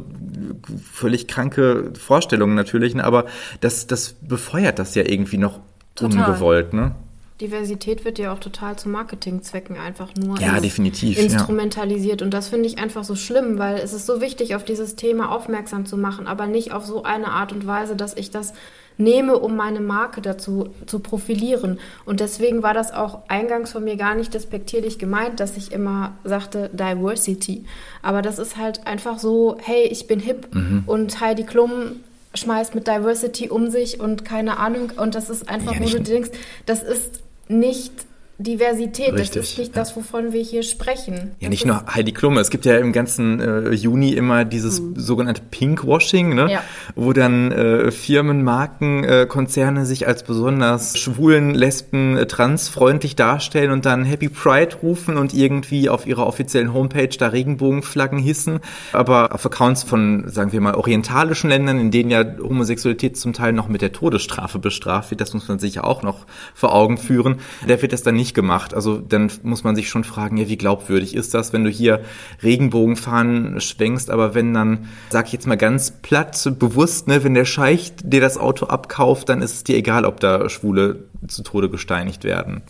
völlig 0.91 1.27
kranke 1.27 1.91
Vorstellungen 1.97 2.55
natürlich, 2.55 2.95
ne, 2.95 3.03
aber 3.03 3.25
das 3.61 3.87
das 3.87 4.13
befeuert 4.13 4.77
das 4.77 4.95
ja 4.95 5.03
irgendwie 5.05 5.37
noch 5.37 5.59
Total. 5.95 6.29
ungewollt, 6.29 6.73
ne? 6.73 6.95
Diversität 7.41 8.05
wird 8.05 8.19
ja 8.19 8.31
auch 8.31 8.39
total 8.39 8.77
zu 8.77 8.89
Marketingzwecken 8.89 9.77
einfach 9.77 10.09
nur 10.15 10.39
ja, 10.39 10.59
definitiv, 10.59 11.17
instrumentalisiert. 11.17 12.21
Ja. 12.21 12.25
Und 12.25 12.33
das 12.33 12.49
finde 12.49 12.67
ich 12.67 12.77
einfach 12.77 13.03
so 13.03 13.15
schlimm, 13.15 13.57
weil 13.57 13.77
es 13.77 13.91
ist 13.93 14.05
so 14.05 14.21
wichtig, 14.21 14.55
auf 14.55 14.63
dieses 14.63 14.95
Thema 14.95 15.31
aufmerksam 15.31 15.85
zu 15.85 15.97
machen, 15.97 16.27
aber 16.27 16.45
nicht 16.45 16.71
auf 16.71 16.85
so 16.85 17.03
eine 17.03 17.29
Art 17.29 17.51
und 17.51 17.65
Weise, 17.65 17.95
dass 17.95 18.15
ich 18.15 18.29
das 18.29 18.53
nehme, 18.97 19.39
um 19.39 19.55
meine 19.55 19.81
Marke 19.81 20.21
dazu 20.21 20.69
zu 20.85 20.99
profilieren. 20.99 21.79
Und 22.05 22.19
deswegen 22.19 22.61
war 22.61 22.75
das 22.75 22.93
auch 22.93 23.27
eingangs 23.27 23.71
von 23.71 23.83
mir 23.83 23.95
gar 23.95 24.13
nicht 24.15 24.33
despektierlich 24.33 24.99
gemeint, 24.99 25.39
dass 25.39 25.57
ich 25.57 25.71
immer 25.71 26.13
sagte 26.23 26.69
Diversity. 26.73 27.65
Aber 28.03 28.21
das 28.21 28.37
ist 28.37 28.57
halt 28.57 28.85
einfach 28.85 29.17
so, 29.17 29.57
hey, 29.59 29.87
ich 29.87 30.05
bin 30.05 30.19
hip 30.19 30.53
mhm. 30.53 30.83
und 30.85 31.19
Heidi 31.19 31.43
Klum 31.43 32.01
schmeißt 32.33 32.75
mit 32.75 32.87
Diversity 32.87 33.49
um 33.49 33.69
sich 33.69 33.99
und 33.99 34.25
keine 34.25 34.57
Ahnung. 34.57 34.91
Und 34.95 35.15
das 35.15 35.29
ist 35.29 35.49
einfach, 35.49 35.75
ja, 35.75 35.81
wo 35.81 35.89
du 35.89 36.01
denkst, 36.01 36.31
das 36.65 36.83
ist 36.83 37.21
nicht 37.47 37.91
Diversität. 38.39 39.13
Richtig, 39.13 39.41
das 39.41 39.51
ist 39.51 39.57
nicht 39.59 39.77
das, 39.77 39.95
wovon 39.95 40.33
wir 40.33 40.41
hier 40.41 40.63
sprechen. 40.63 41.31
Ja, 41.39 41.49
nicht 41.49 41.65
nur 41.65 41.85
Heidi 41.93 42.13
Klum. 42.13 42.37
Es 42.37 42.49
gibt 42.49 42.65
ja 42.65 42.77
im 42.77 42.91
ganzen 42.91 43.39
äh, 43.39 43.69
Juni 43.71 44.13
immer 44.13 44.43
dieses 44.43 44.79
hm. 44.79 44.95
sogenannte 44.97 45.41
Pinkwashing, 45.51 46.33
ne? 46.33 46.51
Ja. 46.51 46.63
wo 46.95 47.13
dann 47.13 47.51
äh, 47.51 47.91
Firmen, 47.91 48.43
Marken, 48.43 49.03
äh, 49.03 49.27
Konzerne 49.29 49.85
sich 49.85 50.07
als 50.07 50.23
besonders 50.23 50.97
schwulen, 50.97 51.53
lesben, 51.53 52.17
äh, 52.17 52.25
transfreundlich 52.25 53.15
darstellen 53.15 53.71
und 53.71 53.85
dann 53.85 54.03
Happy 54.03 54.29
Pride 54.29 54.77
rufen 54.81 55.17
und 55.17 55.33
irgendwie 55.33 55.89
auf 55.89 56.07
ihrer 56.07 56.25
offiziellen 56.25 56.73
Homepage 56.73 57.15
da 57.17 57.27
Regenbogenflaggen 57.27 58.17
hissen. 58.17 58.61
Aber 58.93 59.33
auf 59.35 59.45
Accounts 59.45 59.83
von, 59.83 60.27
sagen 60.27 60.51
wir 60.51 60.59
mal, 60.59 60.73
orientalischen 60.73 61.51
Ländern, 61.51 61.79
in 61.79 61.91
denen 61.91 62.09
ja 62.09 62.25
Homosexualität 62.41 63.15
zum 63.15 63.33
Teil 63.33 63.53
noch 63.53 63.67
mit 63.67 63.83
der 63.83 63.91
Todesstrafe 63.91 64.57
bestraft 64.57 65.11
wird, 65.11 65.21
das 65.21 65.35
muss 65.35 65.47
man 65.47 65.59
sich 65.59 65.75
ja 65.75 65.83
auch 65.83 66.01
noch 66.01 66.25
vor 66.55 66.73
Augen 66.73 66.97
führen, 66.97 67.39
da 67.67 67.81
wird 67.81 67.93
das 67.93 68.01
dann 68.01 68.15
nicht 68.15 68.32
nicht 68.33 68.35
gemacht. 68.35 68.73
Also 68.73 68.97
dann 68.97 69.31
muss 69.43 69.63
man 69.63 69.75
sich 69.75 69.89
schon 69.89 70.03
fragen, 70.03 70.37
ja, 70.37 70.49
wie 70.49 70.57
glaubwürdig 70.57 71.15
ist 71.15 71.33
das, 71.33 71.53
wenn 71.53 71.63
du 71.63 71.69
hier 71.69 72.01
Regenbogenfahnen 72.41 73.61
schwenkst, 73.61 74.09
aber 74.09 74.33
wenn 74.33 74.53
dann, 74.53 74.87
sag 75.09 75.27
ich 75.27 75.33
jetzt 75.33 75.47
mal 75.47 75.57
ganz 75.57 75.91
platt, 76.01 76.51
bewusst, 76.59 77.07
ne, 77.07 77.23
wenn 77.23 77.33
der 77.33 77.45
Scheich 77.45 77.93
dir 78.03 78.21
das 78.21 78.37
Auto 78.37 78.65
abkauft, 78.65 79.29
dann 79.29 79.41
ist 79.41 79.53
es 79.53 79.63
dir 79.63 79.77
egal, 79.77 80.05
ob 80.05 80.19
da 80.19 80.49
Schwule 80.49 81.05
zu 81.27 81.43
Tode 81.43 81.69
gesteinigt 81.69 82.23
werden. 82.23 82.61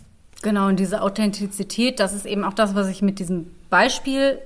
Genau, 0.42 0.68
und 0.68 0.78
diese 0.78 1.00
Authentizität, 1.00 2.00
das 2.00 2.12
ist 2.12 2.26
eben 2.26 2.44
auch 2.44 2.52
das, 2.52 2.74
was 2.74 2.88
ich 2.88 3.00
mit 3.00 3.18
diesem 3.18 3.46
Beispiel 3.70 4.38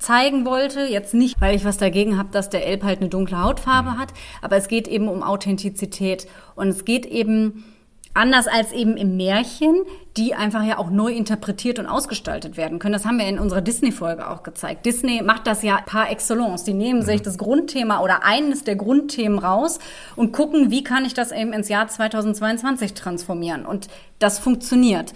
zeigen 0.00 0.44
wollte. 0.44 0.80
Jetzt 0.80 1.14
nicht, 1.14 1.40
weil 1.40 1.54
ich 1.54 1.64
was 1.64 1.78
dagegen 1.78 2.18
habe, 2.18 2.30
dass 2.32 2.50
der 2.50 2.66
Elb 2.66 2.82
halt 2.82 3.00
eine 3.00 3.08
dunkle 3.08 3.40
Hautfarbe 3.40 3.90
mhm. 3.90 3.98
hat, 3.98 4.08
aber 4.42 4.56
es 4.56 4.66
geht 4.66 4.88
eben 4.88 5.08
um 5.08 5.22
Authentizität 5.22 6.26
und 6.56 6.68
es 6.68 6.84
geht 6.84 7.06
eben 7.06 7.62
anders 8.14 8.46
als 8.46 8.72
eben 8.72 8.96
im 8.96 9.16
Märchen, 9.16 9.82
die 10.16 10.34
einfach 10.34 10.64
ja 10.64 10.78
auch 10.78 10.88
neu 10.88 11.12
interpretiert 11.12 11.80
und 11.80 11.86
ausgestaltet 11.86 12.56
werden 12.56 12.78
können. 12.78 12.92
Das 12.92 13.04
haben 13.04 13.18
wir 13.18 13.26
in 13.26 13.40
unserer 13.40 13.60
Disney-Folge 13.60 14.30
auch 14.30 14.44
gezeigt. 14.44 14.86
Disney 14.86 15.20
macht 15.22 15.48
das 15.48 15.62
ja 15.64 15.80
par 15.84 16.10
excellence. 16.10 16.62
Die 16.62 16.74
nehmen 16.74 17.02
sich 17.02 17.20
mhm. 17.20 17.24
das 17.24 17.38
Grundthema 17.38 18.00
oder 18.00 18.24
eines 18.24 18.62
der 18.62 18.76
Grundthemen 18.76 19.40
raus 19.40 19.80
und 20.14 20.32
gucken, 20.32 20.70
wie 20.70 20.84
kann 20.84 21.04
ich 21.04 21.14
das 21.14 21.32
eben 21.32 21.52
ins 21.52 21.68
Jahr 21.68 21.88
2022 21.88 22.94
transformieren. 22.94 23.66
Und 23.66 23.88
das 24.20 24.38
funktioniert. 24.38 25.12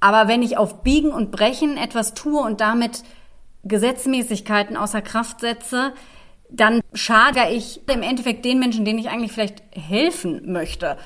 Aber 0.00 0.28
wenn 0.28 0.42
ich 0.42 0.58
auf 0.58 0.82
Biegen 0.82 1.10
und 1.10 1.30
Brechen 1.30 1.78
etwas 1.78 2.12
tue 2.12 2.40
und 2.40 2.60
damit 2.60 3.02
Gesetzmäßigkeiten 3.64 4.76
außer 4.76 5.00
Kraft 5.00 5.40
setze, 5.40 5.94
dann 6.50 6.80
schade 6.92 7.40
ich 7.50 7.80
im 7.90 8.02
Endeffekt 8.02 8.44
den 8.44 8.58
Menschen, 8.58 8.84
denen 8.84 8.98
ich 8.98 9.08
eigentlich 9.08 9.32
vielleicht 9.32 9.62
helfen 9.72 10.52
möchte. 10.52 10.96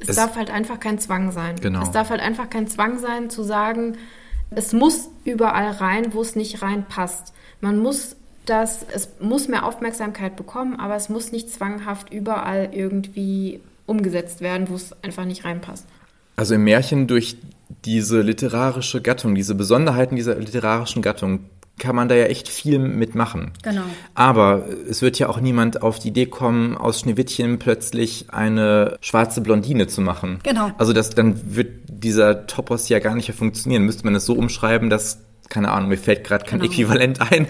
Es, 0.00 0.10
es, 0.10 0.16
darf 0.16 0.36
halt 0.36 0.50
einfach 0.50 0.80
kein 0.80 0.98
Zwang 0.98 1.32
sein. 1.32 1.56
Genau. 1.60 1.82
Es 1.82 1.90
darf 1.90 2.10
halt 2.10 2.20
einfach 2.20 2.48
kein 2.50 2.68
Zwang 2.68 2.98
sein, 2.98 3.30
zu 3.30 3.42
sagen, 3.42 3.96
es 4.50 4.72
muss 4.72 5.08
überall 5.24 5.70
rein, 5.72 6.14
wo 6.14 6.22
es 6.22 6.36
nicht 6.36 6.62
reinpasst. 6.62 7.32
Man 7.60 7.78
muss 7.78 8.16
das, 8.46 8.86
es 8.94 9.10
muss 9.20 9.48
mehr 9.48 9.66
Aufmerksamkeit 9.66 10.36
bekommen, 10.36 10.76
aber 10.76 10.96
es 10.96 11.08
muss 11.08 11.32
nicht 11.32 11.50
zwanghaft 11.50 12.12
überall 12.12 12.70
irgendwie 12.72 13.60
umgesetzt 13.86 14.40
werden, 14.40 14.68
wo 14.68 14.74
es 14.74 14.94
einfach 15.02 15.24
nicht 15.24 15.44
reinpasst. 15.44 15.86
Also 16.36 16.54
im 16.54 16.64
Märchen 16.64 17.06
durch 17.06 17.36
diese 17.84 18.22
literarische 18.22 19.02
Gattung, 19.02 19.34
diese 19.34 19.54
Besonderheiten 19.54 20.16
dieser 20.16 20.36
literarischen 20.36 21.02
Gattung 21.02 21.40
kann 21.78 21.96
man 21.96 22.08
da 22.08 22.14
ja 22.14 22.24
echt 22.24 22.48
viel 22.48 22.78
mitmachen. 22.78 23.52
Genau. 23.62 23.82
Aber 24.14 24.64
es 24.88 25.02
wird 25.02 25.18
ja 25.18 25.28
auch 25.28 25.40
niemand 25.40 25.82
auf 25.82 25.98
die 25.98 26.08
Idee 26.08 26.26
kommen, 26.26 26.76
aus 26.76 27.00
Schneewittchen 27.00 27.58
plötzlich 27.58 28.26
eine 28.28 28.98
schwarze 29.00 29.40
Blondine 29.40 29.86
zu 29.86 30.00
machen. 30.00 30.40
Genau. 30.42 30.72
Also 30.78 30.92
das, 30.92 31.10
dann 31.10 31.54
wird 31.56 31.68
dieser 31.88 32.46
Topos 32.46 32.88
ja 32.88 32.98
gar 32.98 33.14
nicht 33.14 33.28
mehr 33.28 33.36
funktionieren. 33.36 33.84
Müsste 33.84 34.04
man 34.04 34.14
es 34.14 34.26
so 34.26 34.34
umschreiben, 34.34 34.90
dass 34.90 35.18
keine 35.48 35.70
Ahnung, 35.72 35.88
mir 35.88 35.96
fällt 35.96 36.24
gerade 36.24 36.44
kein 36.44 36.60
genau. 36.60 36.70
Äquivalent 36.70 37.20
ein, 37.32 37.46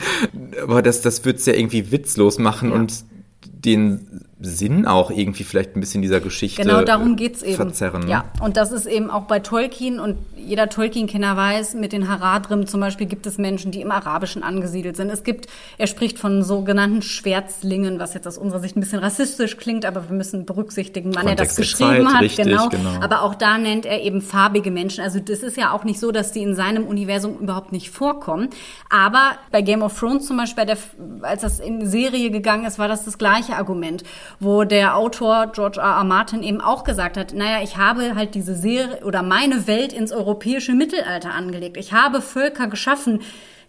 aber 0.62 0.82
das, 0.82 1.00
das 1.02 1.24
wird 1.24 1.38
es 1.40 1.46
ja 1.46 1.54
irgendwie 1.54 1.90
witzlos 1.90 2.38
machen 2.38 2.70
ja. 2.70 2.76
und 2.76 3.04
den 3.42 4.24
Sinn 4.40 4.86
auch 4.86 5.10
irgendwie 5.10 5.42
vielleicht 5.42 5.74
ein 5.74 5.80
bisschen 5.80 6.00
dieser 6.00 6.20
Geschichte 6.20 6.62
Genau, 6.62 6.82
darum 6.82 7.16
geht's 7.16 7.42
eben. 7.42 7.56
Verzerren. 7.56 8.06
Ja, 8.08 8.24
und 8.40 8.56
das 8.56 8.70
ist 8.70 8.86
eben 8.86 9.10
auch 9.10 9.24
bei 9.24 9.40
Tolkien 9.40 9.98
und 9.98 10.16
jeder 10.36 10.68
Tolkien-Kenner 10.68 11.36
weiß, 11.36 11.74
mit 11.74 11.92
den 11.92 12.08
Haradrim 12.08 12.66
zum 12.66 12.80
Beispiel 12.80 13.06
gibt 13.06 13.26
es 13.26 13.36
Menschen, 13.36 13.72
die 13.72 13.80
im 13.80 13.90
Arabischen 13.90 14.44
angesiedelt 14.44 14.96
sind. 14.96 15.10
Es 15.10 15.24
gibt, 15.24 15.48
er 15.76 15.88
spricht 15.88 16.18
von 16.18 16.44
sogenannten 16.44 17.02
Schwärzlingen, 17.02 17.98
was 17.98 18.14
jetzt 18.14 18.28
aus 18.28 18.38
unserer 18.38 18.60
Sicht 18.60 18.76
ein 18.76 18.80
bisschen 18.80 19.00
rassistisch 19.00 19.56
klingt, 19.56 19.84
aber 19.84 20.08
wir 20.08 20.16
müssen 20.16 20.46
berücksichtigen, 20.46 21.14
wann 21.16 21.26
Kontext 21.26 21.58
er 21.58 21.62
das 21.62 21.70
geschrieben 21.70 22.06
Zeit, 22.06 22.14
hat. 22.14 22.22
Richtig, 22.22 22.46
genau. 22.46 22.68
genau. 22.68 23.00
Aber 23.00 23.22
auch 23.22 23.34
da 23.34 23.58
nennt 23.58 23.86
er 23.86 24.02
eben 24.02 24.22
farbige 24.22 24.70
Menschen. 24.70 25.02
Also 25.02 25.18
das 25.18 25.40
ist 25.40 25.56
ja 25.56 25.72
auch 25.72 25.82
nicht 25.82 25.98
so, 25.98 26.12
dass 26.12 26.30
die 26.30 26.42
in 26.42 26.54
seinem 26.54 26.86
Universum 26.86 27.38
überhaupt 27.40 27.72
nicht 27.72 27.90
vorkommen. 27.90 28.50
Aber 28.88 29.32
bei 29.50 29.62
Game 29.62 29.82
of 29.82 29.98
Thrones 29.98 30.26
zum 30.26 30.36
Beispiel, 30.36 30.64
der, 30.64 30.78
als 31.22 31.42
das 31.42 31.58
in 31.58 31.86
Serie 31.86 32.30
gegangen 32.30 32.64
ist, 32.64 32.78
war 32.78 32.86
das 32.86 33.04
das 33.04 33.18
gleiche 33.18 33.56
Argument, 33.56 34.04
wo 34.40 34.64
der 34.64 34.96
Autor 34.96 35.48
George 35.52 35.80
R. 35.80 35.96
R. 35.98 36.04
Martin 36.04 36.42
eben 36.42 36.60
auch 36.60 36.84
gesagt 36.84 37.16
hat, 37.16 37.32
naja, 37.32 37.62
ich 37.62 37.76
habe 37.76 38.14
halt 38.14 38.34
diese 38.34 38.54
Serie 38.54 39.04
oder 39.04 39.22
meine 39.22 39.66
Welt 39.66 39.92
ins 39.92 40.12
europäische 40.12 40.72
Mittelalter 40.74 41.34
angelegt. 41.34 41.76
Ich 41.76 41.92
habe 41.92 42.20
Völker 42.20 42.66
geschaffen, 42.66 43.20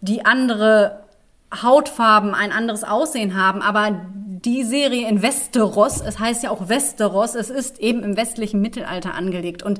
die 0.01 0.25
andere 0.25 1.03
Hautfarben, 1.53 2.35
ein 2.35 2.51
anderes 2.51 2.83
Aussehen 2.83 3.35
haben, 3.35 3.61
aber 3.61 4.01
die 4.45 4.63
Serie 4.63 5.07
in 5.07 5.21
Westeros, 5.21 6.01
es 6.01 6.19
heißt 6.19 6.43
ja 6.43 6.51
auch 6.51 6.69
Westeros, 6.69 7.35
es 7.35 7.49
ist 7.49 7.79
eben 7.79 8.03
im 8.03 8.15
westlichen 8.15 8.61
Mittelalter 8.61 9.13
angelegt 9.13 9.63
und 9.63 9.79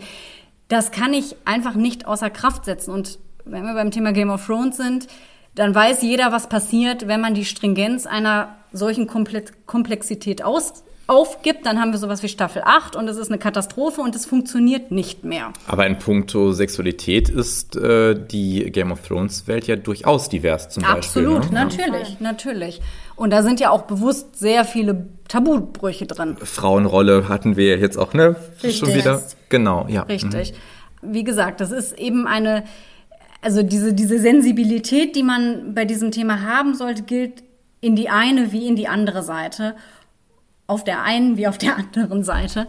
das 0.68 0.92
kann 0.92 1.14
ich 1.14 1.36
einfach 1.46 1.76
nicht 1.76 2.06
außer 2.08 2.30
Kraft 2.30 2.66
setzen 2.66 2.92
und 2.92 3.20
wenn 3.46 3.64
wir 3.64 3.74
beim 3.74 3.92
Thema 3.92 4.12
Game 4.12 4.30
of 4.30 4.46
Thrones 4.46 4.78
sind, 4.78 5.08
dann 5.56 5.74
weiß 5.74 6.02
jeder, 6.02 6.32
was 6.32 6.50
passiert, 6.50 7.08
wenn 7.08 7.22
man 7.22 7.34
die 7.34 7.46
Stringenz 7.46 8.06
einer 8.06 8.56
solchen 8.72 9.08
Komplexität 9.08 10.44
aus 10.44 10.84
aufgibt, 11.10 11.66
dann 11.66 11.80
haben 11.80 11.92
wir 11.92 11.98
sowas 11.98 12.22
wie 12.22 12.28
Staffel 12.28 12.62
8 12.64 12.96
und 12.96 13.08
es 13.08 13.18
ist 13.18 13.30
eine 13.30 13.40
Katastrophe 13.40 14.00
und 14.02 14.16
es 14.16 14.28
funktioniert 14.28 14.92
nicht 14.92 15.24
mehr. 15.24 15.52
Aber 15.68 15.88
in 15.88 15.98
puncto 15.98 16.52
Sexualität 16.52 17.30
ist 17.30 17.76
äh, 17.76 18.14
die 18.14 18.72
Game 18.72 18.92
of 18.92 19.02
Thrones 19.06 19.48
Welt 19.48 19.66
ja 19.66 19.76
durchaus 19.76 20.30
divers 20.30 20.70
zum 20.70 20.84
Absolut, 20.84 21.40
Beispiel. 21.40 21.58
Absolut, 21.58 21.82
ne? 21.82 21.88
natürlich, 21.88 22.20
natürlich. 22.20 22.82
Und 23.16 23.32
da 23.32 23.42
sind 23.42 23.60
ja 23.60 23.72
auch 23.72 23.84
bewusst 23.84 24.38
sehr 24.38 24.66
viele 24.66 25.08
Tabubrüche 25.28 26.06
drin. 26.06 26.38
Frauenrolle 26.42 27.28
hatten 27.28 27.58
wir 27.58 27.80
jetzt 27.80 27.98
auch, 27.98 28.14
ne? 28.14 28.36
Richtig. 28.64 28.78
Schon 28.78 28.94
wieder. 28.94 29.24
Genau, 29.50 29.88
ja. 29.90 30.04
Richtig. 30.04 30.54
Mhm. 31.02 31.14
Wie 31.14 31.24
gesagt, 31.24 31.60
das 31.60 31.72
ist 31.72 31.98
eben 31.98 32.28
eine, 32.28 32.66
also 33.42 33.64
diese, 33.64 33.94
diese 33.94 34.20
Sensibilität, 34.20 35.16
die 35.16 35.24
man 35.24 35.74
bei 35.74 35.86
diesem 35.86 36.12
Thema 36.12 36.44
haben 36.44 36.76
sollte, 36.76 37.02
gilt 37.02 37.49
in 37.82 37.96
die 37.96 38.10
eine 38.10 38.52
wie 38.52 38.68
in 38.68 38.76
die 38.76 38.88
andere 38.88 39.24
Seite 39.24 39.76
auf 40.68 40.84
der 40.84 41.02
einen 41.02 41.38
wie 41.38 41.48
auf 41.48 41.58
der 41.58 41.78
anderen 41.78 42.24
Seite. 42.24 42.68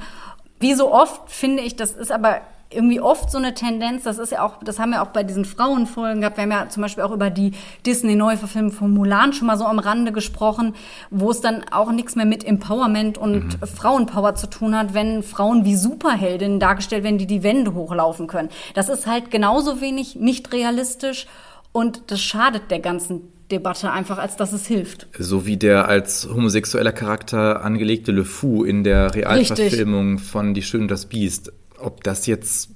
Wie 0.59 0.75
so 0.75 0.93
oft 0.93 1.31
finde 1.31 1.63
ich, 1.63 1.77
das 1.77 1.93
ist 1.93 2.13
aber 2.13 2.41
irgendwie 2.73 3.01
oft 3.01 3.31
so 3.33 3.39
eine 3.39 3.53
Tendenz, 3.53 4.05
das 4.05 4.19
ist 4.19 4.31
ja 4.31 4.45
auch, 4.47 4.63
das 4.63 4.79
haben 4.79 4.91
wir 4.91 5.03
auch 5.03 5.09
bei 5.09 5.25
diesen 5.25 5.45
Frauenfolgen 5.45 6.21
gehabt. 6.21 6.37
Wir 6.37 6.43
haben 6.43 6.53
ja 6.53 6.69
zum 6.69 6.83
Beispiel 6.83 7.03
auch 7.03 7.11
über 7.11 7.29
die 7.29 7.53
Disney-Neuverfilmung 7.85 8.71
von 8.71 8.93
Mulan 8.93 9.33
schon 9.33 9.49
mal 9.49 9.59
so 9.59 9.65
am 9.65 9.81
Rande 9.81 10.13
gesprochen, 10.13 10.75
wo 11.11 11.31
es 11.33 11.41
dann 11.41 11.65
auch 11.73 11.91
nichts 11.91 12.15
mehr 12.15 12.27
mit 12.27 12.45
Empowerment 12.45 13.19
und 13.19 13.61
mhm. 13.61 13.67
Frauenpower 13.67 14.37
zu 14.37 14.49
tun 14.49 14.77
hat, 14.77 14.95
wenn 14.95 15.25
Frauen 15.25 15.65
wie 15.65 15.75
Superheldinnen 15.75 16.61
dargestellt 16.61 17.03
werden, 17.03 17.19
die 17.19 17.27
die 17.27 17.43
Wände 17.43 17.75
hochlaufen 17.75 18.29
können. 18.29 18.51
Das 18.75 18.89
ist 18.89 19.07
halt 19.07 19.33
genauso 19.33 19.81
wenig 19.81 20.15
nicht 20.15 20.53
realistisch 20.53 21.27
und 21.73 22.13
das 22.13 22.21
schadet 22.21 22.71
der 22.71 22.79
ganzen 22.79 23.33
Debatte 23.51 23.91
einfach, 23.91 24.19
als 24.19 24.37
dass 24.37 24.53
es 24.53 24.67
hilft. 24.67 25.07
So 25.19 25.47
wie 25.47 25.57
der 25.57 25.89
als 25.89 26.29
homosexueller 26.33 26.93
Charakter 26.93 27.65
angelegte 27.65 28.13
Le 28.13 28.25
Fou 28.25 28.65
in 28.65 28.85
der 28.85 29.15
Realverfilmung 29.15 30.13
Richtig. 30.15 30.31
von 30.31 30.55
Die 30.55 30.63
Schöne 30.63 30.85
und 30.85 30.91
das 30.91 31.07
Biest. 31.07 31.53
Ob 31.79 32.05
das 32.05 32.27
jetzt 32.27 32.71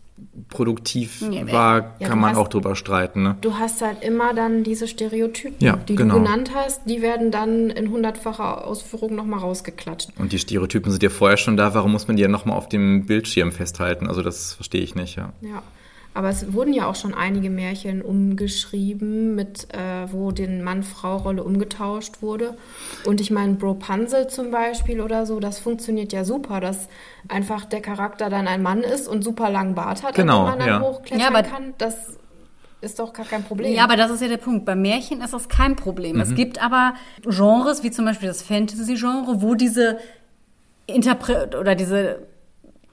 produktiv 0.48 1.22
nee, 1.22 1.44
war, 1.52 1.96
ja, 1.98 2.08
kann 2.08 2.18
man 2.18 2.32
hast, 2.32 2.38
auch 2.38 2.48
drüber 2.48 2.76
streiten. 2.76 3.22
Ne? 3.22 3.36
Du 3.40 3.58
hast 3.58 3.82
halt 3.82 4.02
immer 4.02 4.34
dann 4.34 4.62
diese 4.62 4.86
Stereotypen, 4.86 5.56
ja, 5.58 5.76
die 5.76 5.94
genau. 5.94 6.14
du 6.14 6.22
genannt 6.22 6.50
hast, 6.54 6.82
die 6.86 7.02
werden 7.02 7.30
dann 7.30 7.70
in 7.70 7.90
hundertfacher 7.90 8.66
Ausführung 8.66 9.14
nochmal 9.14 9.40
rausgeklatscht. 9.40 10.10
Und 10.18 10.32
die 10.32 10.38
Stereotypen 10.38 10.90
sind 10.90 11.02
ja 11.02 11.10
vorher 11.10 11.36
schon 11.36 11.56
da, 11.56 11.74
warum 11.74 11.92
muss 11.92 12.08
man 12.08 12.16
die 12.16 12.22
ja 12.22 12.28
nochmal 12.28 12.56
auf 12.56 12.68
dem 12.68 13.06
Bildschirm 13.06 13.52
festhalten? 13.52 14.06
Also 14.06 14.22
das 14.22 14.54
verstehe 14.54 14.82
ich 14.82 14.94
nicht, 14.94 15.16
ja. 15.16 15.32
Ja. 15.40 15.62
Aber 16.14 16.28
es 16.28 16.52
wurden 16.52 16.72
ja 16.72 16.86
auch 16.88 16.94
schon 16.94 17.12
einige 17.12 17.50
Märchen 17.50 18.00
umgeschrieben, 18.00 19.34
mit, 19.34 19.66
äh, 19.74 20.12
wo 20.12 20.30
den 20.30 20.62
Mann-Frau-Rolle 20.62 21.42
umgetauscht 21.42 22.22
wurde. 22.22 22.56
Und 23.04 23.20
ich 23.20 23.32
meine, 23.32 23.54
Bro 23.54 23.74
Pansel 23.74 24.28
zum 24.28 24.52
Beispiel 24.52 25.00
oder 25.00 25.26
so, 25.26 25.40
das 25.40 25.58
funktioniert 25.58 26.12
ja 26.12 26.24
super, 26.24 26.60
dass 26.60 26.88
einfach 27.28 27.64
der 27.64 27.80
Charakter 27.80 28.30
dann 28.30 28.46
ein 28.46 28.62
Mann 28.62 28.82
ist 28.82 29.08
und 29.08 29.22
super 29.24 29.50
langen 29.50 29.74
Bart 29.74 30.04
hat, 30.04 30.14
genau, 30.14 30.44
man 30.44 30.60
dann 30.60 30.68
ja. 30.68 30.80
hochklettern 30.80 31.34
ja, 31.34 31.42
kann. 31.42 31.74
Das 31.78 32.16
ist 32.80 33.00
doch 33.00 33.12
gar 33.12 33.26
kein 33.26 33.42
Problem. 33.42 33.74
Ja, 33.74 33.82
aber 33.82 33.96
das 33.96 34.12
ist 34.12 34.22
ja 34.22 34.28
der 34.28 34.36
Punkt. 34.36 34.64
Bei 34.64 34.76
Märchen 34.76 35.20
ist 35.20 35.32
das 35.32 35.48
kein 35.48 35.74
Problem. 35.74 36.16
Mhm. 36.16 36.22
Es 36.22 36.34
gibt 36.36 36.62
aber 36.62 36.94
Genres, 37.22 37.82
wie 37.82 37.90
zum 37.90 38.04
Beispiel 38.04 38.28
das 38.28 38.42
Fantasy-Genre, 38.42 39.42
wo 39.42 39.54
diese 39.54 39.98
Interpret 40.86 41.56
oder 41.56 41.74
diese 41.74 42.20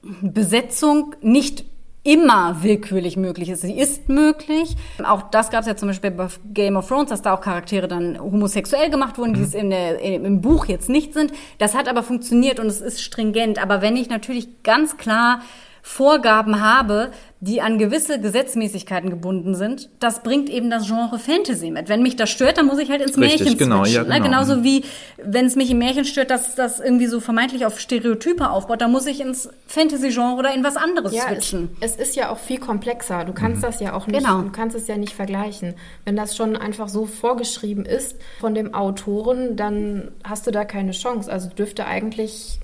Besetzung 0.02 1.14
nicht 1.20 1.64
immer 2.04 2.62
willkürlich 2.62 3.16
möglich 3.16 3.48
ist. 3.48 3.62
Sie 3.62 3.78
ist 3.78 4.08
möglich. 4.08 4.76
Auch 5.04 5.22
das 5.30 5.50
gab 5.50 5.60
es 5.60 5.66
ja 5.68 5.76
zum 5.76 5.88
Beispiel 5.88 6.10
bei 6.10 6.26
Game 6.52 6.76
of 6.76 6.88
Thrones, 6.88 7.10
dass 7.10 7.22
da 7.22 7.34
auch 7.34 7.40
Charaktere 7.40 7.86
dann 7.86 8.18
homosexuell 8.18 8.90
gemacht 8.90 9.18
wurden, 9.18 9.34
die 9.34 9.40
mhm. 9.40 9.46
es 9.46 9.54
in 9.54 9.70
der, 9.70 10.00
im 10.00 10.40
Buch 10.40 10.66
jetzt 10.66 10.88
nicht 10.88 11.14
sind. 11.14 11.32
Das 11.58 11.74
hat 11.74 11.88
aber 11.88 12.02
funktioniert 12.02 12.58
und 12.58 12.66
es 12.66 12.80
ist 12.80 13.00
stringent. 13.00 13.62
Aber 13.62 13.82
wenn 13.82 13.96
ich 13.96 14.08
natürlich 14.08 14.62
ganz 14.64 14.96
klar 14.96 15.42
Vorgaben 15.84 16.60
habe, 16.60 17.10
die 17.40 17.60
an 17.60 17.76
gewisse 17.76 18.20
Gesetzmäßigkeiten 18.20 19.10
gebunden 19.10 19.56
sind, 19.56 19.90
das 19.98 20.22
bringt 20.22 20.48
eben 20.48 20.70
das 20.70 20.86
Genre 20.86 21.18
Fantasy 21.18 21.72
mit. 21.72 21.88
Wenn 21.88 22.02
mich 22.02 22.14
das 22.14 22.30
stört, 22.30 22.56
dann 22.56 22.66
muss 22.66 22.78
ich 22.78 22.88
halt 22.88 23.02
ins 23.02 23.18
Richtig, 23.18 23.40
Märchen 23.40 23.58
genau, 23.58 23.84
switchen. 23.84 24.04
Ja, 24.04 24.08
ne? 24.08 24.14
genau. 24.14 24.24
Genauso 24.24 24.62
wie, 24.62 24.84
wenn 25.20 25.46
es 25.46 25.56
mich 25.56 25.72
im 25.72 25.78
Märchen 25.78 26.04
stört, 26.04 26.30
dass 26.30 26.54
das 26.54 26.78
irgendwie 26.78 27.06
so 27.06 27.18
vermeintlich 27.18 27.66
auf 27.66 27.80
Stereotype 27.80 28.48
aufbaut, 28.48 28.80
dann 28.80 28.92
muss 28.92 29.06
ich 29.06 29.20
ins 29.20 29.50
Fantasy-Genre 29.66 30.36
oder 30.38 30.54
in 30.54 30.62
was 30.62 30.76
anderes 30.76 31.12
ja, 31.12 31.22
switchen. 31.22 31.70
Es, 31.80 31.96
es, 31.96 32.10
ist 32.10 32.16
ja 32.16 32.30
auch 32.30 32.38
viel 32.38 32.58
komplexer. 32.58 33.24
Du 33.24 33.32
kannst 33.32 33.58
mhm. 33.58 33.66
das 33.66 33.80
ja 33.80 33.92
auch 33.94 34.06
nicht, 34.06 34.20
genau. 34.20 34.42
du 34.42 34.52
kannst 34.52 34.76
es 34.76 34.86
ja 34.86 34.96
nicht 34.96 35.12
vergleichen. 35.12 35.74
Wenn 36.04 36.14
das 36.14 36.36
schon 36.36 36.56
einfach 36.56 36.88
so 36.88 37.06
vorgeschrieben 37.06 37.84
ist 37.84 38.16
von 38.38 38.54
dem 38.54 38.72
Autoren, 38.72 39.56
dann 39.56 40.12
hast 40.22 40.46
du 40.46 40.52
da 40.52 40.64
keine 40.64 40.92
Chance. 40.92 41.30
Also 41.30 41.48
dürfte 41.48 41.86
eigentlich 41.86 42.60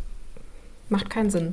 Macht 0.90 1.10
keinen 1.10 1.28
Sinn. 1.28 1.52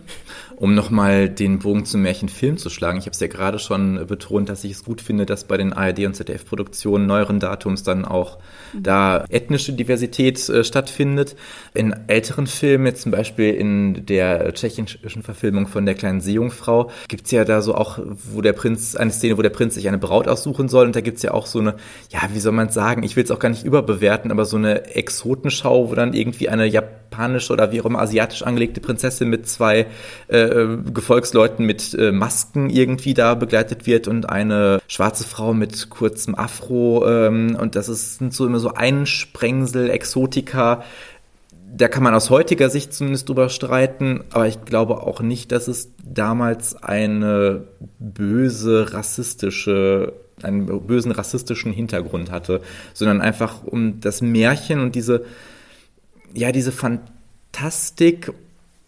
Um 0.56 0.76
nochmal 0.76 1.28
den 1.28 1.60
Bogen 1.60 1.84
zum 1.84 2.04
Märchenfilm 2.04 2.58
zu 2.58 2.70
schlagen, 2.70 2.98
ich 2.98 3.06
habe 3.06 3.12
es 3.12 3.20
ja 3.20 3.28
gerade 3.28 3.60
schon 3.60 4.08
betont, 4.08 4.48
dass 4.48 4.64
ich 4.64 4.72
es 4.72 4.86
gut 4.86 5.02
finde, 5.02 5.26
dass 5.26 5.44
bei 5.44 5.58
den 5.58 5.74
ARD 5.74 6.06
und 6.06 6.16
ZDF-Produktionen 6.16 7.06
neueren 7.06 7.42
Datums 7.42 7.84
dann 7.84 8.06
auch 8.06 8.38
mhm. 8.72 8.84
da 8.84 9.26
ethnische 9.28 9.74
Diversität 9.74 10.48
äh, 10.48 10.64
stattfindet. 10.64 11.36
In 11.74 11.94
älteren 12.08 12.48
Filmen, 12.48 12.86
jetzt 12.86 13.02
zum 13.02 13.12
Beispiel 13.12 13.54
in 13.54 14.06
der 14.06 14.54
tschechischen 14.54 15.22
Verfilmung 15.22 15.68
von 15.68 15.86
der 15.86 15.96
kleinen 15.96 16.22
Seejungfrau, 16.22 16.90
gibt's 17.10 17.32
ja 17.32 17.44
da 17.44 17.62
so 17.62 17.76
auch, 17.76 18.00
wo 18.00 18.40
der 18.40 18.54
Prinz, 18.54 18.96
eine 18.96 19.12
Szene, 19.12 19.38
wo 19.38 19.42
der 19.42 19.50
Prinz 19.50 19.74
sich 19.74 19.90
eine 19.90 19.98
Braut 19.98 20.30
aussuchen 20.30 20.70
soll 20.70 20.86
und 20.86 20.96
da 20.96 21.02
gibt's 21.02 21.24
ja 21.24 21.32
auch 21.32 21.46
so 21.46 21.60
eine, 21.60 21.76
ja, 22.10 22.22
wie 22.32 22.40
soll 22.40 22.54
man 22.54 22.70
sagen, 22.70 23.04
ich 23.04 23.18
will 23.18 23.26
es 23.26 23.32
auch 23.32 23.40
gar 23.40 23.50
nicht 23.50 23.66
überbewerten, 23.66 24.32
aber 24.32 24.46
so 24.46 24.56
eine 24.56 24.96
Exotenschau, 24.96 25.90
wo 25.90 25.96
dann 25.96 26.14
irgendwie 26.14 26.48
eine 26.48 26.66
japanische 27.16 27.54
oder 27.54 27.72
wie 27.72 27.82
auch 27.82 27.86
immer 27.86 28.00
asiatisch 28.00 28.44
angelegte 28.44 28.82
Prinzessin 28.82 29.30
mit 29.30 29.48
zwei 29.48 29.88
äh, 30.28 30.66
Gefolgsleuten 30.94 31.66
mit 31.66 31.94
äh, 31.94 32.12
Masken 32.12 32.70
irgendwie 32.70 33.14
da 33.14 33.36
begleitet 33.36 33.86
wird 33.86 34.08
und 34.08 34.30
eine 34.30 34.82
schwarze 34.88 35.24
Frau 35.24 35.54
mit 35.54 35.90
kurzem 35.90 36.36
Afro 36.36 37.08
ähm, 37.08 37.58
und 37.60 37.76
das 37.76 37.90
ist, 37.90 38.20
sind 38.20 38.34
so 38.34 38.46
immer 38.46 38.60
so 38.60 38.74
Einsprengsel, 38.74 39.90
Exotika, 39.90 40.84
da 41.78 41.88
kann 41.90 42.04
man 42.04 42.14
aus 42.14 42.30
heutiger 42.30 42.70
Sicht 42.70 42.94
zumindest 42.94 43.28
drüber 43.28 43.50
streiten, 43.50 44.24
aber 44.32 44.48
ich 44.48 44.64
glaube 44.64 45.02
auch 45.02 45.20
nicht, 45.22 45.52
dass 45.52 45.68
es 45.68 45.90
damals 46.04 46.76
eine 46.82 47.64
böse 48.00 48.94
rassistische 48.94 50.14
einen 50.44 50.66
bösen 50.86 51.14
rassistischen 51.14 51.72
Hintergrund 51.72 52.30
hatte, 52.30 52.60
sondern 52.94 53.22
einfach 53.22 53.64
um 53.64 54.02
das 54.02 54.22
Märchen 54.22 54.82
und 54.82 54.94
diese 54.94 55.24
ja 56.36 56.52
diese 56.52 56.72
Fantastik 56.72 58.32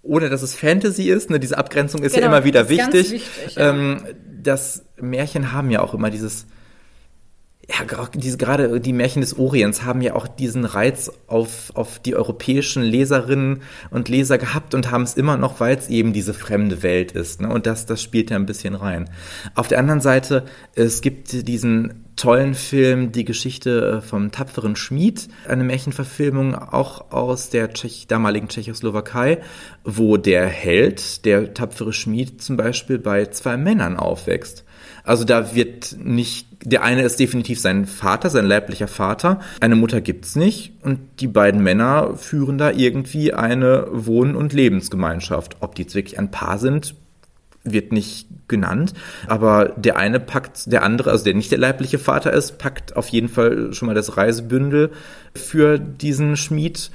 ohne 0.07 0.30
dass 0.30 0.41
es 0.41 0.56
Fantasy 0.56 1.10
ist, 1.10 1.30
ne, 1.30 1.40
diese 1.40 1.57
Abgrenzung 1.57 2.02
ist 2.02 2.15
genau, 2.15 2.28
ja 2.28 2.38
immer 2.38 2.45
wieder 2.45 2.69
wichtig. 2.69 3.11
wichtig 3.11 3.56
ja. 3.56 3.69
ähm, 3.69 4.03
das 4.41 4.86
Märchen 4.99 5.52
haben 5.52 5.69
ja 5.69 5.82
auch 5.82 5.94
immer 5.94 6.10
dieses, 6.10 6.45
ja, 7.68 8.07
diese, 8.14 8.38
gerade 8.38 8.80
die 8.80 8.94
Märchen 8.94 9.22
des 9.22 9.38
Orients 9.38 9.84
haben 9.84 10.02
ja 10.02 10.15
auch 10.15 10.28
diesen 10.28 10.64
Reiz 10.64 11.11
auf, 11.28 11.72
auf 11.76 11.99
die 11.99 12.15
europäischen 12.15 12.84
Leserinnen 12.84 13.61
und 13.90 14.07
Leser 14.07 14.38
gehabt 14.38 14.74
und 14.74 14.90
haben 14.90 15.03
es 15.03 15.15
immer 15.15 15.36
noch, 15.36 15.60
weil 15.60 15.78
es 15.78 15.90
eben 15.90 16.14
diese 16.14 16.34
fremde 16.34 16.82
Welt 16.82 17.11
ist. 17.11 17.41
Ne? 17.41 17.49
Und 17.49 17.65
das, 17.65 17.86
das 17.86 18.02
spielt 18.02 18.30
ja 18.30 18.38
ein 18.38 18.45
bisschen 18.45 18.76
rein. 18.76 19.10
Auf 19.53 19.68
der 19.68 19.80
anderen 19.80 19.99
Seite, 19.99 20.45
es 20.76 21.02
gibt 21.02 21.48
diesen 21.48 22.06
tollen 22.18 22.56
Film 22.56 23.14
Die 23.14 23.23
Geschichte 23.23 23.99
äh, 23.99 24.02
vom 24.02 24.31
tapferen 24.31 24.76
Schmied, 24.76 25.30
eine 25.48 25.64
Märchenverfilmung 25.64 26.56
auch 26.56 27.11
aus 27.11 27.49
der 27.49 27.73
Tschech 27.73 28.07
damaligen 28.07 28.49
Tschechoslowakei, 28.49 29.39
wo 29.85 30.18
der 30.18 30.48
Held, 30.48 31.23
der 31.26 31.53
tapfere 31.53 31.94
Schmied 31.94 32.41
zum 32.41 32.57
Beispiel 32.57 32.99
bei 32.99 33.27
zwei 33.27 33.56
Männern 33.56 33.95
aufwächst. 33.95 34.65
Also 35.03 35.23
da 35.23 35.56
wird 35.56 35.95
nicht, 36.03 36.48
der 36.65 36.84
eine 36.84 37.03
ist 37.03 37.19
definitiv 37.19 37.61
sein 37.61 37.85
Vater, 37.85 38.30
sein 38.30 38.45
leiblicher 38.45 38.89
Vater, 38.89 39.39
eine 39.61 39.77
Mutter 39.77 40.02
gibt's 40.02 40.35
nicht 40.35 40.73
und 40.84 40.99
die 41.22 41.27
beiden 41.27 41.64
Männer 41.64 42.18
führen 42.18 42.57
da 42.57 42.72
irgendwie 42.72 43.34
eine 43.34 43.88
Wohn- 43.91 44.35
und 44.35 44.52
Lebensgemeinschaft. 44.52 45.57
Ob 45.61 45.76
die 45.76 45.84
jetzt 45.84 45.95
wirklich 45.95 46.19
ein 46.19 46.31
Paar 46.31 46.57
sind, 46.57 46.95
wird 47.73 47.91
nicht 47.91 48.27
genannt, 48.48 48.94
aber 49.27 49.73
der 49.76 49.98
eine 49.98 50.19
packt, 50.19 50.72
der 50.72 50.84
andere, 50.84 51.11
also 51.11 51.23
der 51.23 51.34
nicht 51.34 51.52
der 51.52 51.57
leibliche 51.57 51.99
Vater 51.99 52.31
ist, 52.31 52.57
packt 52.57 52.95
auf 52.95 53.10
jeden 53.10 53.30
Fall 53.30 53.73
schon 53.73 53.88
mal 53.88 53.95
das 53.95 54.18
Reisebündel 54.18 54.91
für 55.35 55.77
diesen 55.77 56.38
Schmied 56.38 56.91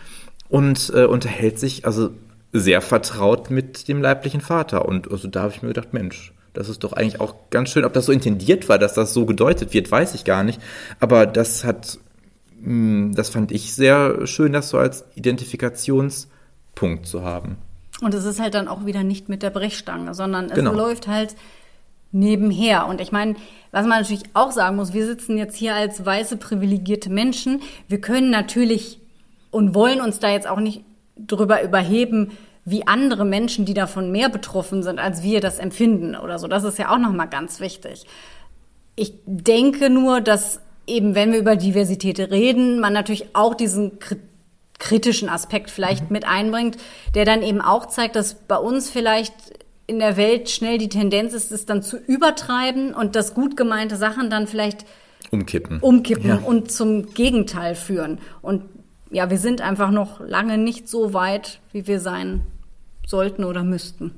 und 0.49 0.93
äh, 0.95 1.05
unterhält 1.05 1.59
sich 1.59 1.87
also 1.87 2.11
sehr 2.53 2.83
vertraut 2.83 3.51
mit 3.51 3.89
dem 3.89 4.03
leiblichen 4.03 4.41
Vater. 4.41 4.87
Und 4.87 5.11
also 5.11 5.29
da 5.29 5.43
habe 5.43 5.53
ich 5.55 5.63
mir 5.63 5.69
gedacht, 5.69 5.93
Mensch, 5.93 6.33
das 6.53 6.69
ist 6.69 6.85
doch 6.85 6.93
eigentlich 6.93 7.21
auch 7.21 7.35
ganz 7.51 7.71
schön. 7.71 7.85
Ob 7.85 7.95
das 7.95 8.07
so 8.07 8.13
intendiert 8.13 8.69
war, 8.69 8.79
dass 8.79 8.95
das 8.95 9.15
so 9.15 9.25
gedeutet 9.25 9.73
wird, 9.73 9.91
weiß 9.91 10.15
ich 10.15 10.25
gar 10.25 10.45
nicht. 10.45 10.61
Aber 11.01 11.27
das 11.27 11.65
hat, 11.65 11.99
hm, 12.63 13.15
das 13.15 13.31
fand 13.31 13.53
ich 13.53 13.75
sehr 13.75 14.27
schön, 14.27 14.53
das 14.53 14.69
so 14.69 14.79
als 14.79 15.05
Identifikationspunkt 15.15 17.07
zu 17.07 17.23
haben. 17.23 17.57
Und 18.03 18.15
es 18.15 18.25
ist 18.25 18.41
halt 18.41 18.55
dann 18.55 18.69
auch 18.69 18.85
wieder 18.85 19.05
nicht 19.05 19.29
mit 19.29 19.43
der 19.43 19.51
Brechstange, 19.51 20.15
sondern 20.15 20.47
es 20.47 20.55
genau. 20.55 20.73
läuft 20.73 21.07
halt 21.07 21.37
nebenher. 22.11 22.87
Und 22.87 23.01
ich 23.01 23.13
meine, 23.13 23.37
was 23.71 23.87
man 23.87 24.01
natürlich 24.01 24.25
auch 24.35 24.51
sagen 24.51 24.77
muss, 24.77 24.93
wir 24.93 25.07
sitzen 25.07 25.39
jetzt 25.39 25.57
hier 25.57 25.75
als 25.75 26.05
weiße 26.05 26.37
privilegierte 26.37 27.11
Menschen. 27.11 27.63
Wir 27.89 28.01
können 28.01 28.31
natürlich 28.31 29.01
und 29.51 29.75
wollen 29.75 30.01
uns 30.01 30.19
da 30.19 30.31
jetzt 30.31 30.49
auch 30.49 30.61
nicht 30.61 30.85
drüber 31.17 31.63
überheben, 31.63 32.33
wie 32.65 32.87
andere 32.87 33.25
Menschen, 33.25 33.65
die 33.65 33.75
davon 33.75 34.13
mehr 34.13 34.29
betroffen 34.29 34.83
sind, 34.83 34.99
als 34.99 35.23
wir 35.23 35.41
das 35.41 35.59
empfinden 35.59 36.17
oder 36.17 36.39
so. 36.39 36.47
Das 36.49 36.65
ist 36.65 36.79
ja 36.79 36.93
auch 36.93 36.99
nochmal 36.99 37.29
ganz 37.29 37.61
wichtig. 37.61 38.05
Ich 38.95 39.15
denke 39.27 39.91
nur, 39.91 40.21
dass 40.21 40.61
eben, 40.87 41.15
wenn 41.15 41.33
wir 41.33 41.39
über 41.39 41.57
Diversität 41.57 42.19
reden, 42.19 42.81
man 42.81 42.93
natürlich 42.93 43.35
auch 43.35 43.55
diesen 43.55 43.99
kritischen 44.83 45.29
Aspekt 45.29 45.71
vielleicht 45.71 46.11
mhm. 46.11 46.13
mit 46.13 46.27
einbringt, 46.27 46.77
der 47.15 47.25
dann 47.25 47.43
eben 47.43 47.61
auch 47.61 47.87
zeigt, 47.87 48.17
dass 48.17 48.35
bei 48.35 48.57
uns 48.57 48.91
vielleicht 48.91 49.33
in 49.87 49.99
der 49.99 50.17
Welt 50.17 50.51
schnell 50.51 50.77
die 50.77 50.89
Tendenz 50.89 51.33
ist, 51.33 51.53
es 51.53 51.67
dann 51.67 51.83
zu 51.83 51.97
übertreiben 51.97 52.93
und 52.93 53.17
dass 53.17 53.35
gut 53.35 53.57
gemeinte 53.57 53.97
Sachen 53.97 54.29
dann 54.29 54.47
vielleicht 54.47 54.85
umkippen, 55.31 55.81
umkippen 55.81 56.29
ja. 56.29 56.37
und 56.37 56.71
zum 56.71 57.15
Gegenteil 57.15 57.75
führen. 57.75 58.19
Und 58.43 58.65
ja, 59.11 59.31
wir 59.31 59.39
sind 59.39 59.61
einfach 59.61 59.91
noch 59.91 60.21
lange 60.21 60.59
nicht 60.59 60.89
so 60.89 61.15
weit, 61.15 61.61
wie 61.73 61.87
wir 61.87 62.01
sein 62.01 62.43
sollten 63.07 63.45
oder 63.45 63.63
müssten. 63.63 64.13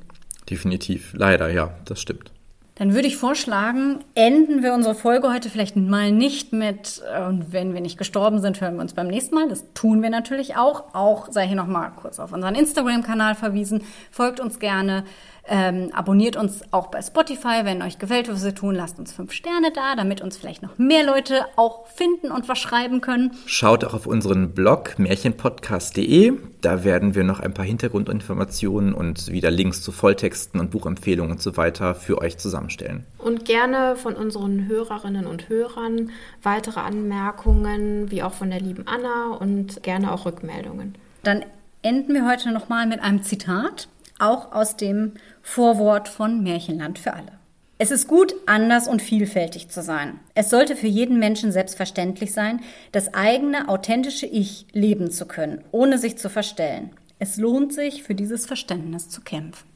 Definitiv, 0.49 1.13
leider, 1.15 1.51
ja, 1.51 1.75
das 1.85 2.01
stimmt. 2.01 2.34
Dann 2.77 2.93
würde 2.93 3.07
ich 3.07 3.17
vorschlagen, 3.17 4.01
enden 4.17 4.65
wir 4.65 4.75
unsere 4.75 4.97
Folge 4.97 5.33
heute 5.33 5.49
vielleicht 5.49 5.77
mal 5.77 6.11
nicht 6.11 6.53
mit, 6.53 7.03
äh, 7.15 7.25
und 7.25 7.53
wenn 7.53 7.73
wir 7.73 7.81
nicht 7.81 7.99
gestorben 7.99 8.41
sind, 8.41 8.61
hören 8.61 8.75
wir 8.75 8.83
uns 8.83 8.95
beim 8.95 9.07
nächsten 9.07 9.37
Mal. 9.37 9.49
Das 9.49 9.65
tun 9.75 10.03
wir 10.03 10.11
natürlich 10.11 10.57
auch. 10.57 10.93
Auch 10.93 11.31
sei 11.31 11.47
hier 11.47 11.57
nochmal 11.57 11.93
kurz 11.95 12.19
auf 12.19 12.33
unseren 12.33 12.57
Instagram-Kanal 12.57 13.37
verwiesen. 13.37 13.83
Folgt 14.11 14.41
uns 14.41 14.59
gerne. 14.59 15.05
Ähm, 15.47 15.91
abonniert 15.93 16.37
uns 16.37 16.63
auch 16.71 16.87
bei 16.87 17.03
Spotify, 17.03 17.65
wenn 17.65 17.83
euch 17.83 17.99
gefällt, 17.99 18.29
was 18.31 18.45
wir 18.45 18.55
tun. 18.55 18.75
Lasst 18.75 18.99
uns 18.99 19.13
fünf 19.13 19.33
Sterne 19.33 19.73
da, 19.75 19.95
damit 19.95 20.23
uns 20.23 20.37
vielleicht 20.37 20.63
noch 20.63 20.79
mehr 20.79 21.05
Leute 21.05 21.45
auch 21.57 21.87
finden 21.89 22.31
und 22.31 22.49
was 22.49 22.59
schreiben 22.59 23.03
können. 23.03 23.33
Schaut 23.45 23.85
auch 23.85 23.93
auf 23.93 24.07
unseren 24.07 24.53
Blog 24.53 24.99
märchenpodcast.de. 24.99 26.33
Da 26.63 26.85
werden 26.85 27.15
wir 27.15 27.25
noch 27.25 27.41
ein 27.41 27.53
paar 27.53 27.67
Hintergrundinformationen 27.67 28.95
und 28.95 29.31
wieder 29.31 29.51
Links 29.51 29.83
zu 29.83 29.93
Volltexten 29.93 30.61
und 30.61 30.71
Buchempfehlungen 30.71 31.33
und 31.33 31.43
so 31.43 31.59
weiter 31.59 31.95
für 31.95 32.19
euch 32.19 32.39
zusammenstellen. 32.39 33.05
Und 33.19 33.45
gerne 33.45 33.97
von 33.97 34.15
unseren 34.15 34.67
Hörerinnen 34.67 35.27
und 35.27 35.51
Hörern 35.51 36.11
weitere 36.43 36.81
Anmerkungen, 36.81 38.11
wie 38.11 38.23
auch 38.23 38.33
von 38.33 38.49
der 38.51 38.61
lieben 38.61 38.87
Anna 38.87 39.37
und 39.39 39.83
gerne 39.83 40.11
auch 40.11 40.25
Rückmeldungen. 40.25 40.95
Dann 41.23 41.45
enden 41.83 42.15
wir 42.15 42.27
heute 42.27 42.51
nochmal 42.51 42.87
mit 42.87 43.01
einem 43.01 43.23
Zitat, 43.23 43.89
auch 44.19 44.53
aus 44.53 44.77
dem 44.77 45.15
Vorwort 45.43 46.09
von 46.09 46.43
Märchenland 46.43 46.99
für 46.99 47.15
alle. 47.15 47.33
Es 47.77 47.91
ist 47.91 48.07
gut, 48.07 48.35
anders 48.47 48.87
und 48.87 49.03
vielfältig 49.03 49.69
zu 49.69 49.83
sein. 49.83 50.21
Es 50.35 50.49
sollte 50.49 50.77
für 50.77 50.87
jeden 50.87 51.19
Menschen 51.19 51.51
selbstverständlich 51.51 52.33
sein, 52.33 52.61
das 52.93 53.15
eigene 53.15 53.69
authentische 53.69 54.27
Ich 54.27 54.67
leben 54.73 55.11
zu 55.11 55.27
können, 55.27 55.65
ohne 55.73 55.99
sich 55.99 56.17
zu 56.17 56.31
verstellen. 56.31 56.91
Es 57.19 57.37
lohnt 57.37 57.73
sich, 57.73 58.05
für 58.05 58.15
dieses 58.15 58.47
Verständnis 58.47 59.09
zu 59.09 59.23
kämpfen. 59.23 59.67